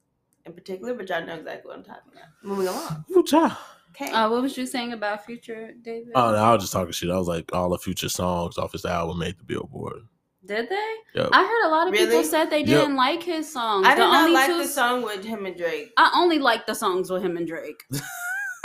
in 0.46 0.52
particular, 0.52 0.94
but 0.94 1.08
y'all 1.08 1.24
know 1.24 1.34
exactly 1.34 1.68
what 1.68 1.78
I'm 1.78 1.84
talking 1.84 2.12
about. 2.12 2.28
Moving 2.42 2.68
along. 2.68 3.04
Ooh, 3.16 3.22
child. 3.24 3.52
Okay. 4.00 4.12
Uh, 4.12 4.28
what 4.28 4.42
was 4.42 4.58
you 4.58 4.66
saying 4.66 4.92
about 4.92 5.24
Future, 5.24 5.72
David? 5.82 6.12
Oh, 6.14 6.32
no, 6.32 6.36
I 6.36 6.52
was 6.52 6.62
just 6.62 6.72
talking 6.72 6.92
shit. 6.92 7.10
I 7.10 7.16
was 7.16 7.28
like, 7.28 7.54
all 7.54 7.70
the 7.70 7.78
future 7.78 8.10
songs 8.10 8.58
off 8.58 8.72
his 8.72 8.84
album 8.84 9.18
made 9.18 9.38
the 9.38 9.44
Billboard. 9.44 10.02
Did 10.44 10.68
they? 10.68 10.94
Yep. 11.14 11.30
I 11.32 11.42
heard 11.42 11.68
a 11.68 11.70
lot 11.70 11.88
of 11.88 11.94
people 11.94 12.22
said 12.22 12.50
they 12.50 12.62
didn't 12.62 12.94
like 12.94 13.22
his 13.22 13.50
songs. 13.50 13.86
I 13.86 13.94
did 13.94 14.02
the 14.02 14.06
not 14.06 14.20
only 14.20 14.32
like 14.32 14.46
two 14.46 14.58
the 14.58 14.66
song 14.66 15.02
with 15.02 15.24
him 15.24 15.44
and 15.46 15.56
Drake. 15.56 15.92
I 15.96 16.12
only 16.14 16.38
like 16.38 16.66
the 16.66 16.74
songs 16.74 17.10
with 17.10 17.22
him 17.22 17.36
and 17.36 17.48
Drake. 17.48 17.82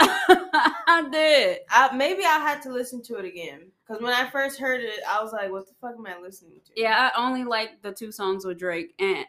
I 0.00 1.08
did. 1.10 1.58
I, 1.70 1.94
maybe 1.96 2.24
I 2.24 2.38
had 2.38 2.62
to 2.62 2.72
listen 2.72 3.02
to 3.04 3.16
it 3.16 3.24
again 3.24 3.70
because 3.86 4.02
when 4.02 4.12
I 4.12 4.28
first 4.30 4.60
heard 4.60 4.80
it, 4.80 5.00
I 5.08 5.22
was 5.22 5.32
like, 5.32 5.50
"What 5.50 5.66
the 5.66 5.74
fuck 5.80 5.94
am 5.96 6.06
I 6.06 6.20
listening 6.20 6.60
to?" 6.66 6.80
Yeah, 6.80 7.10
I 7.14 7.20
only 7.20 7.44
like 7.44 7.82
the 7.82 7.92
two 7.92 8.12
songs 8.12 8.44
with 8.44 8.58
Drake, 8.58 8.94
and 8.98 9.24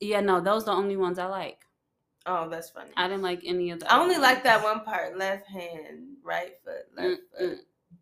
yeah, 0.00 0.20
no, 0.20 0.40
those 0.40 0.64
are 0.64 0.66
the 0.66 0.72
only 0.72 0.96
ones 0.96 1.18
I 1.18 1.26
like. 1.26 1.58
Oh, 2.28 2.50
that's 2.50 2.70
funny. 2.70 2.92
I 2.96 3.08
didn't 3.08 3.22
like 3.24 3.42
any 3.46 3.70
of 3.72 3.80
the. 3.80 3.92
I 3.92 3.98
only 4.00 4.18
like 4.18 4.44
that 4.44 4.64
one 4.64 4.82
part: 4.82 5.18
left 5.18 5.48
hand, 5.48 6.18
right 6.24 6.54
foot, 6.64 6.86
left 6.96 7.20
Mm, 7.40 7.40
foot, 7.40 7.58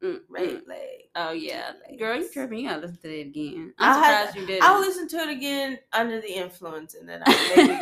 Mm, 0.07 0.21
right 0.29 0.49
mm. 0.65 0.69
leg. 0.69 0.79
Oh 1.19 1.33
yeah, 1.33 1.73
Two 1.91 1.97
girl, 1.97 2.15
you 2.15 2.21
legs. 2.23 2.33
tripping? 2.33 2.59
You 2.59 2.69
gotta 2.69 2.83
listen 2.83 2.99
to 3.03 3.09
it 3.19 3.27
again. 3.27 3.73
I 3.79 3.89
I'm 3.89 4.03
had- 4.03 4.19
surprised 4.27 4.37
you 4.37 4.47
didn't. 4.47 4.63
I'll 4.65 4.81
listen 4.81 5.09
to 5.09 5.17
it 5.17 5.29
again 5.31 5.79
under 5.93 6.21
the 6.21 6.29
influence, 6.31 6.95
and 6.95 7.09
then 7.09 7.23
I 7.27 7.53
maybe 7.57 7.73
you 7.73 7.79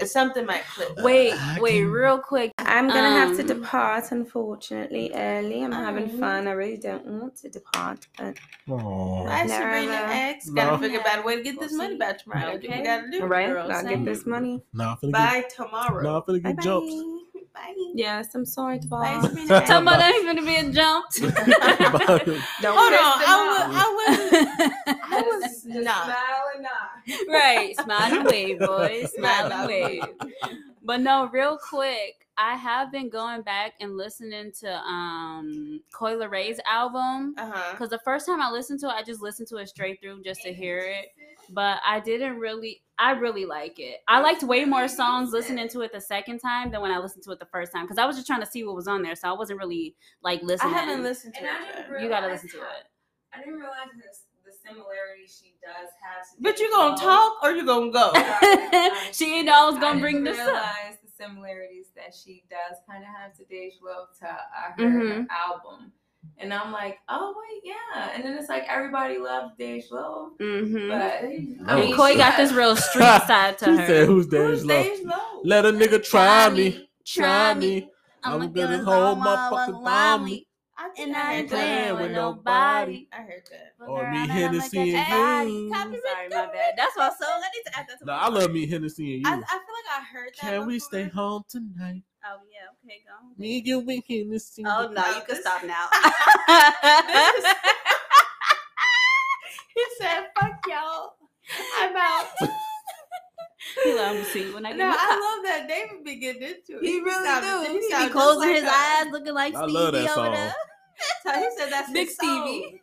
know 0.00 0.06
something 0.06 0.46
might 0.46 0.64
click. 0.66 0.88
Wait, 0.98 1.32
I 1.32 1.58
wait, 1.60 1.80
can- 1.80 1.90
real 1.90 2.18
quick. 2.18 2.52
I'm 2.58 2.86
gonna 2.88 3.10
have 3.10 3.36
to 3.36 3.42
Um, 3.42 3.46
depart, 3.60 4.12
unfortunately, 4.12 5.10
early. 5.14 5.62
I'm 5.64 5.72
having 5.72 6.10
Oh. 6.14 6.18
fun. 6.20 6.46
I 6.46 6.52
really 6.52 6.76
don't 6.76 7.04
want 7.06 7.36
to 7.38 7.48
depart, 7.48 8.06
but 8.16 8.36
Aw. 8.70 9.24
Bye, 9.26 9.42
No, 9.42 9.48
Sabrina 9.48 9.86
no. 9.86 10.06
X. 10.10 10.46
No. 10.48 10.54
Gotta 10.54 10.78
figure 10.78 11.00
out 11.06 11.18
a 11.18 11.22
way 11.22 11.36
to 11.36 11.42
get 11.42 11.56
We'll 11.58 11.68
this 11.68 11.76
money 11.76 11.94
see. 11.94 11.98
back 11.98 12.18
tomorrow. 12.22 12.40
That's 12.52 12.54
what 12.62 12.64
Okay. 12.70 12.78
we 12.78 12.84
gotta 12.86 13.10
do. 13.10 13.24
right, 13.26 13.48
girl, 13.48 13.70
I'll 13.72 13.80
same. 13.82 14.04
get 14.04 14.04
this 14.04 14.24
money. 14.26 14.62
Nah, 14.72 14.92
I'm 14.92 14.96
finna 14.98 15.00
get, 15.00 15.12
By 15.12 15.44
tomorrow. 15.64 16.02
nah, 16.02 16.16
I'm 16.16 16.22
finna 16.22 16.42
Bye 16.42 16.52
get 16.52 16.62
jumped. 16.62 16.90
Bye. 16.90 17.31
Bye. 17.54 17.74
Yes, 17.94 18.34
I'm 18.34 18.46
sorry 18.46 18.78
to 18.78 18.88
Bye, 18.88 19.14
bother. 19.14 19.28
Sabrina 19.28 19.54
X. 19.56 19.68
Tell 19.68 19.80
me 19.82 19.86
that 19.90 20.14
ain't 20.14 20.24
gonna 20.26 20.42
be 20.42 20.56
a 20.56 20.72
jump. 20.72 21.06
Don't 22.62 22.78
Hold 22.78 22.92
piss 22.92 23.00
on, 23.00 23.18
them 23.18 23.28
I 23.28 23.34
off. 23.36 23.68
was, 23.68 23.76
I 23.76 24.86
was, 24.86 24.96
I 25.12 25.22
was 25.40 25.64
not. 25.66 26.04
smile 26.04 26.44
and 26.54 26.62
nod. 26.62 27.32
right, 27.32 27.76
smile 27.80 28.14
and 28.20 28.24
wave, 28.26 28.58
boys, 28.58 29.12
smile 29.14 29.46
Smile 29.46 29.52
and 29.60 29.68
wave. 29.68 30.02
But 30.84 31.00
no, 31.00 31.28
real 31.28 31.58
quick, 31.58 32.26
I 32.38 32.54
have 32.56 32.90
been 32.90 33.08
going 33.10 33.42
back 33.42 33.74
and 33.80 33.96
listening 33.96 34.50
to 34.60 34.74
um 34.78 35.80
Coi 35.92 36.14
Leray's 36.14 36.58
album. 36.70 37.34
Uh 37.36 37.50
huh. 37.52 37.72
Because 37.72 37.90
the 37.90 38.00
first 38.04 38.24
time 38.26 38.40
I 38.40 38.50
listened 38.50 38.80
to 38.80 38.86
it, 38.88 38.92
I 38.94 39.02
just 39.02 39.20
listened 39.20 39.48
to 39.48 39.56
it 39.58 39.68
straight 39.68 40.00
through 40.00 40.22
just 40.22 40.42
to 40.42 40.52
hear 40.54 40.78
it. 40.78 41.12
But 41.52 41.78
I 41.86 42.00
didn't 42.00 42.38
really, 42.38 42.82
I 42.98 43.10
really 43.12 43.44
like 43.44 43.78
it. 43.78 43.98
I 44.08 44.20
liked 44.20 44.42
way 44.42 44.64
more 44.64 44.88
songs 44.88 45.32
listening 45.32 45.68
to 45.68 45.80
it 45.82 45.92
the 45.92 46.00
second 46.00 46.38
time 46.38 46.70
than 46.70 46.80
when 46.80 46.90
I 46.90 46.98
listened 46.98 47.24
to 47.24 47.30
it 47.32 47.38
the 47.38 47.46
first 47.46 47.72
time. 47.72 47.84
Because 47.84 47.98
I 47.98 48.06
was 48.06 48.16
just 48.16 48.26
trying 48.26 48.40
to 48.40 48.46
see 48.46 48.64
what 48.64 48.74
was 48.74 48.88
on 48.88 49.02
there. 49.02 49.14
So 49.14 49.28
I 49.28 49.32
wasn't 49.32 49.58
really 49.58 49.94
like 50.22 50.42
listening. 50.42 50.72
I 50.74 50.78
listening. 50.78 50.88
haven't 50.88 51.02
listened 51.04 51.34
to 51.34 51.40
And 51.40 51.48
it. 51.48 51.74
I 51.90 51.92
yet. 51.92 52.02
You 52.02 52.08
gotta 52.08 52.28
listen 52.28 52.48
to 52.50 52.56
how- 52.58 52.64
it. 52.64 52.86
I 53.34 53.38
didn't 53.38 53.54
realize 53.54 53.88
this, 53.96 54.24
the 54.44 54.52
similarities 54.68 55.40
she 55.42 55.54
does 55.62 55.88
have. 56.02 56.22
to 56.24 56.36
But 56.40 56.58
you 56.58 56.66
Dave 56.66 56.72
gonna 56.74 56.96
Chappelle. 56.96 57.00
talk 57.00 57.42
or 57.42 57.52
you 57.52 57.64
gonna 57.66 57.90
go? 57.90 58.12
she 59.12 59.24
didn't 59.26 59.46
know 59.46 59.62
I 59.62 59.66
was 59.70 59.78
gonna 59.78 59.98
I 59.98 60.00
bring 60.00 60.16
didn't 60.24 60.36
this 60.36 60.38
up. 60.40 60.46
realize 60.48 60.96
the 61.04 61.10
similarities 61.24 61.86
that 61.96 62.14
she 62.14 62.44
does 62.50 62.78
kind 62.88 63.02
of 63.04 63.08
have 63.08 63.32
to 63.38 63.44
Dej 63.44 63.80
Loaf 63.82 64.08
to 64.20 64.26
uh, 64.28 64.36
her, 64.76 64.82
Mhm. 64.84 65.10
her 65.22 65.26
album. 65.30 65.92
And 66.38 66.52
I'm 66.52 66.72
like, 66.72 66.98
oh 67.08 67.34
wait, 67.36 67.62
yeah. 67.94 68.10
And 68.14 68.24
then 68.24 68.36
it's 68.36 68.48
like 68.48 68.64
everybody 68.68 69.18
loves 69.18 69.52
Dej 69.58 69.90
Loaf, 69.90 70.32
Mm-hmm. 70.40 70.88
but 70.88 71.70
I 71.70 71.72
I 71.72 71.80
mean, 71.80 71.94
Coi 71.94 72.16
got 72.16 72.36
this 72.36 72.52
real 72.52 72.74
street 72.90 73.22
side 73.26 73.58
to 73.58 73.64
She 73.66 73.76
her. 73.76 73.86
said, 73.86 74.06
"Who's 74.06 74.26
Who's 74.26 74.64
Dej 74.64 75.04
Loaf? 75.06 75.40
Let 75.44 75.66
a 75.66 75.70
nigga 75.70 76.02
try 76.02 76.50
me, 76.50 76.88
try 77.04 77.54
me. 77.54 77.88
I'm 78.24 78.32
I'm 78.32 78.38
gonna 78.40 78.52
gonna 78.52 78.78
get 78.78 78.84
hold 78.84 79.18
his 79.18 79.24
my 79.24 79.24
mama 79.36 79.56
fucking 79.56 79.84
mommy. 79.84 80.46
I 80.76 80.90
And 80.98 81.14
I 81.16 81.20
I 81.20 81.34
ain't 81.34 81.50
that. 81.50 81.54
playing 81.56 81.92
with 81.94 82.02
with 82.02 82.12
nobody. 82.12 82.42
nobody. 82.52 83.08
I 83.12 83.16
heard 83.22 83.42
that. 83.50 83.74
Fuck 83.78 83.88
Or 83.88 84.02
around 84.02 84.12
me, 84.12 84.18
and 84.18 84.32
I'ma 84.32 84.48
Hennessy, 84.48 84.92
catch 84.92 85.10
and 85.12 85.58
you. 85.58 86.02
Sorry, 86.02 86.28
my 86.28 86.52
bad. 86.52 86.74
That's 86.76 86.96
my 86.96 87.08
song. 87.08 87.40
I 87.42 87.48
need 87.54 87.62
to 87.66 87.78
add 87.78 87.86
that 87.88 87.98
to 88.00 88.04
No, 88.04 88.12
my 88.12 88.18
I 88.18 88.28
love 88.28 88.50
me 88.52 88.66
Hennessy 88.66 89.14
and 89.14 89.22
you. 89.26 89.28
I 89.28 89.36
feel 89.36 89.42
like 89.44 90.00
I 90.00 90.02
heard 90.12 90.30
that. 90.40 90.50
Can 90.50 90.66
we 90.66 90.78
stay 90.78 91.08
home 91.08 91.42
tonight? 91.48 92.02
Oh 92.24 92.38
yeah, 92.50 92.68
okay, 92.84 93.00
go. 93.06 93.14
Me, 93.36 93.62
you, 93.64 93.80
and 93.80 94.02
Hennessy. 94.08 94.62
Oh 94.66 94.86
no, 94.88 94.92
No, 95.02 95.16
you 95.16 95.22
can 95.26 95.36
stop 95.40 95.64
now. 95.64 95.88
He 99.74 99.82
said, 99.98 100.26
"Fuck 100.38 100.60
y'all, 100.68 101.14
I'm 101.78 101.96
out." 101.96 102.26
He 103.84 103.94
let 103.94 104.16
me 104.16 104.22
see 104.24 104.52
when 104.52 104.66
I 104.66 104.70
get 104.70 104.78
no, 104.78 104.86
I 104.86 104.90
love 105.36 105.44
that 105.44 105.66
David 105.68 106.04
be 106.04 106.16
getting 106.16 106.42
into 106.42 106.78
it. 106.78 106.82
He 106.84 107.00
really 107.00 107.24
sound- 107.24 107.44
do. 107.66 107.72
He 107.72 107.78
be 107.78 107.90
sound 107.90 108.02
just 108.02 108.12
closing 108.12 108.40
like 108.40 108.56
his 108.56 108.64
us. 108.64 108.70
eyes, 108.74 109.06
looking 109.12 109.34
like 109.34 109.54
I 109.54 109.58
Stevie 109.62 109.72
love 109.72 109.92
that 109.92 110.02
over 110.02 110.14
song. 110.14 110.32
there. 110.32 110.54
So 111.22 111.32
he 111.32 111.48
said 111.56 111.70
that's 111.72 111.92
Big 111.92 112.06
his 112.08 112.14
Stevie. 112.16 112.82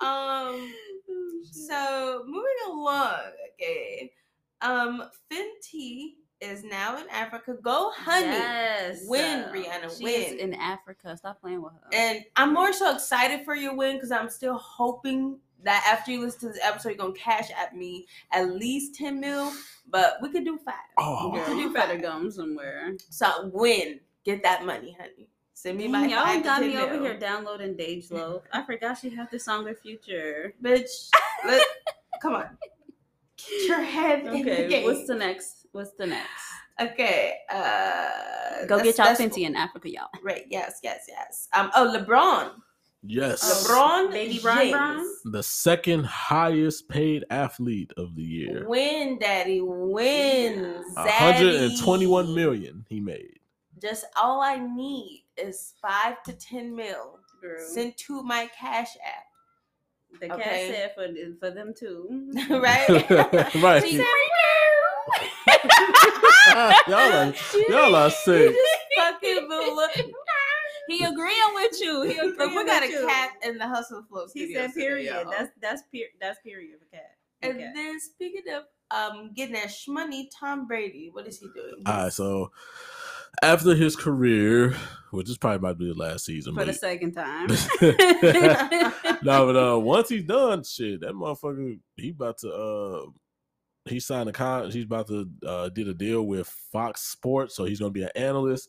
um. 0.00 0.72
So 1.52 2.22
moving 2.26 2.50
along, 2.70 3.20
okay. 3.54 4.12
Um, 4.62 5.04
Fenty 5.32 6.14
is 6.40 6.64
now 6.64 6.96
in 6.98 7.08
Africa. 7.10 7.56
Go, 7.62 7.90
honey. 7.94 8.26
Yes. 8.26 9.02
Win, 9.06 9.44
Rihanna, 9.52 9.96
She 9.98 10.04
win. 10.04 10.14
is 10.22 10.32
in 10.34 10.54
Africa. 10.54 11.16
Stop 11.16 11.40
playing 11.40 11.62
with 11.62 11.72
her. 11.74 11.88
And 11.92 12.24
I'm 12.36 12.54
more 12.54 12.72
so 12.72 12.94
excited 12.94 13.44
for 13.44 13.54
your 13.54 13.74
win 13.74 13.96
because 13.96 14.10
I'm 14.10 14.28
still 14.28 14.56
hoping 14.56 15.38
that 15.62 15.84
after 15.86 16.10
you 16.10 16.20
listen 16.22 16.40
to 16.40 16.48
this 16.48 16.58
episode, 16.62 16.90
you're 16.90 16.98
gonna 16.98 17.12
cash 17.12 17.50
at 17.60 17.76
me 17.76 18.06
at 18.32 18.50
least 18.54 18.94
10 18.94 19.20
mil, 19.20 19.52
but 19.90 20.16
we 20.22 20.30
could 20.30 20.44
do 20.44 20.58
five. 20.64 20.74
Oh. 20.98 21.28
we 21.30 21.38
Girl, 21.38 21.46
could 21.46 21.56
you 21.58 21.68
do 21.68 21.74
better 21.74 21.92
five. 21.94 22.02
go 22.02 22.30
somewhere. 22.30 22.92
So 23.10 23.50
win. 23.52 24.00
Get 24.24 24.42
that 24.42 24.64
money, 24.64 24.96
honey. 24.98 25.28
Send 25.54 25.76
me 25.76 25.88
my 25.88 26.00
Dang, 26.06 26.10
y'all 26.10 26.42
got 26.42 26.60
10 26.60 26.68
me 26.70 26.78
over 26.78 26.98
here 27.00 27.18
downloading 27.18 27.74
Dej 27.74 28.10
Loaf. 28.10 28.42
I 28.50 28.62
forgot 28.64 28.96
she 28.98 29.10
had 29.10 29.30
this 29.30 29.44
song 29.44 29.66
the 29.66 29.74
future. 29.74 30.54
Bitch, 30.62 31.10
let, 31.44 31.62
come 32.22 32.34
on. 32.36 32.56
Get 33.36 33.68
your 33.68 33.82
head 33.82 34.20
in 34.20 34.32
the 34.32 34.40
Okay, 34.52 34.68
game. 34.68 34.84
what's 34.84 35.06
the 35.06 35.14
next? 35.14 35.59
What's 35.72 35.92
the 35.92 36.06
next? 36.06 36.28
Okay, 36.80 37.34
uh, 37.50 38.66
Go 38.66 38.78
get 38.82 38.96
y'all 38.98 39.14
that's- 39.14 39.36
in 39.36 39.54
Africa, 39.54 39.90
y'all. 39.90 40.08
Right, 40.22 40.46
yes, 40.48 40.80
yes, 40.82 41.04
yes. 41.08 41.48
Um, 41.52 41.70
oh, 41.74 41.94
LeBron. 41.96 42.52
Yes. 43.02 43.66
LeBron 43.66 44.10
Baby 44.10 44.38
Bron 44.40 44.58
James. 44.58 44.72
Bron? 44.72 45.06
The 45.24 45.42
second 45.42 46.04
highest 46.04 46.88
paid 46.88 47.24
athlete 47.30 47.92
of 47.96 48.14
the 48.14 48.22
year. 48.22 48.68
Win, 48.68 49.18
daddy, 49.18 49.60
win. 49.62 50.82
A 50.96 51.10
hundred 51.10 51.54
and 51.54 51.78
twenty-one 51.80 52.26
zaddy. 52.26 52.34
million 52.34 52.84
he 52.88 53.00
made. 53.00 53.38
Just 53.80 54.04
all 54.20 54.42
I 54.42 54.58
need 54.58 55.24
is 55.38 55.72
five 55.80 56.22
to 56.24 56.34
ten 56.34 56.76
mil. 56.76 57.20
Girl. 57.40 57.56
Sent 57.58 57.96
to 57.98 58.22
my 58.22 58.50
cash 58.58 58.90
app. 59.02 60.20
the 60.20 60.28
cat 60.28 60.40
okay. 60.40 60.70
said 60.70 60.92
for 60.94 61.06
for 61.38 61.54
them 61.54 61.72
too. 61.74 62.30
right? 62.50 62.88
right. 63.62 63.82
She 65.62 65.70
said, 66.50 66.74
y'all 66.88 67.12
are 67.12 67.34
y'all 67.68 67.94
are 67.96 68.10
sick. 68.10 68.54
fucking 68.96 69.48
look. 69.48 69.90
He 70.88 71.04
agreeing 71.04 71.54
with 71.54 71.80
you. 71.80 72.02
He 72.02 72.18
agreeing 72.18 72.36
Look, 72.38 72.50
we 72.54 72.66
got 72.66 72.82
a 72.82 72.88
you. 72.90 73.06
cat 73.06 73.30
in 73.44 73.58
the 73.58 73.66
hustle 73.68 74.02
flow 74.08 74.26
He 74.32 74.52
said 74.54 74.74
period. 74.74 75.12
y'all. 75.12 75.30
That's 75.30 75.50
that's 75.60 75.82
per 75.92 76.00
that's 76.20 76.38
period 76.40 76.78
for 76.80 76.96
cat. 76.96 77.12
and 77.42 77.52
Okay. 77.52 77.70
then 77.74 78.00
speaking 78.00 78.42
of 78.52 78.64
um 78.90 79.30
getting 79.34 79.54
that 79.54 79.68
shmoney, 79.68 80.28
Tom 80.36 80.66
Brady, 80.66 81.10
what 81.12 81.26
is 81.28 81.38
he 81.38 81.46
doing? 81.54 81.82
All 81.86 82.04
right, 82.04 82.12
so 82.12 82.50
after 83.42 83.76
his 83.76 83.94
career, 83.94 84.74
which 85.12 85.30
is 85.30 85.38
probably 85.38 85.56
about 85.56 85.68
to 85.78 85.84
be 85.84 85.92
the 85.92 85.94
last 85.98 86.24
season, 86.24 86.54
for 86.56 86.64
the 86.64 86.72
second 86.72 87.12
time. 87.12 87.46
no, 89.22 89.46
but 89.46 89.56
uh, 89.74 89.78
once 89.78 90.08
he's 90.08 90.24
done, 90.24 90.64
shit, 90.64 91.00
that 91.02 91.12
motherfucker, 91.12 91.78
he 91.96 92.10
about 92.10 92.38
to 92.38 92.52
uh, 92.52 93.06
he 93.90 94.00
signed 94.00 94.28
a 94.28 94.32
con. 94.32 94.70
He's 94.70 94.84
about 94.84 95.08
to 95.08 95.28
uh, 95.46 95.68
did 95.68 95.88
a 95.88 95.94
deal 95.94 96.22
with 96.22 96.46
Fox 96.72 97.02
Sports, 97.02 97.54
so 97.54 97.64
he's 97.64 97.80
gonna 97.80 97.90
be 97.90 98.02
an 98.04 98.10
analyst, 98.16 98.68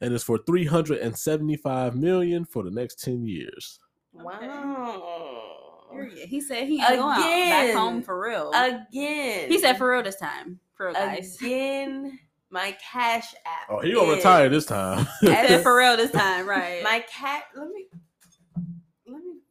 and 0.00 0.12
it's 0.12 0.24
for 0.24 0.38
three 0.38 0.64
hundred 0.64 0.98
and 0.98 1.16
seventy 1.16 1.56
five 1.56 1.94
million 1.94 2.44
for 2.44 2.62
the 2.64 2.70
next 2.70 3.02
ten 3.02 3.24
years. 3.24 3.78
Wow. 4.12 5.88
Period. 5.92 6.28
He 6.28 6.40
said 6.40 6.66
he 6.66 6.80
ain't 6.80 6.88
going 6.88 7.00
out 7.00 7.20
back 7.20 7.74
home 7.74 8.02
for 8.02 8.18
real. 8.20 8.50
Again. 8.54 9.48
he 9.50 9.58
said 9.58 9.76
for 9.76 9.90
real 9.92 10.02
this 10.02 10.16
time. 10.16 10.58
For 10.74 10.86
real, 10.86 10.94
guys. 10.94 11.36
again. 11.36 12.18
My 12.50 12.76
cash 12.92 13.32
app. 13.46 13.68
Oh, 13.70 13.80
he 13.80 13.92
gonna 13.94 14.10
is- 14.12 14.16
retire 14.16 14.48
this 14.50 14.66
time. 14.66 15.06
He 15.20 15.26
said 15.28 15.62
for 15.62 15.76
real 15.76 15.96
this 15.96 16.10
time, 16.10 16.46
right? 16.46 16.82
My 16.82 17.04
cat. 17.10 17.44
Let 17.56 17.68
me. 17.70 17.86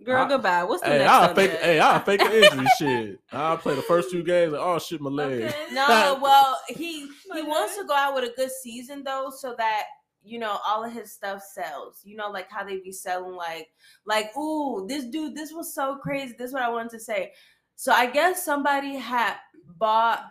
Let 0.02 0.08
me. 0.08 0.14
Girl, 0.14 0.26
I- 0.26 0.28
goodbye. 0.30 0.64
What's 0.64 0.82
the 0.84 0.90
hey, 0.90 0.98
next 1.00 1.12
I'll 1.12 1.28
subject? 1.28 1.52
fake. 1.54 1.62
Hey, 1.62 1.80
I'll 1.80 2.00
fake 2.00 2.22
an 2.22 2.32
injury. 2.32 2.68
shit, 2.78 3.20
I'll 3.32 3.58
play 3.58 3.76
the 3.76 3.82
first 3.84 4.12
two 4.12 4.24
games. 4.24 4.54
Like, 4.54 4.62
oh 4.62 4.80
shit, 4.80 5.02
my 5.02 5.10
leg. 5.10 5.44
Okay. 5.44 5.56
No, 5.74 6.20
well, 6.22 6.60
he 6.68 6.74
he 7.08 7.10
Okay. 7.32 7.44
wants 7.44 7.78
to 7.78 7.84
go 7.86 7.94
out 7.96 8.14
with 8.16 8.24
a 8.26 8.34
good 8.36 8.52
season 8.52 9.04
though, 9.04 9.32
so 9.36 9.56
that 9.58 9.84
you 10.24 10.38
know 10.40 10.58
all 10.68 10.84
of 10.84 10.92
his 10.92 11.12
stuff 11.12 11.42
sells. 11.44 12.02
You 12.04 12.16
know, 12.18 12.30
like 12.30 12.50
how 12.50 12.64
they 12.64 12.78
be 12.80 12.92
selling, 12.92 13.36
like 13.36 13.70
like 14.06 14.36
ooh, 14.38 14.86
this 14.88 15.06
dude, 15.06 15.36
this 15.36 15.52
was 15.54 15.74
so 15.74 15.96
crazy. 15.98 16.34
This 16.38 16.48
is 16.50 16.54
what 16.54 16.64
I 16.64 16.70
wanted 16.70 16.92
to 16.92 17.00
say. 17.00 17.32
So 17.76 17.92
I 17.92 18.06
guess 18.08 18.44
somebody 18.46 18.96
had 18.96 19.36
bought 19.78 20.24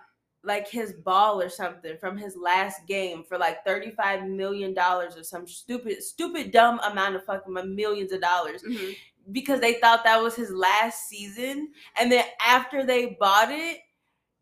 like 0.43 0.67
his 0.69 0.93
ball 0.95 1.39
or 1.41 1.49
something 1.51 1.97
from 1.99 2.17
his 2.17 2.35
last 2.37 2.87
game 2.87 3.23
for 3.29 3.37
like 3.37 3.65
thirty 3.65 3.91
five 3.91 4.25
million 4.27 4.73
dollars 4.73 5.17
or 5.17 5.23
some 5.23 5.47
stupid 5.47 6.03
stupid 6.03 6.51
dumb 6.51 6.81
amount 6.81 7.15
of 7.17 7.25
fucking 7.25 7.53
millions 7.75 8.11
of 8.13 8.21
dollars 8.23 8.63
Mhm. 8.63 8.97
Because 9.33 9.61
they 9.61 9.75
thought 9.75 10.05
that 10.05 10.23
was 10.23 10.35
his 10.35 10.51
last 10.51 11.09
season. 11.09 11.69
And 11.99 12.11
then 12.11 12.25
after 12.47 12.85
they 12.85 13.17
bought 13.21 13.51
it, 13.51 13.79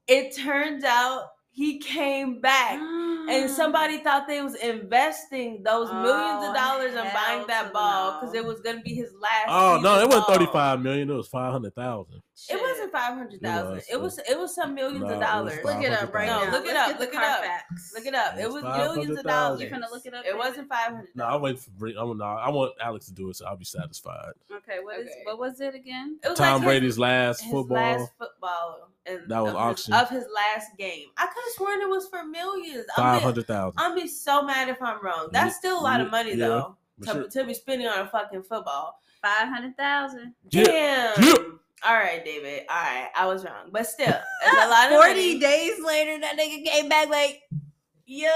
it 0.07 0.35
turns 0.37 0.85
out 0.85 1.25
he 1.51 1.79
came 1.79 2.41
back. 2.41 2.79
And 3.29 3.51
somebody 3.61 3.99
thought 3.99 4.29
they 4.29 4.41
was 4.41 4.55
investing 4.55 5.63
those 5.65 5.89
oh, 5.91 6.03
millions 6.03 6.45
Oh, 6.45 6.49
of 6.49 6.55
dollars 6.55 6.93
in 6.93 7.13
buying 7.13 7.47
that 7.49 7.67
the 7.69 7.71
ball 7.73 8.13
no. 8.13 8.21
because 8.21 8.35
it 8.35 8.45
was 8.45 8.61
gonna 8.61 8.81
be 8.81 8.95
his 8.95 9.13
last. 9.21 9.47
Oh 9.49 9.81
no, 9.83 9.99
season 9.99 10.01
it 10.01 10.07
wasn't 10.07 10.27
thirty 10.29 10.47
five 10.47 10.81
million. 10.81 11.11
It 11.11 11.15
was 11.15 11.29
five 11.29 11.53
hundred 11.53 11.75
thousand. 11.75 12.23
It 12.89 12.93
wasn't 12.95 13.05
five 13.05 13.19
hundred 13.19 13.41
thousand. 13.43 13.77
It 13.79 13.85
It 13.93 14.01
was 14.01 14.19
it 14.19 14.39
was 14.39 14.55
some 14.55 14.75
millions 14.75 15.03
No, 15.05 15.11
it 15.11 15.15
of 15.15 15.21
dollars. 15.21 15.65
Look 15.65 15.83
it 15.83 15.93
up 15.93 16.15
right 16.15 16.27
No, 16.27 16.45
now. 16.45 16.51
look 16.53 16.65
it 16.67 16.75
Let's 16.75 16.93
up, 16.93 17.01
look 17.01 17.09
it 17.15 17.15
up. 17.17 17.45
Look 17.95 18.07
it 18.07 18.15
up. 18.15 18.35
It 18.37 18.41
It 18.41 18.47
was 18.53 18.63
was 18.63 18.77
millions 18.79 19.19
of 19.19 19.25
dollars. 19.25 19.61
You 19.61 19.69
finna 19.69 19.91
look 19.91 20.07
it 20.07 20.15
up? 20.15 20.25
It 20.27 20.37
wasn't 20.37 20.69
five 20.69 20.93
hundred. 20.93 21.09
No, 21.15 21.25
I'm 21.27 21.41
waiting 21.41 21.59
for. 21.61 21.71
Bri- 21.71 21.97
I'm 21.99 22.17
no, 22.17 22.25
I 22.25 22.49
want 22.51 22.73
Alex 22.83 23.07
to 23.07 23.13
do 23.13 23.29
it, 23.31 23.37
so 23.37 23.47
I'll 23.47 23.57
be 23.57 23.65
satisfied. 23.65 24.33
Okay, 24.51 24.79
what 24.83 24.99
is 25.01 25.07
Okay. 25.09 25.21
what 25.25 25.39
was 25.39 25.61
it 25.61 25.75
again? 25.75 26.19
It 26.25 26.29
was 26.31 26.39
Tom 26.39 26.47
like 26.47 26.63
his- 26.63 26.67
Brady's 26.67 26.99
last 26.99 27.43
his 27.43 27.53
football. 27.53 27.77
last 27.77 28.13
football. 28.19 28.89
And 29.07 29.21
That 29.29 29.41
was 29.43 29.53
of 29.53 29.57
auction. 29.57 29.95
his, 29.95 30.03
of 30.03 30.09
his 30.11 30.25
last 30.35 30.77
game. 30.77 31.07
I 31.17 31.27
could 31.27 31.43
have 31.45 31.53
sworn 31.55 31.81
it 31.81 31.89
was 31.89 32.09
for 32.09 32.25
millions. 32.25 32.85
I'm 32.97 33.21
Five 33.23 33.35
be- 33.35 33.73
I'm 33.79 33.95
be 33.95 34.07
so 34.07 34.43
mad 34.43 34.69
if 34.69 34.83
I'm 34.83 35.03
wrong. 35.03 35.29
That's 35.33 35.57
still 35.57 35.81
a 35.81 35.83
lot 35.83 36.01
of 36.03 36.11
money 36.11 36.35
Yeah, 36.35 36.49
though 36.49 36.77
to, 37.05 37.11
sure. 37.13 37.29
to 37.29 37.45
be 37.45 37.55
spending 37.55 37.87
on 37.89 38.01
a 38.01 38.09
fucking 38.11 38.43
football. 38.43 39.01
Five 39.23 39.49
hundred 39.49 39.77
thousand. 39.79 40.35
Yeah, 40.51 40.65
Damn. 40.65 41.25
yeah. 41.25 41.35
All 41.85 41.95
right, 41.95 42.25
David. 42.25 42.63
All 42.69 42.77
right, 42.77 43.09
I 43.15 43.27
was 43.27 43.45
wrong, 43.45 43.71
but 43.71 43.87
still, 43.87 44.09
it's 44.09 44.53
a 44.65 44.69
lot 44.69 44.91
of 44.91 44.97
Forty 44.97 45.15
money. 45.35 45.39
days 45.39 45.79
later, 45.85 46.19
that 46.21 46.37
nigga 46.39 46.65
came 46.65 46.89
back 46.89 47.09
like, 47.09 47.43
yo, 48.05 48.29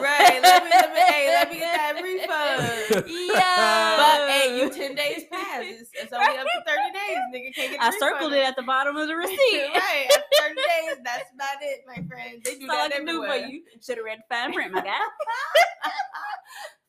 Right. 0.00 0.38
Let 0.42 0.64
me, 0.64 0.70
let 0.70 0.92
me, 0.94 1.00
hey, 1.00 1.28
let 1.34 1.50
me 1.50 1.58
get 1.58 1.74
that 1.76 1.94
refund. 2.02 3.10
Yo, 3.10 3.34
But 3.34 4.30
hey, 4.30 4.58
you 4.60 4.70
ten 4.70 4.94
days 4.94 5.24
passed. 5.32 5.64
It's, 5.66 5.90
it's 5.94 6.12
only 6.12 6.38
up 6.38 6.46
to 6.46 6.62
thirty 6.66 6.92
days. 6.92 7.18
Nigga 7.34 7.54
can't 7.54 7.70
get. 7.72 7.80
I 7.82 7.90
circled 7.98 8.32
it 8.32 8.44
at 8.46 8.54
the 8.54 8.62
bottom 8.62 8.96
of 8.96 9.08
the 9.08 9.16
receipt. 9.16 9.38
right. 9.74 10.06
After 10.10 10.22
thirty 10.40 10.54
days, 10.54 10.96
that's 11.04 11.30
about 11.34 11.56
it, 11.62 11.80
my 11.86 11.94
friend. 12.06 12.42
They 12.44 12.58
do 12.58 12.66
That's 12.66 12.78
all 12.78 12.84
I 12.84 12.88
that 12.88 12.96
can 12.98 13.06
do 13.06 13.24
everywhere. 13.24 13.42
for 13.46 13.52
you. 13.52 13.62
Should 13.84 13.96
have 13.96 14.04
read 14.04 14.18
the 14.20 14.34
fine 14.34 14.52
print, 14.52 14.72
my 14.72 14.82
guy. 14.82 14.90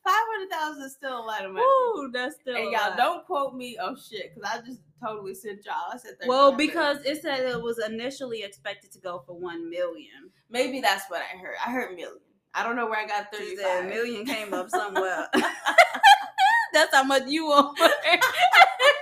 Five 0.06 0.14
hundred 0.14 0.50
thousand 0.50 0.84
is 0.84 0.92
still 0.92 1.18
a 1.18 1.24
lot 1.26 1.44
of 1.44 1.50
money. 1.50 1.66
Woo, 1.66 2.10
that's 2.12 2.36
still. 2.36 2.54
And 2.54 2.70
y'all 2.70 2.96
don't 2.96 3.26
quote 3.26 3.56
me. 3.56 3.76
Oh 3.80 3.96
shit, 3.96 4.32
because 4.32 4.48
I 4.48 4.64
just 4.64 4.80
totally 5.04 5.34
sent 5.34 5.64
y'all. 5.66 5.92
I 5.92 5.96
said 5.96 6.12
35 6.20 6.28
Well, 6.28 6.52
because 6.52 7.04
it 7.04 7.20
said 7.20 7.40
it 7.40 7.60
was 7.60 7.80
initially 7.80 8.44
expected 8.44 8.92
to 8.92 9.00
go 9.00 9.24
for 9.26 9.34
one 9.36 9.68
million. 9.68 10.30
maybe 10.48 10.80
that's 10.80 11.10
what 11.10 11.22
I 11.22 11.36
heard. 11.36 11.56
I 11.66 11.72
heard 11.72 11.96
million. 11.96 12.20
I 12.54 12.62
don't 12.62 12.76
know 12.76 12.86
where 12.86 13.00
I 13.00 13.06
got 13.06 13.32
thirty 13.32 13.56
five. 13.56 13.86
million 13.86 14.24
came 14.24 14.54
up 14.54 14.70
somewhere. 14.70 15.28
that's 16.72 16.94
how 16.94 17.02
much 17.02 17.24
you 17.26 17.46
want. 17.46 17.76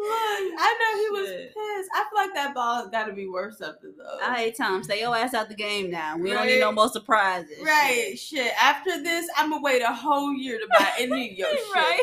I 0.00 0.76
know 0.80 1.00
he 1.18 1.20
was 1.20 1.28
Shit. 1.30 1.48
pissed. 1.54 1.90
I 1.94 2.04
feel 2.10 2.18
like 2.26 2.34
that 2.34 2.54
ball 2.54 2.88
got 2.88 3.06
to 3.06 3.12
be 3.12 3.26
worth 3.26 3.56
something 3.56 3.94
though. 3.96 4.18
I 4.22 4.36
hate 4.36 4.56
Tom. 4.56 4.82
Stay 4.84 5.00
your 5.00 5.16
ass 5.16 5.34
out 5.34 5.48
the 5.48 5.54
game 5.54 5.90
now. 5.90 6.16
We 6.16 6.30
don't 6.30 6.46
need 6.46 6.60
no 6.60 6.72
more 6.72 6.88
surprises. 6.88 7.58
right, 7.64 8.14
shit. 8.18 8.52
After 8.60 9.02
this, 9.02 9.28
I'm 9.36 9.50
gonna 9.50 9.62
wait 9.62 9.82
a 9.82 9.92
whole 9.92 10.32
year 10.34 10.58
to 10.58 10.66
buy 10.78 10.90
any 10.98 11.32
of 11.32 11.38
your 11.38 11.48
shit. 11.50 11.74
right. 11.74 12.02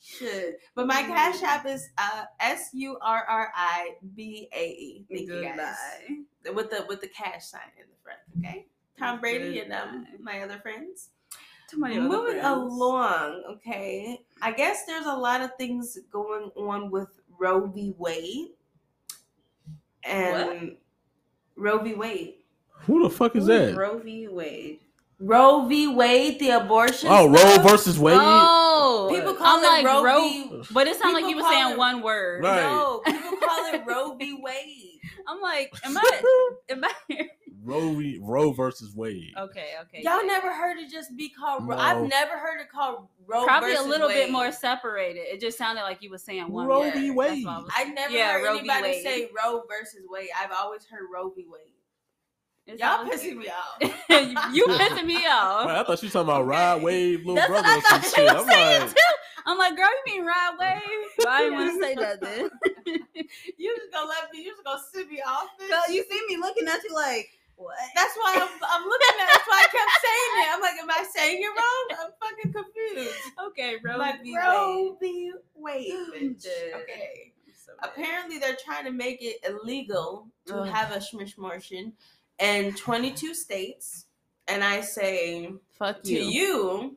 Shit. 0.00 0.60
But 0.74 0.86
my 0.86 1.02
cash 1.02 1.42
app 1.42 1.66
is 1.66 1.88
uh 1.98 2.24
S 2.40 2.70
U 2.72 2.96
R 3.02 3.24
R 3.28 3.52
I 3.54 3.94
B 4.14 4.48
A 4.54 4.66
E. 4.68 5.04
Thank 5.10 5.28
you 5.28 5.42
guys. 5.42 5.76
Goodbye. 6.46 6.52
With 6.54 6.70
the 6.70 6.84
with 6.88 7.00
the 7.00 7.08
cash 7.08 7.46
sign 7.46 7.60
in 7.76 7.84
the 7.90 7.96
front. 8.02 8.18
Okay. 8.38 8.66
Tom 8.98 9.20
Brady 9.20 9.60
and 9.60 9.72
um 9.72 10.06
my 10.22 10.40
other 10.40 10.58
friends. 10.60 11.10
Too 11.70 11.78
many 11.78 11.98
other 11.98 12.08
Moving 12.08 12.40
friends. 12.40 12.46
along, 12.72 13.42
okay. 13.50 14.20
I 14.40 14.52
guess 14.52 14.84
there's 14.86 15.06
a 15.06 15.14
lot 15.14 15.40
of 15.42 15.50
things 15.58 15.98
going 16.10 16.50
on 16.56 16.90
with 16.90 17.08
Roe 17.38 17.66
v. 17.66 17.94
Wade. 17.98 18.48
And 20.04 20.76
Roe 21.56 21.78
v. 21.78 21.94
Wade. 21.94 22.34
Who 22.86 23.02
the 23.02 23.10
fuck 23.10 23.36
is 23.36 23.46
Who 23.46 23.52
that? 23.52 23.76
Roe 23.76 23.98
v. 23.98 24.28
Wade. 24.28 24.78
Roe 25.20 25.66
v. 25.66 25.88
Wade, 25.88 26.38
the 26.38 26.50
abortion. 26.50 27.08
Oh, 27.12 27.26
Roe 27.28 27.58
versus 27.68 27.98
Wade. 27.98 28.16
Oh, 28.18 29.08
People 29.12 29.34
call 29.34 29.58
I'm 29.58 29.64
it 29.82 29.84
like 29.84 30.04
Roe 30.04 30.20
v. 30.22 30.62
but 30.70 30.86
it 30.86 30.96
sounded 30.96 31.14
like 31.14 31.24
people 31.24 31.30
you 31.30 31.36
were 31.36 31.42
saying 31.50 31.72
it- 31.72 31.78
one 31.78 32.02
word. 32.02 32.44
Right. 32.44 32.62
No, 32.62 33.02
people 33.04 33.36
call 33.38 33.74
it 33.74 33.82
Roe 33.86 34.14
v. 34.14 34.38
Wade. 34.40 35.00
I'm 35.28 35.40
like, 35.42 35.74
am 35.84 35.98
I? 35.98 36.22
Am 36.70 36.84
I? 36.84 36.90
Roe. 37.64 37.96
Roe 38.20 38.52
versus 38.52 38.94
Wade. 38.94 39.32
okay, 39.36 39.68
okay. 39.82 40.02
Y'all 40.02 40.20
yeah. 40.22 40.26
never 40.26 40.52
heard 40.52 40.78
it 40.78 40.90
just 40.90 41.16
be 41.16 41.28
called 41.28 41.66
Roe. 41.66 41.76
No. 41.76 41.82
I've 41.82 42.08
never 42.08 42.38
heard 42.38 42.60
it 42.60 42.68
called 42.70 43.08
Roe 43.26 43.44
Probably 43.44 43.70
a 43.72 43.74
versus 43.74 43.88
little 43.88 44.08
bit 44.08 44.30
more 44.30 44.52
separated. 44.52 45.20
It 45.20 45.40
just 45.40 45.58
sounded 45.58 45.82
like 45.82 46.02
you 46.02 46.10
were 46.10 46.18
saying 46.18 46.48
one 46.50 46.66
Roe 46.66 46.80
word. 46.80 46.94
v. 46.94 47.10
Wade. 47.10 47.46
I 47.46 47.58
was- 47.58 47.70
I 47.76 47.84
never 47.84 48.12
Yeah, 48.14 48.32
heard 48.34 48.44
Roe 48.44 48.56
anybody 48.58 48.82
Wade. 48.82 49.02
say 49.04 49.30
Roe 49.36 49.62
versus 49.68 50.04
Wade. 50.08 50.28
I've 50.40 50.52
always 50.52 50.84
heard 50.86 51.02
Roe 51.12 51.30
v. 51.30 51.46
Wade. 51.50 51.72
it 52.66 52.78
Y'all 52.80 53.04
pissing 53.04 53.36
me 53.38 53.48
off. 53.48 53.80
you 54.52 54.66
pissing 54.66 55.06
me 55.06 55.26
off. 55.26 55.66
Right, 55.66 55.78
I 55.78 55.84
thought 55.84 56.02
you 56.02 56.08
were 56.08 56.12
talking 56.12 56.28
about 56.28 56.46
Rod 56.46 56.82
Wave, 56.82 57.20
little 57.20 57.34
That's 57.36 57.48
what 57.50 57.62
brother 57.64 57.68
I 57.74 57.78
or 57.78 57.82
some 57.82 58.00
thought 58.02 58.14
shit. 58.14 58.24
you 58.24 58.38
I'm 58.38 58.46
saying 58.46 58.80
like, 58.82 58.90
too. 58.90 58.96
I'm 59.46 59.56
like, 59.58 59.76
girl, 59.76 59.86
you 60.06 60.14
mean 60.14 60.26
Rod 60.26 60.54
Wave? 60.60 61.08
But 61.16 61.28
I 61.28 61.38
didn't 61.42 61.54
want 61.54 61.72
to 61.72 61.82
say 61.82 61.94
nothing. 61.94 62.50
You 63.58 63.74
just 63.76 63.92
gonna 63.92 64.08
let 64.08 64.32
me? 64.32 64.42
You 64.42 64.50
just 64.52 64.64
gonna 64.64 64.80
sit 64.94 65.10
me 65.10 65.20
off? 65.20 65.48
Bitch? 65.60 65.68
Girl, 65.68 65.94
you 65.94 66.04
see 66.10 66.20
me 66.28 66.36
looking 66.36 66.66
at 66.68 66.82
you 66.84 66.94
like, 66.94 67.28
what? 67.58 67.76
That's 67.94 68.16
why 68.16 68.34
I'm, 68.36 68.48
I'm 68.48 68.84
looking 68.84 69.20
at. 69.20 69.26
That's 69.32 69.46
why 69.48 69.64
I 69.64 69.68
kept 69.70 69.90
saying 70.02 70.32
it. 70.38 70.48
I'm 70.54 70.60
like, 70.60 70.74
am 70.80 70.90
I 70.90 71.06
saying 71.14 71.42
it 71.42 71.46
wrong? 71.46 72.06
I'm 72.06 72.12
fucking 72.22 72.52
confused. 72.52 73.16
Okay, 73.48 73.76
Roe 73.84 73.98
like 73.98 74.22
v. 74.22 74.36
Roe 74.36 74.96
v. 75.00 75.32
Wade. 75.54 75.92
bitch. 76.14 76.46
Okay. 76.74 77.32
So. 77.52 77.72
Apparently, 77.82 78.38
they're 78.38 78.56
trying 78.64 78.84
to 78.86 78.92
make 78.92 79.18
it 79.20 79.36
illegal 79.46 80.28
to 80.46 80.58
Ugh. 80.60 80.68
have 80.68 80.92
a 80.92 80.98
schmishmortion 80.98 81.92
in 82.38 82.72
22 82.74 83.34
states. 83.34 84.06
And 84.46 84.64
I 84.64 84.80
say 84.80 85.52
Fuck 85.78 86.02
to 86.04 86.12
you. 86.14 86.24
you, 86.24 86.96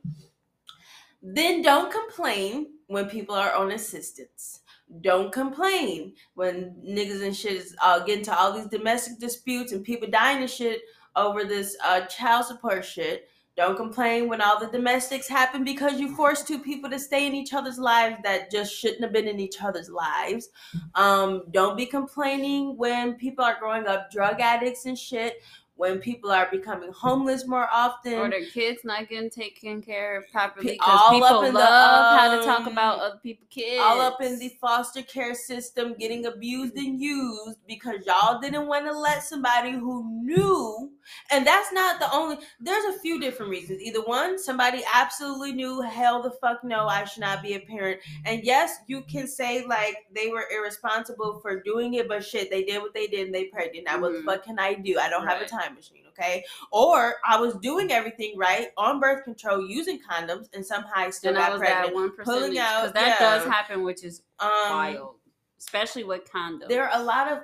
then 1.22 1.60
don't 1.60 1.92
complain 1.92 2.68
when 2.86 3.10
people 3.10 3.34
are 3.34 3.52
on 3.54 3.72
assistance. 3.72 4.60
Don't 5.00 5.32
complain 5.32 6.14
when 6.34 6.76
niggas 6.84 7.24
and 7.24 7.34
shit 7.34 7.52
is 7.52 7.74
uh, 7.82 8.00
getting 8.00 8.24
to 8.24 8.36
all 8.36 8.52
these 8.52 8.66
domestic 8.66 9.18
disputes 9.18 9.72
and 9.72 9.84
people 9.84 10.08
dying 10.08 10.42
and 10.42 10.50
shit 10.50 10.82
over 11.16 11.44
this 11.44 11.76
uh, 11.84 12.02
child 12.02 12.44
support 12.46 12.84
shit. 12.84 13.28
Don't 13.54 13.76
complain 13.76 14.28
when 14.28 14.40
all 14.40 14.58
the 14.58 14.68
domestics 14.68 15.28
happen 15.28 15.62
because 15.62 16.00
you 16.00 16.16
forced 16.16 16.48
two 16.48 16.58
people 16.58 16.88
to 16.88 16.98
stay 16.98 17.26
in 17.26 17.34
each 17.34 17.52
other's 17.52 17.78
lives 17.78 18.16
that 18.24 18.50
just 18.50 18.74
shouldn't 18.74 19.02
have 19.02 19.12
been 19.12 19.28
in 19.28 19.38
each 19.38 19.62
other's 19.62 19.90
lives. 19.90 20.48
Um, 20.94 21.42
don't 21.50 21.76
be 21.76 21.84
complaining 21.84 22.78
when 22.78 23.14
people 23.14 23.44
are 23.44 23.58
growing 23.60 23.86
up 23.86 24.10
drug 24.10 24.40
addicts 24.40 24.86
and 24.86 24.98
shit. 24.98 25.42
When 25.76 25.98
people 25.98 26.30
are 26.30 26.48
becoming 26.50 26.92
homeless 26.92 27.46
more 27.46 27.68
often. 27.72 28.14
Or 28.14 28.30
their 28.30 28.46
kids 28.46 28.80
not 28.84 29.08
getting 29.08 29.30
taken 29.30 29.82
care 29.82 30.18
of 30.18 30.30
properly 30.30 30.72
because 30.72 30.88
all 30.88 31.10
people 31.10 31.26
up 31.26 31.44
in 31.44 31.54
love 31.54 31.54
the, 31.54 32.20
how 32.20 32.38
to 32.38 32.44
talk 32.44 32.66
um, 32.66 32.72
about 32.72 33.00
other 33.00 33.18
people's 33.22 33.48
kids. 33.50 33.82
all 33.82 34.00
up 34.00 34.20
in 34.20 34.38
the 34.38 34.50
foster 34.60 35.02
care 35.02 35.34
system 35.34 35.94
getting 35.98 36.26
abused 36.26 36.76
and 36.76 37.00
used 37.00 37.58
because 37.66 37.96
y'all 38.06 38.40
didn't 38.40 38.66
want 38.66 38.84
to 38.86 38.96
let 38.96 39.22
somebody 39.22 39.72
who 39.72 40.04
knew 40.22 40.90
and 41.30 41.46
that's 41.46 41.72
not 41.72 41.98
the 42.00 42.12
only 42.14 42.38
there's 42.60 42.84
a 42.94 42.98
few 43.00 43.18
different 43.20 43.50
reasons. 43.50 43.80
Either 43.82 44.02
one 44.02 44.38
somebody 44.38 44.82
absolutely 44.94 45.52
knew 45.52 45.80
hell 45.80 46.22
the 46.22 46.30
fuck 46.30 46.62
no 46.64 46.86
i 46.86 47.04
should 47.04 47.20
not 47.20 47.42
be 47.42 47.54
a 47.54 47.60
parent. 47.60 48.00
And 48.24 48.42
yes 48.44 48.76
you 48.86 49.02
can 49.02 49.26
say 49.26 49.64
like 49.66 49.96
they 50.14 50.28
were 50.28 50.44
irresponsible 50.54 51.40
for 51.40 51.60
doing 51.62 51.94
it 51.94 52.08
but 52.08 52.24
shit 52.24 52.50
they 52.50 52.64
did 52.64 52.80
what 52.82 52.94
they 52.94 53.06
did 53.06 53.26
and 53.26 53.34
they 53.34 53.44
pregnant. 53.44 53.86
Now 53.86 54.00
what 54.00 54.12
the 54.12 54.18
Mhm. 54.18 54.24
fuck 54.24 54.44
can 54.44 54.58
i 54.58 54.74
do? 54.74 54.98
I 54.98 55.08
don't 55.08 55.26
have 55.26 55.40
a 55.40 55.46
time 55.46 55.74
machine 55.74 56.04
okay? 56.08 56.44
Or 56.70 57.14
i 57.26 57.40
was 57.40 57.54
doing 57.56 57.90
everything 57.92 58.36
right 58.36 58.68
on 58.76 59.00
birth 59.00 59.24
control 59.24 59.66
using 59.66 59.98
condoms 60.08 60.48
and 60.54 60.64
somehow 60.64 60.90
i 60.96 61.10
still 61.10 61.30
and 61.30 61.38
I 61.38 61.42
got 61.48 61.52
was 61.52 61.60
pregnant. 61.60 61.86
that 61.88 61.94
one 61.94 62.10
percentage 62.16 62.40
pulling 62.42 62.58
out, 62.58 62.80
because 62.82 62.92
that 62.94 63.16
yeah. 63.20 63.36
does 63.38 63.44
happen, 63.48 63.82
which 63.82 64.04
is 64.04 64.22
um 64.40 64.48
wild, 64.50 65.14
especially 65.58 66.04
with 66.04 66.30
condoms. 66.30 66.68
there 66.68 66.88
are 66.88 67.00
a 67.00 67.02
lot 67.04 67.30
of 67.32 67.38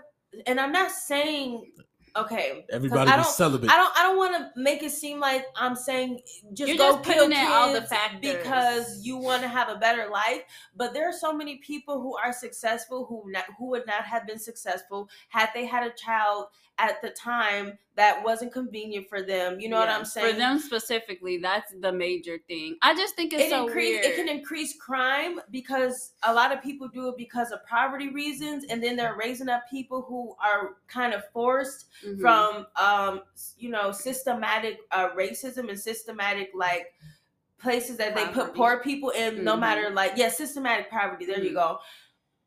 and 0.46 0.60
i'm 0.60 0.72
not 0.72 0.90
saying 0.90 1.72
okay 2.22 2.50
'cause 2.62 2.64
everybody 2.72 3.10
I 3.10 3.16
be 3.16 3.22
don't- 3.22 3.32
celibate. 3.32 3.70
I 3.70 3.76
don't. 3.76 3.98
I 3.98 4.02
don't 4.04 4.16
want 4.16 4.34
to 4.54 4.60
make 4.60 4.82
it 4.82 4.90
seem 4.90 5.20
like 5.20 5.46
I'm 5.56 5.74
saying 5.76 6.20
just 6.52 6.68
You're 6.68 6.78
go 6.78 6.92
just 6.96 7.04
kill 7.04 7.24
putting 7.26 7.38
in 7.38 7.46
all 7.46 7.72
the 7.72 7.80
kids 7.80 7.90
factors. 7.90 8.20
because 8.36 9.00
you 9.06 9.16
want 9.16 9.42
to 9.42 9.48
have 9.48 9.68
a 9.68 9.76
better 9.76 10.08
life. 10.10 10.42
But 10.76 10.92
there 10.94 11.08
are 11.08 11.12
so 11.12 11.32
many 11.32 11.56
people 11.58 12.00
who 12.00 12.16
are 12.16 12.32
successful 12.32 13.06
who 13.06 13.30
not, 13.30 13.44
who 13.58 13.66
would 13.70 13.86
not 13.86 14.04
have 14.04 14.26
been 14.26 14.38
successful 14.38 15.08
had 15.28 15.50
they 15.54 15.66
had 15.66 15.86
a 15.86 15.90
child 15.94 16.46
at 16.78 17.00
the 17.02 17.10
time 17.10 17.76
that 17.98 18.22
wasn't 18.24 18.52
convenient 18.52 19.08
for 19.08 19.22
them. 19.22 19.58
You 19.58 19.68
know 19.68 19.76
what 19.76 19.88
I'm 19.88 20.04
saying? 20.04 20.32
For 20.34 20.38
them 20.38 20.60
specifically, 20.60 21.38
that's 21.38 21.74
the 21.80 21.90
major 21.90 22.38
thing. 22.46 22.76
I 22.80 22.94
just 22.94 23.16
think 23.16 23.32
it's 23.32 23.46
it 23.46 23.50
so 23.50 23.66
increase 23.66 23.94
weird. 24.00 24.04
it 24.04 24.14
can 24.14 24.28
increase 24.28 24.76
crime 24.80 25.40
because 25.50 26.12
a 26.22 26.32
lot 26.32 26.52
of 26.52 26.62
people 26.62 26.86
do 26.86 27.08
it 27.08 27.16
because 27.16 27.50
of 27.50 27.58
poverty 27.66 28.10
reasons 28.10 28.64
and 28.70 28.80
then 28.80 28.94
they're 28.94 29.16
raising 29.18 29.48
up 29.48 29.62
people 29.68 30.02
who 30.02 30.36
are 30.40 30.76
kind 30.86 31.12
of 31.12 31.24
forced 31.32 31.86
Mhm. 32.06 32.20
from 32.20 32.66
um 32.76 33.22
you 33.58 33.68
know 33.68 33.90
systematic 33.90 34.78
uh 34.92 35.08
racism 35.10 35.68
and 35.68 35.78
systematic 35.80 36.50
like 36.54 36.94
places 37.58 37.96
that 37.96 38.14
they 38.14 38.26
put 38.28 38.54
poor 38.54 38.78
people 38.78 39.10
in 39.10 39.42
no 39.42 39.56
Mhm. 39.56 39.60
matter 39.60 39.90
like 39.90 40.12
yeah 40.14 40.28
systematic 40.28 40.88
poverty 40.88 41.26
there 41.26 41.42
you 41.42 41.50
Mhm. 41.50 41.54
go 41.54 41.80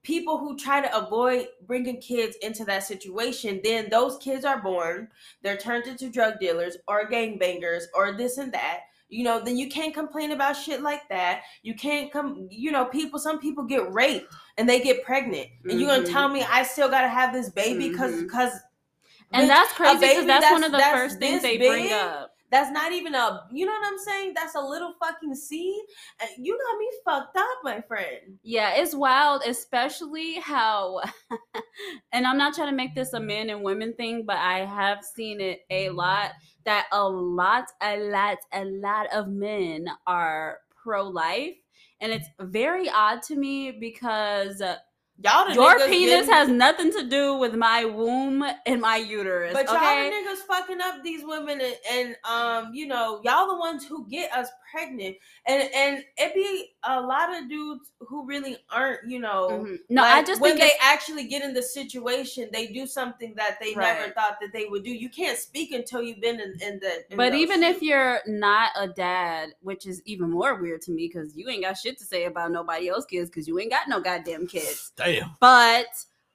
people 0.04 0.38
who 0.38 0.58
try 0.58 0.82
to 0.82 0.98
avoid 0.98 1.48
bringing 1.68 2.00
kids 2.02 2.36
into 2.42 2.66
that 2.66 2.84
situation 2.84 3.60
then 3.64 3.90
those 3.90 4.18
kids 4.18 4.46
are 4.46 4.62
born 4.62 5.08
they're 5.44 5.58
turned 5.58 5.86
into 5.86 6.10
drug 6.10 6.40
dealers 6.40 6.78
or 6.88 7.10
gangbangers 7.10 7.84
or 7.94 8.14
this 8.14 8.38
and 8.38 8.52
that 8.52 8.82
you 9.10 9.24
know 9.24 9.40
then 9.44 9.58
you 9.58 9.70
can't 9.70 9.94
complain 9.94 10.32
about 10.32 10.54
shit 10.54 10.82
like 10.82 11.08
that 11.10 11.42
you 11.64 11.76
can't 11.76 12.12
come 12.12 12.48
you 12.50 12.72
know 12.72 12.86
people 12.86 13.20
some 13.20 13.40
people 13.40 13.64
get 13.64 13.92
raped 13.94 14.34
and 14.58 14.68
they 14.68 14.80
get 14.80 15.04
pregnant 15.04 15.48
and 15.70 15.80
you're 15.80 15.90
gonna 15.90 16.04
Mhm. 16.04 16.12
tell 16.12 16.30
me 16.30 16.44
i 16.50 16.64
still 16.64 16.90
gotta 16.90 17.10
have 17.10 17.34
this 17.34 17.50
baby 17.50 17.90
because 17.90 18.22
because 18.22 18.54
and 19.34 19.50
that's 19.50 19.72
crazy 19.74 20.00
because 20.00 20.16
baby 20.16 20.28
that's, 20.28 20.52
one 20.52 20.64
of 20.64 20.72
the 20.72 20.80
first 20.80 21.20
things 21.20 21.42
this 21.42 21.52
they 21.52 21.58
bring 21.58 21.92
up. 21.92 22.31
That's 22.52 22.72
not 22.72 22.92
even 22.92 23.16
a 23.16 23.44
you 23.52 23.66
know 23.66 23.72
what 23.72 23.88
i'm 23.88 24.00
saying? 24.00 24.34
That's 24.36 24.56
a 24.56 24.62
little 24.62 24.94
fucking 25.00 25.36
seed 25.36 25.82
you 26.38 26.58
got 26.58 26.78
me 26.78 26.90
fucked 27.06 27.38
up 27.38 27.58
my 27.64 27.82
friend. 27.82 28.40
Yeah, 28.44 28.74
it's 28.76 28.96
wild, 28.96 29.44
especially 29.46 30.36
how, 30.36 31.02
and 32.12 32.26
I'm 32.26 32.38
not 32.38 32.54
trying 32.56 32.70
to 32.70 32.76
make 32.76 32.96
this 32.96 33.14
a 33.14 33.20
men 33.20 33.50
and 33.50 33.64
women 33.64 33.94
thing, 33.94 34.24
but 34.26 34.38
I 34.38 34.66
have 34.66 35.04
seen 35.04 35.42
it 35.42 35.62
a 35.70 35.90
lot 35.90 36.32
that 36.66 36.88
a 36.92 37.08
lot, 37.08 37.66
a 37.82 37.98
lot, 37.98 38.38
a 38.54 38.66
lot 38.66 39.08
of 39.14 39.28
men 39.28 39.88
are 40.06 40.60
pro 40.76 41.08
life. 41.08 41.56
And 42.00 42.12
it's 42.12 42.28
very 42.40 42.90
odd 42.90 43.22
to 43.24 43.36
me 43.36 43.72
because 43.72 44.62
y'all 45.24 45.52
your 45.54 45.80
penis 45.88 46.10
getting- 46.10 46.30
has 46.30 46.50
nothing 46.50 46.92
to 46.92 47.04
do 47.04 47.36
with 47.36 47.56
my 47.56 47.86
womb 47.86 48.44
and 48.66 48.82
my 48.82 48.98
uterus. 48.98 49.54
But 49.54 49.68
y'all 49.68 49.78
okay? 49.78 50.10
the 50.10 50.16
niggas 50.16 50.38
fucking 50.48 50.82
up 50.82 51.04
these 51.04 51.22
women 51.24 51.62
and, 51.62 51.76
and 51.92 52.16
um, 52.24 52.74
you 52.74 52.88
know, 52.88 53.22
y'all 53.24 53.48
the 53.48 53.58
ones 53.58 53.86
who 53.86 54.08
get 54.08 54.32
us 54.34 54.50
pregnant. 54.72 55.18
And 55.46 55.70
and 55.74 56.04
it 56.18 56.34
be 56.34 56.74
a 56.84 57.00
lot 57.02 57.36
of 57.36 57.50
dudes 57.50 57.92
who 58.00 58.26
really 58.26 58.58
aren't, 58.70 59.10
you 59.10 59.20
know, 59.20 59.50
Mhm. 59.66 59.80
No, 59.90 60.04
I 60.04 60.24
just 60.24 60.40
when 60.42 60.52
think 60.52 60.62
they 60.62 60.68
it's- 60.68 60.80
actually 60.82 61.26
get 61.26 61.44
in 61.44 61.54
the 61.54 61.62
situation, 61.62 62.50
they 62.52 62.68
do 62.68 62.88
something 62.88 63.34
that 63.36 63.60
they 63.60 63.76
never 63.76 64.12
thought 64.14 64.38
that 64.42 64.54
they 64.54 64.66
would 64.66 64.84
do. 64.84 64.92
You 64.92 65.10
can't 65.10 65.38
speak 65.38 65.72
until 65.74 66.02
you've 66.02 66.22
been 66.22 66.40
in, 66.40 66.58
in 66.62 66.80
the. 66.80 67.06
in 67.12 67.18
But 67.18 67.32
those 67.32 67.42
even 67.42 67.64
if 67.64 67.82
you're 67.82 68.22
not 68.26 68.72
a 68.76 68.88
dad, 68.88 69.50
which 69.62 69.86
is 69.86 70.02
even 70.06 70.30
more 70.30 70.56
weird 70.56 70.82
to 70.84 70.92
me 70.92 71.08
because 71.08 71.36
you 71.36 71.50
ain't 71.50 71.64
got 71.64 71.78
shit 71.78 71.98
to 72.00 72.06
say 72.06 72.26
about 72.26 72.52
nobody 72.52 72.90
else's 72.90 73.06
kids 73.06 73.30
because 73.30 73.48
you 73.48 73.60
ain't 73.60 73.72
got 73.72 73.88
no 73.90 74.00
goddamn 74.00 74.48
kids. 74.48 74.92
Damn. 74.96 75.36
But 75.40 75.88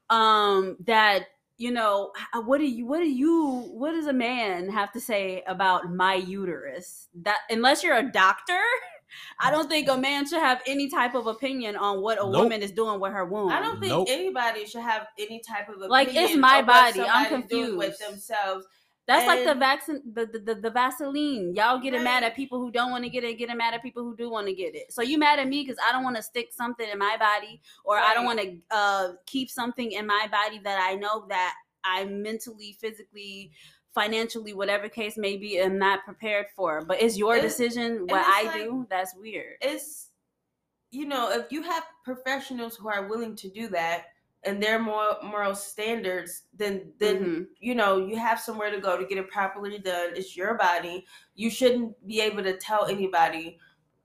um 0.08 0.76
that 0.84 1.26
you 1.58 1.70
know 1.70 2.12
what 2.44 2.58
do 2.58 2.66
you 2.66 2.86
what 2.86 2.98
do 2.98 3.08
you 3.08 3.64
what 3.72 3.92
does 3.92 4.06
a 4.06 4.12
man 4.12 4.68
have 4.68 4.92
to 4.92 5.00
say 5.00 5.42
about 5.46 5.92
my 5.92 6.14
uterus? 6.14 7.08
That 7.22 7.38
unless 7.50 7.82
you're 7.82 7.96
a 7.96 8.10
doctor, 8.10 8.60
I 9.40 9.50
don't 9.50 9.68
think 9.68 9.88
a 9.88 9.96
man 9.96 10.26
should 10.28 10.40
have 10.40 10.62
any 10.66 10.88
type 10.90 11.14
of 11.14 11.26
opinion 11.26 11.76
on 11.76 12.02
what 12.02 12.18
a 12.18 12.28
Nope. 12.28 12.42
woman 12.44 12.62
is 12.62 12.72
doing 12.72 13.00
with 13.00 13.12
her 13.12 13.24
womb. 13.24 13.48
I 13.50 13.60
don't 13.60 13.80
think 13.80 13.90
Nope. 13.90 14.08
anybody 14.10 14.66
should 14.66 14.82
have 14.82 15.06
any 15.18 15.40
type 15.40 15.68
of 15.68 15.76
opinion 15.76 15.90
Like, 15.90 16.08
it's 16.14 16.36
my 16.36 16.62
body. 16.62 17.00
I'm 17.00 17.28
confused 17.28 17.76
with 17.76 17.98
themselves. 17.98 18.66
That's 19.06 19.26
like 19.26 19.44
the 19.44 19.50
And- 19.52 19.60
vaccine, 19.60 20.02
the, 20.12 20.26
the, 20.26 20.38
the, 20.40 20.54
the 20.62 20.70
Vaseline. 20.70 21.54
Y'all 21.54 21.78
getting 21.78 22.02
mad 22.02 22.24
at 22.24 22.34
people 22.34 22.58
who 22.58 22.70
don't 22.72 22.90
want 22.90 23.04
to 23.04 23.10
get 23.10 23.22
it, 23.22 23.38
getting 23.38 23.56
mad 23.56 23.72
at 23.74 23.82
people 23.82 24.02
who 24.02 24.16
do 24.16 24.28
want 24.30 24.48
to 24.48 24.52
get 24.54 24.74
it. 24.74 24.92
So 24.92 25.00
you 25.02 25.16
mad 25.16 25.38
at 25.38 25.46
me 25.48 25.62
because 25.62 25.78
I 25.86 25.92
don't 25.92 26.02
want 26.02 26.16
to 26.16 26.22
stick 26.22 26.48
something 26.52 26.88
in 26.88 26.98
my 26.98 27.16
body, 27.18 27.60
or 27.84 27.98
I 27.98 28.14
don't 28.14 28.24
want 28.24 28.40
to 28.40 28.56
uh, 28.72 29.12
keep 29.26 29.48
something 29.48 29.92
in 29.92 30.06
my 30.06 30.26
body 30.30 30.58
that 30.64 30.78
I 30.82 30.94
know 30.96 31.26
that 31.28 31.54
I'm 31.84 32.20
mentally, 32.22 32.76
physically 32.80 33.52
financially, 33.94 34.52
whatever 34.52 34.88
case 34.90 35.16
may 35.16 35.36
be, 35.38 35.58
am 35.58 35.78
not 35.78 36.04
prepared 36.04 36.46
for. 36.54 36.82
But 36.84 37.00
it's 37.00 37.16
your 37.16 37.36
It's- 37.36 37.52
decision 37.56 38.06
what 38.08 38.22
I 38.26 38.42
like- 38.42 38.54
do. 38.64 38.86
That's 38.90 39.14
weird. 39.14 39.54
it's 39.62 40.08
you 40.92 41.04
know 41.06 41.30
if 41.32 41.50
you 41.50 41.62
have 41.62 41.84
professionals 42.04 42.76
who 42.76 42.88
are 42.88 43.08
willing 43.08 43.34
to 43.36 43.48
do 43.50 43.68
that 43.68 44.06
and 44.46 44.62
their 44.62 44.78
moral 44.78 45.16
moral 45.22 45.54
standards 45.54 46.44
then 46.54 46.92
then 46.98 47.18
Mhm. 47.18 47.46
you 47.58 47.74
know 47.74 47.98
you 47.98 48.16
have 48.16 48.40
somewhere 48.40 48.70
to 48.70 48.80
go 48.80 48.96
to 48.96 49.04
get 49.04 49.18
it 49.18 49.30
properly 49.30 49.78
done. 49.78 50.10
It's 50.14 50.36
your 50.36 50.54
body. 50.54 51.06
You 51.34 51.50
shouldn't 51.50 52.06
be 52.06 52.20
able 52.20 52.42
to 52.44 52.56
tell 52.56 52.86
anybody 52.86 53.58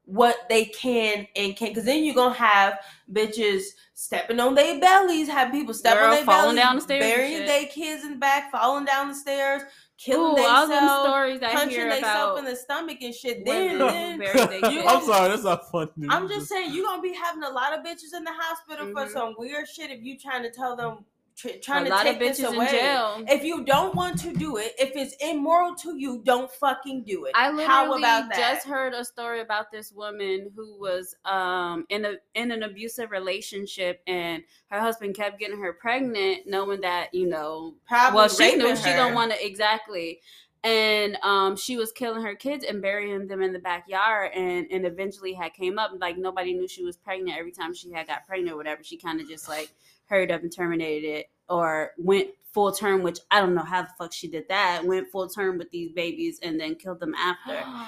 what 0.06 0.50
they 0.50 0.66
can 0.66 1.28
and 1.36 1.56
can't 1.56 1.74
because 1.74 1.86
then 1.86 2.04
you're 2.04 2.16
gonna 2.16 2.34
have 2.34 2.80
bitches 3.14 3.64
stepping 3.94 4.40
on 4.40 4.56
their 4.56 4.80
bellies 4.80 5.30
have 5.30 5.52
people 5.52 5.74
stepping 5.74 6.04
on 6.04 6.12
their 6.12 6.26
falling 6.26 6.56
bellies 6.56 6.64
down 6.64 6.76
the 6.76 6.82
stairs 6.82 7.04
burying 7.04 7.46
their 7.46 7.66
kids 7.68 8.04
in 8.04 8.12
the 8.12 8.18
back 8.18 8.52
falling 8.52 8.84
down 8.84 9.08
the 9.08 9.16
stairs 9.16 9.62
killing 10.04 10.40
Ooh, 10.40 10.46
all 10.48 10.68
them 10.68 10.80
themselves 10.80 11.10
stories 11.10 11.44
I 11.44 11.52
punching 11.54 11.78
themselves 11.90 12.04
about 12.04 12.38
in 12.40 12.46
the 12.46 12.56
stomach 12.56 12.98
and 13.02 13.14
shit 13.14 13.46
then, 13.46 13.72
who 13.72 13.78
then 13.80 14.18
bury 14.20 14.34
their 14.34 14.50
you 14.72 14.82
kids. 14.82 14.86
I'm 14.88 15.04
sorry, 15.04 15.30
that's 15.30 15.44
not 15.44 15.70
funny. 15.72 15.92
I'm 16.10 16.28
just 16.28 16.48
saying 16.50 16.74
you're 16.74 16.86
gonna 16.86 17.02
be 17.02 17.14
having 17.14 17.44
a 17.44 17.50
lot 17.50 17.78
of 17.78 17.86
bitches 17.86 18.16
in 18.16 18.24
the 18.24 18.32
hospital 18.34 18.88
for 18.88 19.06
Mhm. 19.06 19.12
some 19.12 19.36
weird 19.38 19.68
shit 19.68 19.92
if 19.92 20.02
you 20.02 20.18
trying 20.18 20.44
to 20.44 20.52
tell 20.52 20.76
them 20.76 21.06
tr- 21.42 21.58
trying 21.62 21.86
to 21.86 21.90
lot 21.90 22.04
take 22.04 22.16
of 22.16 22.20
this 22.20 22.40
away. 22.44 22.66
in 22.66 22.72
jail. 22.72 23.24
If 23.28 23.44
you 23.44 23.64
don't 23.64 23.96
want 23.96 24.20
to 24.20 24.34
do 24.34 24.58
it, 24.58 24.74
if 24.80 24.92
it's 24.96 25.16
immoral 25.22 25.76
to 25.76 25.98
you, 25.98 26.22
don't 26.24 26.52
fucking 26.52 27.04
do 27.04 27.26
it. 27.26 27.34
I 27.36 27.50
literally 27.50 27.68
How 27.68 27.98
about 27.98 28.30
that? 28.30 28.38
just 28.38 28.68
heard 28.68 28.94
a 28.94 29.04
story 29.04 29.42
about 29.42 29.72
this 29.72 29.92
woman 29.92 30.52
who 30.56 30.78
was 30.80 31.16
um 31.26 31.86
in 31.90 32.06
a 32.06 32.16
in 32.36 32.52
an 32.52 32.64
abusive 32.64 33.12
relationship 33.12 34.02
and 34.08 34.44
her 34.70 34.80
husband 34.80 35.16
kept 35.16 35.40
getting 35.40 35.60
her 35.60 35.74
pregnant, 35.74 36.42
knowing 36.46 36.82
that 36.82 37.14
you 37.14 37.28
know 37.28 37.76
Probably 37.88 38.16
well 38.16 38.30
she 38.30 38.56
knew 38.56 38.66
raping 38.66 38.84
she 38.84 38.94
don't 38.94 39.14
want 39.14 39.32
to 39.32 39.46
exactly 39.46 40.20
and 40.64 41.18
um 41.24 41.56
she 41.56 41.76
was 41.76 41.92
killing 41.92 42.22
her 42.22 42.36
kids 42.36 42.64
and 42.64 42.82
burying 42.82 43.28
them 43.28 43.42
in 43.42 43.52
the 43.52 43.60
backyard 43.60 44.32
and 44.36 44.68
and 44.70 44.86
eventually 44.86 45.34
had 45.34 45.54
came 45.54 45.80
up 45.80 45.92
like 46.00 46.18
nobody 46.18 46.54
knew 46.54 46.68
she 46.68 46.84
was 46.84 46.98
pregnant 46.98 47.36
every 47.36 47.52
time 47.52 47.74
she 47.74 47.92
had 47.92 48.06
got 48.06 48.28
pregnant 48.28 48.54
or 48.54 48.58
whatever 48.58 48.84
she 48.84 48.96
kind 48.96 49.20
of 49.20 49.28
just 49.28 49.50
like 49.50 49.72
hurried 50.12 50.30
up 50.32 50.42
and 50.44 50.54
terminated 50.54 51.08
it 51.08 51.26
or 51.50 51.92
went 51.98 52.28
full 52.54 52.72
term 52.72 53.02
which 53.02 53.18
i 53.32 53.40
don't 53.40 53.56
know 53.56 53.64
how 53.64 53.82
the 53.82 53.88
fuck 53.98 54.12
she 54.12 54.28
did 54.28 54.44
that 54.50 54.84
went 54.86 55.10
full 55.10 55.28
term 55.30 55.58
with 55.58 55.72
these 55.72 55.90
babies 55.94 56.38
and 56.44 56.60
then 56.60 56.76
killed 56.76 57.00
them 57.00 57.16
after. 57.16 57.64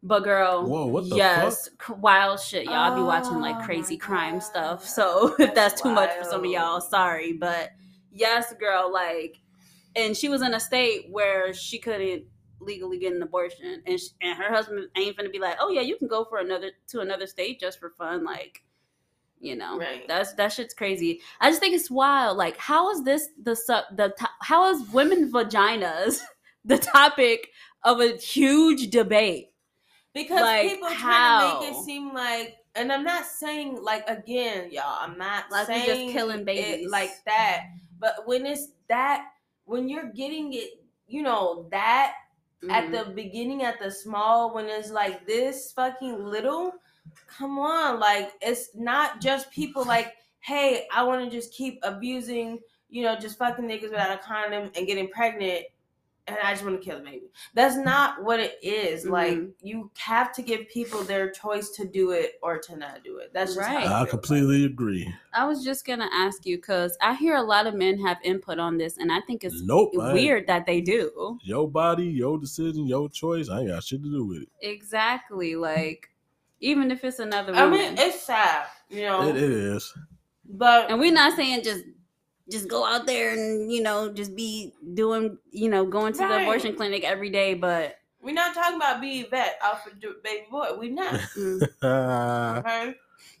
But 0.00 0.20
girl 0.22 0.64
Whoa, 0.64 0.86
what 0.86 1.10
the 1.10 1.16
yes 1.16 1.68
c- 1.84 1.92
wild 1.94 2.38
shit 2.38 2.66
y'all. 2.66 2.94
Be 2.94 3.02
watching 3.02 3.40
like 3.40 3.56
Oh 3.58 3.64
crazy 3.64 3.96
crime 3.96 4.34
God. 4.34 4.42
stuff 4.44 4.88
so 4.88 5.34
if 5.40 5.52
That's 5.52 5.54
that's 5.54 5.82
too 5.82 5.90
much 5.90 6.10
for 6.16 6.22
some 6.22 6.44
of 6.44 6.50
y'all 6.50 6.80
sorry. 6.80 7.32
But 7.32 7.70
yes 8.12 8.54
girl 8.60 8.92
like 8.92 9.40
and 9.96 10.16
she 10.16 10.28
was 10.28 10.42
in 10.42 10.54
a 10.54 10.60
state 10.60 11.06
where 11.10 11.52
she 11.52 11.80
couldn't 11.80 12.22
legally 12.60 12.98
get 12.98 13.12
an 13.12 13.20
abortion 13.22 13.82
and 13.86 13.98
sh 14.00 14.10
and 14.22 14.38
her 14.38 14.48
husband 14.54 14.86
ain't 14.96 15.16
gonna 15.16 15.30
be 15.30 15.40
like 15.40 15.56
oh 15.60 15.70
yeah 15.70 15.80
you 15.80 15.96
can 15.96 16.06
go 16.06 16.24
for 16.24 16.38
another 16.38 16.70
to 16.86 17.00
another 17.00 17.26
state 17.26 17.58
just 17.58 17.80
for 17.80 17.90
fun 17.90 18.24
like 18.24 18.62
you 19.40 19.56
know 19.56 19.78
Right. 19.78 20.06
that's 20.08 20.34
that 20.34 20.52
shit's 20.52 20.74
crazy 20.74 21.20
i 21.40 21.48
just 21.50 21.60
think 21.60 21.74
it's 21.74 21.90
wild 21.90 22.36
like 22.36 22.56
how 22.56 22.90
is 22.90 23.02
this 23.04 23.28
the 23.42 23.54
sub 23.54 23.84
the 23.96 24.12
how 24.42 24.70
is 24.70 24.88
women 24.90 25.30
vaginas 25.30 26.20
the 26.64 26.78
topic 26.78 27.48
of 27.84 28.00
a 28.00 28.16
huge 28.16 28.90
debate 28.90 29.50
because 30.14 30.40
like, 30.42 30.68
people 30.72 30.88
trying 30.96 31.38
to 31.38 31.62
make 31.62 31.70
it 31.70 31.76
seem 31.76 32.12
like, 32.12 32.56
and 32.74 32.90
I'm 32.92 33.04
not 33.04 33.24
saying 33.24 33.78
like 33.82 34.08
again, 34.08 34.70
y'all. 34.72 34.98
I'm 35.00 35.16
not 35.16 35.44
Like 35.50 35.68
we 35.68 35.74
just 35.74 35.86
saying 35.86 36.10
killing 36.12 36.44
babies. 36.44 36.90
like 36.90 37.10
that. 37.26 37.64
But 38.00 38.26
when 38.26 38.46
it's 38.46 38.68
that, 38.88 39.26
when 39.64 39.88
you're 39.88 40.10
getting 40.10 40.52
it, 40.54 40.70
you 41.06 41.22
know 41.22 41.68
that 41.70 42.14
at 42.70 42.86
Mhm. 42.86 42.90
the 42.90 43.12
beginning 43.12 43.62
at 43.62 43.78
the 43.78 43.90
small 43.90 44.52
when 44.54 44.66
it's 44.66 44.90
like 44.90 45.24
this 45.26 45.72
fucking 45.72 46.24
little 46.24 46.72
come 47.26 47.58
on 47.58 47.98
like 48.00 48.32
it's 48.40 48.70
not 48.74 49.20
just 49.20 49.50
people 49.50 49.84
like 49.84 50.14
hey 50.40 50.86
i 50.92 51.02
want 51.02 51.22
to 51.24 51.30
just 51.30 51.52
keep 51.52 51.78
abusing 51.82 52.58
you 52.88 53.02
know 53.02 53.16
just 53.16 53.38
fucking 53.38 53.64
niggas 53.66 53.90
without 53.90 54.10
a 54.12 54.18
condom 54.18 54.70
and 54.76 54.86
getting 54.86 55.08
pregnant 55.08 55.64
and 56.26 56.36
i 56.44 56.52
just 56.52 56.62
want 56.64 56.78
to 56.78 56.84
kill 56.84 56.98
the 56.98 57.04
baby 57.04 57.26
that's 57.54 57.76
not 57.76 58.22
what 58.22 58.38
it 58.38 58.58
is. 58.62 59.06
like 59.06 59.38
Mhm. 59.38 59.52
you 59.62 59.90
have 59.96 60.32
to 60.34 60.42
give 60.42 60.68
people 60.68 61.02
their 61.02 61.30
choice 61.30 61.70
to 61.70 61.86
do 61.86 62.10
it 62.10 62.38
or 62.42 62.58
to 62.58 62.76
not 62.76 63.02
do 63.02 63.16
it 63.18 63.30
that's 63.32 63.54
just 63.54 63.66
Right. 63.68 63.86
how 63.86 64.02
I 64.02 64.04
feel 64.04 64.10
completely 64.10 64.64
agree. 64.66 65.12
I 65.32 65.46
was 65.46 65.64
just 65.64 65.86
gonna 65.86 66.08
ask 66.12 66.44
you 66.44 66.56
because 66.56 66.96
I 67.00 67.14
hear 67.14 67.36
a 67.36 67.42
lot 67.42 67.66
of 67.66 67.74
men 67.74 67.98
have 68.00 68.18
input 68.22 68.58
on 68.58 68.76
this, 68.78 68.98
and 68.98 69.10
I 69.12 69.20
think 69.20 69.44
it's 69.44 69.62
Nope. 69.62 69.90
Weird 69.94 70.46
that 70.48 70.66
they 70.66 70.80
do. 70.80 71.38
Your 71.42 71.68
body, 71.70 72.06
your 72.06 72.38
decision, 72.38 72.86
your 72.86 73.08
choice. 73.08 73.48
I 73.48 73.60
ain't 73.60 73.68
got 73.68 73.84
shit 73.84 74.02
to 74.02 74.10
do 74.10 74.24
with 74.26 74.42
it. 74.42 74.48
Exactly. 74.60 75.54
Like, 75.56 76.10
even 76.60 76.90
if 76.90 77.04
it's 77.04 77.18
another 77.18 77.52
woman. 77.52 77.68
i 77.68 77.70
mean 77.70 77.94
it's 77.98 78.22
sad 78.22 78.66
you 78.90 79.02
know 79.02 79.28
It, 79.28 79.36
it 79.36 79.50
is. 79.50 79.92
but 80.48 80.90
and 80.90 80.98
we're 80.98 81.12
not 81.12 81.36
saying 81.36 81.62
just 81.62 81.84
just 82.50 82.66
go 82.68 82.84
out 82.84 83.06
there 83.06 83.32
and 83.34 83.70
you 83.70 83.82
know 83.82 84.10
just 84.12 84.34
be 84.34 84.72
doing 84.94 85.36
you 85.50 85.68
know 85.68 85.84
going 85.84 86.12
to 86.14 86.18
the 86.18 86.42
abortion 86.42 86.74
clinic 86.74 87.04
every 87.04 87.28
day, 87.30 87.52
but 87.54 87.96
we're 88.22 88.34
not 88.34 88.54
talking 88.54 88.76
about 88.76 89.00
being 89.02 89.26
vet 89.30 89.58
out 89.62 89.84
for 89.84 89.90
baby 90.24 90.46
boy 90.50 90.68
We're 90.78 90.90
not 90.92 91.12
mm, 91.36 92.58
okay 92.58 92.94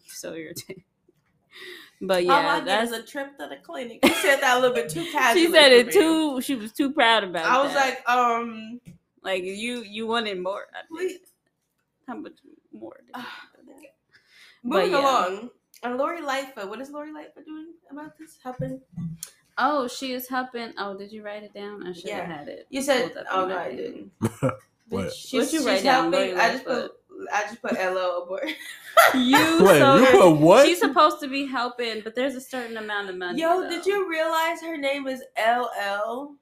so 0.06 0.34
irritating. 0.34 0.84
But 2.00 2.24
All 2.24 2.30
I 2.30 2.42
yeah, 2.42 2.58
get 2.60 2.64
that's. 2.66 2.92
a 2.92 3.02
trip 3.02 3.36
to 3.38 3.48
the 3.48 3.56
clinic. 3.56 3.98
She 4.04 4.12
said 4.14 4.40
that 4.40 4.58
a 4.58 4.60
little 4.60 4.74
bit 4.74 4.88
too 4.88 5.04
casually. 5.12 5.46
She 5.46 5.52
said 5.52 5.72
it 5.72 5.86
for 5.92 5.98
me. 5.98 6.04
too. 6.04 6.40
She 6.42 6.54
was 6.54 6.72
too 6.72 6.92
proud 6.92 7.24
about 7.24 7.44
it. 7.44 7.50
I 7.50 7.62
was 7.64 7.74
like, 7.74 8.08
um, 8.08 8.80
like 9.22 9.42
you, 9.42 9.82
you 9.82 10.06
wanted 10.06 10.38
more. 10.40 10.66
I 10.72 10.82
did. 10.82 10.88
please. 10.90 11.18
How 12.06 12.14
much 12.16 12.34
you 12.44 12.50
Ah, 12.74 13.48
want 13.54 13.66
than 13.66 13.66
that? 13.76 13.90
Moving 14.62 14.92
yeah. 14.92 15.00
along. 15.00 15.50
And 15.82 15.96
Lori 15.96 16.22
Lightfoot, 16.22 16.68
what 16.68 16.80
is 16.80 16.90
Lori 16.90 17.12
Lightfoot 17.12 17.44
doing 17.46 17.74
about 17.90 18.18
this? 18.18 18.38
Helping? 18.42 18.80
Oh, 19.56 19.88
she 19.88 20.12
is 20.12 20.28
helping. 20.28 20.72
Oh, 20.78 20.96
did 20.96 21.12
you 21.12 21.22
write 21.24 21.42
it 21.42 21.52
down? 21.54 21.86
I 21.86 21.92
should 21.92 22.04
Yeah. 22.04 22.24
have 22.24 22.38
had 22.38 22.48
it. 22.48 22.66
You 22.70 22.82
said, 22.82 23.12
pulled 23.12 23.26
oh 23.30 23.46
no, 23.48 23.58
I 23.58 23.74
didn't. 23.74 24.10
What? 24.88 25.12
She's, 25.12 25.32
What'd 25.34 25.52
you 25.52 25.58
she's 25.58 25.66
write 25.66 25.82
down. 25.82 26.10
Lori 26.10 26.32
I 26.34 26.52
just 26.52 26.64
put, 26.64 26.92
I 27.30 27.42
just 27.42 27.60
put 27.60 27.72
LO 27.74 28.22
abort. 28.22 28.48
You 29.14 29.58
Wait, 29.64 29.78
so 29.78 29.96
you 29.96 30.06
put 30.06 30.30
what? 30.40 30.66
She's 30.66 30.80
supposed 30.80 31.20
to 31.20 31.28
be 31.28 31.46
helping, 31.46 32.00
but 32.00 32.14
there's 32.14 32.34
a 32.34 32.40
certain 32.40 32.78
amount 32.78 33.10
of 33.10 33.16
money. 33.16 33.40
Yo, 33.40 33.62
so. 33.62 33.68
did 33.70 33.86
you 33.86 34.08
realize 34.10 34.60
her 34.62 34.76
name 34.76 35.06
is 35.06 35.22
LL? 35.38 36.34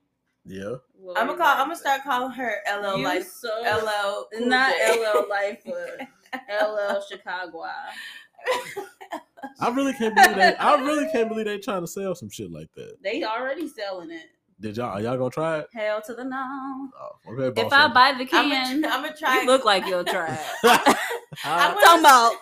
yeah. 0.46 0.76
Lori 0.98 1.16
I'm 1.18 1.26
gonna 1.26 1.36
call. 1.36 1.48
I'm 1.48 1.66
gonna 1.66 1.76
start 1.76 2.02
calling 2.02 2.30
her 2.32 2.54
LL 2.80 2.98
You 2.98 3.04
Life. 3.04 3.26
so 3.28 3.48
LL. 3.62 4.46
Not 4.46 4.72
J. 4.74 5.04
LL 5.04 5.28
Lightfoot, 5.28 6.00
LL 6.34 7.00
Chicago. 7.08 7.64
I 9.60 9.68
really 9.70 9.92
can't 9.94 10.14
believe 10.14 10.36
they. 10.36 10.54
I 10.56 10.74
really 10.76 11.08
can't 11.10 11.28
believe 11.28 11.46
they 11.46 11.58
trying 11.58 11.82
to 11.82 11.86
sell 11.86 12.14
some 12.14 12.28
shit 12.30 12.50
like 12.50 12.68
that. 12.76 12.96
They 13.02 13.24
already 13.24 13.68
selling 13.68 14.10
it. 14.10 14.26
Did 14.60 14.76
y'all? 14.76 14.86
Are 14.90 15.00
y'all 15.00 15.16
gonna 15.18 15.30
try 15.30 15.58
it? 15.58 15.68
Hell 15.74 16.00
to 16.02 16.14
the 16.14 16.24
no. 16.24 16.36
Oh, 16.98 17.32
okay, 17.42 17.60
If 17.60 17.72
I 17.72 17.88
buy 17.88 18.12
the 18.12 18.20
I'm 18.36 18.50
can, 18.50 18.80
gonna, 18.80 18.94
I'm 18.94 19.02
gonna 19.02 19.16
try. 19.16 19.40
you 19.42 19.46
look 19.46 19.64
like 19.64 19.86
you'll 19.86 20.04
try 20.04 20.32
it. 20.32 20.40
I'm 20.64 20.80
I- 21.44 21.74
gonna- 21.74 21.80
talking 21.84 22.00
about. 22.00 22.32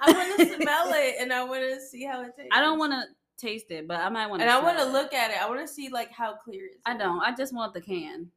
I 0.00 0.12
want 0.12 0.38
to 0.38 0.62
smell 0.62 0.92
it 0.94 1.16
and 1.20 1.32
I 1.32 1.42
want 1.44 1.62
to 1.64 1.80
see 1.80 2.04
how 2.04 2.22
it 2.22 2.30
tastes. 2.36 2.50
I 2.52 2.60
don't 2.60 2.78
want 2.78 2.92
to 2.92 3.02
taste 3.36 3.66
it, 3.70 3.88
but 3.88 3.98
I 4.00 4.08
might 4.08 4.28
want 4.28 4.40
to. 4.40 4.44
and 4.44 4.50
I 4.50 4.62
want 4.62 4.78
to 4.78 4.84
look 4.84 5.12
at 5.12 5.32
it. 5.32 5.42
I 5.42 5.48
want 5.48 5.60
to 5.60 5.66
see 5.66 5.88
like 5.88 6.12
how 6.12 6.36
clear 6.36 6.66
it 6.66 6.74
is. 6.76 6.80
I 6.86 6.96
don't. 6.96 7.20
I 7.20 7.34
just 7.34 7.52
want 7.52 7.74
the 7.74 7.80
can. 7.80 8.30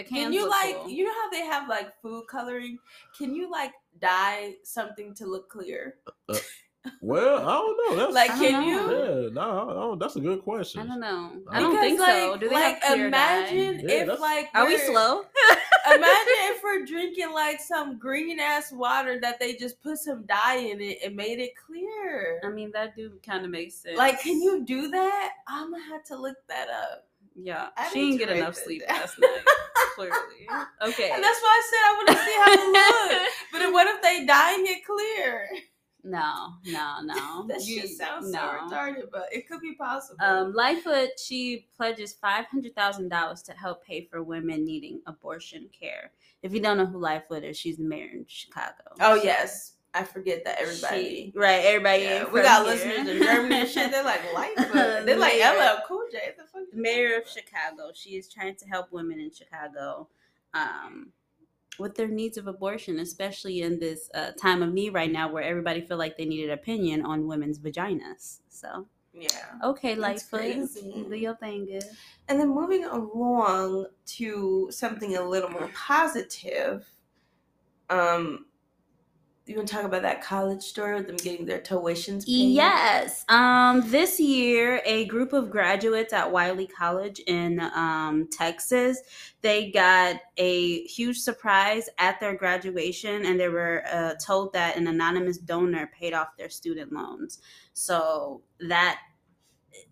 The 0.00 0.08
can. 0.08 0.24
Can 0.24 0.32
you 0.32 0.48
like 0.48 0.76
you 0.88 1.04
know 1.04 1.12
how 1.12 1.30
they 1.30 1.44
have 1.44 1.68
like 1.68 2.00
food 2.00 2.24
coloring? 2.28 2.78
Can 3.16 3.34
you 3.34 3.50
like 3.50 3.72
dye 4.00 4.54
something 4.62 5.14
to 5.16 5.26
look 5.26 5.48
clear? 5.50 5.96
Uh, 6.06 6.32
uh, 6.34 6.38
well, 7.02 7.46
I 7.46 7.52
don't 7.52 7.76
know. 7.90 7.96
That's 8.04 8.14
Like, 8.14 8.30
can 8.30 8.52
don't 8.52 8.64
you? 8.64 8.78
Yeah, 8.78 9.28
no, 9.34 9.68
I 9.68 9.74
don't- 9.74 9.98
that's 9.98 10.16
a 10.16 10.20
good 10.20 10.40
question. 10.42 10.80
I 10.80 10.86
don't 10.86 11.00
know. 11.00 11.32
I 11.50 11.58
I 11.58 11.60
don't 11.60 11.72
Because, 11.72 11.84
think 11.84 12.00
so. 12.00 12.30
like- 12.30 12.40
Do 12.40 12.48
they 12.48 12.54
like 12.54 12.82
have 12.82 12.92
clear 12.94 13.10
dye? 13.10 13.26
imagine 13.46 13.74
Yeah, 13.80 13.94
if 13.96 14.06
that's- 14.06 14.20
like 14.20 14.48
Are 14.54 14.66
we 14.66 14.78
slow? 14.78 15.24
Imagine 15.86 16.40
if 16.52 16.62
we're 16.62 16.84
drinking 16.86 17.32
like 17.32 17.60
some 17.60 17.98
green 17.98 18.38
ass 18.40 18.72
water 18.72 19.18
that 19.20 19.38
they 19.40 19.54
just 19.56 19.80
put 19.82 19.98
some 19.98 20.24
dye 20.24 20.56
in 20.56 20.80
it 20.80 20.98
and 21.04 21.14
made 21.16 21.38
it 21.38 21.52
clear. 21.56 22.40
I 22.44 22.48
mean, 22.48 22.70
that 22.72 22.96
do 22.96 23.18
kind 23.26 23.44
of 23.44 23.50
makes 23.50 23.74
sense. 23.74 23.98
like, 23.98 24.20
can 24.20 24.40
you 24.40 24.64
do 24.64 24.88
that? 24.88 25.32
I'm 25.48 25.70
gonna 25.72 25.84
have 25.84 26.04
to 26.04 26.16
look 26.16 26.36
that 26.48 26.68
up. 26.70 27.06
Yeah, 27.34 27.68
I 27.76 27.88
she 27.92 28.10
didn't 28.12 28.18
get 28.28 28.36
enough 28.36 28.54
sleep 28.56 28.86
down. 28.86 28.98
last 29.00 29.18
night. 29.18 29.40
Clearly, 29.94 30.16
okay. 30.82 31.10
And 31.10 31.22
that's 31.24 31.40
why 31.40 31.60
I 31.60 31.62
said 31.70 31.78
I 31.84 31.94
want 31.96 32.08
to 32.08 32.16
see 32.16 32.36
how 32.36 32.52
it 32.52 33.12
looks. 33.20 33.34
But 33.52 33.72
what 33.72 33.86
if 33.86 34.02
they 34.02 34.24
dyeing 34.26 34.66
it 34.66 34.84
clear? 34.84 35.48
no, 36.02 36.54
no, 36.66 36.96
no. 37.02 37.44
That 37.48 37.60
You- 37.64 37.80
shit 37.82 37.90
sounds 37.90 38.26
so 38.26 38.32
no. 38.32 38.40
retarded, 38.68 39.10
but 39.12 39.26
it 39.32 39.46
could 39.48 39.60
be 39.60 39.74
possible. 39.74 40.22
Um, 40.24 40.52
Lightfoot, 40.54 41.10
she 41.18 41.66
pledges 41.76 42.14
five 42.14 42.46
hundred 42.46 42.74
thousand 42.74 43.08
dollars 43.10 43.42
to 43.42 43.52
help 43.52 43.84
pay 43.84 44.06
for 44.10 44.22
women 44.22 44.64
needing 44.64 45.00
abortion 45.06 45.68
care. 45.78 46.12
If 46.42 46.54
you 46.54 46.60
don't 46.60 46.78
know 46.78 46.86
who 46.86 46.98
Lightfoot 46.98 47.44
is, 47.44 47.58
she's 47.58 47.76
the 47.76 47.84
mayor 47.84 48.08
in 48.14 48.24
Chicago. 48.26 48.82
oh 49.00 49.14
yes, 49.16 49.74
I 49.92 50.04
forget 50.04 50.44
that 50.44 50.58
everybody. 50.60 51.02
She- 51.02 51.32
right, 51.34 51.64
everybody. 51.64 52.02
Yeah, 52.04 52.24
we 52.30 52.42
got 52.42 52.64
here. 52.64 52.74
listeners 52.74 53.08
in 53.08 53.22
Germany 53.22 53.54
and 53.56 53.68
shit. 53.68 53.90
They're 53.90 54.04
like 54.04 54.20
Lightfoot. 54.32 54.72
They're 55.06 55.18
like. 55.18 55.34
LL 55.40 55.82
Cool 55.88 56.04
J. 56.12 56.18
The 56.38 56.44
fuck 56.44 56.62
mayor 56.72 57.18
of 57.18 57.28
Chicago. 57.28 57.90
She 57.94 58.10
is 58.10 58.28
trying 58.32 58.54
to 58.56 58.66
help 58.66 58.92
women 58.92 59.18
in 59.18 59.32
Chicago 59.32 60.08
um, 60.54 61.08
with 61.78 61.96
their 61.96 62.06
needs 62.08 62.38
of 62.38 62.46
abortion, 62.46 63.00
especially 63.00 63.62
in 63.62 63.80
this 63.80 64.10
uh, 64.14 64.30
time 64.40 64.62
of 64.62 64.72
need 64.72 64.90
right 64.94 65.10
now, 65.10 65.30
where 65.30 65.42
everybody 65.42 65.80
feel 65.80 65.96
like 65.96 66.16
they 66.16 66.24
need 66.24 66.44
an 66.44 66.50
opinion 66.50 67.04
on 67.04 67.26
women's 67.26 67.58
vaginas. 67.58 68.38
So, 68.48 68.86
Yeah. 69.12 69.28
okay, 69.64 69.94
Lightfoot, 69.96 70.68
do 70.74 71.16
your 71.16 71.34
thing, 71.36 71.66
good. 71.66 71.82
And 72.28 72.38
then 72.38 72.48
moving 72.50 72.84
along 72.84 73.86
to 74.06 74.68
something 74.70 75.16
a 75.16 75.22
little 75.22 75.50
more 75.50 75.68
positive. 75.74 76.86
Um, 77.88 78.46
you 79.50 79.56
want 79.56 79.68
to 79.68 79.74
talk 79.74 79.84
about 79.84 80.02
that 80.02 80.22
college 80.22 80.62
story 80.62 80.94
with 80.94 81.06
them 81.06 81.16
getting 81.16 81.44
their 81.44 81.60
tuitions 81.60 82.24
paid? 82.26 82.52
Yes. 82.52 83.24
Um, 83.28 83.82
this 83.90 84.20
year, 84.20 84.80
a 84.84 85.06
group 85.06 85.32
of 85.32 85.50
graduates 85.50 86.12
at 86.12 86.30
Wiley 86.30 86.66
College 86.66 87.20
in 87.26 87.60
um, 87.60 88.28
Texas, 88.30 89.00
they 89.42 89.70
got 89.70 90.16
a 90.36 90.82
huge 90.84 91.18
surprise 91.18 91.88
at 91.98 92.20
their 92.20 92.36
graduation, 92.36 93.24
and 93.24 93.40
they 93.40 93.48
were 93.48 93.82
uh, 93.92 94.14
told 94.24 94.52
that 94.52 94.76
an 94.76 94.86
anonymous 94.86 95.38
donor 95.38 95.90
paid 95.98 96.12
off 96.12 96.36
their 96.36 96.50
student 96.50 96.92
loans. 96.92 97.40
So 97.74 98.42
that 98.68 99.00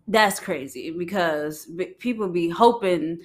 that's 0.07 0.39
crazy 0.39 0.91
because 0.91 1.69
people 1.99 2.27
be 2.27 2.49
hoping 2.49 3.19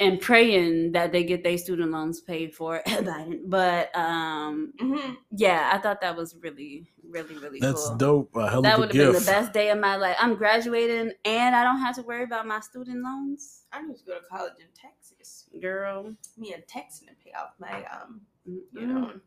and 0.00 0.20
praying 0.20 0.92
that 0.92 1.12
they 1.12 1.24
get 1.24 1.44
their 1.44 1.56
student 1.58 1.92
loans 1.92 2.20
paid 2.20 2.54
for 2.54 2.82
Biden. 2.86 3.40
But 3.46 3.94
um, 3.96 4.72
hmm 4.78 5.14
yeah, 5.30 5.70
I 5.72 5.78
thought 5.78 6.00
that 6.00 6.16
was 6.16 6.36
really, 6.40 6.86
really, 7.08 7.36
really 7.36 7.60
That's 7.60 7.88
cool 7.88 7.96
dope. 7.96 8.34
A 8.36 8.50
hell 8.50 8.62
that 8.62 8.78
would 8.78 8.88
have 8.88 8.96
been 8.98 9.12
the 9.12 9.20
best 9.20 9.52
day 9.52 9.70
of 9.70 9.78
my 9.78 9.96
life. 9.96 10.16
I'm 10.18 10.34
graduating 10.34 11.12
and 11.24 11.54
I 11.56 11.62
don't 11.62 11.80
have 11.80 11.94
to 11.96 12.02
worry 12.02 12.24
about 12.24 12.46
my 12.46 12.60
student 12.60 13.02
loans. 13.02 13.64
I 13.72 13.82
need 13.82 13.96
to 13.98 14.04
go 14.04 14.14
to 14.18 14.26
college 14.26 14.54
in 14.60 14.66
Texas. 14.74 15.48
Girl. 15.60 16.14
Me 16.36 16.52
and 16.52 16.66
Texan 16.66 17.08
and 17.08 17.18
pay 17.20 17.32
off 17.32 17.50
my 17.58 17.84
um. 17.86 18.20
You 18.44 18.62
You 18.72 18.86
know. 18.86 19.00
know. 19.00 19.20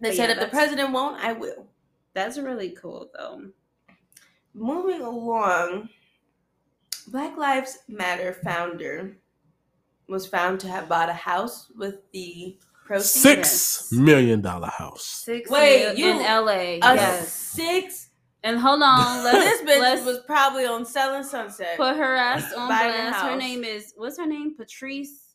They 0.00 0.08
But 0.08 0.16
said 0.16 0.30
yeah, 0.30 0.34
if 0.34 0.40
the 0.40 0.46
president 0.48 0.92
won't, 0.92 1.22
I 1.22 1.32
will. 1.32 1.66
That's 2.14 2.38
really 2.38 2.70
cool 2.70 3.10
though. 3.14 3.50
Moving 4.54 5.02
along, 5.02 5.90
Black 7.08 7.36
Lives 7.36 7.78
Matter 7.88 8.32
founder 8.32 9.16
was 10.08 10.26
found 10.26 10.60
to 10.60 10.68
have 10.68 10.88
bought 10.88 11.08
a 11.08 11.12
house 11.14 11.70
with 11.76 11.96
the 12.12 12.56
proceeds. 12.84 13.10
Six 13.10 13.92
million 13.92 14.40
dollar 14.40 14.68
house. 14.68 15.04
Six 15.04 15.50
Wait, 15.50 15.86
mil- 15.88 15.94
you- 15.98 16.10
in 16.10 16.18
LA. 16.18 16.52
A 16.52 16.78
yes. 16.94 17.28
six. 17.32 18.10
And 18.44 18.58
hold 18.60 18.80
on, 18.82 19.24
let's, 19.24 19.60
this 19.60 19.62
bitch 19.62 19.80
let's 19.80 20.04
was 20.04 20.20
probably 20.20 20.66
on 20.66 20.84
Selling 20.84 21.24
Sunset. 21.24 21.76
put 21.76 21.96
her 21.96 22.14
ass 22.14 22.52
on 22.52 22.68
blast. 22.68 23.18
Her 23.24 23.36
name 23.36 23.64
is 23.64 23.92
what's 23.96 24.18
her 24.18 24.26
name? 24.26 24.54
Patrisse. 24.56 25.34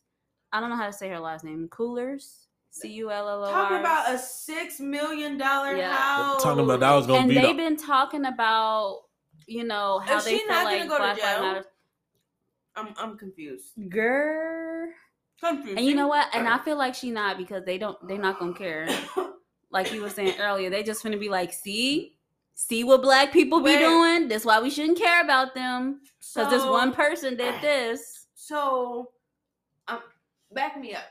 I 0.52 0.60
don't 0.60 0.70
know 0.70 0.76
how 0.76 0.86
to 0.86 0.92
say 0.92 1.08
her 1.10 1.20
last 1.20 1.44
name. 1.44 1.68
Coolers. 1.70 2.38
C 2.70 2.88
U 2.94 3.10
L 3.10 3.28
L 3.28 3.44
O 3.44 3.46
R. 3.48 3.52
Talking 3.52 3.76
about 3.80 4.14
a 4.14 4.18
six 4.18 4.80
million 4.80 5.36
dollar 5.36 5.76
Yeah. 5.76 5.92
house. 5.94 6.42
Talking 6.42 6.64
about 6.64 6.80
that 6.80 6.92
was 6.94 7.06
gonna 7.06 7.18
and 7.20 7.28
be 7.28 7.34
they've 7.34 7.48
the 7.48 7.54
been 7.54 7.76
talking 7.76 8.24
about, 8.24 9.00
you 9.46 9.64
know, 9.64 9.98
how 9.98 10.16
Is 10.16 10.24
they 10.24 10.30
she 10.32 10.38
feel 10.38 10.48
not 10.48 10.64
gonna 10.64 10.76
like 10.78 10.88
go 10.88 10.94
to 10.96 11.02
Black 11.02 11.08
Lives 11.18 11.20
jail? 11.22 11.42
Matter. 11.42 11.66
I'm 12.76 12.94
I'm 12.98 13.18
confused. 13.18 13.72
Girl. 13.88 14.88
Confused. 15.40 15.78
And 15.78 15.86
you 15.86 15.94
know 15.94 16.06
what? 16.08 16.28
And 16.34 16.48
I 16.48 16.58
feel 16.58 16.76
like 16.76 16.94
she 16.94 17.10
not 17.10 17.36
because 17.36 17.64
they 17.64 17.78
don't 17.78 17.96
they're 18.08 18.18
not 18.18 18.38
gonna 18.38 18.54
care. 18.54 18.88
Like 19.70 19.90
you 19.90 20.02
were 20.02 20.10
saying 20.10 20.34
earlier, 20.38 20.68
they 20.68 20.82
just 20.82 21.02
gonna 21.02 21.16
be 21.16 21.30
like, 21.30 21.50
see, 21.50 22.18
see 22.54 22.84
what 22.84 23.00
black 23.00 23.32
people 23.32 23.60
be 23.60 23.70
Wait. 23.70 23.78
doing. 23.78 24.28
That's 24.28 24.44
why 24.44 24.60
we 24.60 24.68
shouldn't 24.68 24.98
care 24.98 25.22
about 25.22 25.54
them. 25.54 26.00
Because 26.34 26.50
this 26.50 26.62
one 26.62 26.92
person 26.92 27.38
did 27.38 27.54
this. 27.62 28.26
So, 28.34 29.12
um, 29.88 30.00
back 30.52 30.78
me 30.78 30.94
up. 30.94 31.04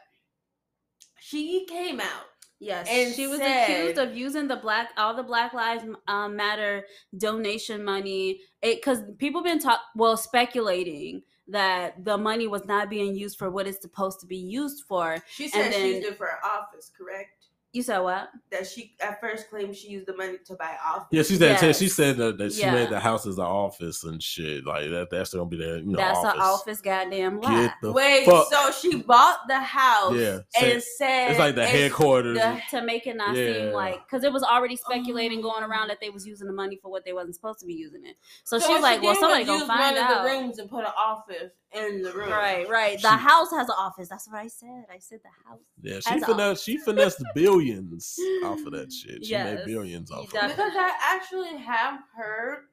She 1.19 1.65
came 1.67 1.99
out. 1.99 2.25
Yes, 2.59 2.87
And 2.87 3.15
she 3.15 3.25
was 3.25 3.39
said- 3.39 3.63
accused 3.63 3.97
of 3.97 4.15
using 4.15 4.47
the 4.47 4.57
black 4.57 4.89
all 4.95 5.15
the 5.15 5.23
Black 5.23 5.53
Lives 5.53 5.83
um, 6.07 6.35
Matter 6.35 6.85
donation 7.17 7.83
money. 7.83 8.41
It 8.61 8.75
because 8.75 8.99
people 9.17 9.41
been 9.41 9.57
talk 9.57 9.79
well 9.95 10.17
speculating 10.17 11.23
that 11.51 12.03
the 12.03 12.17
money 12.17 12.47
was 12.47 12.65
not 12.65 12.89
being 12.89 13.15
used 13.15 13.37
for 13.37 13.49
what 13.51 13.67
it's 13.67 13.81
supposed 13.81 14.19
to 14.21 14.25
be 14.25 14.37
used 14.37 14.83
for. 14.87 15.23
She 15.29 15.47
said 15.47 15.73
she 15.73 15.79
then- 15.79 15.87
used 15.95 16.07
it 16.07 16.17
for 16.17 16.25
her 16.27 16.45
office, 16.45 16.91
correct? 16.97 17.40
You 17.73 17.81
said 17.83 17.99
what? 17.99 18.29
That 18.51 18.67
she 18.67 18.95
at 18.99 19.21
first 19.21 19.49
claimed 19.49 19.73
she 19.77 19.87
used 19.87 20.05
the 20.05 20.15
money 20.17 20.37
to 20.45 20.55
buy 20.55 20.75
office. 20.85 21.07
Yeah, 21.09 21.23
she 21.23 21.37
said 21.37 21.57
Yes. 21.61 21.79
she 21.79 21.87
said 21.87 22.17
that, 22.17 22.37
that 22.37 22.51
she 22.51 22.59
Yeah. 22.61 22.73
made 22.73 22.89
the 22.89 22.99
house 22.99 23.25
as 23.25 23.37
an 23.37 23.45
office 23.45 24.03
and 24.03 24.21
shit. 24.21 24.65
Like 24.65 24.89
that 24.89 25.07
that's 25.09 25.33
gonna 25.33 25.45
be 25.45 25.55
the 25.55 25.77
you 25.79 25.85
know 25.85 25.95
That's 25.97 26.17
office. 26.19 26.33
an 26.33 26.41
office 26.41 26.81
goddamn 26.81 27.39
lie. 27.39 27.61
Get 27.67 27.73
the 27.81 27.93
Wait, 27.93 28.25
fuck. 28.25 28.47
so 28.51 28.71
she 28.71 29.01
bought 29.01 29.47
the 29.47 29.61
house 29.61 30.13
Yeah, 30.15 30.39
and 30.61 30.83
said 30.83 31.29
it's 31.31 31.39
like 31.39 31.55
the 31.55 31.65
headquarters. 31.65 32.37
the- 32.37 32.61
to 32.71 32.81
make 32.81 33.07
it 33.07 33.15
not 33.15 33.37
Yeah. 33.37 33.53
seem 33.53 33.71
like 33.71 34.03
because 34.05 34.25
it 34.25 34.33
was 34.33 34.43
already 34.43 34.75
speculating 34.75 35.39
oh. 35.39 35.43
going 35.43 35.63
Oh. 35.63 35.67
around 35.67 35.87
that 35.87 36.01
they 36.01 36.09
was 36.09 36.27
using 36.27 36.47
the 36.47 36.53
money 36.53 36.75
for 36.81 36.91
what 36.91 37.05
they 37.05 37.13
wasn't 37.13 37.35
supposed 37.35 37.61
to 37.61 37.65
be 37.65 37.73
using 37.73 38.05
it. 38.05 38.17
So, 38.43 38.59
So 38.59 38.67
she's 38.73 38.81
like, 38.81 38.99
she 38.99 39.05
"Well, 39.05 39.13
did 39.13 39.19
somebody 39.21 39.45
gonna 39.45 39.65
find 39.65 39.95
one 39.95 40.03
out." 40.03 40.17
of 40.17 40.23
the 40.25 40.29
rooms 40.29 40.59
and 40.59 40.69
put 40.69 40.83
an 40.83 40.91
office 40.97 41.53
in 41.73 42.01
the 42.01 42.11
room. 42.11 42.29
Right, 42.29 42.67
right. 42.69 43.01
The 43.01 43.09
She- 43.17 43.23
house 43.23 43.51
has 43.51 43.67
an 43.69 43.75
office. 43.77 44.09
That's 44.09 44.27
what 44.27 44.37
I 44.37 44.47
said. 44.47 44.85
I 44.93 44.99
said 44.99 45.19
the 45.23 45.49
house. 45.49 45.59
yeah, 45.81 45.99
she 45.99 46.15
as 46.15 46.21
an 46.23 46.27
finessed 46.29 46.63
she 46.65 46.77
finessed 46.77 47.23
billions 47.35 48.19
off 48.43 48.59
of 48.65 48.71
that 48.73 48.91
shit. 48.93 49.25
She 49.25 49.31
Yes, 49.31 49.59
made 49.59 49.65
billions 49.73 50.11
off 50.11 50.33
you 50.33 50.39
of 50.39 50.45
it. 50.45 50.55
Because 50.55 50.73
I 50.75 50.91
actually 51.01 51.57
have 51.57 51.99
heard 52.15 52.65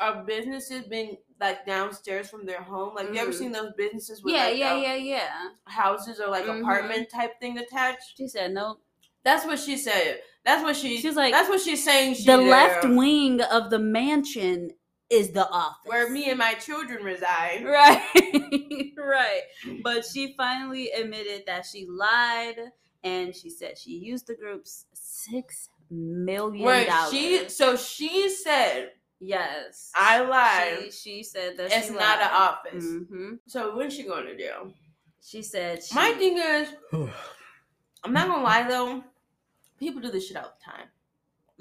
of 0.00 0.26
businesses 0.26 0.84
being 0.86 1.16
like 1.40 1.66
downstairs 1.66 2.28
from 2.30 2.46
their 2.46 2.62
home. 2.62 2.94
Like, 2.94 3.08
you 3.12 3.16
ever 3.20 3.32
seen 3.32 3.52
those 3.52 3.72
businesses 3.76 4.22
with 4.22 4.32
Yeah, 4.34 4.44
like, 4.46 4.56
yeah, 4.58 4.72
um, 4.74 4.82
yeah, 4.82 4.94
yeah. 4.94 5.28
houses 5.64 6.18
or 6.20 6.28
like 6.28 6.44
Mhm. 6.44 6.60
apartment 6.60 7.10
type 7.10 7.38
thing 7.40 7.58
attached? 7.58 8.16
She 8.16 8.28
said 8.28 8.52
no. 8.52 8.78
That's 9.24 9.44
what 9.44 9.58
she 9.60 9.76
said. 9.76 10.20
That's 10.44 10.64
what 10.64 10.74
she. 10.76 11.00
She's 11.00 11.14
like, 11.14 11.32
That's 11.32 11.48
what 11.48 11.60
she's 11.60 11.84
saying. 11.84 12.14
She 12.14 12.24
The 12.24 12.38
there, 12.38 12.50
left 12.50 12.84
wing 12.88 13.40
of 13.40 13.70
the 13.70 13.78
mansion 13.78 14.70
is 15.12 15.30
the 15.30 15.46
office. 15.48 15.82
where 15.84 16.08
me 16.10 16.30
and 16.30 16.38
my 16.38 16.54
children 16.54 17.04
reside. 17.04 17.64
Right, 17.64 18.92
right. 18.96 19.42
But 19.82 20.04
she 20.06 20.34
finally 20.36 20.90
admitted 20.90 21.44
that 21.46 21.66
she 21.66 21.86
lied, 21.88 22.56
and 23.04 23.34
she 23.34 23.50
said 23.50 23.76
she 23.78 23.92
used 23.92 24.26
the 24.26 24.34
group's 24.34 24.86
six 24.94 25.68
million 25.90 26.86
dollars. 26.86 27.10
she 27.12 27.48
so 27.48 27.76
she 27.76 28.28
said 28.30 28.92
yes, 29.20 29.90
I 29.94 30.20
lied. 30.22 30.84
She, 30.84 30.90
she 30.90 31.22
said 31.22 31.56
that 31.58 31.70
it's 31.72 31.90
not 31.90 32.20
an 32.20 32.30
office. 32.32 32.84
Mhm. 32.84 33.38
So 33.46 33.76
when's 33.76 33.94
she 33.94 34.04
going 34.04 34.26
to 34.26 34.36
jail? 34.36 34.72
She 35.24 35.42
said 35.42 35.82
she, 35.84 35.94
My 35.94 36.12
thing 36.12 36.38
is, 36.38 36.68
I'm 38.04 38.12
not 38.12 38.26
gonna 38.28 38.42
lie 38.42 38.66
though, 38.68 39.04
people 39.78 40.00
do 40.00 40.10
this 40.10 40.26
shit 40.26 40.36
all 40.36 40.52
the 40.58 40.72
time. 40.72 40.88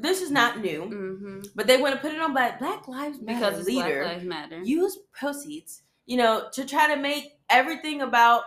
This 0.01 0.21
is 0.21 0.31
not 0.31 0.59
new, 0.61 0.81
hmm 0.85 1.41
but 1.55 1.67
they 1.67 1.77
want 1.81 1.93
to 1.95 2.01
put 2.01 2.11
it 2.13 2.19
on 2.21 2.31
Black 2.33 2.59
Black 2.59 2.87
Lives 2.87 3.19
Matter 3.21 3.39
because 3.39 3.59
it's 3.59 3.67
leader. 3.67 4.01
Black 4.01 4.13
Lives 4.13 4.25
Matter. 4.25 4.59
use 4.63 4.97
proceeds, 5.13 5.83
you 6.05 6.17
know, 6.17 6.47
to 6.53 6.65
try 6.65 6.93
to 6.93 6.99
make 7.01 7.33
everything 7.49 8.01
about 8.01 8.43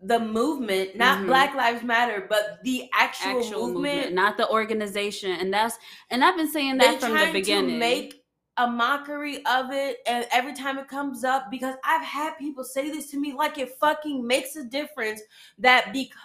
the 0.00 0.18
movement, 0.18 0.96
not 0.96 1.18
Mhm. 1.20 1.26
Black 1.26 1.54
Lives 1.54 1.82
Matter, 1.82 2.26
but 2.28 2.58
the 2.64 2.88
actual, 2.92 3.38
actual 3.40 3.66
movement. 3.68 3.94
movement. 3.94 4.14
not 4.14 4.36
the 4.36 4.48
organization, 4.50 5.30
and 5.32 5.52
that's 5.52 5.78
and 6.10 6.24
I've 6.24 6.36
been 6.36 6.50
saying 6.50 6.78
that 6.78 7.00
from 7.00 7.12
the 7.16 7.30
beginning. 7.32 7.70
to 7.74 7.78
make 7.78 8.24
a 8.56 8.66
mockery 8.68 9.44
of 9.46 9.72
it, 9.72 9.98
and 10.06 10.26
every 10.30 10.52
time 10.54 10.78
it 10.78 10.86
comes 10.88 11.24
up, 11.24 11.50
because 11.50 11.74
I've 11.84 12.02
had 12.04 12.36
people 12.38 12.64
say 12.64 12.90
this 12.90 13.10
to 13.12 13.18
me, 13.18 13.32
like 13.32 13.58
it 13.58 13.76
fucking 13.80 14.26
makes 14.26 14.56
a 14.56 14.64
difference 14.64 15.20
that 15.58 15.92
because 15.92 16.18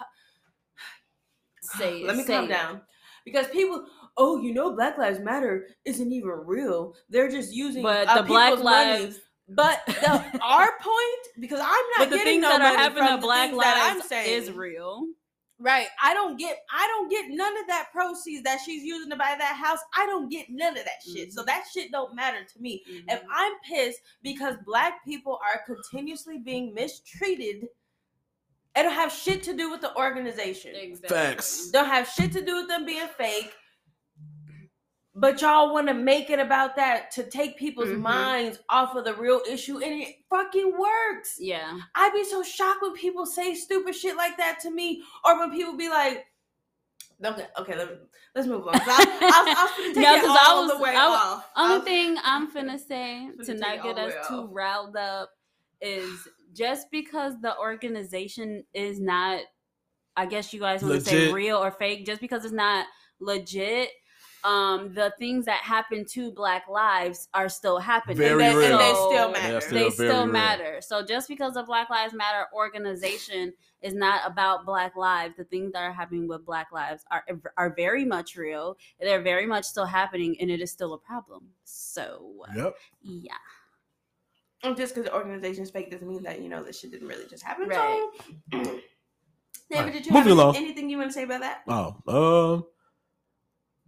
say, 1.62 2.02
let 2.04 2.16
me 2.16 2.24
calm 2.24 2.44
it. 2.44 2.48
down 2.48 2.82
because 3.24 3.46
people. 3.48 3.86
Oh, 4.16 4.40
you 4.42 4.52
know, 4.52 4.74
Black 4.74 4.98
Lives 4.98 5.20
Matter 5.20 5.68
isn't 5.84 6.12
even 6.12 6.30
real. 6.44 6.94
They're 7.08 7.30
just 7.30 7.54
using 7.54 7.82
But 7.82 8.08
uh, 8.08 8.16
the 8.16 8.22
Black 8.24 8.50
people's 8.50 8.64
money. 8.64 8.90
Lives, 9.04 9.20
But 9.48 9.80
the, 9.86 10.22
our 10.42 10.72
point, 10.80 11.28
because 11.38 11.60
I'm 11.60 11.66
not 11.68 11.98
but 11.98 12.10
the 12.10 12.16
getting 12.16 12.32
things 12.34 12.42
no 12.42 12.48
that 12.50 12.60
are 12.62 12.76
happening 12.76 13.08
to 13.08 13.18
Black 13.18 13.52
Lives 13.52 14.06
saying 14.08 14.42
is 14.42 14.50
real. 14.50 15.06
Right. 15.62 15.88
I 16.02 16.14
don't 16.14 16.38
get 16.38 16.58
I 16.72 16.86
don't 16.86 17.10
get 17.10 17.26
none 17.28 17.56
of 17.58 17.66
that 17.68 17.88
proceeds 17.92 18.42
that 18.44 18.60
she's 18.64 18.82
using 18.82 19.10
to 19.10 19.16
buy 19.16 19.36
that 19.38 19.56
house. 19.62 19.78
I 19.94 20.06
don't 20.06 20.30
get 20.30 20.46
none 20.48 20.76
of 20.76 20.84
that 20.84 21.02
shit. 21.06 21.32
So 21.34 21.42
Mhm. 21.42 21.46
that 21.46 21.64
shit 21.72 21.92
don't 21.92 22.14
matter 22.14 22.42
to 22.44 22.60
me. 22.60 22.82
If 22.86 23.20
Mhm. 23.20 23.26
I'm 23.30 23.52
pissed 23.68 24.00
because 24.22 24.56
black 24.64 25.04
people 25.04 25.38
are 25.44 25.62
continuously 25.66 26.38
being 26.38 26.72
mistreated, 26.72 27.68
it 28.80 28.82
don't 28.84 28.94
have 28.94 29.12
shit 29.12 29.42
to 29.44 29.56
do 29.56 29.70
with 29.70 29.80
the 29.80 29.94
organization. 29.96 30.74
Exactly. 30.74 31.16
Facts. 31.16 31.70
Don't 31.70 31.86
have 31.86 32.08
shit 32.08 32.32
to 32.32 32.44
do 32.44 32.56
with 32.56 32.68
them 32.68 32.84
being 32.86 33.06
fake. 33.18 33.52
But 35.14 35.42
y'all 35.42 35.72
want 35.72 35.88
to 35.88 35.94
make 35.94 36.30
it 36.30 36.38
about 36.38 36.76
that 36.76 37.10
to 37.12 37.24
take 37.24 37.58
people's 37.58 37.88
Mhm. 37.88 38.00
minds 38.00 38.60
off 38.68 38.94
of 38.94 39.04
the 39.04 39.14
real 39.14 39.42
issue, 39.48 39.78
and 39.82 40.02
it 40.02 40.16
fucking 40.30 40.72
works. 40.78 41.36
Yeah. 41.38 41.78
I'd 41.94 42.12
be 42.12 42.24
so 42.24 42.42
shocked 42.42 42.80
when 42.80 42.92
people 42.94 43.26
say 43.26 43.54
stupid 43.54 43.94
shit 43.96 44.16
like 44.16 44.36
that 44.36 44.60
to 44.60 44.70
me, 44.70 45.02
or 45.24 45.38
when 45.38 45.50
people 45.50 45.74
be 45.76 45.88
like, 45.88 46.26
Okay, 47.22 47.46
okay, 47.58 47.76
let 47.76 47.90
me, 47.90 47.96
let's 48.34 48.48
move 48.48 48.66
on. 48.66 48.74
I, 48.76 48.80
I, 48.86 49.54
I 49.58 49.64
was 49.64 49.94
take 49.94 49.96
No, 50.02 50.14
it 50.16 50.20
'cause 50.22 50.38
I 50.40 50.44
all 50.50 50.62
was- 50.62 50.72
the 50.72 50.78
way 50.78 50.96
I 50.96 51.06
was- 51.08 51.18
off. 51.18 51.50
I 51.54 51.62
Only 51.64 51.74
was- 51.76 51.84
thing 51.84 52.16
I'm 52.24 52.50
finna 52.50 52.78
say 52.80 53.28
Finna 53.36 53.44
to 53.44 53.54
not 53.56 53.82
get 53.82 53.98
us 53.98 54.26
too 54.26 54.46
riled 54.46 54.96
up 54.96 55.28
is 55.82 56.26
just 56.52 56.90
because 56.90 57.40
the 57.40 57.56
organization 57.58 58.64
is 58.74 59.00
not, 59.00 59.40
I 60.16 60.26
guess 60.26 60.52
you 60.52 60.60
guys 60.60 60.82
want 60.82 60.94
to 60.94 61.00
say 61.00 61.32
real 61.32 61.56
or 61.56 61.70
fake, 61.70 62.06
just 62.06 62.20
because 62.20 62.44
it's 62.44 62.52
not 62.52 62.86
legit, 63.20 63.90
um, 64.42 64.94
the 64.94 65.12
things 65.18 65.44
that 65.46 65.60
happen 65.60 66.04
to 66.12 66.32
Black 66.32 66.66
lives 66.68 67.28
are 67.34 67.48
still 67.48 67.78
happening. 67.78 68.16
Very 68.16 68.44
and, 68.46 68.56
they, 68.56 68.70
and 68.70 68.80
they 68.80 68.94
still 68.94 69.30
matter. 69.32 69.54
They 69.54 69.60
still 69.60 69.74
they 69.74 69.80
very 69.82 69.90
still 69.90 70.24
real. 70.24 70.32
matter. 70.32 70.80
So 70.80 71.04
just 71.04 71.28
because 71.28 71.54
the 71.54 71.62
Black 71.62 71.90
Lives 71.90 72.14
Matter 72.14 72.46
organization 72.54 73.52
is 73.82 73.94
not 73.94 74.22
about 74.26 74.64
Black 74.64 74.96
lives, 74.96 75.36
the 75.36 75.44
things 75.44 75.72
that 75.72 75.82
are 75.82 75.92
happening 75.92 76.26
with 76.26 76.46
Black 76.46 76.68
lives 76.72 77.04
are 77.10 77.24
are 77.56 77.74
very 77.74 78.04
much 78.04 78.36
real. 78.36 78.78
They're 78.98 79.22
very 79.22 79.46
much 79.46 79.64
still 79.64 79.86
happening, 79.86 80.36
and 80.40 80.50
it 80.50 80.60
is 80.60 80.70
still 80.70 80.94
a 80.94 80.98
problem. 80.98 81.48
So 81.64 82.46
Yep. 82.54 82.76
yeah, 83.02 83.32
And 83.34 83.59
just 84.76 84.94
because 84.94 85.04
the 85.04 85.14
organization 85.14 85.62
is 85.62 85.70
fake 85.70 85.90
doesn't 85.90 86.06
mean 86.08 86.22
that 86.24 86.40
you 86.40 86.48
know 86.48 86.62
this 86.62 86.78
shit 86.80 86.90
didn't 86.90 87.08
really 87.08 87.26
just 87.26 87.42
happen. 87.42 87.68
Right. 87.68 88.08
So, 88.52 88.58
David, 88.60 88.80
Right. 89.72 89.92
did 89.92 90.06
you 90.06 90.12
Moving 90.12 90.28
have 90.30 90.38
along. 90.38 90.56
anything 90.56 90.90
you 90.90 90.98
want 90.98 91.10
to 91.10 91.14
say 91.14 91.22
about 91.22 91.40
that? 91.40 91.62
Oh, 91.68 92.54
um, 92.54 92.64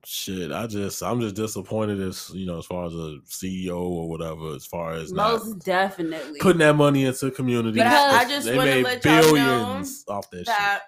shit. 0.05 0.53
I 0.53 0.66
just, 0.66 1.03
I'm 1.03 1.20
just 1.20 1.35
disappointed 1.35 2.01
as 2.01 2.31
you 2.35 2.47
know, 2.47 2.59
as 2.59 2.66
far 2.66 2.86
as 2.86 2.94
a 2.94 3.19
CEO 3.28 3.81
or 3.81 4.09
whatever, 4.09 4.55
as 4.55 4.65
far 4.65 4.93
as 4.93 5.12
not 5.12 5.32
most 5.44 5.65
definitely. 5.65 6.39
putting 6.40 6.61
that 6.61 6.77
money 6.77 7.05
into 7.05 7.31
community. 7.32 7.78
But 7.78 7.89
I- 7.89 8.20
I 8.20 8.24
just 8.28 8.47
they 8.47 8.57
wanna 8.57 8.70
made 8.70 8.85
let 8.85 9.05
y'all 9.05 9.15
know 9.15 9.32
billions 9.32 10.05
off 10.09 10.31
that, 10.31 10.39
shit. 10.39 10.47
That 10.47 10.82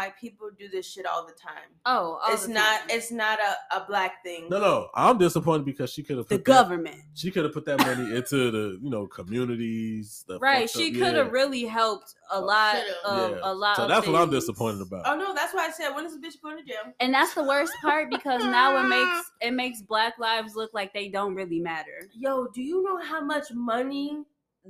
white 0.00 0.18
people 0.18 0.48
do 0.58 0.68
this 0.68 0.90
shit 0.90 1.04
all 1.06 1.26
the 1.26 1.32
time. 1.32 1.68
oh, 1.84 2.18
all 2.22 2.32
it's 2.32 2.46
the 2.46 2.54
not. 2.54 2.80
time. 2.80 2.88
It's 2.90 3.12
not 3.12 3.38
a, 3.38 3.76
a 3.76 3.84
black 3.86 4.22
thing. 4.24 4.48
No, 4.48 4.58
no, 4.58 4.88
I'm 4.94 5.18
disappointed 5.18 5.66
because 5.66 5.92
she 5.92 6.02
could 6.02 6.16
have 6.16 6.26
the 6.28 6.36
put 6.36 6.44
that, 6.46 6.52
government. 6.52 6.96
she 7.14 7.30
could 7.30 7.44
have 7.44 7.52
put 7.52 7.66
that 7.66 7.78
money 7.78 8.16
into 8.16 8.50
the 8.50 8.78
you 8.82 8.90
know 8.90 9.06
communities. 9.06 10.24
The 10.26 10.38
Right, 10.38 10.68
she 10.70 10.92
could 10.92 11.14
have 11.14 11.26
yeah. 11.26 11.32
really 11.32 11.64
helped 11.64 12.14
a 12.32 12.36
oh, 12.36 12.40
lot 12.44 12.76
of 13.04 13.30
Yeah. 13.32 13.38
a 13.42 13.52
lot. 13.52 13.76
So 13.76 13.82
of 13.82 13.88
that's 13.88 14.06
what 14.06 14.16
I'm 14.20 14.30
disappointed 14.30 14.80
about. 14.82 15.02
Oh 15.06 15.16
no, 15.16 15.34
that's 15.34 15.52
why 15.52 15.66
I 15.66 15.70
said 15.70 15.90
when 15.94 16.06
is 16.06 16.18
this 16.18 16.36
bitch 16.36 16.40
going 16.42 16.56
to 16.56 16.64
jail? 16.64 16.92
And 17.00 17.12
that's 17.12 17.34
the 17.34 17.44
worst 17.44 17.72
part 17.82 18.10
because 18.16 18.42
now 18.42 18.76
it 18.82 18.88
makes 18.88 19.30
it 19.42 19.52
makes 19.52 19.82
Black 19.82 20.18
lives 20.18 20.54
look 20.54 20.70
like 20.72 20.94
they 20.94 21.08
don't 21.08 21.34
really 21.34 21.60
matter. 21.60 22.08
Yo, 22.14 22.46
do 22.54 22.62
you 22.62 22.82
know 22.82 22.98
how 23.02 23.20
much 23.20 23.52
money 23.52 24.24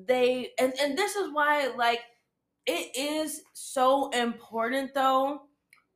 they 0.07 0.51
and 0.59 0.73
and 0.81 0.97
this 0.97 1.17
is 1.17 1.31
why 1.33 1.69
like 1.77 2.01
it 2.71 2.97
is 2.97 3.43
so 3.53 4.09
important 4.11 4.95
though 4.95 5.43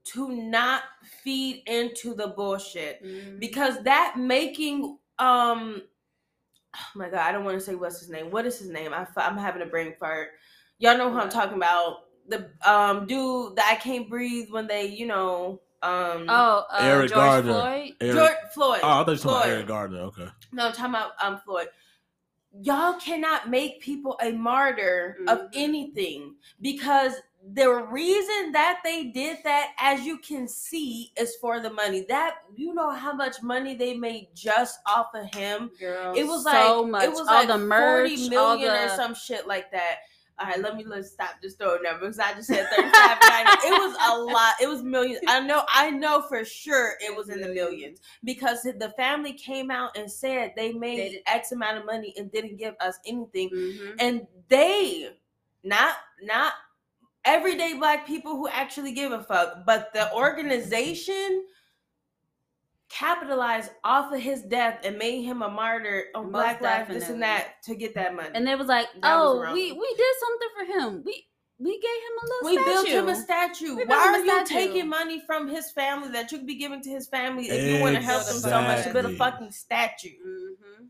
to 0.04 0.28
not 0.28 0.82
feed 1.22 1.62
into 1.66 2.14
the 2.14 2.28
bullshit 2.28 3.02
because 3.38 3.82
that 3.84 4.14
making 4.18 4.98
um 5.18 5.80
oh 6.76 6.80
my 6.96 7.08
god 7.08 7.20
i 7.20 7.32
don't 7.32 7.44
want 7.44 7.58
to 7.58 7.64
say 7.64 7.74
what's 7.74 8.00
his 8.00 8.10
name 8.10 8.30
what 8.30 8.44
is 8.44 8.58
his 8.58 8.68
name 8.68 8.92
I, 8.92 9.06
i'm 9.16 9.38
having 9.38 9.62
a 9.62 9.66
brain 9.66 9.94
fart 9.98 10.30
y'all 10.78 10.98
know 10.98 11.10
who 11.10 11.18
i'm 11.18 11.30
talking 11.30 11.56
about 11.56 11.98
the 12.28 12.50
um 12.68 13.06
dude 13.06 13.56
that 13.56 13.68
i 13.70 13.76
can't 13.76 14.08
breathe 14.10 14.50
when 14.50 14.66
they 14.66 14.86
you 14.86 15.06
know 15.06 15.60
um 15.82 16.26
Oh, 16.28 16.64
uh, 16.72 16.78
Eric 16.80 17.10
George 17.10 17.44
Gardner. 17.44 17.52
Floyd. 17.52 17.92
Eric- 18.00 18.14
george 18.16 18.52
floyd 18.52 18.80
oh, 18.82 18.88
I 18.88 19.04
thought 19.04 19.06
you 19.06 19.12
were 19.12 19.16
talking 19.16 19.30
about 19.30 19.48
Eric 19.48 19.66
Gardner. 19.68 19.98
Okay. 20.00 20.26
no, 20.52 20.66
I'm 20.66 20.72
talking 20.72 20.94
about 20.94 21.10
um 21.22 21.40
Floyd. 21.44 21.68
Y'all 22.62 22.94
cannot 23.00 23.48
make 23.50 23.80
people 23.80 24.16
a 24.22 24.30
martyr 24.32 25.16
of 25.28 25.38
Mhm. 25.38 25.50
anything 25.54 26.36
because 26.60 27.14
the 27.52 27.68
reason 27.70 28.52
that 28.52 28.80
they 28.82 29.04
did 29.04 29.38
that, 29.44 29.74
as 29.78 30.00
you 30.06 30.16
can 30.18 30.48
see, 30.48 31.12
is 31.16 31.36
for 31.36 31.60
the 31.60 31.68
money. 31.68 32.06
That 32.08 32.36
you 32.54 32.72
know 32.72 32.90
how 32.90 33.12
much 33.12 33.42
money 33.42 33.74
they 33.74 33.94
made 33.94 34.28
just 34.34 34.78
off 34.86 35.14
of 35.14 35.26
him. 35.34 35.70
Girl, 35.78 36.14
It 36.16 36.26
was 36.26 36.44
so 36.44 36.80
like 36.82 36.90
much. 36.90 37.04
it 37.04 37.10
was 37.10 37.20
all 37.20 37.34
like 37.34 37.48
the 37.48 37.58
merch, 37.58 38.08
40 38.10 38.28
million 38.30 38.70
all 38.70 38.84
or 38.86 38.88
some 38.90 39.14
shit 39.14 39.46
like 39.46 39.70
that. 39.72 39.98
All 40.38 40.48
right, 40.48 40.60
let 40.60 40.76
me 40.76 40.84
let's 40.84 41.12
stop 41.12 41.36
just 41.40 41.58
throwing 41.58 41.82
numbers. 41.82 42.18
I 42.18 42.34
just 42.34 42.48
said 42.48 42.66
35 42.68 43.18
90. 43.28 43.50
It 43.66 43.70
was 43.70 43.96
a 44.08 44.18
lot. 44.20 44.54
It 44.60 44.68
was 44.68 44.82
millions. 44.82 45.20
I 45.28 45.40
know, 45.40 45.62
I 45.72 45.90
know 45.90 46.22
for 46.22 46.44
sure 46.44 46.94
it 47.00 47.16
was 47.16 47.28
in 47.28 47.40
the 47.40 47.48
millions 47.48 48.00
because 48.24 48.62
the 48.62 48.92
family 48.96 49.32
came 49.32 49.70
out 49.70 49.96
and 49.96 50.10
said 50.10 50.52
they 50.56 50.72
made 50.72 50.98
They 50.98 51.22
X 51.26 51.52
amount 51.52 51.78
of 51.78 51.86
money 51.86 52.14
and 52.16 52.32
didn't 52.32 52.56
give 52.56 52.74
us 52.80 52.98
anything. 53.06 53.50
Mhm. 53.50 53.94
And 54.00 54.26
they, 54.48 55.10
not 55.62 55.94
not 56.22 56.54
everyday 57.24 57.74
black 57.74 58.06
people 58.06 58.36
who 58.36 58.48
actually 58.48 58.92
give 58.92 59.12
a 59.12 59.22
fuck, 59.22 59.64
but 59.64 59.92
the 59.94 60.12
organization 60.14 61.44
capitalized 62.94 63.72
off 63.82 64.12
of 64.12 64.20
his 64.20 64.42
death 64.42 64.78
and 64.84 64.96
made 64.96 65.22
him 65.22 65.42
a 65.42 65.48
martyr 65.48 66.04
on 66.14 66.30
Most 66.30 66.60
Black 66.60 66.60
Lives, 66.60 66.88
this 66.88 67.08
and 67.10 67.20
that 67.22 67.60
to 67.64 67.74
get 67.74 67.92
that 67.96 68.14
money. 68.14 68.28
And 68.34 68.46
they 68.46 68.54
was 68.54 68.68
like, 68.68 68.86
That 69.02 69.16
"Oh, 69.16 69.40
wrong. 69.40 69.52
we 69.52 69.72
we 69.72 69.94
did 69.96 70.14
something 70.20 70.48
for 70.56 70.64
him. 70.78 71.02
We 71.04 71.26
we 71.58 71.72
gave 71.80 71.82
him 71.82 72.16
a 72.22 72.26
little 72.26 72.64
statue. 72.64 72.74
we 72.74 72.74
statue. 72.74 72.92
built 72.92 73.04
him 73.04 73.08
a 73.08 73.16
statue. 73.16 73.76
We 73.76 73.84
Why 73.84 73.96
are 73.96 74.14
a 74.14 74.18
you 74.18 74.24
statue. 74.46 74.54
taking 74.54 74.88
money 74.88 75.20
from 75.26 75.48
his 75.48 75.70
family 75.72 76.08
that 76.10 76.30
you 76.30 76.38
could 76.38 76.46
be 76.46 76.54
giving 76.56 76.80
to 76.82 76.90
his 76.90 77.06
family 77.08 77.48
if 77.48 77.74
you 77.76 77.80
want 77.82 77.96
to 77.96 78.02
help 78.02 78.26
them 78.26 78.36
so 78.38 78.60
much 78.62 78.84
to 78.84 78.92
build 78.92 79.06
a 79.06 79.16
fucking 79.16 79.50
statue? 79.50 80.10
Mhm. 80.26 80.88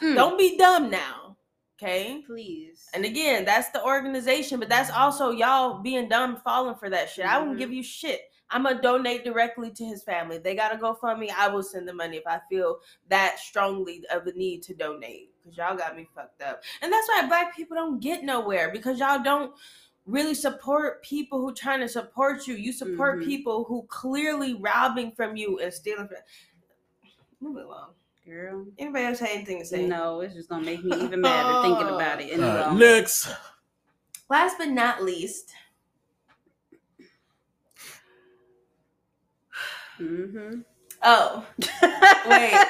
Mm. 0.00 0.14
Don't 0.14 0.38
be 0.38 0.56
dumb 0.56 0.90
now. 0.90 1.36
Okay? 1.80 2.22
please. 2.26 2.88
And 2.94 3.04
again, 3.04 3.44
that's 3.44 3.70
the 3.70 3.84
organization, 3.84 4.58
but 4.58 4.68
that's 4.68 4.90
also 4.90 5.30
y'all 5.30 5.80
being 5.80 6.08
dumb 6.08 6.40
falling 6.44 6.74
for 6.74 6.90
that 6.90 7.08
shit. 7.08 7.24
I 7.24 7.38
won't 7.38 7.54
Mhm. 7.54 7.58
give 7.58 7.72
you 7.72 7.82
shit. 7.84 8.27
I'm 8.50 8.62
gonna 8.62 8.80
donate 8.80 9.24
directly 9.24 9.70
to 9.72 9.84
his 9.84 10.02
family. 10.02 10.36
If 10.36 10.42
they 10.42 10.54
gotta 10.54 10.78
go 10.78 10.94
fund 10.94 11.20
me, 11.20 11.30
I 11.30 11.48
will 11.48 11.62
send 11.62 11.86
the 11.86 11.92
money 11.92 12.16
if 12.16 12.26
I 12.26 12.40
feel 12.48 12.78
that 13.08 13.38
strongly 13.38 14.02
of 14.10 14.24
the 14.24 14.32
need 14.32 14.62
to 14.64 14.74
donate. 14.74 15.30
Cause 15.44 15.56
y'all 15.56 15.76
got 15.76 15.96
me 15.96 16.08
fucked 16.14 16.42
up. 16.42 16.62
And 16.82 16.92
that's 16.92 17.08
why 17.08 17.26
black 17.26 17.54
people 17.54 17.76
don't 17.76 18.00
get 18.00 18.24
nowhere 18.24 18.70
because 18.72 18.98
y'all 18.98 19.22
don't 19.22 19.52
really 20.06 20.34
support 20.34 21.02
people 21.02 21.40
who 21.40 21.52
trying 21.52 21.80
to 21.80 21.88
support 21.88 22.46
you. 22.46 22.54
You 22.54 22.72
support 22.72 23.18
Mhm. 23.20 23.24
people 23.26 23.64
who 23.64 23.82
clearly 23.88 24.54
robbing 24.54 25.12
from 25.12 25.36
you 25.36 25.58
and 25.58 25.72
stealing 25.72 26.08
from 26.08 26.16
Move 27.40 27.56
along. 27.64 27.90
Girl. 28.26 28.66
Anybody 28.78 29.04
else 29.04 29.20
have 29.20 29.28
anything 29.30 29.60
to 29.60 29.64
say? 29.64 29.86
No, 29.86 30.20
it's 30.20 30.34
just 30.34 30.48
gonna 30.48 30.64
make 30.64 30.82
me 30.82 30.94
even 30.96 31.20
madder 31.20 31.62
thinking 31.62 31.94
about 31.94 32.20
it. 32.20 32.30
In 32.30 32.40
the 32.40 32.64
All 32.66 32.70
right, 32.72 32.78
next. 32.78 33.28
Last 34.28 34.58
but 34.58 34.68
not 34.68 35.02
least, 35.02 35.52
Mm-hmm. 40.00 40.60
oh, 41.02 41.46
wait. 42.26 42.66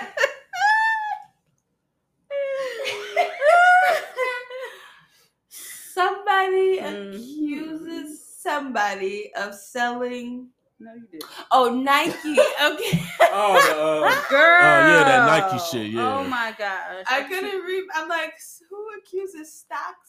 Somebody 5.49 6.79
Mhm. 6.81 7.15
accuses 7.15 8.25
somebody 8.41 9.33
of 9.35 9.55
selling. 9.55 10.49
No, 10.81 10.95
you 10.95 11.07
didn't. 11.11 11.25
Oh, 11.51 11.75
Nike. 11.75 12.39
Okay. 12.63 13.03
Oh, 13.33 13.55
the, 13.55 14.07
uh, 14.07 14.23
Girl. 14.31 14.89
yeah, 14.89 15.05
that 15.05 15.27
Nike 15.27 15.59
shit, 15.71 15.91
yeah. 15.91 16.03
Oh 16.19 16.25
my 16.25 16.55
gosh. 16.57 17.05
I 17.09 17.23
couldn't 17.25 17.63
read. 17.63 17.85
I'm 17.95 18.09
like, 18.09 18.35
who 18.71 18.87
accuses 18.99 19.53
stocks? 19.53 20.08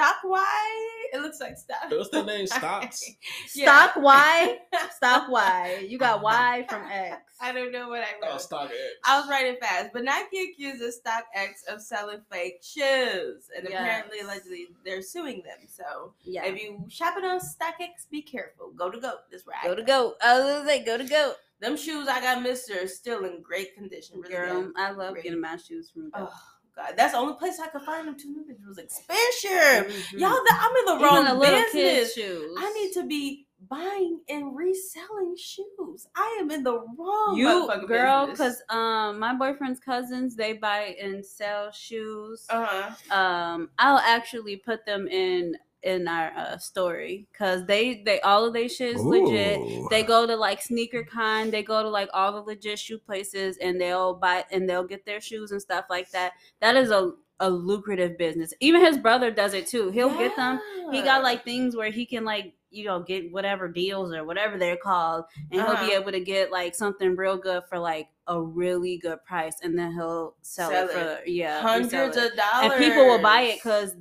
Stock 0.00 0.16
Y? 0.24 1.06
It 1.12 1.20
looks 1.20 1.40
like 1.40 1.58
stock. 1.58 1.90
what's 1.90 2.08
the 2.08 2.22
name? 2.22 2.46
Stocks? 2.46 3.04
Yeah. 3.54 3.64
Stock 3.90 4.02
Y. 4.02 4.58
Stock 4.96 5.28
Y. 5.28 5.86
You 5.88 5.98
got 5.98 6.22
Y 6.22 6.64
from 6.68 6.82
X. 6.90 7.22
I 7.40 7.52
don't 7.52 7.72
know 7.72 7.88
what 7.88 8.00
I 8.02 8.06
Oh, 8.22 8.30
wrote. 8.32 8.40
StockX. 8.40 8.70
I 9.04 9.20
was 9.20 9.28
writing 9.28 9.56
fast, 9.60 9.90
but 9.92 10.04
Nike 10.04 10.50
accuses 10.52 10.96
Stock 10.96 11.24
X 11.34 11.64
of 11.68 11.80
selling 11.82 12.20
fake 12.30 12.60
shoes, 12.62 13.50
and 13.56 13.66
Yes. 13.68 13.72
apparently, 13.80 14.20
allegedly, 14.20 14.68
they're 14.84 15.02
suing 15.02 15.42
them. 15.44 15.58
So 15.68 16.14
Yeah. 16.22 16.44
if 16.46 16.60
you 16.62 16.84
shopping 16.88 17.24
on 17.24 17.40
StockX, 17.40 18.08
be 18.10 18.22
careful. 18.22 18.70
Go 18.70 18.90
to 18.90 19.00
go. 19.00 19.14
That's 19.30 19.46
right. 19.46 19.62
Go 19.64 19.74
to 19.74 19.82
go. 19.82 20.14
I 20.22 20.38
was 20.38 20.84
go 20.86 20.96
to 20.96 21.04
go. 21.04 21.34
Them 21.60 21.76
shoes 21.76 22.08
I 22.08 22.20
got, 22.22 22.42
Mister, 22.42 22.84
are 22.84 22.88
still 22.88 23.24
in 23.26 23.42
great 23.42 23.74
condition. 23.74 24.20
Really 24.20 24.34
Girl, 24.34 24.62
good. 24.62 24.72
I 24.76 24.92
love 24.92 25.12
Great. 25.12 25.24
getting 25.24 25.40
my 25.42 25.56
shoes 25.56 25.90
from 25.90 26.08
Go. 26.10 26.28
Oh 26.30 26.49
God, 26.76 26.94
that's 26.96 27.12
the 27.12 27.18
only 27.18 27.34
place 27.34 27.58
I 27.60 27.68
could 27.68 27.82
find 27.82 28.06
them. 28.06 28.16
Two 28.18 28.30
new 28.30 28.44
It 28.48 28.58
was 28.66 28.78
expensive. 28.78 29.86
Mhm. 29.86 30.18
Y'all, 30.18 30.30
the, 30.30 30.54
I'm 30.54 30.76
in 30.76 30.84
the 30.86 30.92
Even 30.92 31.02
wrong 31.02 31.24
the 31.24 31.72
business. 31.72 32.18
I 32.58 32.72
need 32.72 32.92
to 32.94 33.06
be 33.06 33.46
buying 33.68 34.20
and 34.28 34.56
reselling 34.56 35.36
shoes. 35.36 36.06
I 36.16 36.38
am 36.40 36.50
in 36.50 36.62
the 36.62 36.78
wrong 36.98 37.36
you 37.36 37.70
girl 37.86 38.26
because 38.26 38.62
um 38.70 39.18
my 39.18 39.34
boyfriend's 39.34 39.80
cousins 39.80 40.34
they 40.34 40.54
buy 40.54 40.96
and 41.00 41.24
sell 41.24 41.70
shoes 41.70 42.46
uh-huh. 42.48 43.14
um 43.14 43.68
i'll 43.78 43.98
actually 43.98 44.56
put 44.56 44.86
them 44.86 45.06
in 45.08 45.56
in 45.82 46.06
our 46.08 46.30
uh, 46.36 46.58
story 46.58 47.26
because 47.32 47.64
they 47.66 48.02
they 48.04 48.20
all 48.20 48.44
of 48.44 48.52
their 48.52 48.68
shit 48.68 48.96
is 48.96 49.02
legit. 49.02 49.60
They 49.90 50.02
go 50.02 50.26
to 50.26 50.36
like 50.36 50.60
Sneaker 50.62 51.04
Con 51.04 51.50
they 51.50 51.62
go 51.62 51.82
to 51.82 51.88
like 51.88 52.08
all 52.12 52.32
the 52.32 52.40
legit 52.42 52.78
shoe 52.78 52.98
places 52.98 53.56
and 53.58 53.80
they'll 53.80 54.14
buy 54.14 54.44
and 54.50 54.68
they'll 54.68 54.84
get 54.86 55.06
their 55.06 55.20
shoes 55.20 55.52
and 55.52 55.60
stuff 55.62 55.86
like 55.88 56.10
that. 56.12 56.32
That 56.60 56.76
is 56.76 56.90
a 56.90 57.12
a 57.42 57.48
lucrative 57.48 58.18
business. 58.18 58.52
Even 58.60 58.82
his 58.84 58.98
brother 58.98 59.30
does 59.30 59.54
it 59.54 59.66
too. 59.66 59.88
He'll 59.90 60.10
get 60.18 60.36
them. 60.36 60.60
He 60.92 61.00
got 61.02 61.22
like 61.22 61.42
things 61.44 61.74
where 61.74 61.90
he 61.90 62.04
can 62.04 62.24
like 62.24 62.52
you 62.72 62.84
know 62.84 63.00
get 63.00 63.32
whatever 63.32 63.66
deals 63.66 64.12
or 64.12 64.24
whatever 64.24 64.58
they're 64.58 64.76
called, 64.76 65.24
and 65.50 65.60
he'll 65.60 65.70
be 65.70 65.76
Uh-huh. 65.76 65.90
able 66.00 66.12
to 66.12 66.20
get 66.20 66.52
like 66.52 66.74
something 66.74 67.16
real 67.16 67.36
good 67.38 67.62
for 67.68 67.78
like 67.78 68.08
a 68.26 68.40
really 68.40 68.98
good 68.98 69.24
price, 69.24 69.56
and 69.62 69.76
then 69.78 69.92
he'll 69.94 70.36
sell, 70.42 70.70
Sell 70.70 70.88
it. 70.88 70.92
for 70.92 70.98
it. 71.22 71.28
yeah 71.28 71.62
hundreds 71.62 72.16
of 72.16 72.30
dollars, 72.36 72.72
and 72.72 72.84
people 72.84 73.06
will 73.06 73.22
buy 73.22 73.40
it 73.42 73.54
because 73.56 73.94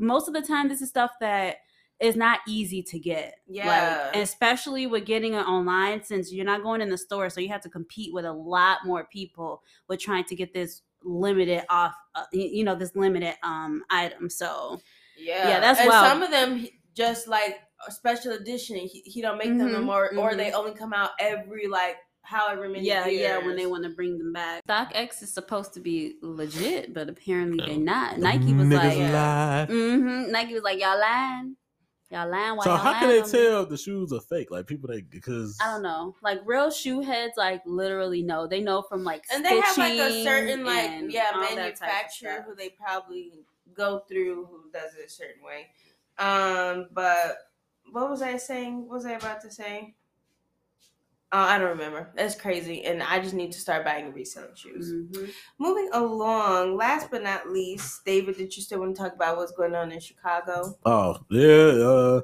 most 0.00 0.28
of 0.28 0.34
the 0.34 0.42
time 0.42 0.68
this 0.68 0.82
is 0.82 0.88
stuff 0.88 1.12
that 1.20 1.58
is 2.00 2.16
not 2.16 2.40
easy 2.48 2.82
to 2.82 2.98
get. 2.98 3.34
Yeah. 3.46 4.08
like, 4.12 4.16
especially 4.16 4.86
with 4.86 5.04
getting 5.04 5.34
it 5.34 5.46
online 5.46 6.02
since 6.02 6.32
you're 6.32 6.46
not 6.46 6.62
going 6.62 6.80
in 6.80 6.88
the 6.88 6.98
store, 6.98 7.28
so 7.30 7.40
you 7.40 7.48
have 7.48 7.60
to 7.62 7.68
compete 7.70 8.12
with 8.14 8.24
a 8.24 8.32
lot 8.32 8.78
more 8.86 9.04
people 9.12 9.62
with 9.88 10.00
trying 10.00 10.24
to 10.24 10.34
get 10.34 10.54
this 10.54 10.82
limited 11.02 11.64
off, 11.68 11.94
uh, 12.14 12.24
you 12.32 12.64
know, 12.64 12.74
this 12.74 12.96
limited 12.96 13.34
um 13.42 13.82
item. 13.90 14.30
So 14.30 14.80
Yeah, 15.16 15.48
Yeah, 15.48 15.60
that's 15.60 15.80
why. 15.88 16.08
some 16.08 16.22
of 16.22 16.30
them 16.30 16.66
just 16.94 17.28
like 17.28 17.60
a 17.86 17.92
special 17.92 18.32
edition. 18.32 18.76
He, 18.76 19.00
he 19.00 19.22
don't 19.22 19.38
make 19.38 19.56
them 19.58 19.72
no 19.72 19.80
Mhm, 19.80 19.84
more, 19.86 20.10
or 20.18 20.32
mhm. 20.32 20.36
they 20.36 20.52
only 20.52 20.74
come 20.74 20.92
out 20.92 21.10
every 21.18 21.66
like 21.66 21.96
however 22.22 22.68
many. 22.68 22.86
yeah, 22.86 23.06
yeah, 23.06 23.38
when 23.38 23.56
they 23.56 23.66
want 23.66 23.84
to 23.84 23.90
bring 23.90 24.18
them 24.18 24.32
back. 24.32 24.64
StockX 24.66 25.22
is 25.22 25.32
supposed 25.32 25.72
to 25.74 25.80
be 25.80 26.14
legit, 26.22 26.94
but 26.94 27.08
apparently 27.08 27.58
Yeah. 27.58 27.66
they're 27.74 27.84
not. 27.84 28.18
Nike 28.18 28.52
was 28.54 28.68
like, 28.68 28.92
Niggas 28.92 29.12
lie. 29.12 29.66
mm-hmm. 29.68 30.30
Nike 30.30 30.54
was 30.54 30.62
like, 30.62 30.78
y'all 30.80 30.98
lying, 31.00 31.56
y'all 32.10 32.30
lying. 32.30 32.56
Why 32.56 32.64
So 32.64 32.70
y'all 32.70 32.78
how 32.78 32.98
can 33.00 33.08
they 33.08 33.20
on 33.20 33.26
me?" 33.26 33.32
tell 33.32 33.66
the 33.66 33.76
shoes 33.76 34.12
are 34.12 34.20
fake? 34.20 34.50
Like 34.50 34.66
people 34.66 34.88
they 34.88 35.00
because 35.02 35.58
I 35.60 35.72
don't 35.72 35.82
know. 35.82 36.14
Like 36.22 36.40
real 36.44 36.70
shoe 36.70 37.00
heads, 37.00 37.34
like 37.36 37.62
literally 37.66 38.22
know. 38.22 38.46
They 38.46 38.60
know 38.60 38.82
from 38.82 39.02
like 39.04 39.24
and 39.32 39.44
they 39.44 39.60
have 39.60 39.76
like 39.78 39.94
a 39.98 40.22
certain 40.24 40.64
like 40.64 40.90
yeah 41.12 41.30
all 41.34 41.40
that 41.40 41.48
type 41.48 41.50
of 41.50 41.56
manufacturer 41.56 42.44
who 42.46 42.54
they 42.54 42.68
probably 42.70 43.32
go 43.74 44.00
through 44.08 44.46
who 44.46 44.70
does 44.72 44.94
it 44.94 45.06
a 45.06 45.10
certain 45.10 45.42
way. 45.44 45.68
Um, 46.18 46.88
but 46.92 47.38
what 47.92 48.10
was 48.10 48.20
I 48.22 48.36
saying? 48.36 48.80
What 48.86 48.96
was 48.96 49.06
I 49.06 49.12
about 49.12 49.40
to 49.42 49.50
say? 49.50 49.94
Oh, 51.32 51.38
I 51.38 51.58
don't 51.58 51.68
remember. 51.68 52.10
That's 52.16 52.34
crazy, 52.34 52.84
and 52.84 53.02
I 53.04 53.20
just 53.20 53.34
need 53.34 53.52
to 53.52 53.60
start 53.60 53.84
buying 53.84 54.12
reselling 54.12 54.54
shoes. 54.56 54.92
Mhm. 54.92 55.30
Moving 55.58 55.88
along, 55.92 56.76
last 56.76 57.08
but 57.08 57.22
not 57.22 57.48
least, 57.48 58.04
David, 58.04 58.36
did 58.36 58.56
you 58.56 58.62
still 58.62 58.80
want 58.80 58.96
to 58.96 59.02
talk 59.02 59.14
about 59.14 59.36
what's 59.36 59.52
going 59.52 59.74
on 59.76 59.92
in 59.92 60.00
Chicago? 60.00 60.76
Oh 60.84 61.18
yeah. 61.30 61.84
Uh, 61.86 62.20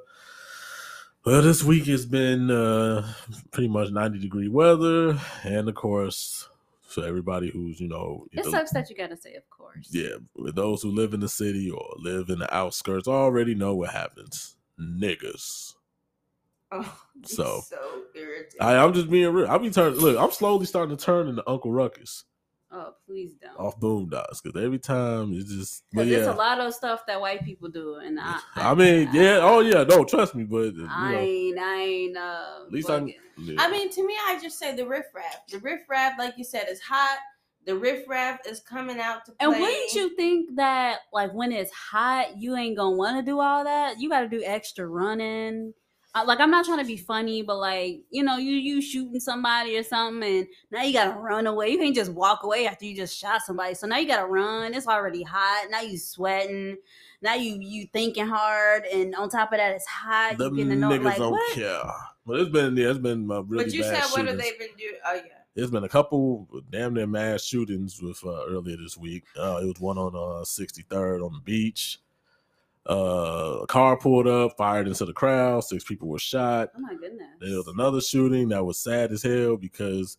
well, 1.25 1.43
this 1.43 1.63
week 1.63 1.87
has 1.87 2.05
been 2.05 2.51
uh, 2.51 3.07
pretty 3.53 3.69
much 3.69 3.91
ninety 3.91 4.19
degree 4.19 4.49
weather, 4.49 5.17
and 5.45 5.69
of 5.69 5.77
course, 5.77 6.49
for 6.83 7.05
everybody 7.07 7.51
who's 7.53 7.81
you 7.81 7.87
know, 7.87 8.27
It 8.33 8.41
either- 8.41 8.51
sucks 8.51 8.73
that 8.73 8.91
you 8.91 8.97
gotta 8.97 9.17
say, 9.17 9.35
of 9.35 9.49
course. 9.51 9.89
yeah, 9.93 10.17
those 10.35 10.83
who 10.83 10.91
live 10.91 11.15
in 11.15 11.21
the 11.21 11.29
city 11.29 11.71
or 11.71 11.95
live 11.99 12.29
in 12.29 12.41
the 12.41 12.53
outskirts 12.53 13.07
already 13.07 13.55
know 13.55 13.77
what 13.77 13.91
happens. 13.91 14.57
Niggas. 14.81 15.75
Oh, 16.85 16.99
So, 17.25 17.63
so. 17.69 17.79
I, 18.61 18.77
I'm 18.77 18.93
just 18.93 19.11
being 19.11 19.33
real. 19.33 19.49
I 19.49 19.59
be 19.59 19.71
turning. 19.71 19.99
Look, 19.99 20.19
I'm 20.19 20.31
slowly 20.33 20.67
starting 20.67 20.97
to 20.97 21.03
turn 21.03 21.29
into 21.29 21.43
Uncle 21.49 21.73
Ruckus 21.73 22.25
Oh, 22.73 22.93
please 23.07 23.35
don't. 23.41 23.57
off 23.59 23.79
Boondocks 23.81 24.43
because 24.43 24.63
every 24.63 24.79
time 24.79 25.33
it's 25.33 25.51
just. 25.51 25.85
But 25.93 26.07
yeah, 26.07 26.19
it's 26.19 26.27
a 26.27 26.33
lot 26.33 26.61
of 26.61 26.75
stuff 26.75 27.07
that 27.07 27.21
white 27.21 27.45
people 27.45 27.69
do, 27.69 27.97
and 27.97 28.19
I. 28.21 28.41
I 28.57 28.75
mean, 28.75 29.09
yeah. 29.13 29.39
Oh 29.41 29.61
yeah. 29.61 29.85
No, 29.85 30.05
trust 30.05 30.35
me. 30.35 30.45
But 30.45 30.75
you 30.75 30.87
I 30.91 31.13
know, 31.13 31.19
ain't. 31.19 31.59
I 31.59 31.75
ain't. 31.81 32.17
Uh, 32.17 32.47
at 32.67 32.73
least 32.73 32.91
I'm. 32.91 33.09
yeah. 33.39 33.55
I 33.59 33.71
mean, 33.71 33.91
to 33.91 34.07
me, 34.07 34.15
I 34.27 34.39
just 34.43 34.59
say 34.59 34.75
the 34.75 34.87
riff 34.87 35.07
raff. 35.15 35.47
The 35.49 35.59
riff 35.59 35.81
raff, 35.89 36.19
like 36.19 36.37
you 36.37 36.45
said, 36.45 36.67
is 36.69 36.81
hot. 36.81 37.19
The 37.67 37.77
riff 37.77 38.09
raff 38.09 38.41
is 38.47 38.61
coming 38.61 39.01
out 39.01 39.25
to 39.27 39.33
play. 39.33 39.47
And 39.47 39.61
wouldn't 39.61 39.93
you 39.95 40.15
think 40.15 40.57
that, 40.57 40.99
like, 41.13 41.33
when 41.35 41.51
it's 41.53 41.73
hot, 41.73 42.37
you 42.37 42.57
ain't 42.57 42.77
gonna 42.77 42.95
want 42.97 43.17
to 43.17 43.23
do 43.23 43.41
all 43.41 43.65
that? 43.65 44.01
You 44.01 44.09
got 44.09 44.21
to 44.21 44.29
do 44.29 44.43
extra 44.45 44.87
running. 44.87 45.73
Like, 46.25 46.41
I'm 46.41 46.51
not 46.51 46.65
trying 46.65 46.79
to 46.79 46.85
be 46.85 46.97
funny, 46.97 47.43
but 47.43 47.59
like, 47.59 48.03
you 48.11 48.23
know, 48.23 48.37
you 48.37 48.53
you 48.53 48.81
shooting 48.81 49.21
somebody 49.21 49.77
or 49.77 49.83
something, 49.83 50.39
and 50.39 50.47
now 50.71 50.83
you 50.83 50.93
gotta 50.93 51.19
run 51.19 51.47
away. 51.47 51.71
You 51.71 51.79
can't 51.79 51.95
just 51.95 52.13
walk 52.13 52.43
away 52.45 52.67
after 52.67 52.85
you 52.85 52.97
just 52.97 53.19
shot 53.19 53.43
somebody. 53.43 53.75
So 53.75 53.87
now 53.87 53.99
you 53.99 54.07
gotta 54.07 54.27
run. 54.27 54.75
It's 54.75 54.87
already 54.87 55.23
hot. 55.23 55.69
Now 55.71 55.81
you 55.81 55.99
sweating. 55.99 56.77
Now 57.23 57.35
you 57.35 57.59
you 57.61 57.87
thinking 57.93 58.27
hard, 58.27 58.85
and 58.87 59.15
on 59.15 59.29
top 59.29 59.53
of 59.53 59.59
that, 59.59 59.75
it's 59.75 59.87
hot. 59.87 60.39
the 60.39 60.51
You 60.51 60.65
getting 60.65 60.79
niggas 60.79 61.05
like 61.05 61.19
don't 61.19 61.33
what? 61.33 61.55
care. 61.55 61.83
But 62.27 62.41
it's 62.41 62.51
been 62.51 62.77
yeah, 62.77 62.91
it's 62.91 62.99
been 62.99 63.31
uh, 63.31 63.43
really 63.43 63.65
bad 63.65 63.71
but 63.71 63.75
you 63.75 63.83
bad 63.83 64.05
said 64.05 64.11
what 64.17 64.29
have 64.29 64.39
they 64.39 64.53
been 64.59 64.77
doing? 64.77 64.99
Oh 65.05 65.15
yeah. 65.15 65.23
There's 65.55 65.71
been 65.71 65.85
a 65.85 65.89
couple 65.89 66.47
damn 66.71 66.93
near 66.93 67.07
mass 67.07 67.43
shootings 67.43 68.03
with 68.03 68.23
uh, 68.25 68.45
earlier 68.47 68.77
this 68.77 68.97
week. 68.97 69.25
Uh, 69.39 69.61
it 69.63 69.67
was 69.67 69.81
one 69.81 69.97
on 69.97 70.15
uh, 70.15 70.45
63rd 70.45 71.25
on 71.25 71.33
the 71.33 71.41
beach. 71.41 71.99
Uh, 72.89 73.59
a 73.63 73.67
car 73.67 73.97
pulled 73.97 74.29
up, 74.29 74.57
fired 74.57 74.87
into 74.87 75.05
the 75.05 75.13
crowd. 75.13 75.65
Six 75.65 75.83
people 75.83 76.09
were 76.09 76.19
shot. 76.19 76.71
Oh 76.77 76.81
my 76.81 76.95
goodness. 76.95 77.27
There 77.41 77.57
was 77.57 77.67
another 77.67 78.01
shooting 78.01 78.49
that 78.51 78.65
was 78.65 78.79
sad 78.79 79.11
as 79.11 79.23
hell 79.23 79.57
because 79.57 80.19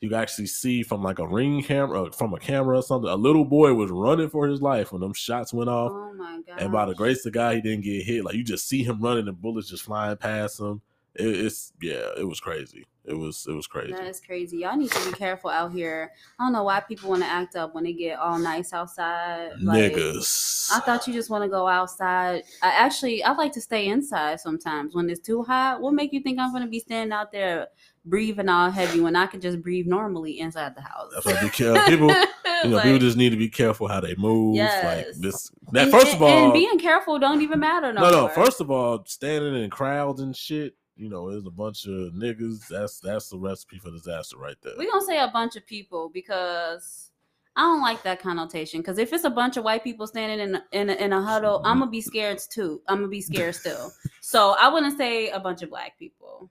you 0.00 0.14
actually 0.14 0.46
see 0.46 0.82
from 0.82 1.02
like 1.02 1.18
a 1.18 1.26
ring 1.26 1.62
camera, 1.62 2.12
from 2.12 2.34
a 2.34 2.38
camera 2.38 2.78
or 2.78 2.82
something, 2.82 3.10
a 3.10 3.16
little 3.16 3.44
boy 3.44 3.74
was 3.74 3.90
running 3.90 4.28
for 4.28 4.46
his 4.46 4.62
life 4.62 4.92
when 4.92 5.00
them 5.00 5.14
shots 5.14 5.52
went 5.52 5.70
off. 5.70 5.90
Oh 5.92 6.12
my 6.12 6.40
god. 6.46 6.60
And 6.60 6.70
by 6.70 6.84
the 6.84 6.94
grace 6.94 7.24
of 7.26 7.32
God, 7.32 7.56
he 7.56 7.60
didn't 7.60 7.84
get 7.84 8.04
hit. 8.04 8.24
Like 8.24 8.34
you 8.34 8.44
just 8.44 8.68
see 8.68 8.84
him 8.84 9.00
running 9.00 9.26
and 9.26 9.40
bullets 9.40 9.70
just 9.70 9.84
flying 9.84 10.16
past 10.16 10.60
him. 10.60 10.82
It, 11.14 11.26
it's 11.26 11.72
yeah, 11.80 12.10
it 12.16 12.28
was 12.28 12.38
crazy. 12.38 12.84
It 13.06 13.12
was 13.14 13.46
it 13.46 13.52
was 13.52 13.66
crazy. 13.66 13.92
That 13.92 14.06
is 14.06 14.18
crazy. 14.20 14.58
Y'all 14.58 14.76
need 14.76 14.90
to 14.90 15.10
be 15.10 15.16
careful 15.16 15.50
out 15.50 15.72
here. 15.72 16.10
I 16.40 16.44
don't 16.44 16.52
know 16.54 16.62
why 16.62 16.80
people 16.80 17.10
want 17.10 17.22
to 17.22 17.28
act 17.28 17.54
up 17.54 17.74
when 17.74 17.84
they 17.84 17.92
get 17.92 18.18
all 18.18 18.38
nice 18.38 18.72
outside. 18.72 19.50
Like, 19.60 19.92
Niggas. 19.92 20.70
I 20.72 20.80
thought 20.80 21.06
you 21.06 21.12
just 21.12 21.28
want 21.28 21.44
to 21.44 21.48
go 21.50 21.68
outside. 21.68 22.44
I 22.62 22.68
actually 22.70 23.22
I 23.22 23.32
like 23.32 23.52
to 23.52 23.60
stay 23.60 23.88
inside 23.88 24.40
sometimes 24.40 24.94
when 24.94 25.10
it's 25.10 25.20
too 25.20 25.42
hot. 25.42 25.82
What 25.82 25.92
make 25.92 26.14
you 26.14 26.20
think 26.20 26.38
I'm 26.38 26.50
gonna 26.52 26.66
be 26.66 26.80
standing 26.80 27.12
out 27.12 27.30
there 27.30 27.68
breathing 28.06 28.48
all 28.48 28.70
heavy 28.70 29.00
when 29.00 29.16
I 29.16 29.26
could 29.26 29.42
just 29.42 29.60
breathe 29.62 29.86
normally 29.86 30.40
inside 30.40 30.74
the 30.74 30.80
house? 30.80 31.10
That's 31.12 31.26
why 31.26 31.42
be 31.42 31.50
careful. 31.50 31.82
People, 31.84 32.08
you 32.64 32.70
know, 32.70 32.76
Like, 32.76 32.84
people 32.84 32.98
just 33.00 33.18
need 33.18 33.30
to 33.30 33.36
be 33.36 33.50
careful 33.50 33.86
how 33.86 34.00
they 34.00 34.14
move. 34.16 34.56
Like 34.56 35.06
Yes. 35.06 35.18
this. 35.18 35.50
That 35.72 35.84
and- 35.84 35.92
first 35.92 36.14
of 36.14 36.22
all, 36.22 36.28
and 36.44 36.52
being 36.54 36.78
careful 36.78 37.18
don't 37.18 37.42
even 37.42 37.60
matter 37.60 37.92
no 37.92 38.00
no, 38.02 38.10
no. 38.10 38.28
First 38.28 38.62
of 38.62 38.70
all, 38.70 39.04
standing 39.06 39.54
in 39.62 39.68
crowds 39.68 40.22
and 40.22 40.34
shit. 40.34 40.74
You 40.96 41.08
know, 41.08 41.30
there's 41.30 41.46
a 41.46 41.50
bunch 41.50 41.86
of 41.86 42.12
niggas. 42.12 42.68
That's 42.68 43.00
that's 43.00 43.28
the 43.28 43.38
recipe 43.38 43.78
for 43.78 43.90
disaster 43.90 44.38
right 44.38 44.56
there. 44.62 44.74
we 44.78 44.90
gonna 44.90 45.04
say 45.04 45.18
a 45.18 45.28
bunch 45.28 45.56
of 45.56 45.66
people 45.66 46.08
because 46.08 47.10
I 47.56 47.62
don't 47.62 47.82
like 47.82 48.02
that 48.02 48.20
connotation. 48.20 48.80
Because 48.80 48.98
if 48.98 49.12
it's 49.12 49.24
a 49.24 49.30
bunch 49.30 49.56
of 49.56 49.64
white 49.64 49.84
people 49.84 50.06
standing 50.06 50.40
in 50.40 50.54
a, 50.56 50.64
in 50.72 50.90
a, 50.90 50.94
in 50.94 51.12
a 51.12 51.22
huddle, 51.22 51.58
mm-hmm. 51.58 51.66
I'm 51.66 51.78
gonna 51.80 51.90
be 51.90 52.00
scared 52.00 52.40
too. 52.50 52.80
I'm 52.88 52.98
gonna 52.98 53.08
be 53.08 53.20
scared 53.20 53.54
still. 53.54 53.92
So 54.20 54.56
I 54.58 54.68
wouldn't 54.68 54.96
say 54.96 55.28
a 55.28 55.38
bunch 55.38 55.62
of 55.62 55.68
black 55.68 55.98
people. 55.98 56.50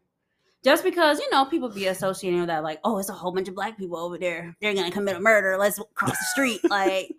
Just 0.63 0.83
because 0.83 1.19
you 1.19 1.29
know 1.31 1.43
people 1.43 1.69
be 1.69 1.87
associating 1.87 2.39
with 2.39 2.47
that, 2.47 2.63
like, 2.63 2.79
oh, 2.83 2.99
it's 2.99 3.09
a 3.09 3.13
whole 3.13 3.33
bunch 3.33 3.47
of 3.47 3.55
black 3.55 3.77
people 3.77 3.97
over 3.97 4.17
there. 4.17 4.55
They're 4.61 4.75
gonna 4.75 4.91
commit 4.91 5.15
a 5.15 5.19
murder. 5.19 5.57
Let's 5.57 5.79
cross 5.95 6.11
the 6.11 6.25
street, 6.31 6.61
like, 6.69 7.11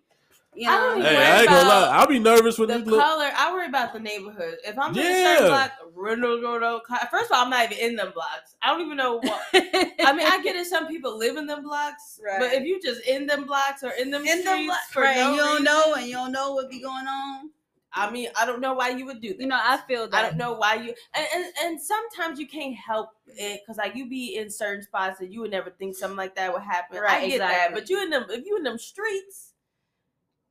you 0.55 0.69
I 0.69 0.75
know. 0.75 0.79
don't 0.95 1.01
Hey, 1.03 1.15
worry 1.15 1.25
I 1.25 1.39
ain't 1.41 1.49
gonna 1.49 1.61
about 1.61 1.89
lie. 1.91 1.97
I'll 1.97 2.07
be 2.07 2.19
nervous 2.19 2.57
when 2.57 2.69
The 2.69 2.77
these 2.79 2.87
look. 2.87 3.01
color, 3.01 3.29
I 3.35 3.53
worry 3.53 3.67
about 3.67 3.93
the 3.93 3.99
neighborhood. 3.99 4.55
If 4.65 4.77
I'm 4.77 4.91
in 4.93 4.99
a 4.99 5.03
Yeah. 5.03 5.23
certain 5.35 5.47
block, 5.47 5.71
Renault, 5.93 6.41
Renault, 6.41 6.81
first 7.11 7.31
of 7.31 7.37
all, 7.37 7.43
I'm 7.43 7.49
not 7.49 7.71
even 7.71 7.77
in 7.83 7.95
them 7.95 8.11
blocks. 8.13 8.55
I 8.61 8.71
don't 8.71 8.81
even 8.85 8.97
know 8.97 9.17
what. 9.21 9.41
I 9.53 10.13
mean, 10.13 10.27
I 10.27 10.41
get 10.43 10.55
it. 10.55 10.65
Some 10.67 10.87
people 10.87 11.17
live 11.17 11.37
in 11.37 11.45
them 11.47 11.63
blocks, 11.63 12.19
right. 12.25 12.39
but 12.39 12.53
if 12.53 12.63
you 12.63 12.81
just 12.81 13.01
in 13.07 13.25
them 13.25 13.45
blocks 13.45 13.83
or 13.83 13.89
in 13.91 14.11
them 14.11 14.21
in 14.21 14.39
streets 14.41 14.43
the 14.45 14.65
black, 14.65 14.83
for 14.91 15.01
right, 15.01 15.15
no 15.17 15.31
you 15.31 15.37
don't 15.37 15.49
reason, 15.51 15.63
know, 15.65 15.93
and 15.95 16.05
you 16.07 16.13
don't 16.13 16.31
know 16.31 16.53
what 16.53 16.69
be 16.69 16.81
going 16.81 17.07
on. 17.07 17.49
I 17.97 18.11
mean, 18.11 18.27
I 18.37 18.45
don't 18.45 18.59
know 18.59 18.73
why 18.73 18.89
you 18.89 19.05
would 19.05 19.21
do 19.21 19.29
that. 19.29 19.39
You 19.39 19.47
know, 19.47 19.57
I 19.61 19.77
feel 19.87 20.09
that. 20.09 20.13
I 20.13 20.27
don't 20.27 20.37
know 20.37 20.53
why 20.53 20.75
you 20.75 20.93
and, 21.13 21.27
and, 21.33 21.45
and 21.63 21.81
sometimes 21.81 22.37
you 22.39 22.45
can't 22.47 22.75
help 22.75 23.11
it 23.27 23.61
because 23.63 23.77
like 23.77 23.95
you 23.95 24.09
be 24.09 24.35
in 24.35 24.49
certain 24.49 24.83
spots 24.83 25.19
that 25.19 25.31
you 25.31 25.39
would 25.41 25.51
never 25.51 25.69
think 25.69 25.95
something 25.95 26.17
like 26.17 26.35
that 26.35 26.51
would 26.51 26.61
happen. 26.61 26.97
I 26.97 27.01
Right, 27.01 27.29
get 27.29 27.37
that, 27.39 27.69
but 27.73 27.89
you 27.89 28.01
in 28.03 28.09
them 28.09 28.25
if 28.29 28.45
you 28.45 28.57
in 28.57 28.63
them 28.63 28.77
streets, 28.77 29.53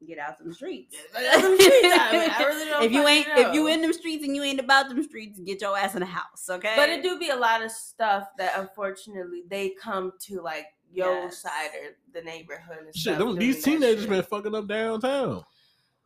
Get 0.06 0.18
out 0.18 0.38
them 0.38 0.52
streets. 0.52 0.96
Out 1.16 1.40
them 1.42 1.54
streets, 1.56 1.78
I 1.84 2.34
I 2.38 2.44
really 2.44 2.86
if 2.86 2.92
you 2.92 3.06
ain't 3.06 3.28
know. 3.28 3.48
if 3.48 3.54
you 3.54 3.66
in 3.68 3.80
them 3.82 3.92
streets 3.92 4.24
and 4.24 4.34
you 4.36 4.42
ain't 4.42 4.60
about 4.60 4.88
them 4.88 5.02
streets, 5.02 5.38
get 5.40 5.60
your 5.60 5.76
ass 5.78 5.94
in 5.94 6.00
the 6.00 6.06
house, 6.06 6.48
okay? 6.50 6.74
but 6.76 6.88
it 6.88 7.02
do 7.02 7.18
be 7.18 7.30
a 7.30 7.36
lot 7.36 7.62
of 7.62 7.70
stuff 7.70 8.28
that 8.38 8.58
unfortunately 8.58 9.44
they 9.48 9.70
come 9.80 10.12
to 10.26 10.40
like 10.40 10.66
your 10.92 11.24
Yes. 11.24 11.38
side 11.42 11.70
or 11.82 11.96
the 12.12 12.22
neighborhood. 12.24 12.78
And 12.86 12.94
Shit, 12.94 13.14
stuff 13.16 13.18
them, 13.18 13.36
these 13.36 13.62
teenagers 13.64 14.02
shit. 14.02 14.10
been 14.10 14.22
fucking 14.22 14.54
up 14.54 14.68
downtown. 14.68 15.44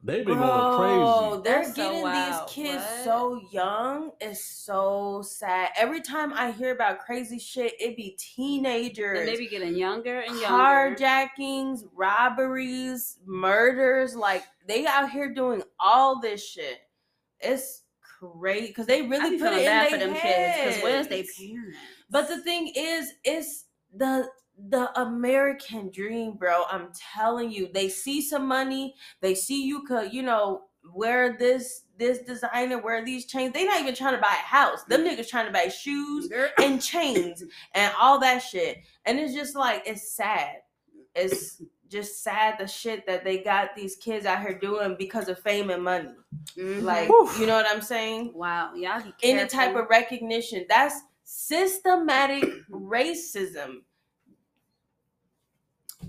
They 0.01 0.23
been 0.23 0.39
Bro, 0.39 0.47
going 0.47 0.79
crazy. 0.79 1.43
they're 1.43 1.63
That's 1.65 1.75
getting 1.75 2.03
wild. 2.03 2.49
these 2.49 2.55
kids 2.55 2.85
What? 2.85 3.05
so 3.05 3.41
young. 3.51 4.11
It's 4.21 4.45
so 4.45 5.23
sad. 5.27 5.71
Every 5.77 6.01
time 6.01 6.33
I 6.33 6.53
hear 6.53 6.71
about 6.73 7.01
crazy 7.01 7.39
shit, 7.39 7.75
it 7.81 7.97
be 7.97 8.17
teenagers. 8.17 9.19
and 9.19 9.29
they 9.29 9.37
be 9.37 9.49
getting 9.49 9.75
younger 9.77 10.21
and 10.21 10.39
younger. 10.41 10.47
carjackings, 10.97 11.83
robberies, 11.95 13.19
murders. 13.27 14.15
Like 14.15 14.45
they 14.69 14.87
out 14.87 15.11
here 15.11 15.35
doing 15.35 15.63
all 15.81 16.21
this 16.21 16.47
shit. 16.49 16.79
It's 17.41 17.83
crazy 18.21 18.69
because 18.69 18.87
they 18.87 19.03
really 19.03 19.31
be 19.31 19.39
put 19.39 19.49
feeling 19.49 19.65
it 19.65 19.67
bad 19.67 19.87
in 19.87 19.93
for 19.93 19.99
their 19.99 20.09
them 20.09 20.17
kids 20.17 20.59
because 20.59 20.83
where's 20.85 21.09
they 21.09 21.17
heads. 21.19 21.37
parents? 21.39 21.79
But 22.09 22.29
the 22.29 22.41
thing 22.43 22.73
is, 22.77 23.13
it's 23.25 23.65
the 23.95 24.29
the 24.69 25.01
American 25.01 25.91
dream, 25.91 26.35
bro. 26.37 26.65
I'm 26.71 26.89
telling 27.15 27.51
you, 27.51 27.69
they 27.73 27.89
see 27.89 28.21
some 28.21 28.47
money, 28.47 28.95
they 29.21 29.35
see 29.35 29.65
you 29.65 29.83
could, 29.85 30.13
you 30.13 30.23
know, 30.23 30.63
wear 30.93 31.37
this 31.39 31.83
this 31.99 32.21
designer, 32.21 32.79
wear 32.81 33.05
these 33.05 33.27
chains. 33.27 33.53
They 33.53 33.65
not 33.65 33.81
even 33.81 33.95
trying 33.95 34.15
to 34.15 34.21
buy 34.21 34.33
a 34.33 34.47
house. 34.47 34.85
Them 34.85 35.05
niggas 35.05 35.29
trying 35.29 35.47
to 35.47 35.53
buy 35.53 35.69
shoes 35.69 36.31
and 36.63 36.81
chains 36.83 37.43
and 37.75 37.93
all 37.99 38.21
that 38.21 38.39
shit. 38.39 38.79
And 39.05 39.19
it's 39.19 39.35
just 39.35 39.57
like 39.57 39.83
it's 39.87 40.13
sad. 40.13 40.57
It's 41.15 41.61
just 41.89 42.23
sad 42.23 42.57
the 42.59 42.67
shit 42.67 43.07
that 43.07 43.25
they 43.25 43.39
got 43.43 43.75
these 43.75 43.97
kids 43.97 44.27
out 44.27 44.43
here 44.43 44.59
doing 44.59 44.95
because 44.99 45.29
of 45.29 45.39
fame 45.41 45.71
and 45.71 45.83
money. 45.83 46.11
Mhm. 46.57 46.83
Like, 46.83 47.11
Oof. 47.11 47.39
you 47.41 47.47
know 47.47 47.55
what 47.55 47.67
I'm 47.69 47.83
saying? 47.83 48.33
wow, 48.35 48.75
y'all 48.75 49.03
be 49.03 49.13
Any 49.23 49.49
type 49.49 49.75
of 49.75 49.87
recognition. 49.89 50.67
That's 50.69 51.01
systematic 51.25 52.45
racism. 52.71 53.79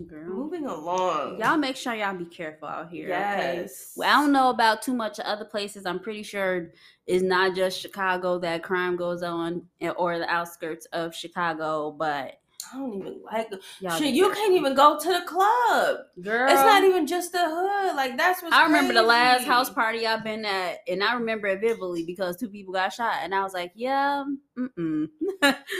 Girl. 0.07 0.29
Moving 0.29 0.65
along. 0.65 1.39
Y'all 1.39 1.57
make 1.57 1.75
sure 1.75 1.93
y'all 1.93 2.15
be 2.15 2.25
careful 2.25 2.67
out 2.67 2.89
here. 2.89 3.07
Okay? 3.07 3.59
Yes. 3.61 3.93
Well, 3.97 4.09
I 4.09 4.21
don't 4.21 4.31
know 4.31 4.49
about 4.49 4.81
too 4.81 4.93
much 4.93 5.19
of 5.19 5.25
other 5.25 5.43
places. 5.45 5.85
I'm 5.85 5.99
pretty 5.99 6.23
sure 6.23 6.71
it's 7.05 7.23
not 7.23 7.55
just 7.55 7.81
Chicago 7.81 8.39
that 8.39 8.63
crime 8.63 8.95
goes 8.95 9.23
on 9.23 9.63
eh, 9.81 9.89
or 9.89 10.17
the 10.17 10.29
outskirts 10.29 10.85
of 10.93 11.13
Chicago, 11.13 11.91
but 11.91 12.39
I 12.73 12.77
don't 12.77 12.93
even 12.93 13.21
like 13.23 13.51
it. 13.51 13.61
y'all 13.79 13.97
Shit, 13.97 14.13
you 14.13 14.31
can't 14.31 14.53
even 14.53 14.75
go 14.75 14.99
to 14.99 15.07
the 15.07 15.21
club. 15.25 15.97
Girl, 16.21 16.51
It's 16.51 16.61
not 16.61 16.83
even 16.83 17.07
just 17.07 17.31
the 17.31 17.39
hood. 17.41 17.95
Like 17.95 18.17
that's 18.17 18.43
what 18.43 18.53
I 18.53 18.65
remember 18.65 18.93
the 18.93 19.01
last 19.01 19.45
house 19.45 19.69
party 19.69 20.05
I've 20.05 20.23
been 20.23 20.43
at, 20.45 20.79
and 20.87 21.03
I 21.03 21.13
remember 21.15 21.47
it 21.47 21.61
vividly 21.61 22.03
because 22.03 22.37
two 22.37 22.49
people 22.49 22.73
got 22.73 22.93
shot, 22.93 23.15
and 23.23 23.33
I 23.33 23.43
was 23.43 23.53
like, 23.53 23.71
"Yeah, 23.75 24.23
mm-mm." 24.57 25.09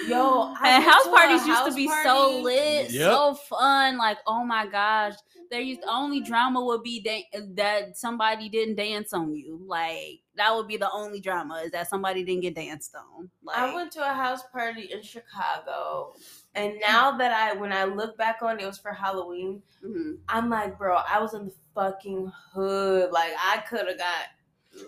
Yo, 0.07 0.53
I 0.61 0.69
and 0.69 0.83
went 0.83 0.85
house 0.85 1.03
to 1.03 1.09
a 1.09 1.13
parties 1.13 1.45
used 1.45 1.47
to 1.47 1.53
house 1.53 1.75
be 1.75 1.87
so 2.03 2.41
lit, 2.41 2.91
Yep. 2.91 3.11
so 3.11 3.33
fun. 3.33 3.97
Like, 3.97 4.17
oh 4.25 4.45
my 4.45 4.65
gosh, 4.65 5.15
there 5.49 5.61
used 5.61 5.81
the 5.81 5.89
only 5.89 6.21
drama 6.21 6.63
would 6.63 6.83
be 6.83 7.01
da- 7.01 7.27
that 7.55 7.97
somebody 7.97 8.49
didn't 8.49 8.75
dance 8.75 9.13
on 9.13 9.35
you. 9.35 9.59
Like 9.65 10.21
that 10.35 10.55
would 10.55 10.67
be 10.67 10.77
the 10.77 10.91
only 10.91 11.19
drama 11.19 11.61
is 11.65 11.71
that 11.71 11.89
somebody 11.89 12.23
didn't 12.23 12.41
get 12.41 12.55
danced 12.55 12.95
on. 12.95 13.29
Like, 13.43 13.57
I 13.57 13.73
went 13.73 13.91
to 13.93 14.01
a 14.01 14.13
house 14.13 14.43
party 14.51 14.89
in 14.91 15.01
Chicago, 15.01 16.13
and 16.55 16.75
now 16.81 17.17
that 17.17 17.31
I, 17.31 17.53
when 17.59 17.73
I 17.73 17.83
look 17.85 18.17
back 18.17 18.41
on 18.41 18.59
it, 18.59 18.63
it 18.63 18.67
was 18.67 18.77
for 18.77 18.93
Halloween. 18.93 19.61
mhm. 19.83 20.17
I'm 20.29 20.49
like, 20.49 20.77
bro, 20.77 20.95
I 21.07 21.19
was 21.19 21.33
in 21.33 21.45
the 21.45 21.53
fucking 21.75 22.31
hood. 22.53 23.11
Like 23.11 23.33
I 23.37 23.63
could 23.69 23.87
have 23.87 23.97
got. 23.97 24.25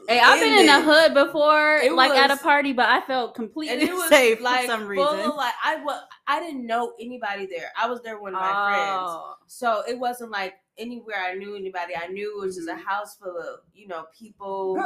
Hey, 0.08 0.20
I've 0.20 0.40
been 0.40 0.60
in 0.60 0.66
the 0.66 0.82
hood 0.82 1.14
before, 1.14 1.78
It 1.78 1.94
like 1.94 2.12
at 2.12 2.32
a 2.32 2.38
party, 2.38 2.74
but 2.74 2.90
I 2.90 3.02
felt 3.02 3.36
completely 3.36 3.86
was 3.94 4.10
safe 4.10 4.42
like 4.42 4.62
for 4.62 4.68
some 4.68 4.88
reason. 4.88 5.06
of 5.22 5.36
like 5.36 5.54
I 5.64 5.78
was 5.84 6.02
I 6.28 6.40
didn't 6.40 6.66
know 6.66 6.94
anybody 7.00 7.46
there. 7.46 7.72
I 7.78 7.88
was 7.90 8.02
there 8.02 8.20
with 8.20 8.34
my 8.34 8.40
friends, 8.40 9.02
Oh. 9.04 9.36
so 9.48 9.84
it 9.88 9.98
wasn't 9.98 10.32
like 10.32 10.56
anywhere 10.82 11.18
I 11.24 11.34
knew 11.36 11.56
anybody. 11.56 11.94
I 11.96 12.08
knew 12.08 12.38
it 12.38 12.46
was 12.46 12.56
just 12.56 12.68
a 12.68 12.74
Mhm. 12.74 12.84
house 12.84 13.16
full 13.16 13.38
of 13.38 13.60
you 13.74 13.88
know 13.88 14.06
people, 14.18 14.78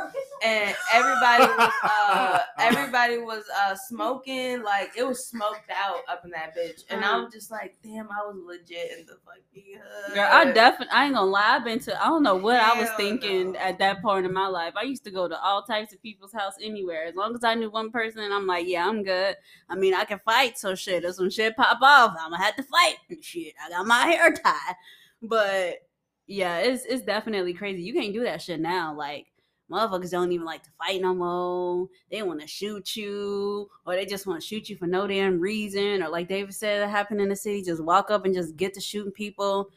and 0.43 0.75
everybody 0.93 1.43
was 1.45 1.71
uh 1.83 2.39
everybody 2.59 3.17
was 3.17 3.43
uh 3.65 3.75
smoking. 3.87 4.61
Like 4.63 4.91
it 4.97 5.05
was 5.07 5.25
smoked 5.25 5.69
out 5.73 6.01
up 6.09 6.23
in 6.25 6.31
that 6.31 6.55
bitch, 6.55 6.83
and 6.89 7.03
Uh-huh. 7.03 7.17
I'm 7.23 7.31
just 7.31 7.51
like, 7.51 7.75
damn, 7.83 8.09
I 8.11 8.25
was 8.25 8.35
legit 8.45 8.99
in 8.99 9.05
the 9.05 9.17
fucking 9.25 9.79
hood. 9.81 10.13
Girl, 10.13 10.29
I 10.31 10.51
definitely 10.51 10.91
I 10.93 11.05
ain't 11.05 11.15
gonna 11.15 11.25
lie. 11.31 11.55
I've 11.55 11.63
been 11.63 11.79
to 11.79 12.01
I 12.03 12.07
don't 12.07 12.23
know 12.23 12.35
what 12.35 12.57
I 12.59 12.79
was 12.79 12.89
thinking 12.97 13.53
no. 13.53 13.59
at 13.59 13.79
that 13.79 14.01
point 14.01 14.25
in 14.25 14.33
my 14.33 14.47
life. 14.47 14.73
I 14.75 14.83
used 14.83 15.03
to 15.05 15.11
go 15.11 15.27
to 15.27 15.41
all 15.41 15.63
types 15.63 15.93
of 15.93 16.01
people's 16.01 16.33
house 16.33 16.53
anywhere. 16.61 17.05
As 17.05 17.15
long 17.15 17.33
as 17.35 17.43
I 17.43 17.55
knew 17.55 17.69
one 17.69 17.91
person, 17.91 18.31
I'm 18.31 18.45
like, 18.47 18.67
yeah, 18.67 18.87
I'm 18.87 19.03
good. 19.03 19.35
I 19.69 19.75
mean, 19.75 19.93
I 19.93 20.03
can 20.05 20.19
fight, 20.19 20.57
so 20.57 20.75
shit. 20.75 21.03
If 21.05 21.15
some 21.15 21.29
shit 21.29 21.55
pop 21.55 21.79
off, 21.81 22.15
I'm 22.19 22.31
gonna 22.31 22.43
have 22.43 22.55
to 22.57 22.63
fight. 22.63 22.95
Shit, 23.21 23.53
I 23.65 23.69
got 23.69 23.85
my 23.87 24.05
hair 24.07 24.31
tied. 24.33 24.75
But 25.21 25.84
yeah, 26.27 26.57
it's 26.59 26.85
it's 26.85 27.03
definitely 27.03 27.53
crazy. 27.53 27.81
You 27.81 27.93
can't 27.93 28.13
do 28.13 28.23
that 28.23 28.41
shit 28.41 28.59
now. 28.59 28.95
Like 28.95 29.27
motherfuckers 29.71 30.11
don't 30.11 30.31
even 30.31 30.45
like 30.45 30.63
to 30.63 30.69
fight 30.77 31.01
no 31.01 31.13
more. 31.13 31.87
They 32.11 32.23
want 32.23 32.41
to 32.41 32.47
shoot 32.47 32.95
you, 32.95 33.69
or 33.85 33.95
they 33.95 34.05
just 34.05 34.27
want 34.27 34.41
to 34.41 34.47
shoot 34.47 34.69
you 34.69 34.75
for 34.75 34.87
no 34.87 35.07
damn 35.07 35.39
reason. 35.39 36.03
Or 36.03 36.09
like 36.09 36.27
David 36.27 36.53
said, 36.53 36.81
that 36.81 36.89
happened 36.89 37.21
in 37.21 37.29
the 37.29 37.35
city. 37.35 37.63
Just 37.63 37.83
walk 37.83 38.11
up 38.11 38.25
and 38.25 38.33
just 38.33 38.55
get 38.55 38.73
to 38.73 38.81
shooting 38.81 39.11
people. 39.11 39.69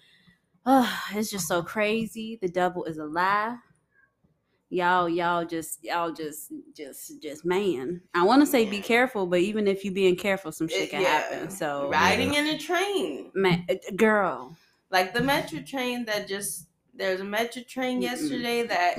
it's 1.15 1.31
just 1.31 1.49
so 1.49 1.62
crazy. 1.62 2.39
The 2.41 2.49
devil 2.49 2.85
is 2.85 2.99
a 2.99 3.05
lie. 3.05 3.57
Y'all, 4.70 5.09
y'all 5.09 5.47
just, 5.47 5.83
y'all 5.83 6.12
just, 6.12 6.53
just, 6.77 7.23
just, 7.23 7.43
man. 7.43 8.03
I 8.12 8.23
want 8.25 8.43
to 8.43 8.47
say 8.47 8.66
be 8.66 8.81
careful, 8.83 9.27
but 9.27 9.41
even 9.41 9.66
if 9.66 9.83
you 9.83 9.93
being 9.93 10.15
careful, 10.15 10.53
some 10.53 10.69
shit 10.69 10.91
can 10.91 11.01
yeah. 11.01 11.09
happen. 11.09 11.51
So, 11.51 11.89
riding 11.91 12.35
in 12.35 12.49
a 12.49 12.59
train. 12.59 13.31
man, 13.35 13.65
uh, 13.70 13.77
girl, 13.97 14.59
like 14.90 15.12
the 15.15 15.20
metro 15.23 15.60
train 15.60 16.05
that 16.06 16.28
just 16.28 16.66
there's 16.94 17.20
a 17.20 17.24
metro 17.24 17.62
train 17.62 17.98
Mm-mm. 18.01 18.02
yesterday 18.02 18.66
that 18.66 18.97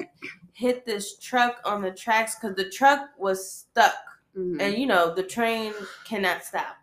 hit 0.54 0.86
this 0.86 1.18
truck 1.20 1.60
on 1.66 1.82
the 1.82 1.92
tracks 1.92 2.36
because 2.36 2.56
the 2.56 2.70
truck 2.70 3.10
was 3.18 3.52
stuck 3.52 3.96
Mhm. 4.38 4.62
and 4.62 4.76
you 4.78 4.86
know 4.86 5.14
the 5.14 5.24
train 5.24 5.74
cannot 6.06 6.44
stop 6.44 6.78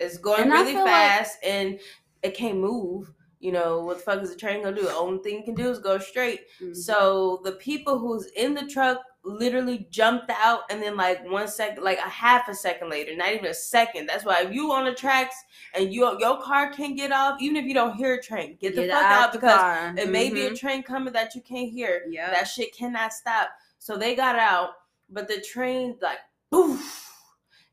it's 0.00 0.16
going 0.18 0.42
And 0.42 0.52
really 0.52 0.72
feel 0.72 0.84
like- 0.84 0.90
fast 0.90 1.38
and 1.44 1.78
it 2.22 2.34
can't 2.34 2.58
move 2.58 3.12
you 3.40 3.52
know 3.52 3.80
what 3.84 3.98
the 3.98 4.02
fuck 4.02 4.22
is 4.22 4.30
the 4.30 4.36
train 4.36 4.62
gonna 4.62 4.74
do 4.74 4.82
the 4.82 4.94
only 4.94 5.22
thing 5.22 5.40
it 5.40 5.44
can 5.44 5.54
do 5.54 5.68
is 5.70 5.78
go 5.78 5.98
straight 5.98 6.46
Mhm. 6.60 6.74
so 6.74 7.40
the 7.44 7.52
people 7.52 7.98
who's 7.98 8.26
in 8.36 8.54
the 8.54 8.66
truck 8.66 9.00
literally 9.24 9.86
jumped 9.90 10.30
out 10.30 10.60
and 10.70 10.80
then 10.82 10.96
like 10.96 11.22
one 11.30 11.48
second 11.48 11.82
like 11.82 11.98
a 11.98 12.08
half 12.08 12.48
a 12.48 12.54
second 12.54 12.88
later 12.88 13.14
not 13.16 13.32
even 13.32 13.46
a 13.46 13.54
second. 13.54 14.06
That's 14.06 14.24
why 14.24 14.42
if 14.42 14.52
you 14.54 14.72
on 14.72 14.84
the 14.84 14.94
tracks 14.94 15.34
and 15.74 15.92
you 15.92 16.18
your 16.20 16.40
car 16.40 16.70
can't 16.72 16.96
get 16.96 17.12
off 17.12 17.40
even 17.40 17.56
if 17.56 17.64
you 17.66 17.74
don't 17.74 17.94
hear 17.96 18.14
a 18.14 18.22
train 18.22 18.56
get 18.60 18.74
the 18.76 18.88
fuck 18.88 19.02
out, 19.02 19.32
the 19.32 19.38
because 19.38 19.58
car. 19.58 19.94
it 19.98 20.08
may 20.10 20.30
be 20.30 20.46
a 20.46 20.50
Mhm. 20.50 20.58
train 20.58 20.82
coming 20.82 21.12
that 21.12 21.34
you 21.34 21.42
can't 21.42 21.70
hear. 21.70 22.04
Yeah 22.08 22.30
that 22.30 22.44
shit 22.44 22.74
cannot 22.74 23.12
stop. 23.12 23.50
So 23.78 23.96
they 23.96 24.14
got 24.14 24.36
out 24.36 24.70
but 25.10 25.26
the 25.28 25.40
train 25.40 25.96
like 26.00 26.18
poof. 26.50 27.12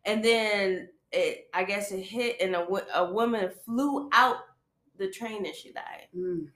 And 0.05 0.23
then 0.23 0.89
it 1.11 1.47
i 1.53 1.63
guess 1.63 1.91
it 1.91 2.01
hit 2.01 2.37
and 2.41 2.55
a, 2.55 2.67
a 2.99 3.11
woman 3.13 3.51
flew 3.65 4.09
out 4.11 4.37
the 4.97 5.07
train 5.09 5.45
and 5.45 5.55
she 5.55 5.71
died. 5.71 6.07
Mm. 6.17 6.47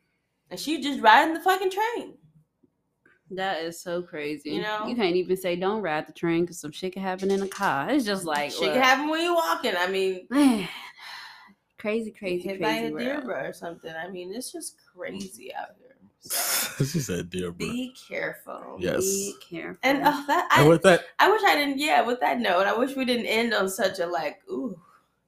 and 0.49 0.59
she 0.59 0.81
just 0.81 0.99
riding 0.99 1.33
the 1.35 1.39
fucking 1.39 1.69
train 1.71 2.15
That 3.31 3.61
is 3.61 3.79
so 3.79 4.01
crazy. 4.01 4.51
You 4.51 4.61
know? 4.61 4.87
you 4.87 4.95
can't 4.95 5.15
even 5.15 5.37
say 5.37 5.55
don't 5.55 5.81
ride 5.81 6.07
the 6.07 6.13
train 6.13 6.41
because 6.41 6.59
some 6.59 6.71
shit 6.71 6.93
can 6.93 7.01
happen 7.01 7.29
in 7.31 7.41
a 7.41 7.47
car. 7.47 7.89
It's 7.89 8.05
just 8.05 8.25
like 8.25 8.51
shit 8.51 8.61
look, 8.61 8.73
can 8.73 8.81
happen 8.81 9.09
when 9.09 9.21
you're 9.21 9.35
walking 9.35 9.73
i 9.77 9.87
mean 9.87 10.27
man, 10.29 10.67
crazy, 11.77 12.11
crazy, 12.11 12.43
crazy, 12.43 12.49
hit 12.49 12.61
by 12.61 12.71
a 12.71 12.91
deer 12.91 13.23
world. 13.25 13.47
or 13.47 13.53
something. 13.53 13.93
I 13.93 14.09
mean, 14.09 14.33
it's 14.33 14.51
just 14.51 14.77
crazy 14.95 15.53
out 15.53 15.69
here. 15.77 15.95
So 16.21 16.83
she 16.83 16.99
said, 16.99 17.29
"Dear 17.29 17.51
bro." 17.51 17.67
be 17.67 17.95
careful. 18.07 18.77
Yes. 18.79 19.03
Be 19.03 19.35
careful. 19.49 19.79
And 19.83 20.03
uh, 20.03 20.23
that 20.27 20.49
And 20.51 20.65
I, 20.65 20.67
with 20.67 20.81
that, 20.83 21.05
I 21.17 21.31
wish 21.31 21.41
I 21.45 21.55
didn't. 21.55 21.79
Yeah, 21.79 22.01
with 22.01 22.19
that 22.19 22.39
note, 22.39 22.67
I 22.67 22.77
wish 22.77 22.95
we 22.95 23.05
didn't 23.05 23.27
end 23.27 23.53
on 23.53 23.69
such 23.69 23.99
a 23.99 24.05
like, 24.05 24.39
ooh, 24.49 24.77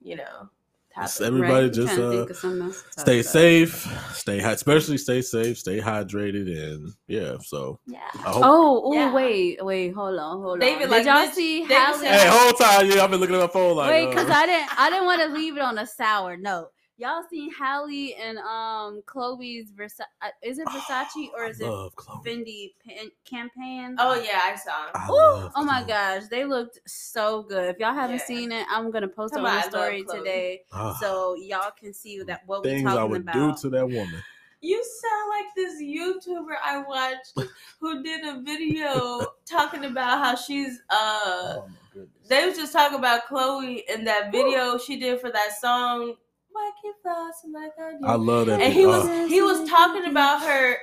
you 0.02 0.16
know, 0.16 0.24
Yes, 0.24 0.50
topic. 0.94 1.20
everybody 1.26 1.64
Right, 1.66 1.72
just 1.72 1.98
uh, 1.98 2.10
think 2.10 2.30
of 2.30 2.36
something 2.36 2.62
else 2.62 2.82
to 2.82 2.90
talk 2.96 3.00
stay 3.06 3.20
about. 3.20 3.30
safe, 3.32 4.14
stay 4.14 4.38
hot, 4.40 4.52
especially 4.54 4.98
stay 4.98 5.22
safe, 5.22 5.58
stay 5.58 5.80
hydrated, 5.80 6.46
and 6.74 6.92
yeah. 7.08 7.36
So 7.44 7.78
Yeah. 7.86 7.98
Hope. 8.16 8.44
Oh, 8.44 8.82
oh, 8.84 8.92
Yeah. 8.94 9.12
wait, 9.12 9.64
wait, 9.64 9.94
hold 9.94 10.18
on, 10.18 10.40
hold 10.42 10.60
David, 10.60 10.84
on. 10.84 10.90
like, 10.90 11.04
Did 11.04 11.08
y'all 11.08 11.26
bitch, 11.28 11.32
see 11.32 11.60
David 11.60 11.76
how? 11.76 11.96
said- 11.96 12.20
Hey, 12.20 12.28
whole 12.28 12.52
time, 12.52 12.90
yeah, 12.90 13.04
I've 13.04 13.10
been 13.10 13.20
looking 13.20 13.36
at 13.36 13.40
my 13.40 13.46
phone 13.48 13.76
like. 13.76 13.90
Wait, 13.90 14.06
uh, 14.06 14.10
because 14.10 14.30
I 14.30 14.46
didn't, 14.46 14.80
I 14.80 14.90
didn't 14.90 15.04
want 15.06 15.22
to 15.22 15.28
leave 15.28 15.56
it 15.56 15.62
on 15.62 15.78
a 15.78 15.86
sour 15.86 16.36
note. 16.36 16.68
Y'all 16.98 17.22
seen 17.28 17.50
Halle 17.52 18.14
and 18.20 18.38
um 18.38 19.02
Chloe's 19.06 19.70
Versa- 19.70 20.06
uh, 20.20 20.28
Is 20.42 20.58
it 20.58 20.68
Versace 20.68 21.28
or 21.34 21.44
I 21.44 21.48
is 21.48 21.60
it 21.60 21.66
love 21.66 21.96
Chloe. 21.96 22.20
Fendi 22.24 22.72
pan- 22.86 23.10
campaign? 23.24 23.96
Oh 23.98 24.14
yeah, 24.22 24.40
I 24.44 24.54
saw. 24.56 24.88
I 24.94 25.08
Ooh, 25.08 25.40
love 25.40 25.52
oh 25.56 25.64
my 25.64 25.82
gosh, 25.84 26.24
they 26.30 26.44
looked 26.44 26.80
so 26.86 27.42
good. 27.42 27.70
If 27.74 27.78
y'all 27.80 27.94
haven't 27.94 28.18
Yeah. 28.18 28.24
seen 28.26 28.52
it, 28.52 28.66
I'm 28.70 28.90
gonna 28.90 29.08
post 29.08 29.32
it 29.32 29.36
Come 29.36 29.46
on 29.46 29.52
on, 29.52 29.62
the 29.62 29.70
story 29.70 30.04
today, 30.04 30.62
Ah, 30.72 30.96
so 31.00 31.34
y'all 31.34 31.70
can 31.78 31.92
see 31.94 32.22
that 32.22 32.42
what 32.46 32.62
we're 32.62 32.70
things 32.70 32.86
I 32.94 33.04
would 33.04 33.22
about. 33.22 33.56
do 33.56 33.62
to 33.62 33.70
that 33.76 33.86
woman. 33.88 34.22
You 34.64 34.80
sound 34.84 35.28
like 35.30 35.46
this 35.56 35.82
YouTuber 35.82 36.54
I 36.64 36.78
watched 36.82 37.36
who 37.80 38.00
did 38.00 38.24
a 38.24 38.42
video 38.42 39.26
talking 39.44 39.84
about 39.86 40.24
how 40.24 40.36
she's 40.36 40.78
uh 40.88 41.56
Oh 41.58 41.66
my 41.96 42.02
they 42.28 42.46
was 42.46 42.56
just 42.56 42.72
talking 42.72 42.96
about 42.96 43.26
Chloe 43.26 43.82
in 43.92 44.04
that 44.04 44.30
video 44.30 44.78
she 44.78 45.00
did 45.00 45.20
for 45.20 45.32
that 45.32 45.58
song 45.60 46.14
Why 46.52 46.70
Keep 46.82 46.94
Flossing 47.04 47.52
Like 47.54 47.72
I 47.78 47.92
Do. 47.92 48.06
I 48.06 48.14
love 48.14 48.46
that. 48.46 48.60
and 48.60 48.72
he 48.72 48.86
was 48.86 49.04
Ah, 49.08 49.26
he 49.26 49.42
was 49.42 49.68
talking 49.68 50.06
about 50.06 50.42
her 50.42 50.76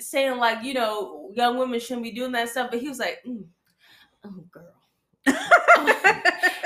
saying 0.00 0.38
like 0.38 0.64
you 0.64 0.74
know 0.74 1.30
young 1.34 1.56
women 1.58 1.78
shouldn't 1.80 2.02
be 2.02 2.10
doing 2.12 2.32
that 2.32 2.48
stuff 2.48 2.70
but 2.70 2.80
he 2.80 2.88
was 2.88 2.98
like 2.98 3.18
mm, 3.26 3.44
oh 4.24 4.44
girl 4.50 4.74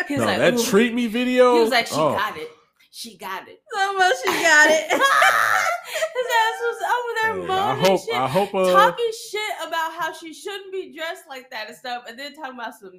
he 0.09 0.15
was 0.15 0.21
no, 0.21 0.25
like 0.27 0.39
that 0.39 0.55
"Ooh." 0.55 0.65
treat 0.65 0.95
me 0.95 1.07
video. 1.07 1.55
he 1.55 1.61
was 1.61 1.71
like 1.71 1.87
she 1.87 1.95
oh, 1.97 2.15
got 2.15 2.37
it 2.39 2.51
she 2.91 3.19
got 3.19 3.47
it 3.47 3.61
so 3.75 3.93
much 3.95 4.15
she 4.25 4.31
got 4.31 4.71
it. 4.71 4.91
his 4.91 6.27
ass 6.41 6.59
was 6.63 6.79
over 6.83 7.13
there 7.21 7.33
hey, 7.35 7.47
moaning 7.47 7.51
I 7.51 7.75
hope. 7.89 8.01
shit 8.05 8.15
I 8.15 8.27
hope. 8.29 8.55
Uh, 8.55 8.73
talking 8.73 9.11
shit 9.31 9.69
about 9.69 9.93
how 9.93 10.13
she 10.15 10.33
shouldn't 10.33 10.73
be 10.73 10.95
dressed 10.97 11.25
like 11.29 11.51
that 11.51 11.69
and 11.69 11.77
stuff, 11.77 12.05
and 12.09 12.19
then 12.19 12.35
talking 12.35 12.55
about 12.55 12.75
some. 12.75 12.93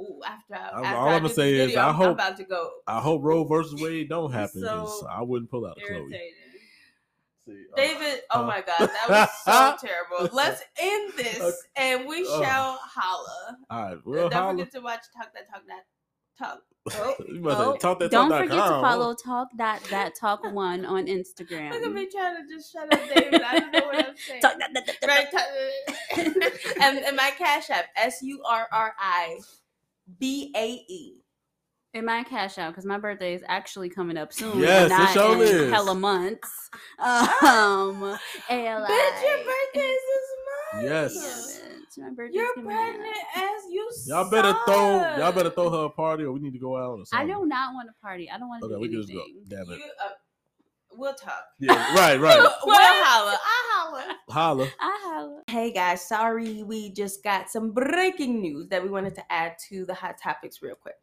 Ooh, 0.00 0.20
after 0.26 0.54
I, 0.54 0.58
after 0.84 0.96
all 0.96 1.08
I 1.08 1.14
I'ma 1.16 1.28
say 1.28 1.56
this 1.56 1.70
is 1.72 1.76
I 1.76 1.88
I'm, 1.88 1.94
hope- 1.94 2.06
I'm 2.06 2.12
about 2.12 2.36
to 2.36 2.44
go. 2.44 2.70
I 2.86 3.00
hope 3.00 3.22
Roe 3.24 3.44
versus 3.44 3.74
Wade 3.82 4.08
don't 4.08 4.32
happen 4.32 4.60
because 4.60 5.00
So 5.00 5.06
I 5.08 5.22
wouldn't 5.22 5.50
pull 5.50 5.66
out 5.66 5.76
a 5.76 5.80
Chloe. 5.86 6.00
Irritating. 6.00 6.32
see. 7.44 7.64
uh, 7.72 7.76
David, 7.76 8.20
oh 8.30 8.42
uh, 8.42 8.46
my 8.46 8.60
god, 8.62 8.88
that 8.88 9.06
was 9.08 9.28
so 9.80 9.86
terrible. 9.88 10.34
Let's 10.36 10.62
end 10.80 11.12
this 11.16 11.40
Okay. 11.40 11.52
and 11.76 12.06
we 12.08 12.24
Oh. 12.28 12.42
shall 12.42 12.78
holla. 12.82 13.56
all 13.70 13.82
right, 13.82 13.98
we'll 14.04 14.28
Don't 14.28 14.32
holla. 14.40 14.52
forget 14.52 14.72
to 14.72 14.80
watch 14.80 15.02
Talk 15.16 15.32
That 15.34 15.48
Talk 15.52 15.62
That 15.66 15.84
Talk. 16.38 16.62
you 17.28 17.40
better 17.42 17.56
Oh, 17.62 17.76
talk 17.76 17.98
that 17.98 18.10
Don't 18.12 18.30
talk 18.30 18.42
forget 18.42 18.56
dot 18.56 18.68
to 18.68 18.80
follow 18.88 19.14
Talk 19.14 19.48
That 19.56 19.82
That 19.90 20.14
Talk 20.14 20.44
One 20.52 20.86
on 20.86 21.06
Instagram. 21.06 21.72
Look 21.72 21.82
at 21.82 21.88
Instagram. 21.88 21.94
me 21.94 22.08
trying 22.10 22.36
to 22.36 22.54
just 22.54 22.72
shut 22.72 22.92
up, 22.94 23.00
David. 23.14 23.42
I 23.42 23.58
don't 23.58 23.72
know 23.72 23.80
what 23.86 24.06
I'm 24.08 24.16
saying. 24.16 24.40
Talk 24.40 24.58
that, 24.60 24.70
that, 24.74 24.86
that, 24.86 24.96
that, 25.00 25.08
Right, 25.08 25.30
talk- 25.30 26.78
and, 26.80 26.98
and 27.04 27.16
my 27.16 27.30
cash 27.36 27.68
app 27.70 27.86
S 27.96 28.22
U 28.22 28.40
R 28.48 28.68
R 28.72 28.94
I 28.98 29.38
B 30.18 30.52
A 30.56 30.66
E. 30.88 31.22
in 31.94 32.04
my 32.04 32.22
cash 32.24 32.58
out 32.58 32.70
because 32.72 32.84
my 32.84 32.98
birthday 32.98 33.34
is 33.34 33.42
actually 33.48 33.88
coming 33.88 34.16
up 34.16 34.32
soon. 34.32 34.58
Yes, 34.60 34.86
it 34.90 34.94
not 34.94 35.12
sure 35.12 35.34
in 35.36 35.40
is. 35.42 35.70
Hella 35.72 35.94
months. 35.94 36.70
Um, 37.00 38.02
ALI. 38.02 38.18
Bitch, 38.50 39.22
your 39.22 39.38
birthday 39.38 39.80
is 39.80 40.02
this 40.10 40.28
month. 40.74 40.84
Yes. 40.84 41.14
Yeah, 41.14 41.74
bitch, 41.76 41.98
my 42.04 42.10
birthday's 42.14 42.34
You're 42.36 42.54
coming 42.54 42.70
up. 42.72 42.78
pregnant 42.78 43.16
as 43.36 43.62
you. 43.70 43.90
Y'all 44.06 44.30
better 44.30 44.54
throw. 44.66 45.16
Y'all 45.18 45.32
better 45.32 45.50
throw 45.50 45.70
her 45.70 45.84
a 45.86 45.90
party, 45.90 46.24
or 46.24 46.32
we 46.32 46.40
need 46.40 46.52
to 46.52 46.58
go 46.58 46.76
out 46.76 46.98
or 47.00 47.04
I 47.12 47.24
do 47.24 47.44
not 47.46 47.74
want 47.74 47.88
a 47.88 48.04
party. 48.04 48.30
I 48.30 48.38
don't 48.38 48.48
want 48.48 48.62
to 48.62 48.66
Okay, 48.66 48.74
do 48.74 48.80
we 48.80 48.88
can 48.88 49.00
just 49.02 49.12
go. 49.12 49.24
Damn 49.48 49.70
it. 49.72 49.78
You, 49.78 49.84
uh, 50.04 50.08
we'll 50.92 51.14
talk. 51.14 51.44
Yeah, 51.58 51.94
right, 51.94 52.18
right. 52.20 52.38
We'll, 52.38 52.52
we'll 52.64 52.76
holla. 52.76 53.38
I 53.42 53.62
holla. 53.72 54.16
Holla. 54.28 54.68
I 54.80 54.98
holla. 55.02 55.42
Hey 55.48 55.72
guys, 55.72 56.02
sorry 56.06 56.62
we 56.62 56.90
just 56.90 57.22
got 57.22 57.48
some 57.50 57.72
breaking 57.72 58.40
news 58.40 58.68
that 58.68 58.82
we 58.82 58.90
wanted 58.90 59.14
to 59.16 59.32
add 59.32 59.56
to 59.68 59.84
the 59.86 59.94
hot 59.94 60.18
topics 60.18 60.62
real 60.62 60.74
quick. 60.74 60.96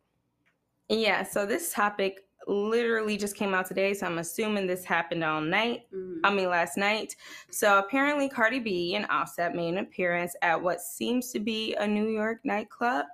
Yeah, 0.90 1.24
so 1.24 1.46
this 1.46 1.74
topic 1.74 2.22
literally 2.48 3.18
just 3.18 3.36
came 3.36 3.56
out 3.56 3.66
today, 3.66 3.94
so 3.96 4.06
I'm 4.06 4.20
assuming 4.20 4.68
this 4.68 4.86
happened 4.86 5.24
all 5.24 5.42
night. 5.42 5.84
Mhm. 5.92 6.20
I 6.24 6.32
mean, 6.32 6.50
last 6.50 6.78
night. 6.78 7.16
So 7.50 7.80
apparently, 7.80 8.30
Cardi 8.30 8.60
B 8.60 8.96
and 8.96 9.08
Offset 9.10 9.56
made 9.56 9.70
an 9.70 9.80
appearance 9.80 10.36
at 10.44 10.62
what 10.62 10.80
seems 10.82 11.32
to 11.32 11.40
be 11.40 11.74
a 11.76 11.88
New 11.88 12.08
York 12.10 12.40
nightclub. 12.44 13.08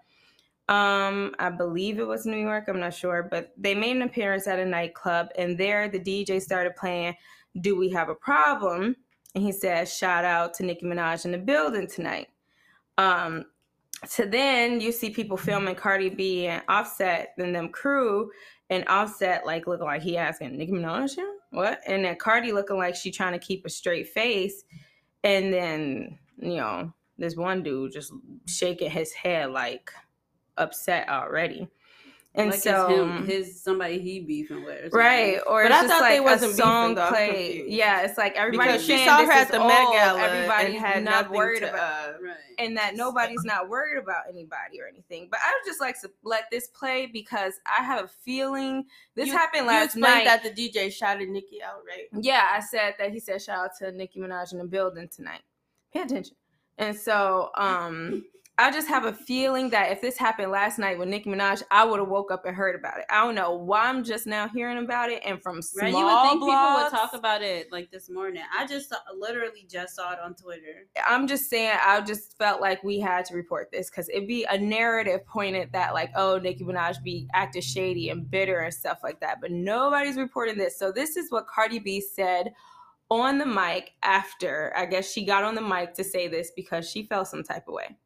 Um, 0.72 1.36
I 1.38 1.50
believe 1.50 2.00
it 2.00 2.08
was 2.08 2.26
New 2.26 2.38
York. 2.38 2.70
I'm 2.70 2.80
not 2.80 2.94
sure, 2.94 3.28
but 3.30 3.52
they 3.58 3.76
made 3.76 3.98
an 3.98 4.04
appearance 4.04 4.48
at 4.48 4.58
a 4.58 4.66
nightclub, 4.66 5.28
and 5.38 5.58
there 5.58 5.90
the 5.90 6.00
DJ 6.00 6.42
started 6.42 6.78
playing 6.78 7.14
"Do 7.60 7.76
We 7.76 7.90
Have 7.90 8.08
a 8.08 8.16
Problem?" 8.16 8.96
and 9.36 9.44
he 9.44 9.52
said, 9.52 9.90
"Shout 9.90 10.24
out 10.24 10.54
to 10.56 10.64
Nicki 10.64 10.86
Minaj 10.86 11.26
in 11.26 11.34
the 11.34 11.38
building 11.38 11.88
tonight." 11.88 12.30
Um, 12.98 13.48
so 14.06 14.26
then 14.26 14.80
you 14.80 14.94
see 14.94 15.10
people 15.10 15.36
filming 15.36 15.76
Cardi 15.76 16.08
B 16.08 16.48
and 16.48 16.64
Offset 16.70 17.34
and 17.38 17.54
them 17.54 17.68
crew, 17.68 18.32
and 18.70 18.88
Offset 18.88 19.46
like 19.46 19.68
looking 19.68 19.88
like 19.88 20.02
he 20.02 20.16
asking 20.16 20.58
Nicki 20.58 20.72
Minaj 20.72 21.18
what? 21.50 21.82
And 21.86 22.06
then 22.06 22.16
Cardi 22.16 22.54
looking 22.54 22.78
like 22.78 22.96
she 22.96 23.12
trying 23.12 23.34
to 23.34 23.46
keep 23.46 23.66
a 23.66 23.70
straight 23.70 24.08
face, 24.08 24.64
and 25.26 25.54
then 25.54 26.18
you 26.38 26.56
know 26.56 26.94
this 27.18 27.36
one 27.36 27.62
dude 27.62 27.92
just 27.92 28.14
shaking 28.48 28.90
his 28.90 29.12
head 29.12 29.52
like 29.52 29.92
upset 30.58 31.08
already, 31.10 31.68
and 32.36 32.52
like 32.52 32.60
so 32.60 32.88
it's 32.90 33.00
him, 33.00 33.26
his 33.26 33.62
somebody 33.62 34.00
he 34.00 34.20
beefing 34.22 34.64
with, 34.64 34.94
or 34.94 34.98
right 34.98 35.40
or 35.48 35.64
But 35.64 35.72
it's 35.72 35.76
I 35.80 35.82
just 35.82 35.94
thought 35.94 36.02
like 36.02 36.12
they 36.14 36.20
wasn't 36.20 36.54
a 36.54 36.56
song 36.56 36.90
beefing, 36.96 36.96
though. 37.04 37.10
Played. 37.10 37.66
Yeah, 37.68 38.02
it's 38.04 38.18
like 38.18 38.36
everybody 38.36 38.72
Because 38.72 38.86
she 38.86 39.06
saw 39.06 39.26
her 39.26 39.32
at 39.32 39.48
is 39.48 39.52
the 39.52 39.60
Met 39.60 39.88
Gala. 39.92 40.22
Everybody 40.22 40.76
and 40.78 40.86
had 40.86 41.04
not 41.04 41.26
not 41.30 41.32
worried 41.32 41.60
to, 41.62 41.70
about. 41.70 42.22
Right. 42.24 42.36
and 42.58 42.78
that 42.78 42.96
nobody's 42.96 43.44
not 43.44 43.68
worried 43.70 43.98
about 44.02 44.24
anybody 44.30 44.80
or 44.80 44.88
anything. 44.88 45.28
But 45.30 45.40
I 45.46 45.52
would 45.52 45.68
just 45.70 45.82
like 45.82 46.00
to 46.02 46.12
let 46.24 46.46
this 46.52 46.68
play 46.68 47.08
because 47.08 47.54
I 47.66 47.84
have 47.84 48.06
a 48.06 48.08
feeling 48.08 48.86
this 49.16 49.28
You- 49.28 49.34
happened 49.34 49.64
You 49.64 49.68
last 49.70 49.86
explained 49.96 50.26
night. 50.26 50.26
that 50.26 50.44
the 50.44 50.52
DJ 50.52 50.90
shouted 50.92 51.28
Nicki 51.30 51.62
out, 51.64 51.82
right? 51.88 52.08
yeah, 52.24 52.50
I 52.54 52.60
said 52.62 52.96
that 53.00 53.12
he 53.12 53.20
said 53.20 53.42
shout 53.42 53.66
out 53.66 53.72
to 53.80 53.92
Nicki 53.92 54.20
Minaj 54.20 54.52
in 54.54 54.60
the 54.60 54.66
building 54.66 55.08
tonight. 55.10 55.42
Pay 55.94 56.02
attention. 56.04 56.36
And 56.78 56.96
so 56.96 57.50
um 57.56 58.24
I 58.62 58.70
just 58.70 58.88
have 58.90 59.06
a 59.06 59.14
feeling 59.14 59.72
that 59.72 59.92
if 59.92 60.02
this 60.02 60.18
happened 60.18 60.52
last 60.52 60.78
night 60.78 61.00
with 61.00 61.10
Nicki 61.10 61.28
Minaj, 61.28 61.64
I 61.72 61.84
would 61.84 62.00
have 62.00 62.08
woke 62.08 62.30
up 62.30 62.46
and 62.46 62.56
heard 62.56 62.76
about 62.76 63.00
it. 63.00 63.06
I 63.10 63.26
don't 63.26 63.34
know 63.34 63.56
why 63.56 63.90
I'm 63.90 64.04
just 64.04 64.28
now 64.28 64.48
hearing 64.48 64.78
about 64.78 65.10
it 65.10 65.24
and 65.26 65.42
from 65.42 65.64
small 65.64 65.86
Right, 65.86 65.98
you 65.98 66.06
would 66.06 66.30
think 66.30 66.42
people 66.42 66.76
would 66.76 66.92
talk 66.92 67.14
about 67.14 67.42
it 67.42 67.72
like 67.72 67.90
this 67.90 68.08
morning. 68.08 68.44
I 68.56 68.68
just 68.68 68.90
saw, 68.90 68.98
literally 69.18 69.66
just 69.68 69.96
saw 69.96 70.14
it 70.14 70.20
on 70.20 70.36
Twitter. 70.36 70.88
I'm 71.04 71.26
just 71.26 71.50
saying, 71.50 71.76
I 71.84 72.02
just 72.02 72.38
felt 72.38 72.62
like 72.62 72.84
we 72.84 73.00
had 73.00 73.26
to 73.26 73.36
report 73.36 73.72
this 73.72 73.90
because 73.90 74.08
it'd 74.10 74.28
be 74.28 74.46
a 74.46 74.60
narrative 74.60 75.26
pointed 75.26 75.72
that, 75.72 75.96
like, 75.96 76.12
oh, 76.16 76.38
Nicki 76.38 76.64
Minaj 76.64 77.02
be 77.02 77.28
acting 77.34 77.64
shady 77.64 78.10
and 78.10 78.30
bitter 78.30 78.60
and 78.60 78.72
stuff 78.72 79.00
like 79.02 79.20
that. 79.22 79.42
But 79.42 79.50
nobody's 79.50 80.18
reporting 80.18 80.60
this. 80.60 80.78
So, 80.78 80.92
this 80.92 81.18
is 81.18 81.32
what 81.32 81.48
Cardi 81.48 81.80
B 81.80 82.00
said 82.00 82.54
on 83.10 83.40
the 83.40 83.46
mic 83.48 83.94
after, 84.04 84.72
I 84.78 84.86
guess 84.86 85.12
she 85.12 85.26
got 85.26 85.44
on 85.44 85.56
the 85.56 85.62
mic 85.62 85.96
to 85.96 86.04
say 86.04 86.28
this 86.28 86.52
because 86.56 86.88
she 86.88 87.04
felt 87.04 87.28
some 87.28 87.44
type 87.44 87.68
of 87.68 87.74
way. 87.74 87.98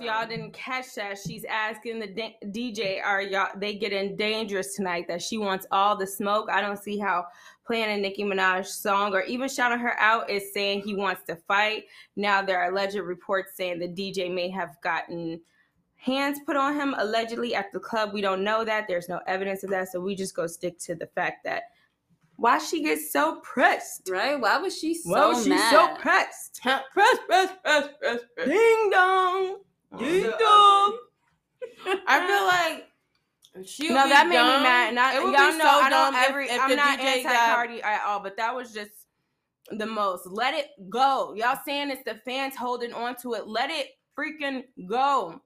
If 0.00 0.06
y'all 0.06 0.26
didn't 0.26 0.52
catch 0.52 0.94
that, 0.94 1.18
she's 1.18 1.44
asking 1.44 1.98
the 1.98 2.06
da- 2.06 2.36
DJ, 2.46 3.00
"Are 3.00 3.20
y'all 3.20 3.50
they 3.56 3.74
getting 3.74 4.16
dangerous 4.16 4.74
tonight?" 4.74 5.06
That 5.08 5.20
she 5.20 5.36
wants 5.36 5.66
all 5.70 5.96
the 5.96 6.06
smoke. 6.06 6.48
I 6.50 6.60
don't 6.60 6.82
see 6.82 6.98
how 6.98 7.26
playing 7.66 7.90
a 7.90 8.00
Nicki 8.00 8.24
Minaj 8.24 8.66
song 8.66 9.14
or 9.14 9.22
even 9.22 9.48
shouting 9.48 9.78
her 9.78 9.98
out 10.00 10.30
is 10.30 10.52
saying 10.52 10.80
he 10.82 10.94
wants 10.94 11.22
to 11.24 11.36
fight. 11.36 11.84
Now 12.16 12.42
there 12.42 12.60
are 12.60 12.70
alleged 12.70 12.96
reports 12.96 13.56
saying 13.56 13.78
the 13.78 13.88
DJ 13.88 14.32
may 14.32 14.48
have 14.48 14.80
gotten 14.82 15.40
hands 15.96 16.40
put 16.46 16.56
on 16.56 16.74
him 16.74 16.94
allegedly 16.96 17.54
at 17.54 17.70
the 17.72 17.80
club. 17.80 18.12
We 18.14 18.22
don't 18.22 18.42
know 18.42 18.64
that. 18.64 18.88
There's 18.88 19.08
no 19.08 19.20
evidence 19.26 19.64
of 19.64 19.70
that, 19.70 19.92
so 19.92 20.00
we 20.00 20.14
just 20.14 20.34
go 20.34 20.46
stick 20.46 20.78
to 20.80 20.94
the 20.94 21.06
fact 21.08 21.44
that 21.44 21.64
why 22.36 22.58
she 22.58 22.82
gets 22.82 23.12
so 23.12 23.40
pressed. 23.42 24.08
Right? 24.10 24.40
Why 24.40 24.56
was 24.56 24.78
she 24.78 24.94
so 24.94 25.10
Why 25.10 25.26
was 25.26 25.44
she 25.44 25.50
mad? 25.50 25.70
so 25.70 25.94
pressed? 26.00 26.60
Press, 26.62 26.82
press, 26.94 27.18
press, 27.26 27.52
press, 27.62 27.88
press. 28.34 28.48
Ding 28.48 28.90
dong. 28.90 29.58
Ding 29.98 30.22
dong. 30.38 30.98
I 32.06 32.26
feel 32.26 32.46
like 32.46 33.66
she. 33.66 33.88
no, 33.88 34.08
that 34.08 34.26
made 34.28 34.36
me 34.36 34.62
mad. 34.62 34.90
And 34.90 35.00
I, 35.00 35.16
it 35.16 35.22
would 35.24 35.32
y'all 35.34 35.50
be 35.52 35.58
know 35.58 35.64
so 35.64 35.68
I 35.80 35.90
dumb 35.90 36.12
don't 36.12 36.22
if- 36.22 36.28
every. 36.28 36.44
if 36.48 36.60
I'm 36.60 36.70
the 36.70 36.76
not 36.76 36.98
DJ 36.98 37.04
anti 37.04 37.22
got- 37.24 37.54
Cardi 37.54 37.82
at 37.82 38.02
all, 38.06 38.20
but 38.20 38.36
that 38.36 38.54
was 38.54 38.72
just 38.72 38.90
the 39.70 39.86
most. 39.86 40.26
Let 40.26 40.54
it 40.54 40.68
go. 40.88 41.34
Y'all 41.36 41.58
saying 41.64 41.90
it's 41.90 42.04
the 42.04 42.14
fans 42.24 42.54
holding 42.56 42.92
on 42.92 43.16
to 43.22 43.34
it. 43.34 43.46
Let 43.48 43.70
it 43.70 43.88
freaking 44.16 44.64
go. 44.86 45.40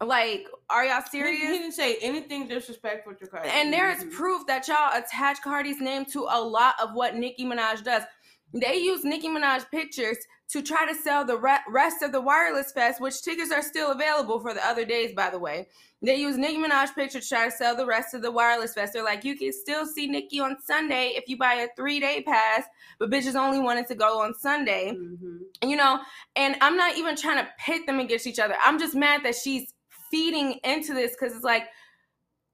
Like, 0.00 0.46
are 0.70 0.84
y'all 0.86 1.02
He, 1.10 1.18
he 1.18 1.46
didn't 1.48 1.72
say 1.72 1.96
anything 2.00 2.46
disrespectful 2.46 3.14
to 3.16 3.26
Cardi. 3.26 3.48
And 3.48 3.72
there 3.72 3.90
is 3.90 4.04
Mhm. 4.04 4.12
proof 4.12 4.46
that 4.46 4.68
y'all 4.68 4.96
attach 4.96 5.42
Cardi's 5.42 5.80
name 5.80 6.04
to 6.06 6.20
a 6.30 6.40
lot 6.40 6.76
of 6.80 6.94
what 6.94 7.16
Nicki 7.16 7.44
Minaj 7.44 7.82
does. 7.82 8.04
They 8.54 8.76
use 8.76 9.04
Nicki 9.04 9.28
Minaj 9.28 9.70
pictures 9.70 10.16
to 10.50 10.62
try 10.62 10.86
to 10.86 10.94
sell 10.94 11.24
the 11.26 11.36
re- 11.36 11.58
rest 11.68 12.02
of 12.02 12.12
the 12.12 12.20
Wireless 12.20 12.72
Fest, 12.72 13.00
which 13.00 13.20
tickets 13.22 13.52
are 13.52 13.62
still 13.62 13.92
available 13.92 14.40
for 14.40 14.54
the 14.54 14.64
other 14.66 14.84
days, 14.86 15.12
by 15.14 15.28
the 15.28 15.38
way. 15.38 15.68
They 16.00 16.16
use 16.16 16.38
Nicki 16.38 16.56
Minaj 16.56 16.94
pictures 16.94 17.24
to 17.24 17.28
try 17.34 17.44
to 17.46 17.50
sell 17.50 17.76
the 17.76 17.84
rest 17.84 18.14
of 18.14 18.22
the 18.22 18.30
Wireless 18.30 18.72
Fest. 18.72 18.94
They're 18.94 19.04
like, 19.04 19.24
you 19.24 19.36
can 19.36 19.52
still 19.52 19.84
see 19.84 20.06
Nicki 20.06 20.40
on 20.40 20.56
Sunday 20.64 21.12
if 21.16 21.28
you 21.28 21.36
buy 21.36 21.54
a 21.54 21.68
three 21.76 22.00
day 22.00 22.22
pass, 22.22 22.64
but 22.98 23.10
bitches 23.10 23.34
only 23.34 23.58
wanted 23.60 23.86
to 23.88 23.94
go 23.94 24.20
on 24.20 24.32
Sunday 24.34 24.92
Mhm. 24.96 25.40
you 25.64 25.76
know 25.76 26.00
and 26.36 26.56
i'm 26.60 26.76
not 26.76 26.96
even 26.96 27.16
trying 27.16 27.44
to 27.44 27.48
pit 27.58 27.86
them 27.86 27.98
against 28.00 28.26
each 28.26 28.38
other 28.38 28.54
i'm 28.64 28.78
just 28.78 28.94
mad 28.94 29.22
that 29.24 29.34
she's 29.34 29.72
feeding 30.10 30.58
into 30.64 30.94
this 30.94 31.12
because 31.12 31.34
it's 31.34 31.44
like 31.44 31.64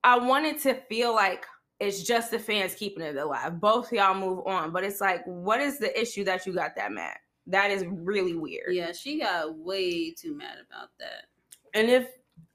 i 0.03 0.16
wanted 0.19 0.59
to 0.61 0.75
feel 0.89 1.15
like 1.15 1.45
it's 1.81 2.03
just 2.03 2.31
the 2.31 2.39
fans 2.39 2.75
keeping 2.75 3.03
it 3.03 3.17
alive 3.17 3.61
both 3.61 3.93
y'all 3.93 4.15
move 4.15 4.47
on 4.47 4.71
but 4.73 4.85
it's 4.85 5.01
like 5.01 5.23
what 5.27 5.61
is 5.61 5.79
the 5.79 6.01
issue 6.01 6.25
that 6.25 6.47
you 6.47 6.53
got 6.53 6.75
that 6.77 6.93
mad 6.93 7.17
that 7.47 7.71
is 7.71 7.85
really 7.89 8.35
weird 8.35 8.73
Yeah, 8.75 8.93
she 8.93 9.19
got 9.21 9.57
way 9.59 10.11
too 10.13 10.35
mad 10.37 10.57
about 10.71 10.89
that. 11.01 11.25
and 11.75 11.91
if 11.91 12.09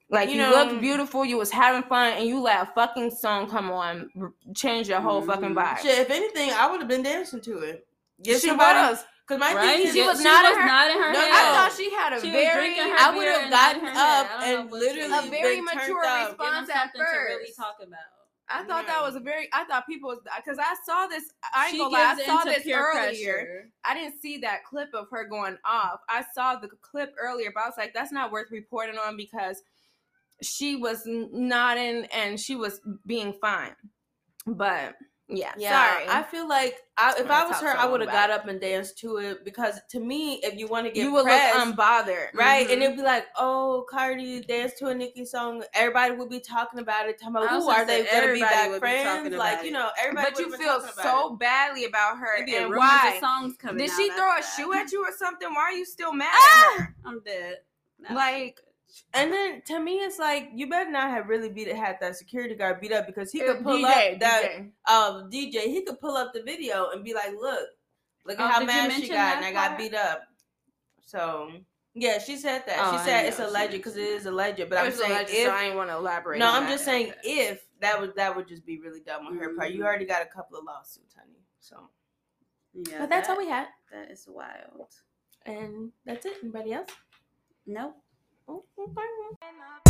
like 0.10 0.30
You 0.30 0.36
you, 0.38 0.41
know- 0.41 0.50
looked 0.52 0.82
beautiful 0.82 1.24
you 1.26 1.38
was 1.38 1.52
having 1.52 1.84
fun 1.88 2.14
and 2.14 2.26
you 2.28 2.40
let 2.41 2.64
a 2.64 2.72
fucking 2.74 3.12
song 3.12 3.48
come 3.50 3.70
on 3.70 4.10
r- 4.20 4.34
change 4.56 4.88
your 4.90 5.02
whole 5.02 5.22
fucking 5.22 5.54
Mhm. 5.54 5.62
vibe 5.64 5.78
shit, 5.80 6.00
if 6.00 6.10
anything, 6.10 6.52
I 6.52 6.70
would 6.72 6.80
have 6.80 6.90
been 6.90 7.04
dancing 7.04 7.41
to 7.41 7.60
it. 7.60 7.86
Get 8.24 8.41
she 8.41 8.48
somebody 8.48 8.80
was 8.90 9.06
because 9.28 9.40
my 9.40 9.54
Right? 9.54 9.78
thing 9.78 9.88
is 9.88 9.94
She 9.94 10.00
Yeah, 10.00 10.08
was 10.08 10.24
not 10.24 10.46
in 10.46 10.60
her- 10.60 10.66
not 10.66 10.90
in 10.90 10.98
her 10.98 11.12
No, 11.14 11.20
head. 11.20 11.32
i 11.32 11.54
thought 11.54 11.74
she 11.78 11.91
had 11.94 12.14
a 12.14 12.20
She 12.22 12.32
very 12.32 12.80
I 12.80 13.16
would 13.16 13.28
have 13.28 13.52
gotten 13.52 13.86
up 13.86 13.96
I 13.96 14.52
don't 14.52 14.56
know 14.56 14.62
and 14.62 14.72
literally 14.72 15.28
A 15.28 15.30
very 15.30 15.56
been 15.58 15.66
mature 15.66 16.04
up. 16.04 16.30
Response 16.30 16.70
at 16.72 16.91
first. 16.98 17.12
to 17.14 17.20
really 17.20 17.54
talk 17.56 17.78
about. 17.80 18.00
I 18.49 18.63
thought 18.63 18.85
Yeah. 18.85 18.93
that 18.93 19.01
was 19.03 19.15
a 19.15 19.19
very. 19.19 19.47
I 19.53 19.63
thought 19.65 19.85
people 19.88 20.09
was 20.09 20.19
because 20.38 20.57
I 20.59 20.76
saw 20.85 21.07
this. 21.07 21.23
I 21.53 21.65
ain't 21.67 21.71
She 21.73 21.77
gonna 21.77 21.89
lie. 21.93 22.15
I 22.17 22.26
saw 22.26 22.43
this 22.43 22.65
earlier. 22.67 22.91
pressure. 22.91 23.71
I 23.85 23.93
didn't 23.93 24.19
see 24.21 24.38
that 24.39 24.63
clip 24.65 24.89
of 24.93 25.07
her 25.11 25.26
going 25.26 25.57
off. 25.63 25.99
I 26.09 26.23
saw 26.34 26.55
the 26.55 26.67
clip 26.81 27.13
earlier, 27.19 27.51
but 27.53 27.63
I 27.63 27.67
was 27.67 27.77
like, 27.77 27.93
that's 27.93 28.11
not 28.11 28.31
worth 28.31 28.51
reporting 28.51 28.97
on 28.97 29.15
because 29.17 29.61
she 30.41 30.76
was 30.76 31.03
nodding 31.05 32.05
and 32.05 32.39
she 32.39 32.55
was 32.55 32.81
being 33.05 33.34
fine. 33.34 33.76
But 34.47 34.95
yeah, 35.30 35.53
Yeah, 35.57 35.95
sorry. 35.95 36.06
I 36.10 36.23
feel 36.23 36.47
like 36.49 36.76
I, 36.97 37.14
if 37.18 37.30
I 37.30 37.43
I 37.43 37.47
was 37.47 37.61
her, 37.61 37.69
I 37.77 37.85
would 37.85 38.01
have 38.01 38.10
got 38.11 38.30
up 38.31 38.47
and 38.47 38.60
danced 38.60 38.97
to 38.99 39.18
it 39.18 39.45
because 39.45 39.80
to 39.91 39.99
me, 39.99 40.35
if 40.43 40.57
you 40.57 40.68
want 40.68 40.88
to 40.88 40.91
get 40.91 41.03
you 41.03 41.14
would 41.14 41.23
pressed, 41.23 41.56
look 41.56 41.77
unbothered, 41.77 42.27
right? 42.34 42.69
And 42.69 42.81
Mhm. 42.81 42.85
it'd 42.85 42.97
be 42.97 43.03
like, 43.03 43.27
oh, 43.38 43.85
Cardi 43.89 44.41
danced 44.41 44.80
to 44.80 44.88
a 44.88 44.95
Nicki 44.95 45.23
song. 45.26 45.64
Everybody 45.73 46.15
would 46.15 46.30
be 46.30 46.39
talking 46.39 46.80
about 46.80 47.07
it. 47.07 47.19
Talking 47.19 47.35
about, 47.35 47.49
I 47.49 47.56
was 47.56 47.64
ooh, 47.64 47.68
gonna 47.68 47.84
are 47.84 47.85
they 47.85 48.06
gonna 48.06 48.34
be 48.34 48.39
back 48.41 48.69
would 48.69 48.76
be 48.76 48.80
friends? 48.80 49.35
Like, 49.35 49.64
you 49.64 49.72
know, 49.72 49.89
everybody. 50.01 50.31
but 50.31 50.39
you 50.39 50.57
feel 50.57 50.81
so 50.81 51.34
it. 51.34 51.39
badly 51.39 51.85
about 51.85 52.18
her 52.18 52.35
and 52.38 52.76
why? 52.76 53.18
songs 53.22 53.56
coming 53.56 53.85
Did 53.85 53.91
she 53.95 54.10
throw 54.10 54.31
a 54.34 54.41
that. 54.41 54.53
shoe 54.57 54.73
at 54.73 54.91
you 54.91 55.06
or 55.06 55.11
something? 55.18 55.47
Why 55.53 55.61
are 55.61 55.72
you 55.73 55.85
still 55.85 56.11
mad 56.11 56.30
Ah! 56.34 56.73
at 56.76 56.81
her? 56.81 56.95
I'm 57.06 57.19
dead. 57.22 57.57
No. 57.99 58.15
Like 58.15 58.60
And 59.14 59.32
then 59.32 59.61
to 59.68 59.80
me, 59.80 59.99
it's 59.99 60.20
like 60.20 60.49
you 60.53 60.68
better 60.70 60.90
not 60.90 61.10
have 61.10 61.28
really 61.28 61.49
beat 61.49 61.68
it, 61.68 61.76
had 61.76 61.98
that 62.02 62.16
security 62.16 62.56
guard 62.56 62.80
beat 62.82 62.91
up 62.91 63.06
because 63.07 63.32
he 63.32 63.40
could 63.40 63.57
Uh, 63.57 63.61
pull 63.61 63.78
DJ, 63.78 64.14
up 64.14 64.20
that 64.20 64.44
DJ. 64.44 64.72
um 64.88 65.30
DJ. 65.32 65.61
He 65.66 65.84
could 65.84 65.99
pull 65.99 66.16
up 66.18 66.34
the 66.34 66.41
video 66.44 66.90
and 66.91 67.03
be 67.03 67.14
like, 67.14 67.34
look, 67.40 67.68
look 68.26 68.40
at 68.40 68.45
Oh, 68.45 68.48
how 68.48 68.64
mad 68.66 68.91
she 68.94 69.07
got, 69.10 69.36
and 69.38 69.44
that 69.44 69.49
I 69.49 69.52
got 69.52 69.78
beat 69.78 69.94
up. 69.94 70.24
So 71.06 71.52
yeah, 71.95 72.20
she 72.20 72.38
said 72.38 72.64
that. 72.68 72.78
Oh, 72.80 72.91
she 72.91 73.03
said 73.03 73.26
it's 73.26 73.40
know 73.40 73.45
she 73.45 73.49
alleged 73.49 73.72
because 73.74 73.98
it 73.98 74.03
is 74.03 74.26
alleged. 74.26 74.60
But 74.70 74.74
It 74.78 74.80
I'm 74.80 74.86
was 74.88 74.95
saying 74.99 75.11
alleged, 75.11 75.30
if 75.32 75.45
so 75.48 75.52
I 75.52 75.64
didn't 75.64 75.78
want 75.78 75.90
to 75.90 75.95
elaborate. 75.95 76.40
no, 76.40 76.48
on 76.48 76.56
I'm 76.56 76.64
that. 76.64 76.72
just 76.72 76.86
saying 76.86 77.11
Okay. 77.11 77.49
if 77.49 77.66
that 77.82 77.99
would 77.99 78.16
that 78.16 78.36
would 78.36 78.48
just 78.48 78.66
be 78.66 78.80
really 78.80 78.99
dumb 79.02 79.26
on 79.28 79.38
her 79.38 79.56
part. 79.56 79.72
You 79.72 79.80
Mhm. 79.82 79.86
already 79.86 80.06
got 80.06 80.22
a 80.22 80.26
couple 80.28 80.57
of 80.57 80.66
lawsuits, 80.66 81.14
honey. 81.16 81.40
So, 81.60 81.90
yeah, 82.74 82.99
but 82.99 83.10
that's 83.10 83.28
all 83.30 83.38
we 83.38 83.48
had, 83.48 83.68
That 83.91 84.11
is 84.11 84.28
wild. 84.28 84.94
and 85.45 85.91
that's 86.06 86.26
it. 86.26 86.38
Anybody 86.44 86.74
else? 86.74 86.90
Nope. 87.66 87.95
Oh, 88.51 88.63
okay. 88.80 89.89